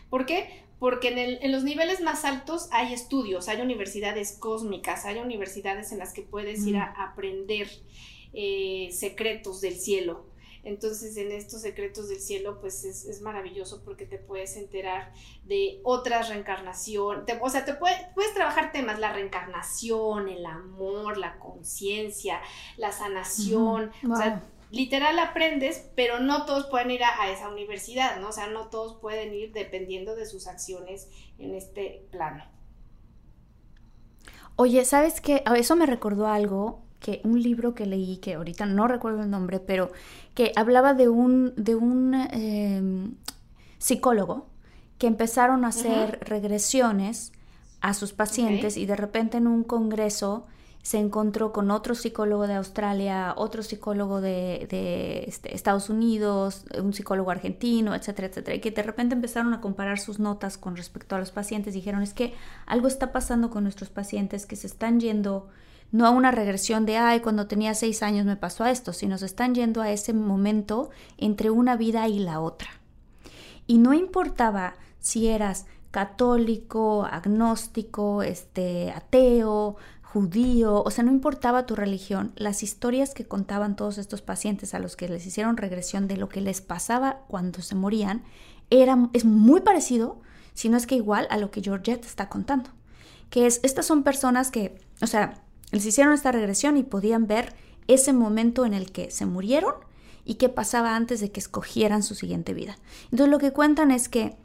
¿Por 0.10 0.26
qué? 0.26 0.66
Porque 0.80 1.08
en, 1.10 1.18
el, 1.18 1.40
en, 1.42 1.52
los 1.52 1.64
niveles 1.64 2.02
más 2.02 2.24
altos 2.24 2.70
hay 2.72 2.94
estudios, 2.94 3.48
hay 3.48 3.62
universidades 3.62 4.34
cósmicas, 4.34 5.06
hay 5.06 5.18
universidades 5.18 5.92
en 5.92 5.98
las 5.98 6.14
que 6.14 6.22
puedes 6.22 6.66
ir 6.68 6.78
a 6.78 6.92
aprender 7.04 7.68
eh, 8.34 8.90
secretos 8.92 9.62
del 9.62 9.76
cielo. 9.76 10.27
Entonces, 10.64 11.18
en 11.18 11.32
estos 11.32 11.62
secretos 11.62 12.10
del 12.10 12.20
cielo, 12.20 12.60
pues 12.60 12.84
es, 12.84 13.22
maravilloso 13.22 13.84
porque 13.84 14.06
te 14.06 14.18
puedes 14.18 14.58
enterar 14.58 15.12
de 15.44 15.82
otras 15.84 16.30
reencarnaciones. 16.30 17.26
o 17.42 17.50
sea, 17.50 17.66
te 17.66 17.74
puedes 17.74 18.34
trabajar 18.34 18.72
temas, 18.72 19.00
la 19.00 19.14
reencarnación, 19.14 20.30
el 20.30 20.46
amor, 20.46 21.18
la 21.18 21.40
conciencia, 21.40 22.42
la 22.78 22.92
sanación. 22.92 23.92
O 24.10 24.16
sea, 24.16 24.44
literal 24.72 25.18
aprendes, 25.20 25.90
pero 25.96 26.20
no 26.20 26.46
todos 26.46 26.68
pueden 26.68 26.92
ir 26.92 27.02
a, 27.04 27.30
esa 27.30 27.50
universidad, 27.50 28.20
¿no? 28.20 28.30
O 28.30 28.32
sea, 28.32 28.48
no 28.48 28.70
todos 28.70 29.00
pueden 29.00 29.34
ir 29.34 29.54
dependiendo 29.54 30.16
de 30.16 30.26
sus 30.26 30.48
acciones 30.48 31.10
en 31.38 31.56
este 31.56 32.08
plano. 32.12 32.44
Oye, 34.56 34.84
¿sabes 34.86 35.22
qué? 35.22 35.44
Eso 35.56 35.76
me 35.76 35.86
recordó 35.86 36.28
algo 36.28 36.87
que 37.00 37.22
un 37.24 37.42
libro 37.42 37.74
que 37.74 37.86
leí, 37.86 38.18
que 38.18 38.36
ahorita 38.36 38.66
no 38.66 38.88
recuerdo 38.88 39.24
el 39.24 39.30
nombre, 39.30 39.60
pero 39.60 39.92
que 40.34 40.52
hablaba 40.56 40.94
de 40.94 41.10
un, 41.10 41.54
de 41.56 41.76
un 41.76 42.14
em, 42.32 43.16
psicólogo 43.78 44.48
que 44.98 45.08
empezaron 45.08 45.64
a 45.64 45.70
hacer 45.70 46.20
regresiones 46.22 47.32
a 47.82 47.94
sus 47.94 48.14
pacientes 48.14 48.78
y 48.78 48.86
de 48.86 48.96
repente 48.96 49.38
en 49.38 49.48
un 49.48 49.64
congreso 49.64 50.48
se 50.82 50.98
encontró 51.00 51.52
con 51.52 51.70
otro 51.70 51.96
psicólogo 51.96 52.48
de 52.48 52.54
Australia, 52.54 53.34
otro 53.36 53.62
psicólogo 53.62 54.22
de, 54.22 55.26
este, 55.28 55.54
Estados 55.54 55.90
Unidos, 55.90 56.64
un 56.82 56.94
psicólogo 56.94 57.30
argentino, 57.30 57.94
etcétera, 57.94 58.30
etcétera, 58.30 58.56
y 58.56 58.62
que 58.62 58.72
de 58.72 58.84
repente 58.84 59.14
empezaron 59.14 59.54
a 59.54 59.60
comparar 59.60 60.00
sus 60.00 60.18
notas 60.18 60.58
con 60.58 60.78
respecto 60.78 61.16
a 61.16 61.20
los 61.20 61.32
pacientes. 61.32 61.74
Dijeron, 61.74 62.04
es 62.04 62.14
que 62.14 62.34
algo 62.66 62.88
está 62.88 63.12
pasando 63.12 63.50
con 63.50 63.64
nuestros 63.64 63.90
pacientes 63.90 64.46
que 64.46 64.56
se 64.56 64.68
están 64.68 65.02
yendo 65.02 65.50
no 65.92 66.06
a 66.06 66.12
una 66.12 66.32
regresión 66.32 66.86
de, 66.86 66.98
ay, 66.98 67.22
cuando 67.22 67.48
tenía 67.48 67.74
seis 67.74 68.04
años 68.04 68.26
me 68.26 68.36
pasó 68.36 68.66
esto, 68.66 68.94
sino 68.94 69.18
se 69.18 69.26
están 69.26 69.56
yendo 69.56 69.82
a 69.82 69.92
ese 69.92 70.14
momento 70.14 70.90
entre 71.18 71.50
una 71.50 71.78
vida 71.78 72.08
y 72.08 72.20
la 72.20 72.40
otra. 72.40 72.70
Y 73.66 73.78
no 73.78 73.94
importaba 73.94 74.76
si 75.00 75.28
eras 75.28 75.66
católico, 75.92 77.06
agnóstico, 77.06 78.22
este, 78.22 78.92
ateo, 78.92 79.78
judío, 80.04 80.84
o 80.84 80.92
sea, 80.92 81.04
no 81.04 81.12
importaba 81.12 81.66
tu 81.66 81.76
religión, 81.76 82.32
las 82.36 82.64
historias 82.64 83.14
que 83.14 83.26
contaban 83.26 83.76
todos 83.76 83.98
estos 83.98 84.22
pacientes 84.22 84.74
a 84.74 84.80
los 84.80 84.96
que 84.96 85.10
les 85.10 85.26
hicieron 85.26 85.58
regresión 85.58 86.08
de 86.08 86.18
lo 86.18 86.30
que 86.30 86.42
les 86.42 86.62
pasaba 86.62 87.20
cuando 87.28 87.62
se 87.62 87.76
morían, 87.76 88.24
era, 88.70 89.10
es 89.14 89.26
muy 89.26 89.62
parecido, 89.62 90.20
si 90.54 90.70
no 90.70 90.78
es 90.78 90.88
que 90.88 90.96
igual 90.96 91.28
a 91.30 91.38
lo 91.38 91.52
que 91.52 91.62
Georgette 91.62 92.06
está 92.06 92.30
contando, 92.30 92.70
que 93.30 93.46
es, 93.46 93.60
estas 93.64 93.86
son 93.86 94.04
personas 94.04 94.50
que, 94.50 94.80
o 95.02 95.08
sea, 95.08 95.44
les 95.72 95.86
hicieron 95.86 96.14
esta 96.14 96.32
regresión 96.32 96.78
y 96.78 96.84
podían 96.84 97.28
ver 97.28 97.54
ese 97.88 98.14
momento 98.14 98.66
en 98.66 98.74
el 98.74 98.92
que 98.92 99.12
se 99.12 99.26
murieron 99.26 99.74
y 100.26 100.36
qué 100.36 100.50
pasaba 100.50 100.96
antes 100.96 101.20
de 101.22 101.32
que 101.32 101.40
escogieran 101.40 102.04
su 102.04 102.16
siguiente 102.16 102.54
vida. 102.54 102.78
Entonces 103.06 103.30
lo 103.30 103.40
que 103.40 103.54
cuentan 103.54 103.92
es 103.92 104.10
que 104.10 104.36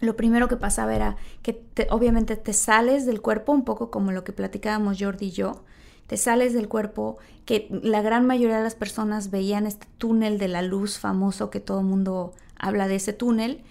lo 0.00 0.16
primero 0.16 0.48
que 0.48 0.56
pasaba 0.56 0.94
era 0.94 1.16
que 1.42 1.64
obviamente 1.90 2.36
te 2.36 2.52
sales 2.52 3.06
del 3.06 3.22
cuerpo, 3.22 3.52
un 3.52 3.64
poco 3.64 3.90
como 3.90 4.12
lo 4.12 4.24
que 4.24 4.32
platicábamos 4.32 4.98
Jordi 5.00 5.26
y 5.26 5.30
yo, 5.30 5.64
te 6.06 6.16
sales 6.16 6.52
del 6.52 6.68
cuerpo, 6.68 7.16
que 7.46 7.68
la 7.82 8.02
gran 8.02 8.26
mayoría 8.26 8.58
de 8.58 8.64
las 8.64 8.74
personas 8.74 9.30
veían 9.30 9.66
este 9.66 9.86
túnel 9.98 10.38
de 10.38 10.48
la 10.48 10.62
luz 10.62 10.98
famoso 10.98 11.50
que 11.50 11.60
todo 11.60 11.80
el 11.80 11.86
mundo 11.86 12.34
habla 12.56 12.88
de 12.88 12.96
ese 12.96 13.12
túnel, 13.12 13.62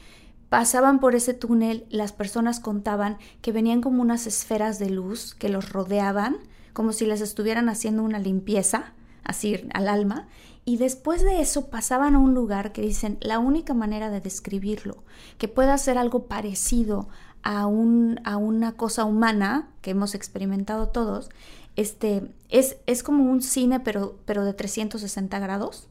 pasaban 0.50 1.00
por 1.00 1.16
ese 1.16 1.34
túnel, 1.34 1.86
las 1.90 2.12
personas 2.12 2.60
contaban 2.60 3.18
que 3.42 3.52
venían 3.52 3.82
como 3.82 4.02
unas 4.02 4.28
esferas 4.28 4.80
de 4.80 4.90
luz 4.90 5.36
que 5.36 5.50
los 5.50 5.72
rodeaban, 5.72 6.38
como 6.74 6.92
si 6.92 7.06
les 7.06 7.22
estuvieran 7.22 7.70
haciendo 7.70 8.04
una 8.04 8.20
limpieza, 8.20 8.94
así 9.24 9.68
al 9.74 9.88
alma, 9.88 10.28
y 10.66 10.78
después 10.78 11.24
de 11.24 11.42
eso 11.42 11.70
pasaban 11.70 12.16
a 12.16 12.20
un 12.20 12.34
lugar 12.34 12.72
que 12.72 12.82
dicen, 12.82 13.18
la 13.22 13.40
única 13.40 13.74
manera 13.74 14.10
de 14.10 14.22
describirlo, 14.22 15.04
que 15.38 15.48
pueda 15.48 15.78
ser 15.78 15.98
algo 15.98 16.28
parecido 16.28 17.10
a, 17.42 17.68
un, 17.68 18.20
a 18.24 18.38
una 18.38 18.74
cosa 18.74 19.04
humana 19.04 19.70
que 19.82 19.92
hemos 19.92 20.16
experimentado 20.16 20.88
todos, 20.88 21.30
este, 21.76 22.32
es, 22.50 22.78
es 22.86 23.04
como 23.04 23.30
un 23.30 23.42
cine 23.42 23.80
pero, 23.80 24.18
pero 24.26 24.46
de 24.46 24.54
360 24.54 25.40
grados. 25.40 25.90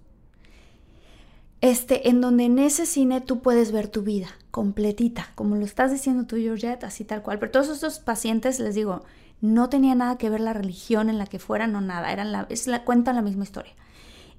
Este, 1.61 2.09
en 2.09 2.21
donde 2.21 2.45
en 2.45 2.59
ese 2.59 2.87
cine 2.87 3.21
tú 3.21 3.41
puedes 3.41 3.71
ver 3.71 3.87
tu 3.87 4.03
vida 4.03 4.29
completita, 4.51 5.29
como 5.37 5.55
lo 5.55 5.65
estás 5.65 5.93
diciendo 5.93 6.27
tú, 6.27 6.37
Georgette, 6.37 6.83
así 6.85 7.05
tal 7.05 7.23
cual. 7.23 7.39
Pero 7.39 7.53
todos 7.53 7.69
estos 7.69 8.01
pacientes, 8.01 8.59
les 8.59 8.75
digo, 8.75 9.05
no 9.43 9.69
tenía 9.69 9.95
nada 9.95 10.17
que 10.17 10.31
ver 10.31 10.41
la 10.41 10.55
religión 10.55 11.11
en 11.11 11.19
la 11.19 11.27
que 11.27 11.41
fueran 11.41 11.77
o 11.77 11.81
nada, 11.81 12.13
eran 12.13 12.33
la, 12.33 12.47
es 12.49 12.67
la, 12.69 12.85
cuentan 12.85 13.17
la 13.17 13.23
misma 13.23 13.43
historia. 13.45 13.75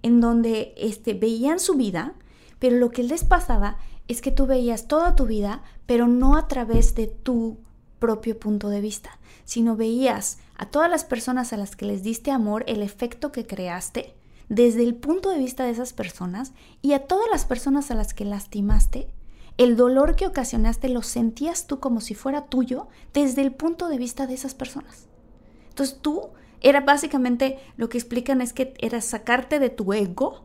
En 0.02 0.22
donde 0.22 0.74
este, 0.78 1.14
veían 1.14 1.60
su 1.60 1.76
vida, 1.76 2.14
pero 2.58 2.78
lo 2.78 2.90
que 2.90 3.04
les 3.04 3.24
pasaba 3.24 3.78
es 4.08 4.22
que 4.22 4.32
tú 4.32 4.48
veías 4.48 4.88
toda 4.88 5.16
tu 5.16 5.26
vida, 5.26 5.62
pero 5.86 6.08
no 6.08 6.38
a 6.38 6.48
través 6.48 6.96
de 6.96 7.08
tu 7.08 7.60
propio 8.00 8.40
punto 8.40 8.70
de 8.70 8.82
vista, 8.82 9.20
sino 9.44 9.76
veías 9.76 10.40
a 10.56 10.68
todas 10.68 10.90
las 10.90 11.04
personas 11.04 11.52
a 11.54 11.58
las 11.58 11.76
que 11.76 11.86
les 11.86 12.02
diste 12.02 12.32
amor, 12.32 12.64
el 12.68 12.82
efecto 12.82 13.32
que 13.32 13.46
creaste 13.46 14.16
desde 14.50 14.84
el 14.84 14.96
punto 14.96 15.30
de 15.30 15.38
vista 15.38 15.66
de 15.66 15.72
esas 15.72 15.94
personas 15.94 16.54
y 16.82 16.94
a 16.94 17.08
todas 17.08 17.28
las 17.30 17.46
personas 17.46 17.92
a 17.92 17.96
las 17.96 18.14
que 18.14 18.26
lastimaste, 18.26 19.08
el 19.58 19.76
dolor 19.76 20.16
que 20.16 20.28
ocasionaste 20.28 20.90
lo 20.90 21.02
sentías 21.02 21.68
tú 21.68 21.80
como 21.80 22.02
si 22.02 22.16
fuera 22.16 22.46
tuyo 22.46 22.88
desde 23.14 23.42
el 23.42 23.52
punto 23.52 23.88
de 23.88 23.98
vista 23.98 24.28
de 24.28 24.34
esas 24.34 24.56
personas. 24.56 25.08
Entonces 25.70 26.00
tú 26.02 26.30
era 26.62 26.82
básicamente 26.82 27.60
lo 27.78 27.90
que 27.90 27.98
explican 27.98 28.42
es 28.42 28.54
que 28.54 28.74
era 28.80 29.02
sacarte 29.02 29.60
de 29.60 29.70
tu 29.70 29.94
ego 29.94 30.44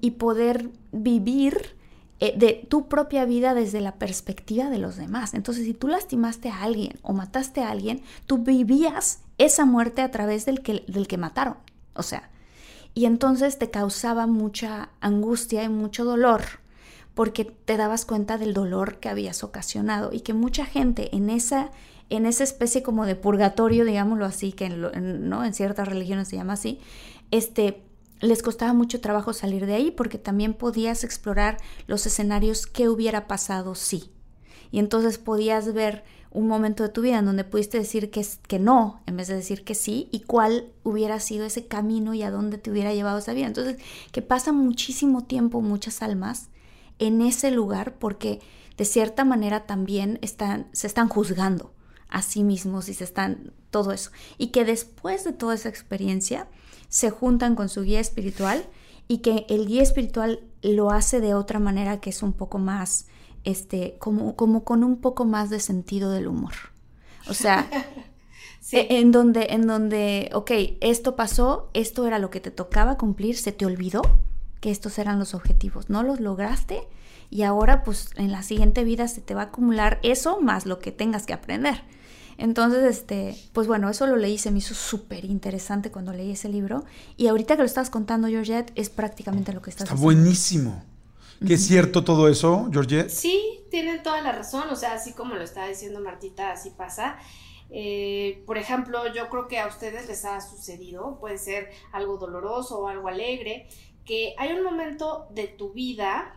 y 0.00 0.12
poder 0.12 0.70
vivir 0.92 1.76
eh, 2.18 2.34
de 2.36 2.66
tu 2.68 2.88
propia 2.88 3.24
vida 3.24 3.54
desde 3.54 3.80
la 3.80 3.98
perspectiva 3.98 4.68
de 4.68 4.78
los 4.78 4.96
demás. 4.96 5.32
Entonces, 5.32 5.64
si 5.64 5.72
tú 5.72 5.88
lastimaste 5.88 6.50
a 6.50 6.62
alguien 6.62 6.98
o 7.02 7.14
mataste 7.14 7.62
a 7.62 7.70
alguien, 7.70 8.02
tú 8.26 8.38
vivías 8.38 9.20
esa 9.38 9.64
muerte 9.64 10.02
a 10.02 10.10
través 10.10 10.44
del 10.44 10.60
que, 10.60 10.84
del 10.86 11.06
que 11.06 11.16
mataron. 11.16 11.56
O 11.94 12.02
sea, 12.02 12.30
y 12.92 13.06
entonces 13.06 13.58
te 13.58 13.70
causaba 13.70 14.26
mucha 14.26 14.90
angustia 15.00 15.62
y 15.62 15.68
mucho 15.68 16.04
dolor 16.04 16.42
porque 17.14 17.44
te 17.44 17.76
dabas 17.76 18.04
cuenta 18.04 18.38
del 18.38 18.54
dolor 18.54 18.98
que 18.98 19.08
habías 19.08 19.42
ocasionado 19.44 20.10
y 20.12 20.20
que 20.20 20.34
mucha 20.34 20.64
gente 20.64 21.14
en 21.14 21.30
esa 21.30 21.70
en 22.10 22.26
esa 22.26 22.42
especie 22.42 22.82
como 22.82 23.06
de 23.06 23.14
purgatorio, 23.14 23.84
digámoslo 23.84 24.24
así, 24.24 24.52
que 24.52 24.66
en, 24.66 25.28
¿no? 25.28 25.44
en 25.44 25.54
ciertas 25.54 25.86
religiones 25.86 26.26
se 26.26 26.36
llama 26.36 26.54
así, 26.54 26.80
este, 27.30 27.84
les 28.20 28.42
costaba 28.42 28.72
mucho 28.74 29.00
trabajo 29.00 29.32
salir 29.32 29.64
de 29.64 29.74
ahí 29.74 29.90
porque 29.92 30.18
también 30.18 30.54
podías 30.54 31.04
explorar 31.04 31.56
los 31.86 32.04
escenarios 32.06 32.66
que 32.66 32.88
hubiera 32.88 33.28
pasado 33.28 33.76
sí. 33.76 34.10
Y 34.72 34.80
entonces 34.80 35.18
podías 35.18 35.72
ver 35.72 36.04
un 36.32 36.46
momento 36.46 36.82
de 36.82 36.90
tu 36.90 37.00
vida 37.00 37.18
en 37.18 37.24
donde 37.24 37.44
pudiste 37.44 37.78
decir 37.78 38.10
que, 38.10 38.24
que 38.46 38.58
no 38.58 39.02
en 39.06 39.16
vez 39.16 39.28
de 39.28 39.34
decir 39.34 39.64
que 39.64 39.74
sí 39.74 40.08
y 40.12 40.20
cuál 40.20 40.72
hubiera 40.84 41.18
sido 41.18 41.44
ese 41.44 41.66
camino 41.66 42.14
y 42.14 42.22
a 42.22 42.30
dónde 42.30 42.58
te 42.58 42.70
hubiera 42.70 42.92
llevado 42.92 43.18
esa 43.18 43.32
vida. 43.32 43.46
Entonces, 43.46 43.78
que 44.12 44.22
pasa 44.22 44.52
muchísimo 44.52 45.24
tiempo 45.24 45.60
muchas 45.60 46.02
almas 46.02 46.50
en 47.00 47.20
ese 47.22 47.50
lugar 47.50 47.96
porque 47.98 48.40
de 48.76 48.84
cierta 48.84 49.24
manera 49.24 49.66
también 49.66 50.18
están, 50.22 50.68
se 50.72 50.86
están 50.86 51.08
juzgando 51.08 51.72
a 52.08 52.22
sí 52.22 52.44
mismos 52.44 52.88
y 52.88 52.94
se 52.94 53.04
están 53.04 53.52
todo 53.70 53.92
eso. 53.92 54.10
Y 54.38 54.48
que 54.48 54.64
después 54.64 55.24
de 55.24 55.32
toda 55.32 55.54
esa 55.54 55.68
experiencia 55.68 56.48
se 56.88 57.10
juntan 57.10 57.56
con 57.56 57.68
su 57.68 57.82
guía 57.82 58.00
espiritual 58.00 58.64
y 59.08 59.18
que 59.18 59.46
el 59.48 59.66
guía 59.66 59.82
espiritual 59.82 60.40
lo 60.62 60.90
hace 60.90 61.20
de 61.20 61.34
otra 61.34 61.58
manera 61.58 62.00
que 62.00 62.10
es 62.10 62.22
un 62.22 62.32
poco 62.32 62.58
más, 62.58 63.06
este, 63.44 63.96
como, 63.98 64.36
como 64.36 64.64
con 64.64 64.84
un 64.84 65.00
poco 65.00 65.24
más 65.24 65.50
de 65.50 65.60
sentido 65.60 66.10
del 66.10 66.28
humor. 66.28 66.54
O 67.28 67.34
sea, 67.34 67.68
e, 68.72 68.98
en, 68.98 69.12
donde, 69.12 69.48
en 69.50 69.66
donde, 69.66 70.30
ok, 70.32 70.50
esto 70.80 71.16
pasó, 71.16 71.70
esto 71.74 72.06
era 72.06 72.18
lo 72.18 72.30
que 72.30 72.40
te 72.40 72.50
tocaba 72.50 72.98
cumplir, 72.98 73.36
se 73.36 73.52
te 73.52 73.66
olvidó 73.66 74.02
que 74.60 74.70
estos 74.70 74.98
eran 74.98 75.18
los 75.18 75.34
objetivos, 75.34 75.90
no 75.90 76.02
los 76.02 76.20
lograste 76.20 76.86
y 77.30 77.42
ahora 77.42 77.82
pues 77.82 78.10
en 78.16 78.32
la 78.32 78.42
siguiente 78.42 78.84
vida 78.84 79.08
se 79.08 79.20
te 79.20 79.34
va 79.34 79.42
a 79.42 79.44
acumular 79.46 79.98
eso 80.02 80.40
más 80.40 80.66
lo 80.66 80.78
que 80.78 80.92
tengas 80.92 81.26
que 81.26 81.32
aprender. 81.32 81.82
Entonces, 82.40 82.84
este, 82.84 83.36
pues 83.52 83.66
bueno, 83.66 83.90
eso 83.90 84.06
lo 84.06 84.16
leí, 84.16 84.38
se 84.38 84.50
me 84.50 84.60
hizo 84.60 84.74
súper 84.74 85.26
interesante 85.26 85.90
cuando 85.90 86.14
leí 86.14 86.30
ese 86.30 86.48
libro. 86.48 86.84
Y 87.18 87.26
ahorita 87.26 87.54
que 87.56 87.62
lo 87.62 87.66
estás 87.66 87.90
contando, 87.90 88.28
Georgette, 88.28 88.72
es 88.76 88.88
prácticamente 88.88 89.52
lo 89.52 89.60
que 89.60 89.68
estás 89.68 89.90
Está 89.90 90.00
buenísimo. 90.00 90.82
¿Qué 91.46 91.54
es 91.54 91.66
cierto 91.66 92.02
todo 92.02 92.28
eso, 92.28 92.70
Georgette? 92.72 93.10
Sí, 93.10 93.60
tienen 93.70 94.02
toda 94.02 94.22
la 94.22 94.32
razón. 94.32 94.70
O 94.70 94.76
sea, 94.76 94.94
así 94.94 95.12
como 95.12 95.34
lo 95.34 95.42
está 95.42 95.66
diciendo 95.66 96.00
Martita, 96.00 96.50
así 96.50 96.70
pasa. 96.70 97.18
Eh, 97.70 98.42
por 98.46 98.58
ejemplo, 98.58 99.12
yo 99.14 99.28
creo 99.28 99.46
que 99.46 99.58
a 99.58 99.66
ustedes 99.66 100.08
les 100.08 100.24
ha 100.24 100.40
sucedido, 100.40 101.18
puede 101.20 101.38
ser 101.38 101.70
algo 101.92 102.16
doloroso 102.16 102.80
o 102.80 102.88
algo 102.88 103.08
alegre, 103.08 103.68
que 104.10 104.34
hay 104.38 104.52
un 104.52 104.64
momento 104.64 105.28
de 105.30 105.46
tu 105.46 105.72
vida 105.72 106.34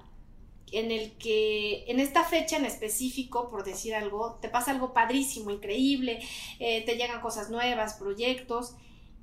en 0.71 0.91
el 0.91 1.17
que 1.17 1.85
en 1.87 1.99
esta 1.99 2.23
fecha 2.23 2.55
en 2.55 2.65
específico, 2.65 3.49
por 3.49 3.63
decir 3.63 3.95
algo, 3.95 4.37
te 4.43 4.47
pasa 4.47 4.69
algo 4.69 4.93
padrísimo, 4.93 5.49
increíble, 5.49 6.19
eh, 6.59 6.85
te 6.85 6.97
llegan 6.97 7.19
cosas 7.19 7.49
nuevas, 7.49 7.95
proyectos, 7.95 8.75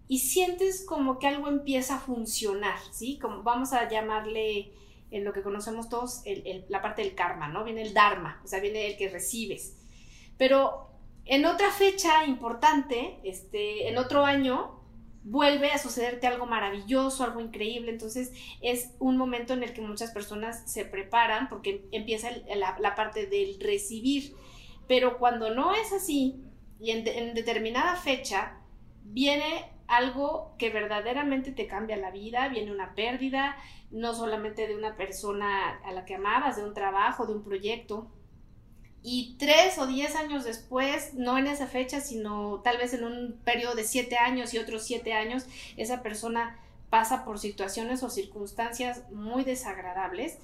y 0.09 0.19
sientes 0.19 0.85
como 0.85 1.21
que 1.21 1.29
algo 1.29 1.47
empieza 1.47 1.95
a 1.95 2.01
funcionar, 2.01 2.81
¿sí? 2.91 3.21
Como 3.21 3.45
vamos 3.45 3.73
a 3.73 3.89
llamarle 3.89 4.73
en 5.13 5.23
lo 5.23 5.33
que 5.33 5.43
conocemos 5.43 5.89
todos 5.89 6.23
la 6.69 6.83
parte 6.83 7.03
del 7.03 7.15
karma, 7.15 7.47
¿no? 7.47 7.63
Viene 7.63 7.83
el 7.83 7.95
dharma, 7.95 8.41
o 8.45 8.49
sea, 8.49 8.59
viene 8.59 8.89
el 8.89 8.97
que 8.97 9.11
recibes. 9.11 9.77
Pero 10.37 10.91
en 11.25 11.47
otra 11.47 11.71
fecha 11.71 12.25
importante, 12.25 13.21
este, 13.23 13.87
en 13.87 13.97
otro 13.97 14.25
año, 14.25 14.80
vuelve 15.23 15.71
a 15.71 15.79
sucederte 15.79 16.27
algo 16.27 16.47
maravilloso, 16.47 17.25
algo 17.25 17.41
increíble. 17.41 17.91
Entonces 17.91 18.33
es 18.61 18.95
un 18.99 19.17
momento 19.17 19.53
en 19.53 19.63
el 19.63 19.73
que 19.73 19.83
muchas 19.83 20.11
personas 20.13 20.71
se 20.71 20.85
preparan 20.85 21.49
porque 21.49 21.87
empieza 21.93 22.31
la, 22.55 22.95
parte 22.95 23.27
del 23.27 23.61
recibir. 23.61 24.35
Pero 24.89 25.19
cuando 25.19 25.55
no 25.55 25.75
es 25.75 25.93
así 25.93 26.43
y 26.81 26.91
en, 26.91 27.35
determinada 27.35 27.97
fecha 27.97 28.59
viene 29.05 29.71
algo 29.87 30.55
que 30.59 30.71
verdaderamente 30.71 31.53
te 31.53 31.67
cambia 31.67 31.97
la 31.97 32.11
vida, 32.11 32.49
viene 32.49 32.73
una 32.73 32.95
pérdida, 32.95 33.57
no 33.91 34.15
solamente 34.15 34.69
de 34.69 34.77
una 34.77 34.97
persona 34.97 35.81
a 35.85 35.93
la 35.93 36.05
que 36.05 36.15
amabas, 36.15 36.57
de 36.57 36.65
un 36.65 36.75
trabajo, 36.75 37.27
de 37.27 37.35
un 37.35 37.43
proyecto, 37.43 38.09
y 39.03 39.37
tres 39.39 39.79
o 39.79 39.87
diez 39.87 40.15
años 40.15 40.45
después, 40.45 41.15
no 41.15 41.39
en 41.39 41.47
esa 41.47 41.67
fecha, 41.67 42.01
sino 42.01 42.61
tal 42.61 42.77
vez 42.79 42.93
en 42.93 43.05
un 43.05 43.41
periodo 43.45 43.75
de 43.75 43.85
siete 43.85 44.17
años 44.19 44.53
y 44.53 44.59
otros 44.59 44.85
siete 44.85 45.15
años, 45.15 45.47
esa 45.77 46.03
persona 46.03 46.59
pasa 46.91 47.25
por 47.25 47.39
situaciones 47.39 48.03
o 48.03 48.11
circunstancias 48.11 49.11
muy 49.11 49.45
desagradables. 49.45 50.39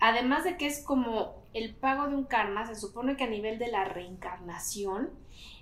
Además 0.00 0.44
de 0.44 0.56
que 0.56 0.66
es 0.66 0.82
como 0.82 1.44
el 1.52 1.74
pago 1.74 2.08
de 2.08 2.16
un 2.16 2.24
karma, 2.24 2.66
se 2.66 2.76
supone 2.76 3.16
que 3.16 3.24
a 3.24 3.30
nivel 3.30 3.58
de 3.58 3.68
la 3.68 3.84
reencarnación, 3.84 5.10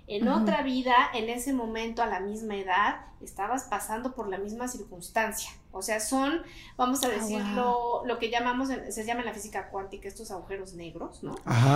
en 0.07 0.27
otra 0.27 0.61
vida, 0.61 0.93
en 1.13 1.29
ese 1.29 1.53
momento, 1.53 2.01
a 2.03 2.05
la 2.05 2.19
misma 2.19 2.57
edad, 2.57 3.05
estabas 3.21 3.65
pasando 3.65 4.13
por 4.13 4.27
la 4.27 4.37
misma 4.37 4.67
circunstancia. 4.67 5.51
O 5.71 5.81
sea, 5.81 5.99
son, 5.99 6.41
vamos 6.75 7.03
a 7.03 7.07
ah, 7.07 7.11
decirlo, 7.11 8.03
lo 8.05 8.19
que 8.19 8.29
llamamos, 8.29 8.69
se 8.89 9.05
llama 9.05 9.21
en 9.21 9.27
la 9.27 9.33
física 9.33 9.69
cuántica 9.69 10.07
estos 10.07 10.31
agujeros 10.31 10.73
negros, 10.73 11.23
¿no? 11.23 11.35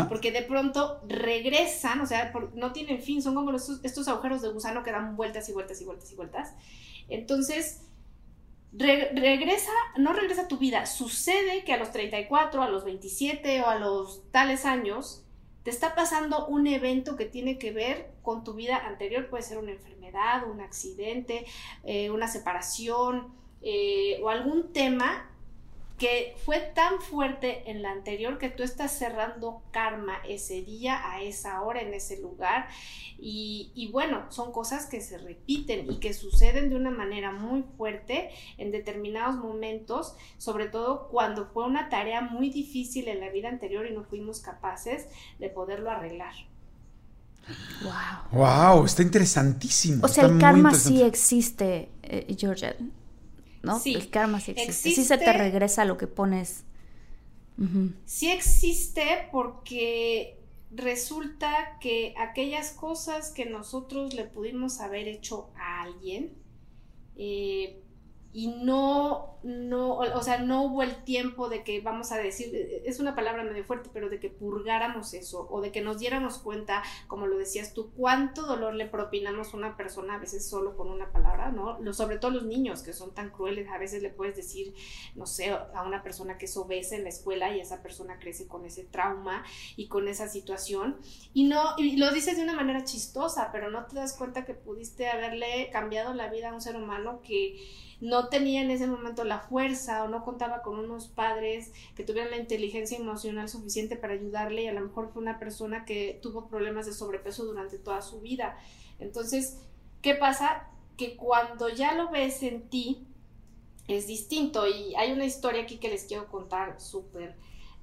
Porque 0.09 0.31
de 0.31 0.41
pronto 0.41 0.99
regresan, 1.07 2.01
o 2.01 2.05
sea, 2.05 2.33
no 2.55 2.73
tienen 2.73 3.01
fin, 3.01 3.21
son 3.21 3.35
como 3.35 3.51
estos, 3.53 4.07
agujeros 4.07 4.41
de 4.41 4.49
gusano 4.49 4.83
que 4.83 4.91
dan 4.91 5.15
vueltas 5.15 5.47
y 5.47 5.53
vueltas 5.53 5.79
y 5.79 5.85
vueltas 5.85 6.11
y 6.11 6.15
vueltas. 6.15 6.53
Entonces, 7.07 7.83
regresa, 8.73 9.71
no 9.97 10.11
regresa 10.11 10.43
a 10.43 10.47
tu 10.49 10.57
vida, 10.57 10.85
sucede 10.85 11.63
que 11.63 11.71
a 11.71 11.77
los 11.77 11.91
34, 11.91 12.61
a 12.61 12.69
los 12.69 12.83
27 12.83 13.61
o 13.61 13.67
a 13.67 13.79
los 13.79 14.29
tales 14.31 14.65
años, 14.65 15.23
te 15.63 15.69
está 15.69 15.95
pasando 15.95 16.47
un 16.47 16.67
evento 16.67 17.15
que 17.15 17.25
tiene 17.25 17.57
que 17.57 17.71
ver 17.71 18.14
con 18.25 18.43
tu 18.43 18.53
vida 18.53 18.85
anterior, 18.85 19.29
puede 19.29 19.43
ser 19.43 19.57
una 19.59 19.71
enfermedad, 19.71 20.49
un 20.49 20.59
accidente, 20.59 21.45
eh, 21.83 22.09
una 22.09 22.27
separación 22.27 23.33
eh, 23.61 24.19
o 24.21 24.29
algún 24.29 24.73
tema 24.73 25.29
que 25.97 26.35
fue 26.43 26.59
tan 26.59 26.99
fuerte 26.99 27.69
en 27.71 27.81
la 27.81 27.91
anterior 27.91 28.37
que 28.37 28.49
tú 28.49 28.63
estás 28.63 28.97
cerrando 28.97 29.61
karma 29.71 30.17
ese 30.27 30.61
día, 30.61 31.09
a 31.09 31.21
esa 31.21 31.61
hora, 31.61 31.81
en 31.81 31.93
ese 31.93 32.19
lugar. 32.21 32.67
Y, 33.17 33.89
bueno, 33.93 34.29
son 34.29 34.51
cosas 34.51 34.87
que 34.87 34.99
se 34.99 35.17
repiten 35.17 35.89
y 35.89 35.99
que 35.99 36.13
suceden 36.13 36.69
de 36.69 36.75
una 36.75 36.91
manera 36.91 37.31
muy 37.31 37.63
fuerte 37.77 38.29
en 38.57 38.71
determinados 38.71 39.37
momentos, 39.37 40.15
sobre 40.37 40.67
todo 40.67 41.07
cuando 41.07 41.47
fue 41.47 41.65
una 41.65 41.87
tarea 41.87 42.21
muy 42.21 42.49
difícil 42.49 43.07
en 43.07 43.21
la 43.21 43.29
vida 43.29 43.47
anterior 43.47 43.87
y 43.87 43.93
no 43.93 44.03
fuimos 44.03 44.41
capaces 44.41 45.07
de 45.39 45.49
poderlo 45.49 45.89
arreglar. 45.91 46.33
Wow. 47.83 48.39
Wow, 48.41 48.85
está 48.85 49.03
interesantísimo. 49.03 50.05
O 50.05 50.07
sea, 50.07 50.25
el 50.25 50.39
karma 50.39 50.73
sí 50.73 51.01
existe, 51.01 51.89
eh, 52.03 52.35
Georgia. 52.37 52.75
¿no? 53.65 53.79
Sí, 53.79 53.95
el 53.95 54.09
karma 54.09 54.39
sí 54.39 54.51
existe. 54.51 54.91
Sí 54.91 55.03
se 55.03 55.17
te 55.17 55.33
regresa 55.33 55.83
lo 55.85 55.97
que 55.97 56.07
pones. 56.07 56.63
Sí 58.05 58.29
existe 58.29 59.29
porque 59.31 60.39
resulta 60.71 61.77
que 61.79 62.13
aquellas 62.17 62.71
cosas 62.71 63.31
que 63.31 63.45
nosotros 63.45 64.13
le 64.13 64.25
pudimos 64.25 64.81
haber 64.81 65.07
hecho 65.07 65.49
a 65.57 65.83
alguien, 65.83 66.33
eh, 67.15 67.81
y 68.35 68.47
no, 68.47 69.39
no, 69.43 69.95
o 69.95 70.21
sea, 70.21 70.39
no 70.39 70.63
hubo 70.63 70.83
el 70.83 71.05
tiempo 71.05 71.47
de 71.47 71.63
que, 71.63 71.79
vamos 71.79 72.11
a 72.11 72.17
decir, 72.17 72.81
es 72.83 72.99
una 72.99 73.15
palabra 73.15 73.45
medio 73.45 73.63
fuerte, 73.63 73.89
pero 73.93 74.09
de 74.09 74.19
que 74.19 74.29
purgáramos 74.29 75.13
eso 75.13 75.47
o 75.49 75.61
de 75.61 75.71
que 75.71 75.79
nos 75.79 75.99
diéramos 75.99 76.39
cuenta, 76.39 76.83
como 77.07 77.27
lo 77.27 77.37
decías 77.37 77.73
tú, 77.73 77.93
cuánto 77.95 78.45
dolor 78.45 78.73
le 78.73 78.87
propinamos 78.87 79.53
a 79.53 79.57
una 79.57 79.77
persona 79.77 80.15
a 80.15 80.17
veces 80.17 80.49
solo 80.49 80.75
con 80.75 80.89
una 80.89 81.13
palabra, 81.13 81.49
¿no? 81.49 81.93
sobre 81.93 82.17
todo 82.17 82.31
los 82.31 82.43
niños 82.43 82.83
que 82.83 82.91
son 82.91 83.13
tan 83.13 83.29
crueles, 83.29 83.69
a 83.69 83.77
veces 83.77 84.03
le 84.03 84.09
puedes 84.09 84.35
decir, 84.35 84.73
no 85.15 85.25
sé, 85.25 85.51
a 85.51 85.83
una 85.83 86.03
persona 86.03 86.37
que 86.37 86.43
es 86.43 86.57
obesa 86.57 86.97
en 86.97 87.03
la 87.03 87.09
escuela 87.09 87.55
y 87.55 87.61
esa 87.61 87.81
persona 87.81 88.19
crece 88.19 88.49
con 88.49 88.65
ese 88.65 88.83
trauma 88.83 89.45
y 89.77 89.87
con 89.87 90.09
esa 90.09 90.27
situación 90.27 90.97
y 91.33 91.45
no, 91.45 91.75
y 91.77 91.95
lo 91.95 92.11
dices 92.11 92.35
de 92.35 92.43
una 92.43 92.53
manera 92.53 92.83
chistosa, 92.83 93.49
pero 93.53 93.71
no 93.71 93.85
te 93.85 93.95
das 93.95 94.11
cuenta 94.17 94.43
que 94.43 94.55
pudiste 94.55 95.07
haberle 95.07 95.69
cambiado 95.71 96.13
la 96.13 96.27
vida 96.27 96.49
a 96.49 96.53
un 96.53 96.59
ser 96.59 96.75
humano 96.75 97.21
que 97.21 97.84
no 98.01 98.29
tenía 98.29 98.61
en 98.61 98.71
ese 98.71 98.87
momento 98.87 99.23
la 99.23 99.39
fuerza 99.39 100.03
o 100.03 100.07
no 100.07 100.23
contaba 100.23 100.61
con 100.61 100.77
unos 100.77 101.07
padres 101.07 101.71
que 101.95 102.03
tuvieran 102.03 102.31
la 102.31 102.37
inteligencia 102.37 102.97
emocional 102.97 103.47
suficiente 103.49 103.95
para 103.95 104.13
ayudarle 104.13 104.63
y 104.63 104.67
a 104.67 104.73
lo 104.73 104.81
mejor 104.81 105.09
fue 105.11 105.21
una 105.21 105.39
persona 105.39 105.85
que 105.85 106.19
tuvo 106.21 106.47
problemas 106.47 106.85
de 106.85 106.93
sobrepeso 106.93 107.45
durante 107.45 107.79
toda 107.79 108.01
su 108.01 108.21
vida. 108.21 108.57
Entonces, 108.99 109.59
¿qué 110.01 110.15
pasa? 110.15 110.67
Que 110.97 111.15
cuando 111.15 111.69
ya 111.69 111.93
lo 111.93 112.11
ves 112.11 112.43
en 112.43 112.69
ti, 112.69 113.05
es 113.87 114.07
distinto 114.07 114.67
y 114.67 114.95
hay 114.95 115.11
una 115.11 115.25
historia 115.25 115.63
aquí 115.63 115.77
que 115.77 115.89
les 115.89 116.05
quiero 116.05 116.27
contar 116.27 116.81
súper 116.81 117.35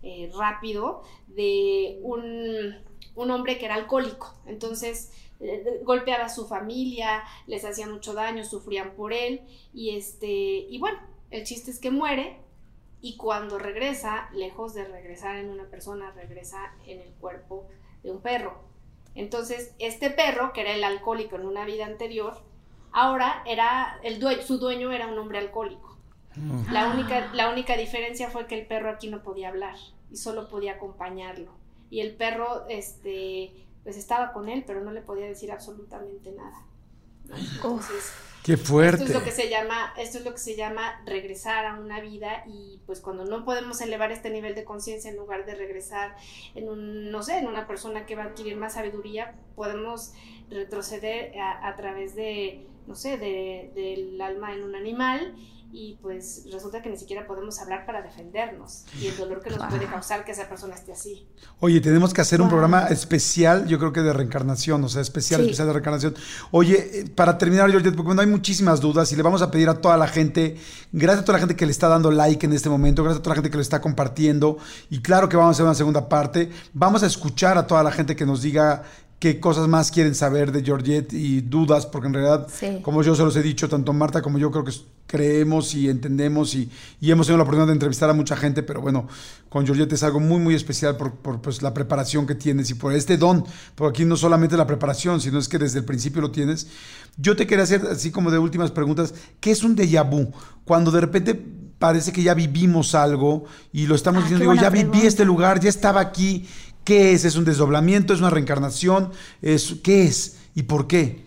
eh, 0.02 0.30
rápido 0.36 1.02
de 1.28 2.00
un, 2.02 2.76
un 3.14 3.30
hombre 3.30 3.58
que 3.58 3.66
era 3.66 3.76
alcohólico. 3.76 4.34
Entonces, 4.46 5.12
golpeaba 5.84 6.26
a 6.26 6.28
su 6.28 6.46
familia, 6.46 7.24
les 7.46 7.64
hacía 7.64 7.86
mucho 7.88 8.14
daño, 8.14 8.44
sufrían 8.44 8.92
por 8.92 9.12
él 9.12 9.42
y 9.74 9.96
este 9.96 10.28
y 10.28 10.78
bueno, 10.78 10.98
el 11.30 11.44
chiste 11.44 11.70
es 11.70 11.78
que 11.78 11.90
muere 11.90 12.38
y 13.00 13.16
cuando 13.16 13.58
regresa, 13.58 14.30
lejos 14.32 14.74
de 14.74 14.84
regresar 14.84 15.36
en 15.36 15.50
una 15.50 15.64
persona, 15.64 16.12
regresa 16.12 16.72
en 16.86 17.00
el 17.00 17.10
cuerpo 17.14 17.66
de 18.04 18.12
un 18.12 18.20
perro. 18.20 18.62
Entonces, 19.16 19.74
este 19.80 20.10
perro, 20.10 20.52
que 20.52 20.60
era 20.62 20.72
el 20.72 20.84
alcohólico 20.84 21.36
en 21.36 21.44
una 21.44 21.64
vida 21.64 21.84
anterior, 21.84 22.40
ahora 22.92 23.42
era 23.44 23.98
el 24.04 24.20
dueño, 24.20 24.42
su 24.42 24.58
dueño 24.58 24.92
era 24.92 25.08
un 25.08 25.18
hombre 25.18 25.38
alcohólico. 25.38 25.98
La 26.70 26.92
única, 26.92 27.30
la 27.34 27.50
única 27.50 27.76
diferencia 27.76 28.30
fue 28.30 28.46
que 28.46 28.58
el 28.58 28.66
perro 28.66 28.88
aquí 28.88 29.08
no 29.08 29.22
podía 29.22 29.48
hablar 29.48 29.76
y 30.10 30.16
solo 30.16 30.48
podía 30.48 30.74
acompañarlo. 30.74 31.50
Y 31.90 32.00
el 32.00 32.14
perro, 32.14 32.66
este, 32.68 33.52
pues 33.82 33.96
estaba 33.96 34.32
con 34.32 34.48
él, 34.48 34.64
pero 34.66 34.82
no 34.82 34.92
le 34.92 35.02
podía 35.02 35.26
decir 35.26 35.50
absolutamente 35.50 36.32
nada. 36.32 36.66
Entonces, 37.34 38.12
qué 38.42 38.56
fuerte. 38.56 39.04
Esto 39.04 39.06
es 39.06 39.14
lo 39.14 39.24
que 39.24 39.30
se 39.30 39.48
llama, 39.48 39.92
esto 39.96 40.18
es 40.18 40.24
lo 40.24 40.32
que 40.32 40.38
se 40.38 40.56
llama 40.56 41.02
regresar 41.06 41.66
a 41.66 41.78
una 41.78 42.00
vida 42.00 42.44
y 42.46 42.80
pues 42.86 43.00
cuando 43.00 43.24
no 43.24 43.44
podemos 43.44 43.80
elevar 43.80 44.12
este 44.12 44.30
nivel 44.30 44.54
de 44.54 44.64
conciencia 44.64 45.10
en 45.10 45.16
lugar 45.16 45.46
de 45.46 45.54
regresar 45.54 46.16
en 46.54 46.68
un, 46.68 47.10
no 47.10 47.22
sé, 47.22 47.38
en 47.38 47.46
una 47.46 47.66
persona 47.66 48.06
que 48.06 48.16
va 48.16 48.24
a 48.24 48.26
adquirir 48.26 48.56
más 48.56 48.74
sabiduría, 48.74 49.34
podemos 49.54 50.12
retroceder 50.50 51.38
a, 51.38 51.66
a 51.66 51.76
través 51.76 52.14
de, 52.14 52.66
no 52.86 52.94
sé, 52.94 53.16
de, 53.16 53.70
del 53.74 54.20
alma 54.20 54.54
en 54.54 54.62
un 54.62 54.74
animal 54.74 55.34
y 55.74 55.98
pues 56.02 56.42
resulta 56.52 56.82
que 56.82 56.90
ni 56.90 56.98
siquiera 56.98 57.26
podemos 57.26 57.58
hablar 57.58 57.86
para 57.86 58.02
defendernos 58.02 58.84
y 59.00 59.06
el 59.06 59.16
dolor 59.16 59.40
que 59.40 59.48
nos 59.48 59.66
puede 59.68 59.86
causar 59.86 60.22
que 60.22 60.32
esa 60.32 60.46
persona 60.46 60.74
esté 60.74 60.92
así. 60.92 61.26
Oye, 61.60 61.80
tenemos 61.80 62.12
que 62.12 62.20
hacer 62.20 62.42
un 62.42 62.50
programa 62.50 62.88
especial, 62.88 63.66
yo 63.66 63.78
creo 63.78 63.90
que 63.90 64.02
de 64.02 64.12
reencarnación, 64.12 64.84
o 64.84 64.88
sea, 64.90 65.00
especial, 65.00 65.40
especial 65.40 65.68
de 65.68 65.72
reencarnación. 65.72 66.14
Oye, 66.50 67.00
eh, 67.00 67.04
para 67.08 67.38
terminar, 67.38 67.70
George, 67.70 67.90
porque 67.92 68.02
bueno, 68.02 68.20
hay 68.20 68.26
muchísimas 68.26 68.80
dudas 68.80 69.10
y 69.12 69.16
le 69.16 69.22
vamos 69.22 69.40
a 69.40 69.50
pedir 69.50 69.70
a 69.70 69.80
toda 69.80 69.96
la 69.96 70.08
gente, 70.08 70.58
gracias 70.92 71.22
a 71.22 71.24
toda 71.24 71.38
la 71.38 71.40
gente 71.40 71.56
que 71.56 71.64
le 71.64 71.72
está 71.72 71.88
dando 71.88 72.10
like 72.10 72.44
en 72.44 72.52
este 72.52 72.68
momento, 72.68 73.02
gracias 73.02 73.20
a 73.20 73.22
toda 73.22 73.32
la 73.32 73.36
gente 73.36 73.50
que 73.50 73.56
lo 73.56 73.62
está 73.62 73.80
compartiendo 73.80 74.58
y 74.90 75.00
claro 75.00 75.30
que 75.30 75.38
vamos 75.38 75.50
a 75.50 75.52
hacer 75.52 75.64
una 75.64 75.74
segunda 75.74 76.06
parte, 76.06 76.50
vamos 76.74 77.02
a 77.02 77.06
escuchar 77.06 77.56
a 77.56 77.66
toda 77.66 77.82
la 77.82 77.92
gente 77.92 78.14
que 78.14 78.26
nos 78.26 78.42
diga 78.42 78.82
qué 79.22 79.38
cosas 79.38 79.68
más 79.68 79.92
quieren 79.92 80.16
saber 80.16 80.50
de 80.50 80.64
Georgette 80.64 81.12
y 81.12 81.42
dudas, 81.42 81.86
porque 81.86 82.08
en 82.08 82.14
realidad, 82.14 82.48
como 82.82 83.04
yo 83.04 83.14
se 83.14 83.22
los 83.22 83.36
he 83.36 83.42
dicho, 83.44 83.68
tanto 83.68 83.92
Marta 83.92 84.20
como 84.20 84.36
yo 84.36 84.50
creo 84.50 84.64
que 84.64 84.72
creemos 85.06 85.76
y 85.76 85.88
entendemos 85.88 86.56
y, 86.56 86.68
hemos 87.00 87.28
tenido 87.28 87.36
la 87.36 87.44
oportunidad 87.44 87.68
de 87.68 87.74
entrevistar 87.74 88.10
a 88.10 88.14
mucha 88.14 88.34
gente, 88.34 88.64
pero 88.64 88.80
bueno, 88.80 89.06
con 89.48 89.64
Georgette 89.64 89.92
es 89.92 90.02
algo 90.02 90.18
muy, 90.18 90.40
muy 90.40 90.56
especial 90.56 90.96
por, 90.96 91.40
pues, 91.40 91.62
la 91.62 91.72
preparación 91.72 92.26
que 92.26 92.34
tienes 92.34 92.68
y 92.70 92.74
por 92.74 92.94
este 92.94 93.16
don, 93.16 93.44
porque 93.76 94.00
aquí 94.00 94.04
no 94.04 94.16
solamente 94.16 94.56
la 94.56 94.66
preparación, 94.66 95.20
sino 95.20 95.38
es 95.38 95.48
que 95.48 95.60
desde 95.60 95.78
el 95.78 95.84
principio 95.84 96.20
lo 96.20 96.32
tienes. 96.32 96.66
Yo 97.16 97.36
te 97.36 97.46
quería 97.46 97.62
hacer, 97.62 97.86
así 97.92 98.10
como 98.10 98.32
de 98.32 98.40
últimas 98.40 98.72
preguntas, 98.72 99.14
¿qué 99.38 99.52
es 99.52 99.62
un 99.62 99.76
déjà 99.76 100.02
vu? 100.02 100.32
Cuando 100.64 100.90
de 100.90 101.00
repente 101.00 101.40
parece 101.82 102.12
que 102.12 102.22
ya 102.22 102.34
vivimos 102.34 102.94
algo 102.94 103.44
y 103.72 103.86
lo 103.86 103.94
estamos 103.96 104.20
ah, 104.20 104.22
diciendo, 104.22 104.50
digo, 104.50 104.60
ya 104.60 104.70
viví 104.70 105.02
este 105.02 105.24
lugar, 105.24 105.58
ya 105.58 105.68
estaba 105.68 106.00
aquí, 106.00 106.48
¿Qué 106.84 107.12
es? 107.12 107.24
¿Es 107.24 107.36
un 107.36 107.44
desdoblamiento? 107.44 108.12
¿Es 108.12 108.20
una 108.20 108.30
reencarnación? 108.30 109.12
¿Es, 109.40 109.76
¿Qué 109.82 110.04
es? 110.04 110.40
¿Y 110.54 110.64
por 110.64 110.86
qué? 110.88 111.24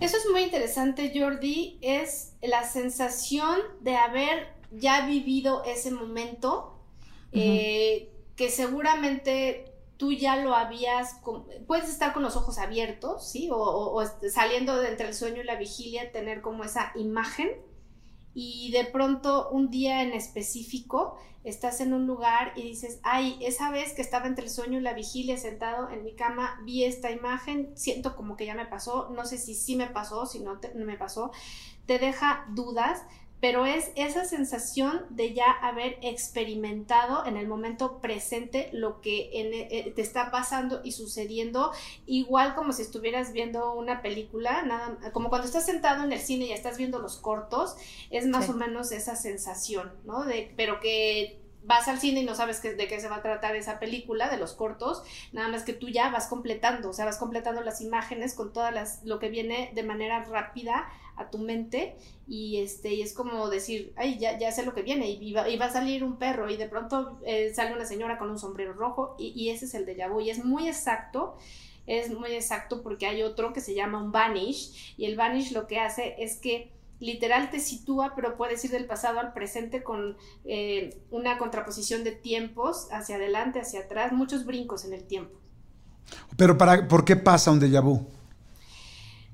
Eso 0.00 0.16
es 0.16 0.26
muy 0.30 0.42
interesante, 0.42 1.12
Jordi. 1.14 1.78
Es 1.80 2.32
la 2.42 2.64
sensación 2.68 3.58
de 3.80 3.96
haber 3.96 4.48
ya 4.70 5.06
vivido 5.06 5.62
ese 5.64 5.90
momento, 5.90 6.78
eh, 7.32 8.10
que 8.34 8.50
seguramente 8.50 9.72
tú 9.96 10.12
ya 10.12 10.36
lo 10.36 10.54
habías, 10.54 11.16
puedes 11.66 11.88
estar 11.88 12.12
con 12.12 12.22
los 12.22 12.36
ojos 12.36 12.58
abiertos, 12.58 13.28
¿sí? 13.28 13.48
O, 13.50 13.56
o, 13.56 14.04
saliendo 14.30 14.76
de 14.80 14.88
entre 14.90 15.08
el 15.08 15.14
sueño 15.14 15.42
y 15.42 15.44
la 15.44 15.56
vigilia, 15.56 16.12
tener 16.12 16.42
como 16.42 16.64
esa 16.64 16.92
imagen 16.94 17.50
y 18.38 18.70
de 18.70 18.84
pronto 18.84 19.48
un 19.48 19.70
día 19.70 20.02
en 20.02 20.12
específico 20.12 21.16
estás 21.42 21.80
en 21.80 21.94
un 21.94 22.06
lugar 22.06 22.52
y 22.54 22.62
dices, 22.64 23.00
ay, 23.02 23.38
esa 23.40 23.70
vez 23.70 23.94
que 23.94 24.02
estaba 24.02 24.26
entre 24.26 24.44
el 24.44 24.50
sueño 24.50 24.78
y 24.78 24.82
la 24.82 24.92
vigilia 24.92 25.38
sentado 25.38 25.88
en 25.88 26.04
mi 26.04 26.14
cama, 26.14 26.60
vi 26.62 26.84
esta 26.84 27.10
imagen, 27.10 27.70
siento 27.76 28.14
como 28.14 28.36
que 28.36 28.44
ya 28.44 28.54
me 28.54 28.66
pasó, 28.66 29.08
no 29.08 29.24
sé 29.24 29.38
si 29.38 29.54
sí 29.54 29.74
me 29.74 29.86
pasó, 29.86 30.26
si 30.26 30.40
no, 30.40 30.60
me 30.74 30.98
pasó, 30.98 31.32
te 31.86 31.98
deja 31.98 32.44
dudas, 32.50 33.04
pero 33.40 33.66
es 33.66 33.90
esa 33.96 34.24
sensación 34.24 35.04
de 35.10 35.34
ya 35.34 35.50
haber 35.50 35.98
experimentado 36.02 37.26
en 37.26 37.36
el 37.36 37.46
momento 37.46 38.00
presente 38.00 38.70
lo 38.72 39.00
que 39.00 39.30
eh, 39.32 39.92
te 39.94 40.02
está 40.02 40.30
pasando 40.30 40.80
y 40.82 40.92
sucediendo, 40.92 41.72
igual 42.06 42.54
como 42.54 42.72
si 42.72 42.82
estuvieras 42.82 43.32
viendo 43.32 43.74
una 43.74 44.00
película, 44.00 44.62
nada, 44.62 45.12
como 45.12 45.28
cuando 45.28 45.46
estás 45.46 45.66
sentado 45.66 46.04
en 46.04 46.12
el 46.12 46.20
cine 46.20 46.46
y 46.46 46.52
estás 46.52 46.78
viendo 46.78 46.98
los 46.98 47.18
cortos, 47.18 47.76
es 48.10 48.26
más 48.26 48.48
o 48.48 48.54
menos 48.54 48.90
esa 48.92 49.16
sensación, 49.16 49.92
¿no? 50.04 50.24
De, 50.24 50.52
pero 50.56 50.80
que 50.80 51.45
vas 51.66 51.88
al 51.88 51.98
cine 51.98 52.20
y 52.20 52.24
no 52.24 52.34
sabes 52.34 52.62
de 52.62 52.88
qué 52.88 53.00
se 53.00 53.08
va 53.08 53.16
a 53.16 53.22
tratar 53.22 53.56
esa 53.56 53.78
película, 53.78 54.30
de 54.30 54.38
los 54.38 54.54
cortos, 54.54 55.02
nada 55.32 55.48
más 55.48 55.64
que 55.64 55.72
tú 55.72 55.88
ya 55.88 56.10
vas 56.10 56.28
completando, 56.28 56.90
o 56.90 56.92
sea, 56.92 57.04
vas 57.04 57.18
completando 57.18 57.60
las 57.60 57.80
imágenes 57.80 58.34
con 58.34 58.52
todas 58.52 59.02
lo 59.04 59.18
que 59.18 59.28
viene 59.28 59.72
de 59.74 59.82
manera 59.82 60.24
rápida 60.24 60.88
a 61.16 61.30
tu 61.30 61.38
mente 61.38 61.96
y 62.28 62.58
este 62.58 62.94
y 62.94 63.02
es 63.02 63.14
como 63.14 63.48
decir, 63.48 63.92
ay, 63.96 64.18
ya, 64.18 64.38
ya 64.38 64.52
sé 64.52 64.64
lo 64.64 64.74
que 64.74 64.82
viene 64.82 65.08
y 65.08 65.32
va, 65.32 65.48
y 65.48 65.56
va 65.56 65.66
a 65.66 65.72
salir 65.72 66.04
un 66.04 66.18
perro 66.18 66.48
y 66.50 66.56
de 66.56 66.68
pronto 66.68 67.18
eh, 67.24 67.52
sale 67.54 67.74
una 67.74 67.86
señora 67.86 68.18
con 68.18 68.30
un 68.30 68.38
sombrero 68.38 68.74
rojo 68.74 69.16
y, 69.18 69.32
y 69.34 69.50
ese 69.50 69.64
es 69.64 69.74
el 69.74 69.86
de 69.86 70.08
vu 70.08 70.20
y 70.20 70.30
es 70.30 70.44
muy 70.44 70.68
exacto 70.68 71.36
es 71.86 72.10
muy 72.10 72.32
exacto 72.32 72.82
porque 72.82 73.06
hay 73.06 73.22
otro 73.22 73.52
que 73.52 73.60
se 73.60 73.74
llama 73.74 74.02
un 74.02 74.12
vanish 74.12 74.94
y 74.98 75.06
el 75.06 75.16
vanish 75.16 75.52
lo 75.52 75.66
que 75.66 75.78
hace 75.78 76.16
es 76.18 76.36
que 76.36 76.75
literal 77.00 77.50
te 77.50 77.60
sitúa, 77.60 78.14
pero 78.14 78.36
puedes 78.36 78.64
ir 78.64 78.70
del 78.70 78.86
pasado 78.86 79.20
al 79.20 79.32
presente 79.32 79.82
con 79.82 80.16
eh, 80.44 80.98
una 81.10 81.38
contraposición 81.38 82.04
de 82.04 82.12
tiempos 82.12 82.88
hacia 82.90 83.16
adelante, 83.16 83.60
hacia 83.60 83.80
atrás, 83.80 84.12
muchos 84.12 84.44
brincos 84.44 84.84
en 84.84 84.92
el 84.92 85.04
tiempo. 85.04 85.38
Pero 86.36 86.56
para, 86.56 86.86
¿por 86.88 87.04
qué 87.04 87.16
pasa 87.16 87.50
un 87.50 87.60
déjà 87.60 87.82
vu? 87.82 88.06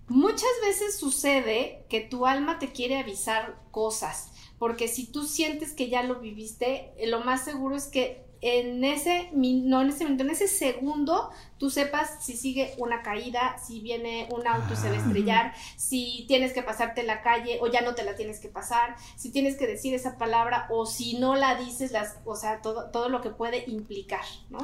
Muchas 0.08 0.50
veces 0.64 0.98
sucede 0.98 1.86
que 1.88 2.00
tu 2.00 2.26
alma 2.26 2.58
te 2.58 2.72
quiere 2.72 2.98
avisar 2.98 3.60
cosas, 3.70 4.32
porque 4.58 4.88
si 4.88 5.06
tú 5.06 5.24
sientes 5.24 5.72
que 5.72 5.88
ya 5.88 6.02
lo 6.02 6.20
viviste, 6.20 6.92
lo 7.06 7.20
más 7.20 7.44
seguro 7.44 7.76
es 7.76 7.86
que 7.86 8.24
en 8.42 8.82
ese, 8.82 9.30
no 9.32 9.80
en 9.80 9.88
ese 9.88 10.04
en 10.04 10.30
ese 10.30 10.48
segundo, 10.48 11.30
tú 11.62 11.70
sepas 11.70 12.10
si 12.20 12.36
sigue 12.36 12.74
una 12.76 13.02
caída, 13.02 13.54
si 13.64 13.78
viene 13.78 14.26
un 14.32 14.44
auto 14.48 14.72
y 14.72 14.76
se 14.76 14.88
va 14.88 14.96
a 14.96 14.98
ah. 14.98 15.06
estrellar, 15.06 15.52
si 15.76 16.24
tienes 16.26 16.52
que 16.52 16.60
pasarte 16.60 17.04
la 17.04 17.22
calle 17.22 17.60
o 17.60 17.70
ya 17.70 17.82
no 17.82 17.94
te 17.94 18.02
la 18.02 18.16
tienes 18.16 18.40
que 18.40 18.48
pasar, 18.48 18.96
si 19.16 19.30
tienes 19.30 19.54
que 19.54 19.68
decir 19.68 19.94
esa 19.94 20.18
palabra 20.18 20.66
o 20.70 20.86
si 20.86 21.20
no 21.20 21.36
la 21.36 21.54
dices, 21.54 21.92
las, 21.92 22.16
o 22.24 22.34
sea, 22.34 22.62
todo, 22.62 22.90
todo 22.90 23.08
lo 23.08 23.20
que 23.20 23.30
puede 23.30 23.62
implicar, 23.68 24.24
¿no? 24.50 24.58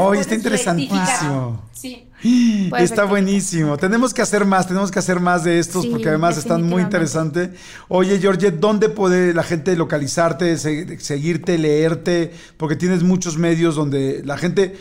O 0.00 0.12
está 0.12 0.34
interesantísimo. 0.34 1.62
Sí. 1.70 2.08
Está 2.78 3.04
buenísimo. 3.04 3.76
Tenemos 3.76 4.12
que 4.12 4.22
hacer 4.22 4.44
más, 4.44 4.66
tenemos 4.66 4.90
que 4.90 4.98
hacer 4.98 5.20
más 5.20 5.44
de 5.44 5.60
estos 5.60 5.86
porque 5.86 6.08
además 6.08 6.36
están 6.36 6.64
muy 6.64 6.82
interesantes. 6.82 7.50
Oye, 7.86 8.18
Georgette, 8.18 8.58
¿dónde 8.58 8.88
puede 8.88 9.34
la 9.34 9.44
gente 9.44 9.76
localizarte, 9.76 10.56
seguirte, 10.56 11.58
leerte? 11.58 12.32
Porque 12.56 12.74
tienes 12.74 13.04
muchos 13.04 13.36
medios 13.36 13.76
donde 13.76 14.22
la 14.24 14.36
gente 14.36 14.74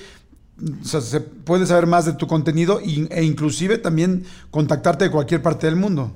o 0.82 0.86
sea, 0.86 1.02
se 1.02 1.20
puede 1.22 1.66
saber 1.66 1.88
más 1.88 2.06
de 2.06 2.14
tu 2.14 2.28
contenido 2.28 2.80
e 2.80 3.24
inclusive 3.24 3.78
también 3.78 4.26
contactarte 4.52 5.06
de 5.06 5.12
cualquier 5.12 5.42
parte 5.42 5.68
del 5.68 5.76
mundo. 5.76 6.12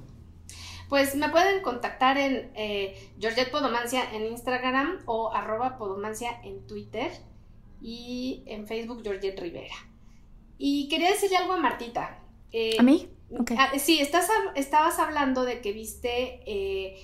Pues 0.89 1.15
me 1.15 1.29
pueden 1.29 1.61
contactar 1.61 2.17
en 2.17 2.49
eh, 2.55 3.11
Georgette 3.19 3.51
Podomancia 3.51 4.03
en 4.13 4.25
Instagram 4.25 4.99
o 5.05 5.33
arroba 5.33 5.77
Podomancia 5.77 6.39
en 6.43 6.65
Twitter 6.65 7.11
y 7.81 8.43
en 8.45 8.67
Facebook 8.67 9.01
Georgette 9.03 9.39
Rivera. 9.39 9.75
Y 10.57 10.87
quería 10.87 11.11
decirle 11.11 11.37
algo 11.37 11.53
a 11.53 11.57
Martita. 11.57 12.19
Eh, 12.51 12.77
¿A 12.79 12.83
mí? 12.83 13.09
Ah, 13.57 13.71
sí, 13.77 13.99
estás, 13.99 14.29
estabas 14.55 14.97
hablando 14.99 15.43
de 15.43 15.59
que 15.59 15.73
viste, 15.73 16.39
eh, 16.45 16.97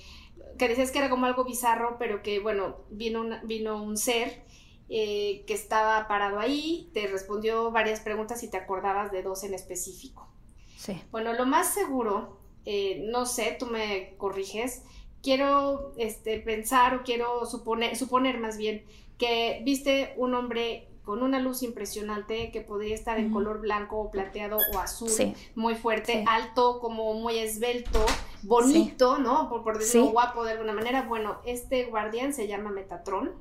que 0.58 0.68
decías 0.68 0.90
que 0.90 0.98
era 0.98 1.10
como 1.10 1.26
algo 1.26 1.44
bizarro, 1.44 1.96
pero 1.98 2.22
que 2.22 2.38
bueno, 2.40 2.78
vino, 2.90 3.24
vino 3.44 3.82
un 3.82 3.98
ser 3.98 4.44
eh, 4.88 5.44
que 5.46 5.54
estaba 5.54 6.06
parado 6.08 6.38
ahí, 6.38 6.90
te 6.92 7.06
respondió 7.06 7.70
varias 7.70 8.00
preguntas 8.00 8.42
y 8.42 8.50
te 8.50 8.58
acordabas 8.58 9.10
de 9.10 9.22
dos 9.22 9.42
en 9.44 9.54
específico. 9.54 10.28
Sí. 10.76 11.00
Bueno, 11.10 11.32
lo 11.32 11.46
más 11.46 11.72
seguro, 11.72 12.38
eh, 12.66 13.06
no 13.10 13.24
sé, 13.24 13.56
tú 13.58 13.66
me 13.66 14.14
corriges, 14.18 14.82
quiero 15.22 15.94
este, 15.96 16.38
pensar 16.38 16.94
o 16.94 17.02
quiero 17.02 17.46
suponer, 17.46 17.96
suponer 17.96 18.38
más 18.38 18.58
bien 18.58 18.84
que 19.16 19.62
viste 19.64 20.12
un 20.16 20.34
hombre 20.34 20.88
con 21.02 21.22
una 21.22 21.38
luz 21.38 21.62
impresionante 21.62 22.50
que 22.50 22.60
podría 22.60 22.94
estar 22.94 23.18
en 23.18 23.30
color 23.30 23.60
blanco 23.60 23.98
o 23.98 24.10
plateado 24.10 24.58
o 24.72 24.78
azul, 24.78 25.10
muy 25.54 25.74
fuerte, 25.74 26.24
alto, 26.26 26.80
como 26.80 27.12
muy 27.14 27.38
esbelto, 27.38 28.04
bonito, 28.42 29.18
¿no? 29.18 29.48
Por, 29.50 29.62
por 29.62 29.78
decirlo 29.78 30.08
guapo 30.08 30.44
de 30.44 30.52
alguna 30.52 30.72
manera. 30.72 31.02
Bueno, 31.02 31.40
este 31.44 31.84
guardián 31.86 32.32
se 32.32 32.48
llama 32.48 32.70
Metatron 32.70 33.32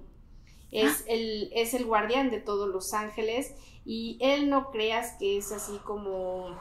es, 0.73 1.03
el, 1.07 1.51
es 1.53 1.73
el 1.73 1.85
guardián 1.85 2.29
de 2.29 2.39
todos 2.39 2.69
los 2.69 2.93
ángeles 2.93 3.53
y 3.85 4.17
él 4.21 4.49
no 4.49 4.71
creas 4.71 5.15
que 5.19 5.37
es 5.37 5.51
así 5.51 5.77
como 5.83 6.57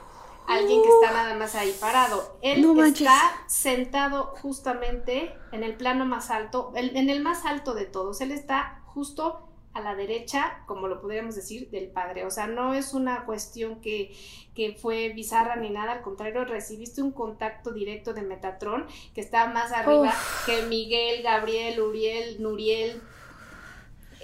alguien 0.47 0.83
que 0.83 0.89
está 0.89 1.13
nada 1.13 1.35
más 1.35 1.55
ahí 1.55 1.75
parado. 1.81 2.39
Él 2.43 2.65
está 2.81 3.21
sentado 3.47 4.35
justamente 4.43 5.35
en 5.53 5.63
el 5.65 5.77
plano 5.77 6.05
más 6.05 6.31
alto, 6.31 6.73
en 6.75 7.11
el 7.11 7.23
más 7.23 7.45
alto 7.45 7.75
de 7.75 7.87
todos. 7.87 8.21
Él 8.21 8.33
está 8.33 8.83
justo 8.87 9.49
a 9.75 9.81
la 9.81 9.95
derecha, 9.95 10.63
como 10.67 10.87
lo 10.87 11.01
podríamos 11.01 11.35
decir, 11.35 11.71
del 11.71 11.89
padre. 11.89 12.27
O 12.27 12.31
sea, 12.31 12.47
no 12.47 12.75
es 12.75 12.93
una 12.93 13.25
cuestión 13.25 13.81
que, 13.81 14.15
que, 14.55 14.75
fue 14.75 15.11
bizarra 15.11 15.57
ni 15.57 15.71
nada, 15.71 15.93
al 15.93 16.03
contrario, 16.03 16.45
recibiste 16.45 17.01
un 17.01 17.13
contacto 17.13 17.73
directo 17.73 18.13
de 18.13 18.23
Metatron, 18.23 18.87
que 19.15 19.23
está 19.23 19.47
más 19.47 19.73
arriba 19.73 20.15
que 20.45 20.63
Miguel, 20.63 21.23
Gabriel, 21.23 21.81
Uriel, 21.81 22.43
Nuriel, 22.43 23.01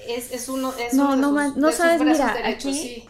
es, 0.07 0.33
es 0.33 0.49
uno, 0.49 0.73
es 0.79 0.95
no, 0.95 1.13
uno 1.13 1.33
no, 1.33 1.57
no 1.57 1.73
sabes, 1.73 2.01
mira, 2.01 2.37
aquí 2.45 3.09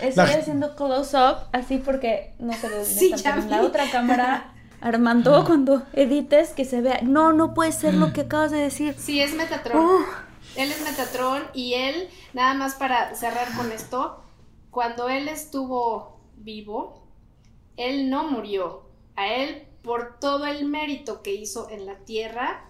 estoy 0.00 0.30
haciendo 0.30 0.74
close 0.76 1.16
up 1.16 1.48
así 1.52 1.78
porque 1.78 2.34
no 2.38 2.52
se 2.54 2.68
ve 2.68 2.84
sí, 2.84 3.12
en 3.24 3.50
la 3.50 3.62
otra 3.62 3.90
cámara 3.90 4.54
Armando 4.80 5.44
cuando 5.44 5.82
edites 5.92 6.50
que 6.50 6.64
se 6.64 6.80
vea. 6.80 7.00
No 7.02 7.34
no 7.34 7.52
puede 7.52 7.70
ser 7.70 7.92
lo 7.92 8.14
que 8.14 8.22
acabas 8.22 8.50
de 8.50 8.56
decir. 8.56 8.94
Sí 8.98 9.20
es 9.20 9.34
Metatron. 9.34 10.06
Él 10.56 10.72
es 10.72 10.82
Metatron 10.82 11.42
y 11.52 11.74
él 11.74 12.08
nada 12.32 12.54
más 12.54 12.76
para 12.76 13.14
cerrar 13.14 13.54
con 13.54 13.70
esto 13.72 14.22
cuando 14.70 15.10
él 15.10 15.28
estuvo 15.28 16.18
vivo 16.36 17.00
él 17.80 18.10
no 18.10 18.24
murió. 18.24 18.82
A 19.16 19.28
él 19.28 19.66
por 19.82 20.18
todo 20.18 20.46
el 20.46 20.66
mérito 20.66 21.22
que 21.22 21.34
hizo 21.34 21.68
en 21.70 21.86
la 21.86 21.96
tierra 21.96 22.64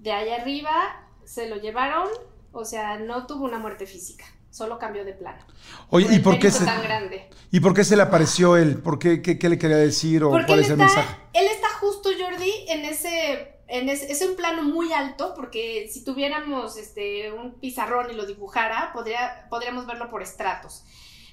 de 0.00 0.12
allá 0.12 0.36
arriba 0.36 1.04
se 1.24 1.48
lo 1.48 1.56
llevaron 1.56 2.08
o 2.56 2.64
sea, 2.64 2.98
no 2.98 3.26
tuvo 3.26 3.44
una 3.44 3.58
muerte 3.58 3.86
física, 3.86 4.24
solo 4.50 4.78
cambió 4.78 5.04
de 5.04 5.12
plano. 5.12 5.44
Oye, 5.90 6.14
¿y 6.14 6.18
por 6.20 6.38
qué 6.38 6.50
se, 6.50 6.64
tan 6.64 6.82
grande. 6.82 7.28
¿Y 7.50 7.60
por 7.60 7.74
qué 7.74 7.84
se 7.84 7.96
le 7.96 8.02
apareció 8.02 8.56
él? 8.56 8.80
¿Por 8.80 8.98
qué, 8.98 9.20
qué, 9.22 9.48
le 9.48 9.58
quería 9.58 9.76
decir 9.76 10.24
o 10.24 10.30
cuál 10.30 10.60
es 10.60 10.70
el 10.70 10.78
mensaje? 10.78 11.14
Él 11.32 11.46
está 11.46 11.68
justo, 11.80 12.08
Jordi, 12.18 12.50
en 12.68 12.84
ese, 12.84 13.60
en 13.68 13.88
ese, 13.88 14.10
es 14.10 14.22
un 14.22 14.36
plano 14.36 14.62
muy 14.62 14.92
alto, 14.92 15.34
porque 15.36 15.88
si 15.92 16.02
tuviéramos 16.02 16.78
este, 16.78 17.30
un 17.32 17.60
pizarrón 17.60 18.10
y 18.10 18.14
lo 18.14 18.26
dibujara, 18.26 18.90
podría, 18.92 19.46
podríamos 19.50 19.86
verlo 19.86 20.08
por 20.08 20.22
estratos. 20.22 20.84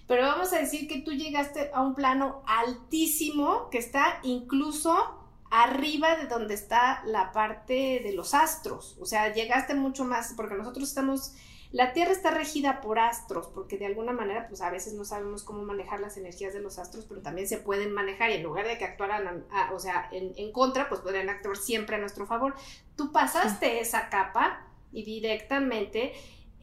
Pero 0.07 0.23
vamos 0.23 0.51
a 0.51 0.59
decir 0.59 0.87
que 0.87 0.99
tú 0.99 1.11
llegaste 1.11 1.71
a 1.73 1.81
un 1.81 1.95
plano 1.95 2.43
altísimo 2.45 3.69
que 3.69 3.77
está 3.77 4.19
incluso 4.23 5.22
arriba 5.55 6.15
de 6.15 6.25
donde 6.25 6.55
está 6.55 7.03
la 7.05 7.31
parte 7.31 8.01
de 8.03 8.13
los 8.13 8.33
astros. 8.33 8.97
O 8.99 9.05
sea, 9.05 9.31
llegaste 9.31 9.75
mucho 9.75 10.03
más, 10.03 10.33
porque 10.35 10.55
nosotros 10.55 10.89
estamos, 10.89 11.35
la 11.71 11.93
Tierra 11.93 12.11
está 12.11 12.31
regida 12.31 12.81
por 12.81 12.97
astros, 12.97 13.51
porque 13.53 13.77
de 13.77 13.85
alguna 13.85 14.13
manera, 14.13 14.47
pues 14.47 14.61
a 14.61 14.71
veces 14.71 14.93
no 14.93 15.05
sabemos 15.05 15.43
cómo 15.43 15.61
manejar 15.61 15.99
las 15.99 16.17
energías 16.17 16.55
de 16.55 16.59
los 16.59 16.79
astros, 16.79 17.05
pero 17.05 17.21
también 17.21 17.47
se 17.47 17.57
pueden 17.57 17.91
manejar 17.91 18.31
y 18.31 18.33
en 18.33 18.43
lugar 18.43 18.65
de 18.65 18.79
que 18.79 18.85
actuaran, 18.85 19.45
o 19.71 19.77
sea, 19.77 20.09
en, 20.11 20.51
contra, 20.51 20.89
pues 20.89 21.01
podrían 21.01 21.29
actuar 21.29 21.55
siempre 21.55 21.97
a 21.97 21.99
nuestro 21.99 22.25
favor. 22.25 22.55
Tú 22.95 23.11
pasaste 23.11 23.79
esa 23.79 24.09
capa 24.09 24.65
y 24.91 25.05
directamente 25.05 26.13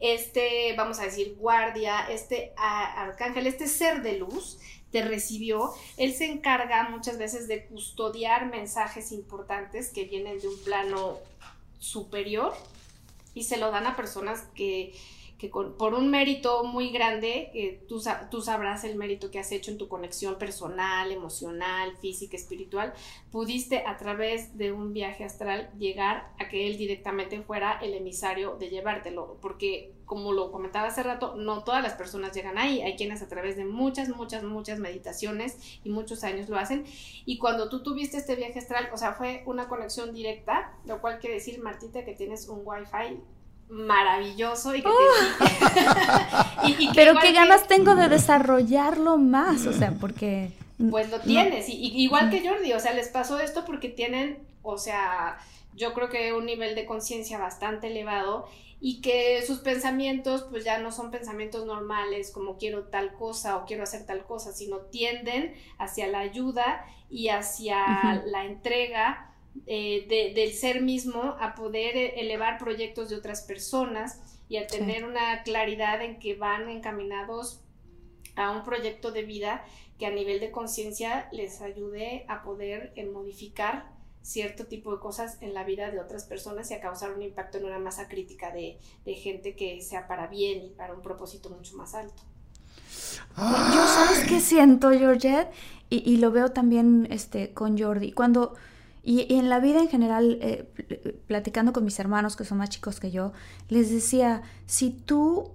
este, 0.01 0.73
vamos 0.75 0.99
a 0.99 1.03
decir, 1.03 1.37
guardia, 1.37 2.09
este 2.09 2.53
arcángel, 2.57 3.47
este 3.47 3.67
ser 3.67 4.01
de 4.01 4.17
luz, 4.17 4.59
te 4.91 5.01
recibió, 5.01 5.71
él 5.97 6.13
se 6.13 6.25
encarga 6.25 6.89
muchas 6.89 7.17
veces 7.17 7.47
de 7.47 7.65
custodiar 7.65 8.47
mensajes 8.51 9.11
importantes 9.11 9.89
que 9.89 10.03
vienen 10.05 10.39
de 10.39 10.47
un 10.47 10.57
plano 10.63 11.17
superior 11.79 12.53
y 13.33 13.43
se 13.43 13.57
lo 13.57 13.71
dan 13.71 13.87
a 13.87 13.95
personas 13.95 14.43
que, 14.53 14.93
que 15.41 15.49
por 15.49 15.95
un 15.95 16.11
mérito 16.11 16.63
muy 16.65 16.91
grande, 16.91 17.81
tú, 17.89 17.99
tú 18.29 18.41
sabrás 18.43 18.83
el 18.83 18.95
mérito 18.95 19.31
que 19.31 19.39
has 19.39 19.51
hecho 19.51 19.71
en 19.71 19.79
tu 19.79 19.87
conexión 19.87 20.35
personal, 20.35 21.11
emocional, 21.11 21.97
física, 21.97 22.37
espiritual, 22.37 22.93
pudiste 23.31 23.83
a 23.87 23.97
través 23.97 24.55
de 24.55 24.71
un 24.71 24.93
viaje 24.93 25.23
astral 25.23 25.71
llegar 25.79 26.31
a 26.39 26.47
que 26.47 26.67
él 26.67 26.77
directamente 26.77 27.41
fuera 27.41 27.79
el 27.81 27.95
emisario 27.95 28.55
de 28.57 28.69
llevártelo, 28.69 29.39
porque 29.41 29.95
como 30.05 30.31
lo 30.31 30.51
comentaba 30.51 30.89
hace 30.89 31.01
rato, 31.01 31.35
no 31.35 31.63
todas 31.63 31.81
las 31.81 31.93
personas 31.93 32.35
llegan 32.35 32.59
ahí, 32.59 32.83
hay 32.83 32.95
quienes 32.95 33.23
a 33.23 33.27
través 33.27 33.55
de 33.55 33.65
muchas, 33.65 34.09
muchas, 34.09 34.43
muchas 34.43 34.77
meditaciones 34.77 35.57
y 35.83 35.89
muchos 35.89 36.23
años 36.23 36.49
lo 36.49 36.57
hacen, 36.59 36.85
y 37.25 37.39
cuando 37.39 37.67
tú 37.67 37.81
tuviste 37.81 38.17
este 38.17 38.35
viaje 38.35 38.59
astral, 38.59 38.91
o 38.93 38.97
sea, 38.97 39.13
fue 39.13 39.41
una 39.47 39.67
conexión 39.67 40.13
directa, 40.13 40.77
lo 40.85 41.01
cual 41.01 41.17
quiere 41.17 41.37
decir, 41.37 41.59
Martita, 41.63 42.05
que 42.05 42.13
tienes 42.13 42.47
un 42.47 42.61
wifi 42.63 43.23
maravilloso 43.71 44.75
y 44.75 44.81
que, 44.81 44.89
¡Oh! 44.89 46.91
pero 46.95 47.13
qué 47.21 47.31
ganas 47.31 47.67
tengo 47.67 47.95
de 47.95 48.09
desarrollarlo 48.09 49.17
más, 49.17 49.65
o 49.65 49.71
sea, 49.71 49.95
porque 49.99 50.51
pues 50.89 51.09
lo 51.09 51.19
tienes 51.19 51.69
y, 51.69 52.03
igual 52.03 52.29
que 52.29 52.47
Jordi, 52.47 52.73
o 52.73 52.79
sea, 52.79 52.93
les 52.93 53.07
pasó 53.07 53.39
esto 53.39 53.63
porque 53.65 53.87
tienen, 53.87 54.39
o 54.61 54.77
sea, 54.77 55.37
yo 55.73 55.93
creo 55.93 56.09
que 56.09 56.33
un 56.33 56.45
nivel 56.45 56.75
de 56.75 56.85
conciencia 56.85 57.37
bastante 57.37 57.87
elevado 57.87 58.49
y 58.81 58.99
que 58.99 59.41
sus 59.45 59.59
pensamientos 59.59 60.45
pues 60.49 60.65
ya 60.65 60.79
no 60.79 60.91
son 60.91 61.09
pensamientos 61.09 61.65
normales 61.65 62.31
como 62.31 62.57
quiero 62.57 62.85
tal 62.85 63.13
cosa 63.13 63.57
o 63.57 63.65
quiero 63.65 63.83
hacer 63.83 64.05
tal 64.05 64.25
cosa, 64.25 64.51
sino 64.51 64.79
tienden 64.79 65.55
hacia 65.77 66.07
la 66.07 66.19
ayuda 66.19 66.85
y 67.09 67.29
hacia 67.29 68.21
la 68.25 68.45
entrega 68.45 69.30
eh, 69.67 70.33
del 70.35 70.53
ser 70.53 70.81
mismo 70.81 71.35
a 71.39 71.55
poder 71.55 71.95
eh, 71.95 72.21
elevar 72.21 72.57
proyectos 72.57 73.09
de 73.09 73.15
otras 73.15 73.41
personas 73.41 74.19
y 74.49 74.57
a 74.57 74.67
tener 74.67 75.05
una 75.05 75.43
claridad 75.43 76.01
en 76.01 76.19
que 76.19 76.35
van 76.35 76.69
encaminados 76.69 77.61
a 78.35 78.51
un 78.51 78.63
proyecto 78.63 79.11
de 79.11 79.23
vida 79.23 79.63
que 79.99 80.05
a 80.05 80.11
nivel 80.11 80.39
de 80.39 80.51
conciencia 80.51 81.29
les 81.31 81.61
ayude 81.61 82.25
a 82.27 82.43
poder 82.43 82.91
eh, 82.95 83.05
modificar 83.05 83.91
cierto 84.23 84.65
tipo 84.65 84.93
de 84.93 84.99
cosas 84.99 85.37
en 85.41 85.53
la 85.53 85.63
vida 85.63 85.91
de 85.91 85.99
otras 85.99 86.25
personas 86.25 86.71
y 86.71 86.73
a 86.73 86.81
causar 86.81 87.11
un 87.11 87.21
impacto 87.21 87.57
en 87.57 87.65
una 87.65 87.79
masa 87.79 88.07
crítica 88.07 88.51
de, 88.51 88.79
gente 89.05 89.55
que 89.55 89.81
sea 89.81 90.07
para 90.07 90.27
bien 90.27 90.65
y 90.65 90.69
para 90.69 90.93
un 90.93 91.01
propósito 91.01 91.49
mucho 91.49 91.75
más 91.75 91.93
alto. 91.93 92.23
Yo 93.37 93.87
sabes 93.87 94.25
qué 94.27 94.39
siento, 94.39 94.91
Georgette, 94.91 95.49
y, 95.89 95.97
y, 96.09 96.17
lo 96.17 96.31
veo 96.31 96.51
también 96.51 97.07
este, 97.11 97.53
con 97.53 97.77
Jordi. 97.77 98.11
Cuando 98.11 98.55
y, 99.03 99.33
en 99.33 99.49
la 99.49 99.59
vida 99.59 99.79
en 99.79 99.89
general, 99.89 100.37
eh, 100.41 101.21
platicando 101.27 101.73
con 101.73 101.83
mis 101.83 101.99
hermanos 101.99 102.35
que 102.35 102.45
son 102.45 102.59
más 102.59 102.69
chicos 102.69 102.99
que 102.99 103.11
yo, 103.11 103.33
les 103.67 103.91
decía, 103.91 104.43
si 104.65 104.91
tú 104.91 105.51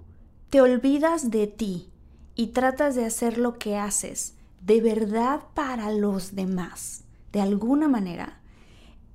te 0.50 0.60
olvidas 0.60 1.30
de 1.30 1.46
ti 1.46 1.90
y 2.34 2.48
tratas 2.48 2.94
de 2.94 3.04
hacer 3.04 3.38
lo 3.38 3.58
que 3.58 3.76
haces 3.76 4.34
de 4.60 4.80
verdad 4.80 5.40
para 5.54 5.92
los 5.92 6.34
demás, 6.34 7.04
de 7.32 7.40
alguna 7.40 7.88
manera, 7.88 8.40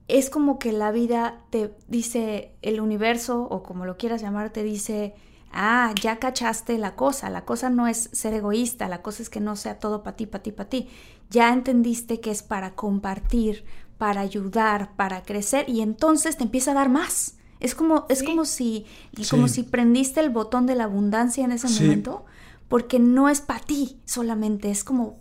es 0.08 0.30
como 0.30 0.60
que 0.60 0.72
la 0.72 0.91
vida 0.91 1.41
te 1.49 1.74
dice, 1.88 2.53
el 2.62 2.80
universo 2.80 3.44
o 3.44 3.64
como 3.64 3.86
lo 3.86 3.98
quieras 3.98 4.22
llamar, 4.22 4.52
te 4.52 4.64
dice, 4.64 5.14
ah, 5.52 5.94
ya 6.02 6.20
cachaste 6.20 6.78
la 6.78 6.95
cosa, 6.95 7.30
la 7.30 7.45
cosa 7.45 7.70
no 7.70 7.88
es 7.88 8.10
ser 8.12 8.34
egoísta, 8.34 8.88
la 8.88 9.02
cosa 9.02 9.24
es 9.24 9.30
que 9.30 9.40
no 9.40 9.56
sea 9.56 9.80
todo 9.80 10.03
para 10.03 10.16
ti, 10.16 10.26
para 10.26 10.44
ti, 10.44 10.52
para 10.52 10.70
ti. 10.70 10.90
Ya 11.30 11.53
entendiste 11.53 12.20
que 12.20 12.32
es 12.32 12.44
para 12.44 12.76
compartir, 12.76 13.64
para 14.02 14.22
ayudar, 14.22 14.95
para 14.95 15.22
crecer 15.22 15.69
y 15.69 15.82
entonces 15.82 16.36
te 16.36 16.41
empieza 16.41 16.72
a 16.72 16.73
dar 16.73 16.90
más. 16.90 17.36
Es 17.60 17.76
como, 17.76 18.07
es 18.10 18.23
como 18.23 18.45
si, 18.45 18.88
como 19.30 19.48
si 19.48 19.61
prendiste 19.61 20.22
el 20.22 20.32
botón 20.32 20.65
de 20.65 20.73
la 20.73 20.86
abundancia 20.86 21.45
en 21.45 21.52
ese 21.52 21.69
momento, 21.69 22.26
porque 22.68 22.98
no 22.98 23.30
es 23.30 23.41
para 23.41 23.60
ti 23.60 23.99
solamente, 24.06 24.72
es 24.72 24.84
como, 24.84 25.19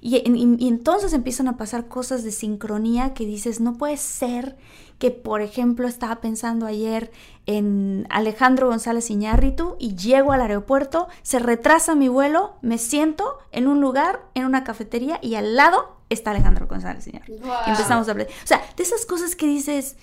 y, 0.00 0.16
y, 0.16 0.66
entonces 0.66 1.12
empiezan 1.12 1.46
a 1.46 1.56
pasar 1.56 1.86
cosas 1.86 2.24
de 2.24 2.32
sincronía 2.32 3.14
que 3.14 3.24
dices, 3.26 3.60
no 3.60 3.74
puede 3.74 3.96
ser 3.96 4.56
que, 4.98 5.12
por 5.12 5.40
ejemplo, 5.40 5.86
estaba 5.86 6.20
pensando 6.20 6.66
ayer 6.66 7.12
en 7.46 8.08
Alejandro 8.10 8.66
González 8.66 9.08
Iñárritu 9.08 9.76
y 9.78 9.94
llego 9.94 10.32
al 10.32 10.40
aeropuerto, 10.40 11.06
se 11.22 11.38
retrasa 11.38 11.94
mi 11.94 12.08
vuelo, 12.08 12.56
me 12.60 12.78
siento 12.78 13.38
en 13.52 13.68
un 13.68 13.80
lugar, 13.80 14.26
en 14.34 14.46
una 14.46 14.64
cafetería 14.64 15.20
y 15.22 15.36
al 15.36 15.54
lado 15.54 15.95
está 16.08 16.30
Alejandro 16.30 16.66
González. 16.66 17.06
Y 17.08 17.12
empezamos 17.66 18.08
a 18.08 18.10
hablar. 18.10 18.28
O 18.44 18.46
sea, 18.46 18.62
de 18.76 18.82
esas 18.82 19.06
cosas 19.06 19.36
que 19.36 19.46
dices, 19.46 19.96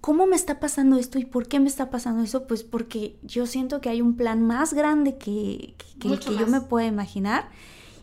¿cómo 0.00 0.26
me 0.26 0.36
está 0.36 0.60
pasando 0.60 0.98
esto 0.98 1.18
y 1.18 1.24
por 1.24 1.48
qué 1.48 1.60
me 1.60 1.68
está 1.68 1.90
pasando 1.90 2.22
eso? 2.22 2.46
Pues 2.46 2.62
porque 2.62 3.18
yo 3.22 3.46
siento 3.46 3.80
que 3.80 3.88
hay 3.88 4.00
un 4.00 4.16
plan 4.16 4.42
más 4.42 4.72
grande 4.72 5.16
que, 5.18 5.74
que, 5.98 6.08
el 6.08 6.20
que 6.20 6.36
yo 6.36 6.46
me 6.46 6.60
puedo 6.60 6.86
imaginar 6.86 7.48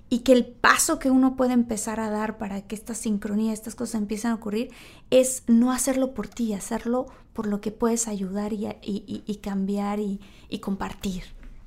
y 0.09 0.19
que 0.19 0.33
el 0.33 0.45
paso 0.45 0.99
que 0.99 1.09
uno 1.09 1.35
puede 1.35 1.53
empezar 1.53 1.99
a 1.99 2.11
dar 2.11 2.37
para 2.37 2.61
que 2.61 2.75
esta 2.75 2.93
sincronía, 2.93 3.51
estas 3.51 3.73
cosas 3.73 3.95
empiecen 3.95 4.31
a 4.31 4.35
ocurrir, 4.35 4.69
es 5.09 5.43
no 5.47 5.71
hacerlo 5.71 6.13
por 6.13 6.27
ti, 6.27 6.53
hacerlo 6.53 7.07
por 7.33 7.47
lo 7.47 7.61
que 7.61 7.71
puedes 7.71 8.07
ayudar 8.07 8.53
y, 8.53 8.67
y, 8.83 9.35
cambiar 9.37 9.99
y, 9.99 10.19
compartir, 10.61 11.23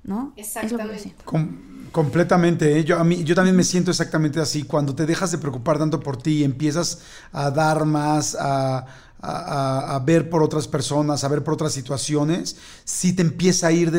¿no? 0.06 0.32
Exactamente. 0.36 1.14
completamente. 1.92 2.78
¿eh? 2.78 2.84
Yo, 2.84 2.98
a 2.98 3.04
mí, 3.04 3.24
yo 3.24 3.34
también 3.34 3.56
me 3.56 3.64
siento 3.64 3.90
exactamente 3.90 4.40
así. 4.40 4.62
Cuando 4.62 4.94
te 4.94 5.06
dejas 5.06 5.32
de 5.32 5.38
preocupar 5.38 5.78
tanto 5.78 6.00
por 6.00 6.16
ti 6.16 6.38
y 6.38 6.44
empiezas 6.44 7.00
a 7.32 7.50
dar 7.50 7.84
más, 7.84 8.36
a 8.38 8.86
a, 9.28 10.02
ver 10.04 10.30
por 10.30 10.42
otras 10.42 10.68
personas, 10.68 11.24
a 11.24 11.28
ver 11.28 11.42
por 11.42 11.54
otras 11.54 11.72
situaciones, 11.72 12.56
sí 12.84 13.12
te 13.12 13.22
empieza 13.22 13.68
a 13.68 13.72
ir 13.72 13.92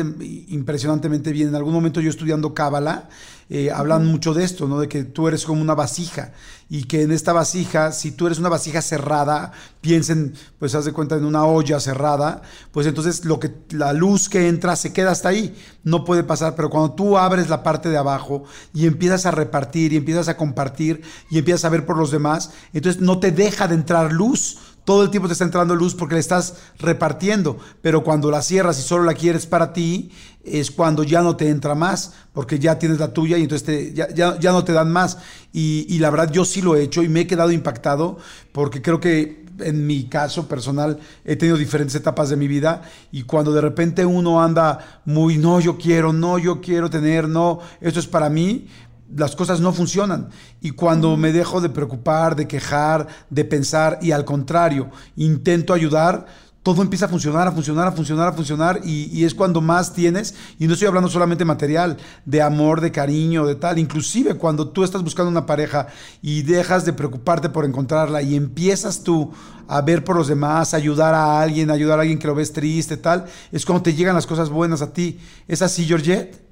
impresionantemente 0.48 1.32
bien. 1.32 1.48
En 1.48 1.54
algún 1.54 1.74
momento 1.74 2.00
yo 2.00 2.10
estudiando 2.10 2.54
Cábala, 2.54 3.08
eh, 3.50 3.70
hablan 3.70 4.06
mucho 4.06 4.34
de 4.34 4.44
esto, 4.44 4.68
¿no? 4.68 4.78
De 4.78 4.88
que 4.88 5.04
tú 5.04 5.26
eres 5.26 5.44
como 5.44 5.62
una 5.62 5.74
vasija 5.74 6.32
y 6.68 6.84
que 6.84 7.02
en 7.02 7.12
esta 7.12 7.32
vasija, 7.32 7.92
si 7.92 8.12
tú 8.12 8.26
eres 8.26 8.38
una 8.38 8.50
vasija 8.50 8.82
cerrada, 8.82 9.52
piensen, 9.80 10.34
pues 10.58 10.74
haz 10.74 10.84
de 10.84 10.92
cuenta 10.92 11.16
en 11.16 11.24
una 11.24 11.46
olla 11.46 11.80
cerrada, 11.80 12.42
pues 12.72 12.86
entonces 12.86 13.24
lo 13.24 13.40
que 13.40 13.50
la 13.70 13.94
luz 13.94 14.28
que 14.28 14.48
entra 14.48 14.76
se 14.76 14.92
queda 14.92 15.12
hasta 15.12 15.30
ahí, 15.30 15.56
no 15.82 16.04
puede 16.04 16.24
pasar, 16.24 16.54
pero 16.56 16.68
cuando 16.68 16.92
tú 16.92 17.16
abres 17.16 17.48
la 17.48 17.62
parte 17.62 17.88
de 17.88 17.96
abajo 17.96 18.44
y 18.74 18.86
empiezas 18.86 19.24
a 19.24 19.30
repartir 19.30 19.94
y 19.94 19.96
empiezas 19.96 20.28
a 20.28 20.36
compartir 20.36 21.00
y 21.30 21.38
empiezas 21.38 21.64
a 21.64 21.70
ver 21.70 21.86
por 21.86 21.96
los 21.96 22.10
demás, 22.10 22.50
entonces 22.74 23.00
no 23.00 23.18
te 23.18 23.32
deja 23.32 23.66
de 23.66 23.74
entrar 23.74 24.12
luz 24.12 24.58
todo 24.88 25.02
el 25.02 25.10
tiempo 25.10 25.28
te 25.28 25.34
está 25.34 25.44
entrando 25.44 25.76
luz 25.76 25.94
porque 25.94 26.14
le 26.14 26.20
estás 26.20 26.54
repartiendo, 26.78 27.58
pero 27.82 28.02
cuando 28.02 28.30
la 28.30 28.40
cierras 28.40 28.78
y 28.78 28.82
solo 28.82 29.04
la 29.04 29.12
quieres 29.12 29.44
para 29.44 29.74
ti, 29.74 30.10
es 30.42 30.70
cuando 30.70 31.04
ya 31.04 31.20
no 31.20 31.36
te 31.36 31.50
entra 31.50 31.74
más, 31.74 32.14
porque 32.32 32.58
ya 32.58 32.78
tienes 32.78 32.98
la 32.98 33.12
tuya 33.12 33.36
y 33.36 33.42
entonces 33.42 33.92
ya, 33.92 34.08
ya, 34.14 34.50
no 34.50 34.64
te 34.64 34.72
dan 34.72 34.90
más. 34.90 35.18
Y, 35.52 35.84
y, 35.90 35.98
la 35.98 36.08
verdad 36.08 36.32
yo 36.32 36.46
sí 36.46 36.62
lo 36.62 36.74
he 36.74 36.82
hecho 36.82 37.02
y 37.02 37.10
me 37.10 37.20
he 37.20 37.26
quedado 37.26 37.52
impactado 37.52 38.16
porque 38.52 38.80
creo 38.80 38.98
que 38.98 39.44
en 39.60 39.86
mi 39.86 40.04
caso 40.04 40.48
personal 40.48 40.98
he 41.26 41.36
tenido 41.36 41.58
diferentes 41.58 41.94
etapas 41.94 42.30
de 42.30 42.36
mi 42.36 42.48
vida 42.48 42.80
y 43.12 43.24
cuando 43.24 43.52
de 43.52 43.60
repente 43.60 44.06
uno 44.06 44.42
anda 44.42 45.02
muy, 45.04 45.36
no, 45.36 45.60
yo 45.60 45.76
quiero, 45.76 46.14
no, 46.14 46.38
yo 46.38 46.62
quiero 46.62 46.88
tener, 46.88 47.28
no, 47.28 47.60
esto 47.82 48.00
es 48.00 48.06
para 48.06 48.30
mí, 48.30 48.68
las 49.14 49.36
cosas 49.36 49.60
no 49.60 49.72
funcionan. 49.72 50.28
Y 50.60 50.70
cuando 50.70 51.16
me 51.16 51.32
dejo 51.32 51.60
de 51.60 51.70
preocupar, 51.70 52.36
de 52.36 52.48
quejar, 52.48 53.06
de 53.30 53.44
pensar 53.44 53.98
y 54.02 54.12
al 54.12 54.24
contrario, 54.24 54.90
intento 55.16 55.72
ayudar, 55.72 56.26
todo 56.62 56.82
empieza 56.82 57.06
a 57.06 57.08
funcionar, 57.08 57.48
a 57.48 57.52
funcionar, 57.52 57.88
a 57.88 57.92
funcionar, 57.92 58.28
a 58.28 58.32
funcionar 58.32 58.80
y, 58.84 59.24
es 59.24 59.34
cuando 59.34 59.60
más 59.62 59.94
tienes, 59.94 60.34
y 60.58 60.66
no 60.66 60.74
estoy 60.74 60.88
hablando 60.88 61.08
solamente 61.08 61.44
material, 61.44 61.96
de 62.26 62.42
amor, 62.42 62.82
de 62.82 62.92
cariño, 62.92 63.46
de 63.46 63.54
tal, 63.54 63.78
inclusive 63.78 64.34
cuando 64.34 64.68
tú 64.68 64.84
estás 64.84 65.02
buscando 65.02 65.30
una 65.30 65.46
pareja 65.46 65.86
y 66.20 66.42
dejas 66.42 66.84
de 66.84 66.92
preocuparte 66.92 67.48
por 67.48 67.64
encontrarla 67.64 68.20
y 68.20 68.34
empiezas 68.34 69.02
tú 69.02 69.32
a 69.66 69.80
ver 69.80 70.04
por 70.04 70.16
los 70.16 70.28
demás, 70.28 70.74
ayudar 70.74 71.14
a 71.14 71.40
alguien, 71.40 71.70
ayudar 71.70 71.98
a 71.98 72.02
alguien 72.02 72.18
que 72.18 72.26
lo 72.26 72.34
ves 72.34 72.52
triste, 72.52 72.98
tal, 72.98 73.24
es 73.50 73.64
cuando 73.64 73.84
te 73.84 73.94
llegan 73.94 74.14
las 74.14 74.26
cosas 74.26 74.50
buenas 74.50 74.82
a 74.82 74.92
ti. 74.92 75.18
¿Es 75.46 75.62
así, 75.62 75.86
Georgette? 75.86 76.47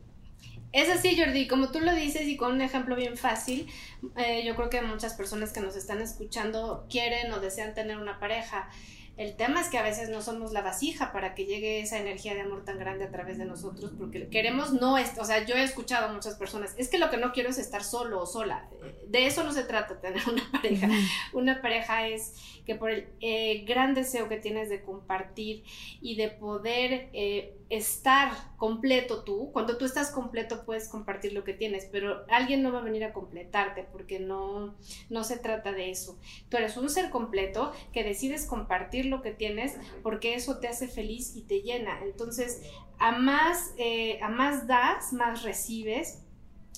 Es 0.76 0.90
así, 0.90 1.18
Jordi, 1.18 1.48
como 1.48 1.72
tú 1.72 1.80
lo 1.80 1.94
dices 1.94 2.28
y 2.28 2.36
con 2.36 2.52
un 2.52 2.60
ejemplo 2.60 2.96
bien 2.96 3.16
fácil, 3.16 3.66
eh, 4.14 4.44
yo 4.44 4.54
creo 4.56 4.68
que 4.68 4.82
muchas 4.82 5.14
personas 5.14 5.50
que 5.50 5.62
nos 5.62 5.74
están 5.74 6.02
escuchando 6.02 6.84
quieren 6.90 7.32
o 7.32 7.40
desean 7.40 7.72
tener 7.72 7.96
una 7.96 8.20
pareja. 8.20 8.68
El 9.16 9.36
tema 9.36 9.62
es 9.62 9.68
que 9.68 9.78
a 9.78 9.82
veces 9.82 10.10
no 10.10 10.20
somos 10.20 10.52
la 10.52 10.60
vasija 10.60 11.12
para 11.12 11.34
que 11.34 11.46
llegue 11.46 11.80
esa 11.80 11.98
energía 11.98 12.34
de 12.34 12.42
amor 12.42 12.66
tan 12.66 12.78
grande 12.78 13.06
a 13.06 13.10
través 13.10 13.38
de 13.38 13.46
nosotros, 13.46 13.92
porque 13.98 14.28
queremos 14.28 14.74
no, 14.74 14.98
es, 14.98 15.16
o 15.16 15.24
sea, 15.24 15.46
yo 15.46 15.54
he 15.54 15.62
escuchado 15.62 16.08
a 16.08 16.12
muchas 16.12 16.34
personas, 16.34 16.74
es 16.76 16.90
que 16.90 16.98
lo 16.98 17.08
que 17.08 17.16
no 17.16 17.32
quiero 17.32 17.48
es 17.48 17.56
estar 17.56 17.82
solo 17.82 18.20
o 18.20 18.26
sola. 18.26 18.68
De 19.08 19.24
eso 19.26 19.44
no 19.44 19.52
se 19.52 19.64
trata 19.64 19.98
tener 20.02 20.28
una 20.28 20.46
pareja. 20.52 20.90
Una 21.32 21.62
pareja 21.62 22.06
es 22.06 22.34
que 22.66 22.74
por 22.74 22.90
el 22.90 23.08
eh, 23.20 23.64
gran 23.66 23.94
deseo 23.94 24.28
que 24.28 24.36
tienes 24.36 24.68
de 24.68 24.82
compartir 24.82 25.64
y 26.02 26.16
de 26.16 26.28
poder... 26.28 27.08
Eh, 27.14 27.54
estar 27.68 28.30
completo 28.56 29.24
tú, 29.24 29.50
cuando 29.52 29.76
tú 29.76 29.84
estás 29.84 30.10
completo 30.10 30.64
puedes 30.64 30.88
compartir 30.88 31.32
lo 31.32 31.42
que 31.42 31.52
tienes, 31.52 31.86
pero 31.90 32.24
alguien 32.28 32.62
no 32.62 32.72
va 32.72 32.78
a 32.78 32.84
venir 32.84 33.02
a 33.04 33.12
completarte 33.12 33.82
porque 33.90 34.20
no, 34.20 34.76
no 35.10 35.24
se 35.24 35.38
trata 35.38 35.72
de 35.72 35.90
eso. 35.90 36.18
Tú 36.48 36.56
eres 36.56 36.76
un 36.76 36.88
ser 36.88 37.10
completo 37.10 37.72
que 37.92 38.04
decides 38.04 38.46
compartir 38.46 39.06
lo 39.06 39.20
que 39.20 39.32
tienes 39.32 39.76
porque 40.02 40.34
eso 40.34 40.58
te 40.58 40.68
hace 40.68 40.86
feliz 40.86 41.34
y 41.34 41.42
te 41.42 41.62
llena. 41.62 42.00
Entonces, 42.04 42.62
a 42.98 43.12
más, 43.18 43.74
eh, 43.78 44.20
a 44.22 44.28
más 44.28 44.66
das, 44.66 45.12
más 45.12 45.42
recibes. 45.42 46.22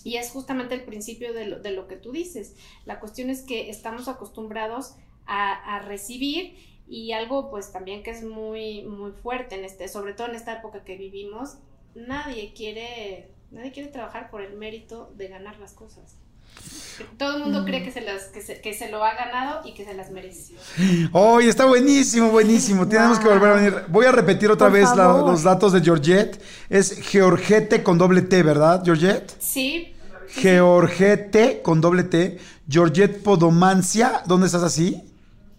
Y 0.05 0.16
es 0.16 0.31
justamente 0.31 0.74
el 0.74 0.85
principio 0.85 1.35
de 1.35 1.47
lo, 1.47 1.59
de 1.60 1.73
lo 1.73 1.86
que 1.89 1.97
tú 1.97 2.12
dices. 2.12 2.55
La 2.86 3.01
cuestión 3.01 3.31
es 3.31 3.43
que 3.43 3.69
estamos 3.69 4.09
acostumbrados 4.09 4.94
a, 5.27 5.52
a 5.52 5.81
recibir 5.81 6.56
y 6.89 7.12
algo 7.12 7.51
pues 7.51 7.70
también 7.73 8.02
que 8.02 8.10
es 8.10 8.23
muy, 8.23 8.82
muy 8.82 9.12
fuerte 9.12 9.55
en 9.56 9.65
este, 9.65 9.89
sobre 9.89 10.15
todo 10.15 10.28
en 10.28 10.35
esta 10.35 10.55
época 10.59 10.85
que 10.85 10.97
vivimos, 10.97 11.59
nadie 11.94 12.52
quiere, 12.55 13.31
nadie 13.51 13.73
quiere 13.73 13.90
trabajar 13.90 14.31
por 14.31 14.43
el 14.43 14.56
mérito 14.56 15.12
de 15.16 15.28
ganar 15.28 15.59
las 15.59 15.73
cosas. 15.73 16.16
Todo 17.19 17.36
el 17.36 17.43
mundo 17.44 17.65
cree 17.65 17.85
que 17.85 17.93
se, 17.93 18.01
las, 18.01 18.24
que, 18.24 18.40
se, 18.43 18.60
que 18.60 18.74
se 18.74 18.90
lo 18.90 19.05
ha 19.05 19.15
ganado 19.15 19.66
y 19.69 19.74
que 19.74 19.85
se 19.85 19.94
las 19.94 20.10
merece. 20.10 20.55
Hoy 21.12 21.47
está 21.47 21.66
buenísimo, 21.66 22.31
buenísimo. 22.31 22.89
Tenemos 22.89 23.20
que 23.20 23.28
volver 23.28 23.48
a 23.51 23.55
venir. 23.55 23.74
Voy 23.89 24.06
a 24.06 24.12
repetir 24.12 24.51
otra 24.51 24.66
Por 24.69 24.78
vez 24.78 24.97
la- 24.97 25.19
los 25.19 25.44
datos 25.44 25.73
de 25.73 25.81
Georgette. 25.82 26.43
Es 26.69 27.01
Georgette 27.02 27.82
con 27.85 27.98
doble 27.98 28.23
T, 28.23 28.43
¿verdad, 28.43 28.82
Georgette? 28.85 29.31
Sí, 29.39 29.94
Georgette 30.28 31.62
con 31.62 31.81
doble 31.81 32.02
T. 32.05 32.39
Georgette 32.69 33.23
Podomancia. 33.23 34.23
¿Dónde 34.27 34.47
estás 34.47 34.62
así? 34.62 35.05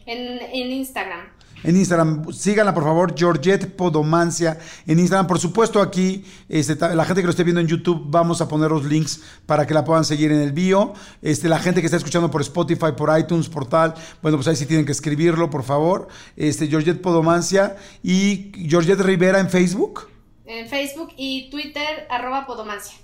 En, 0.09 0.39
en 0.53 0.71
Instagram. 0.71 1.21
En 1.61 1.75
Instagram, 1.75 2.31
síganla 2.31 2.73
por 2.73 2.83
favor, 2.85 3.13
Georgette 3.17 3.67
Podomancia 3.75 4.57
en 4.87 4.97
Instagram. 4.97 5.27
Por 5.27 5.39
supuesto, 5.39 5.81
aquí, 5.81 6.23
este, 6.47 6.77
la 6.95 7.03
gente 7.03 7.21
que 7.21 7.25
lo 7.25 7.31
esté 7.31 7.43
viendo 7.43 7.59
en 7.59 7.67
YouTube, 7.67 8.03
vamos 8.07 8.39
a 8.39 8.47
poner 8.47 8.71
los 8.71 8.85
links 8.85 9.19
para 9.45 9.67
que 9.67 9.73
la 9.73 9.83
puedan 9.83 10.05
seguir 10.05 10.31
en 10.31 10.39
el 10.39 10.53
bio. 10.53 10.93
Este, 11.21 11.49
la 11.49 11.59
gente 11.59 11.81
que 11.81 11.87
está 11.87 11.97
escuchando 11.97 12.31
por 12.31 12.39
Spotify, 12.43 12.93
por 12.95 13.09
iTunes, 13.19 13.49
por 13.49 13.67
tal, 13.67 13.93
bueno, 14.21 14.37
pues 14.37 14.47
ahí 14.47 14.55
sí 14.55 14.65
tienen 14.67 14.85
que 14.85 14.93
escribirlo, 14.93 15.49
por 15.49 15.63
favor. 15.63 16.07
Este, 16.37 16.67
Georgette 16.67 17.01
Podomancia 17.01 17.75
y 18.01 18.53
Georgette 18.69 19.01
Rivera 19.01 19.39
en 19.41 19.49
Facebook, 19.49 20.07
En 20.45 20.65
Facebook 20.69 21.09
y 21.17 21.49
Twitter, 21.49 22.07
arroba 22.09 22.45
podomancia. 22.47 22.97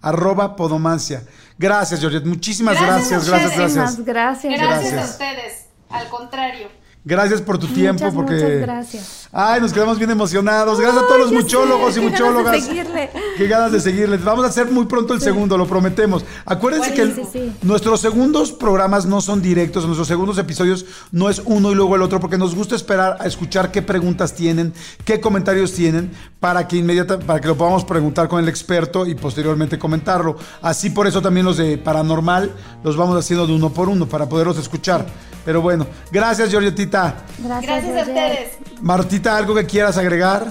arroba 0.00 0.54
Podomancia. 0.54 1.24
Gracias, 1.58 1.98
Georgette. 1.98 2.24
Muchísimas 2.24 2.80
Gracias 2.80 3.26
gracias. 3.26 3.28
Gracias, 3.28 3.56
gracias. 3.56 4.04
Gracias, 4.04 4.60
Gracias. 4.60 4.94
a 4.94 5.10
ustedes. 5.10 5.69
Al 5.90 6.08
contrario. 6.08 6.68
Gracias 7.04 7.40
por 7.40 7.58
tu 7.58 7.66
tiempo, 7.66 8.04
Muchas, 8.04 8.14
porque. 8.14 8.34
muchas 8.34 8.60
gracias. 8.60 9.19
Ay, 9.32 9.60
nos 9.60 9.72
quedamos 9.72 9.96
bien 9.96 10.10
emocionados. 10.10 10.80
Gracias 10.80 11.04
a 11.04 11.06
todos 11.06 11.20
los 11.20 11.32
muchólogos 11.32 11.94
sé, 11.94 12.00
y 12.02 12.04
qué 12.04 12.10
ganas 12.10 12.18
de 12.20 12.30
muchólogas. 12.32 12.64
seguirle. 12.64 13.10
Qué 13.36 13.46
ganas 13.46 13.70
de 13.70 13.78
seguirles. 13.80 14.24
Vamos 14.24 14.44
a 14.44 14.48
hacer 14.48 14.68
muy 14.72 14.86
pronto 14.86 15.14
el 15.14 15.20
segundo, 15.20 15.56
lo 15.56 15.68
prometemos. 15.68 16.24
Acuérdense 16.44 16.92
que 16.94 17.02
el- 17.02 17.14
Sí, 17.14 17.22
sí, 17.22 17.28
sí. 17.32 17.52
nuestros 17.62 18.00
segundos 18.00 18.50
programas 18.50 19.06
no 19.06 19.20
son 19.20 19.40
directos, 19.40 19.84
nuestros 19.84 20.08
segundos 20.08 20.36
episodios 20.38 20.84
no 21.12 21.30
es 21.30 21.42
uno 21.44 21.70
y 21.70 21.76
luego 21.76 21.94
el 21.94 22.02
otro, 22.02 22.18
porque 22.18 22.38
nos 22.38 22.56
gusta 22.56 22.74
esperar 22.74 23.18
a 23.20 23.26
escuchar 23.26 23.70
qué 23.70 23.82
preguntas 23.82 24.34
tienen, 24.34 24.72
qué 25.04 25.20
comentarios 25.20 25.72
tienen, 25.74 26.10
para 26.40 26.66
que 26.66 26.78
inmediata, 26.78 27.20
para 27.20 27.40
que 27.40 27.46
lo 27.46 27.56
podamos 27.56 27.84
preguntar 27.84 28.26
con 28.28 28.42
el 28.42 28.48
experto 28.48 29.06
y 29.06 29.14
posteriormente 29.14 29.78
comentarlo. 29.78 30.36
Así 30.60 30.90
por 30.90 31.06
eso 31.06 31.22
también 31.22 31.46
los 31.46 31.56
de 31.56 31.78
paranormal 31.78 32.50
los 32.82 32.96
vamos 32.96 33.16
haciendo 33.16 33.46
de 33.46 33.52
uno 33.52 33.70
por 33.70 33.88
uno 33.88 34.06
para 34.06 34.28
poderlos 34.28 34.58
escuchar. 34.58 35.06
Pero 35.44 35.62
bueno, 35.62 35.86
gracias, 36.12 36.50
Georgetita. 36.50 37.24
Gracias, 37.38 37.66
Gracias 37.82 37.96
a 37.96 38.00
ustedes. 38.10 38.48
Martita, 38.82 39.19
¿algo 39.28 39.54
que 39.54 39.66
quieras 39.66 39.96
agregar? 39.98 40.46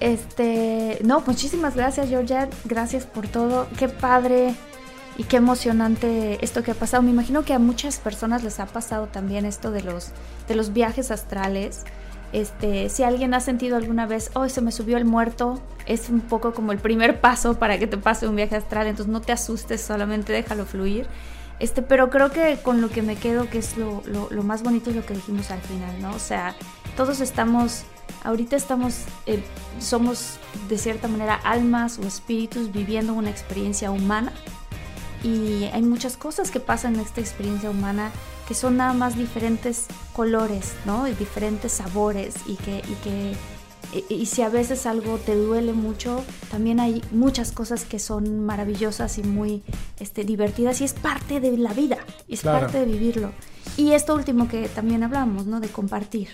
Este, 0.00 0.98
no, 1.04 1.22
muchísimas 1.26 1.76
gracias, 1.76 2.08
Georgette. 2.08 2.54
Gracias 2.64 3.06
por 3.06 3.28
todo. 3.28 3.66
Qué 3.78 3.88
padre 3.88 4.54
y 5.16 5.24
qué 5.24 5.36
emocionante 5.36 6.38
esto 6.44 6.62
que 6.62 6.72
ha 6.72 6.74
pasado. 6.74 7.02
Me 7.02 7.10
imagino 7.10 7.44
que 7.44 7.54
a 7.54 7.58
muchas 7.58 7.98
personas 7.98 8.42
les 8.42 8.60
ha 8.60 8.66
pasado 8.66 9.06
también 9.06 9.44
esto 9.44 9.70
de 9.70 9.82
los, 9.82 10.10
de 10.48 10.54
los 10.56 10.72
viajes 10.72 11.10
astrales. 11.10 11.84
Este, 12.32 12.88
si 12.88 13.04
alguien 13.04 13.32
ha 13.32 13.40
sentido 13.40 13.76
alguna 13.76 14.06
vez, 14.06 14.30
oh, 14.34 14.48
se 14.48 14.60
me 14.60 14.72
subió 14.72 14.96
el 14.96 15.04
muerto, 15.04 15.62
es 15.86 16.08
un 16.08 16.20
poco 16.20 16.52
como 16.52 16.72
el 16.72 16.78
primer 16.78 17.20
paso 17.20 17.58
para 17.58 17.78
que 17.78 17.86
te 17.86 17.96
pase 17.96 18.26
un 18.26 18.34
viaje 18.36 18.56
astral. 18.56 18.88
Entonces 18.88 19.12
no 19.12 19.20
te 19.20 19.32
asustes, 19.32 19.80
solamente 19.80 20.32
déjalo 20.32 20.66
fluir. 20.66 21.06
Este, 21.60 21.80
pero 21.82 22.10
creo 22.10 22.30
que 22.32 22.58
con 22.62 22.80
lo 22.80 22.90
que 22.90 23.00
me 23.02 23.14
quedo, 23.14 23.48
que 23.48 23.58
es 23.58 23.76
lo, 23.76 24.02
lo- 24.06 24.28
lo 24.30 24.42
más 24.42 24.64
bonito, 24.64 24.90
es 24.90 24.96
lo 24.96 25.06
que 25.06 25.14
dijimos 25.14 25.52
al 25.52 25.60
final, 25.60 26.02
¿no? 26.02 26.10
O 26.12 26.18
sea, 26.18 26.56
todos 26.96 27.20
estamos, 27.20 27.82
ahorita 28.22 28.56
estamos, 28.56 29.02
eh, 29.26 29.42
somos 29.80 30.38
de 30.68 30.78
cierta 30.78 31.08
manera 31.08 31.34
almas 31.34 31.98
o 31.98 32.06
espíritus 32.06 32.72
viviendo 32.72 33.14
una 33.14 33.30
experiencia 33.30 33.90
humana 33.90 34.32
y 35.22 35.64
hay 35.72 35.82
muchas 35.82 36.16
cosas 36.16 36.50
que 36.50 36.60
pasan 36.60 36.94
en 36.94 37.00
esta 37.00 37.20
experiencia 37.20 37.70
humana 37.70 38.10
que 38.46 38.54
son 38.54 38.76
nada 38.76 38.92
más 38.92 39.16
diferentes 39.16 39.86
colores, 40.12 40.74
¿no? 40.84 41.08
Y 41.08 41.12
diferentes 41.12 41.72
sabores 41.72 42.34
y 42.46 42.56
que, 42.56 42.78
y 42.78 42.94
que 43.02 43.34
y, 44.08 44.26
si 44.26 44.42
a 44.42 44.48
veces 44.48 44.86
algo 44.86 45.18
te 45.18 45.36
duele 45.36 45.72
mucho, 45.72 46.22
también 46.50 46.80
hay 46.80 47.02
muchas 47.12 47.52
cosas 47.52 47.84
que 47.84 47.98
son 47.98 48.44
maravillosas 48.44 49.18
y 49.18 49.22
muy 49.22 49.62
este, 50.00 50.24
divertidas 50.24 50.80
y 50.80 50.84
es 50.84 50.94
parte 50.94 51.40
de 51.40 51.56
la 51.56 51.72
vida, 51.72 51.98
es 52.28 52.40
Claro. 52.40 52.60
parte 52.60 52.80
de 52.80 52.86
vivirlo. 52.86 53.30
Y 53.76 53.92
esto 53.92 54.14
último 54.14 54.48
que 54.48 54.68
también 54.68 55.04
hablamos, 55.04 55.46
¿no? 55.46 55.60
De 55.60 55.68
compartir. 55.68 56.28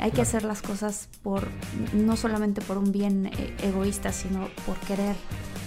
Hay 0.00 0.10
que 0.12 0.22
hacer 0.22 0.44
las 0.44 0.62
cosas 0.62 1.08
por 1.22 1.48
no 1.92 2.16
solamente 2.16 2.60
por 2.60 2.78
un 2.78 2.92
bien 2.92 3.26
eh, 3.26 3.54
egoísta, 3.62 4.12
sino 4.12 4.48
por 4.66 4.76
querer 4.78 5.16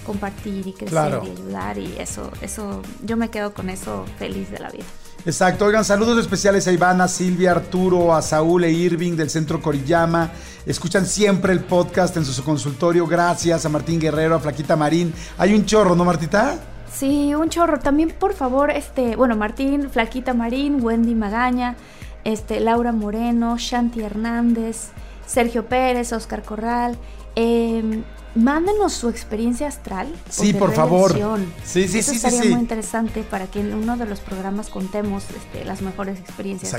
compartir 0.05 0.65
y 0.67 0.71
crecer 0.73 0.89
Claro. 0.89 1.23
y 1.25 1.29
ayudar 1.31 1.77
y 1.77 1.95
eso, 1.99 2.31
eso, 2.41 2.81
yo 3.03 3.17
me 3.17 3.29
quedo 3.29 3.53
con 3.53 3.69
eso 3.69 4.05
feliz 4.17 4.49
de 4.49 4.59
la 4.59 4.69
vida. 4.69 4.85
Exacto, 5.25 5.65
oigan, 5.65 5.85
saludos 5.85 6.17
especiales 6.19 6.67
a 6.67 6.71
Ivana, 6.71 7.07
Silvia, 7.07 7.51
Arturo, 7.51 8.15
a 8.15 8.23
Saúl 8.23 8.63
e 8.63 8.71
Irving 8.71 9.15
del 9.15 9.29
Centro 9.29 9.61
Corillama. 9.61 10.31
Escuchan 10.65 11.05
siempre 11.05 11.53
el 11.53 11.59
podcast 11.59 12.17
en 12.17 12.25
su 12.25 12.43
consultorio. 12.43 13.05
Gracias 13.05 13.63
a 13.65 13.69
Martín 13.69 13.99
Guerrero, 13.99 14.35
a 14.35 14.39
Flaquita 14.39 14.75
Marín. 14.75 15.13
Hay 15.37 15.53
un 15.53 15.65
chorro, 15.65 15.95
¿no, 15.95 16.05
Martita? 16.05 16.57
Sí, 16.91 17.35
un 17.35 17.49
chorro. 17.49 17.77
También, 17.77 18.09
por 18.19 18.33
favor, 18.33 18.71
este, 18.71 19.15
bueno, 19.15 19.35
Martín, 19.35 19.91
Flaquita 19.91 20.33
Marín, 20.33 20.83
Wendy 20.83 21.13
Magaña, 21.13 21.75
este, 22.23 22.59
Laura 22.59 22.91
Moreno, 22.91 23.57
Shanti 23.57 24.01
Hernández, 24.01 24.89
Sergio 25.25 25.65
Pérez, 25.65 26.11
Oscar 26.13 26.43
Corral. 26.43 26.97
eh, 27.35 28.03
mándenos 28.33 28.93
su 28.93 29.09
experiencia 29.09 29.67
astral. 29.67 30.07
Sí, 30.29 30.53
por 30.53 30.71
favor. 30.73 31.13
Sí, 31.65 31.87
sí, 31.89 31.99
Eso 31.99 32.13
sí, 32.13 32.19
sí. 32.19 32.49
muy 32.49 32.61
interesante 32.61 33.23
para 33.23 33.47
que 33.47 33.59
en 33.59 33.73
uno 33.73 33.97
de 33.97 34.05
los 34.05 34.21
programas 34.21 34.69
contemos 34.69 35.25
este, 35.35 35.65
las 35.65 35.81
mejores 35.81 36.17
experiencias 36.17 36.71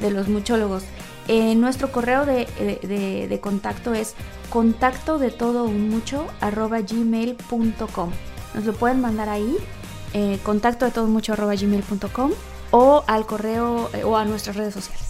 de 0.00 0.10
los 0.10 0.28
muchólogos. 0.28 0.82
Eh, 1.28 1.54
nuestro 1.54 1.92
correo 1.92 2.26
de, 2.26 2.48
de- 2.82 3.26
de- 3.28 3.40
contacto 3.40 3.94
es 3.94 4.14
contacto 4.50 5.18
de 5.18 5.30
todo 5.30 5.64
un 5.64 5.88
mucho 5.90 6.26
arroba 6.40 6.80
gmail.com. 6.80 8.10
Nos 8.54 8.64
lo 8.64 8.72
pueden 8.72 9.00
mandar 9.00 9.28
ahí, 9.28 9.56
eh, 10.12 10.38
contacto 10.42 10.84
de 10.86 10.90
todo 10.90 11.04
un 11.04 11.12
mucho 11.12 11.34
arroba 11.34 11.54
gmail.com 11.54 12.32
o 12.70 13.04
al 13.06 13.26
correo 13.26 13.90
eh, 13.92 14.04
o 14.04 14.16
a 14.16 14.24
nuestras 14.24 14.56
redes 14.56 14.74
sociales. 14.74 15.04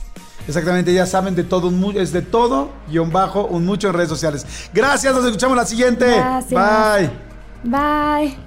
Exactamente, 0.47 0.93
ya 0.93 1.07
saben 1.07 1.35
de 1.35 1.43
todo, 1.43 1.73
es 1.95 2.13
de 2.13 2.23
todo, 2.23 2.71
guion 2.89 3.11
bajo, 3.11 3.47
un 3.47 3.65
mucho 3.65 3.89
en 3.89 3.95
redes 3.95 4.09
sociales. 4.09 4.47
Gracias, 4.73 5.15
nos 5.15 5.25
escuchamos 5.25 5.57
la 5.57 5.67
siguiente. 5.67 6.07
Gracias. 6.07 6.51
Bye. 6.51 7.11
Bye. 7.65 8.47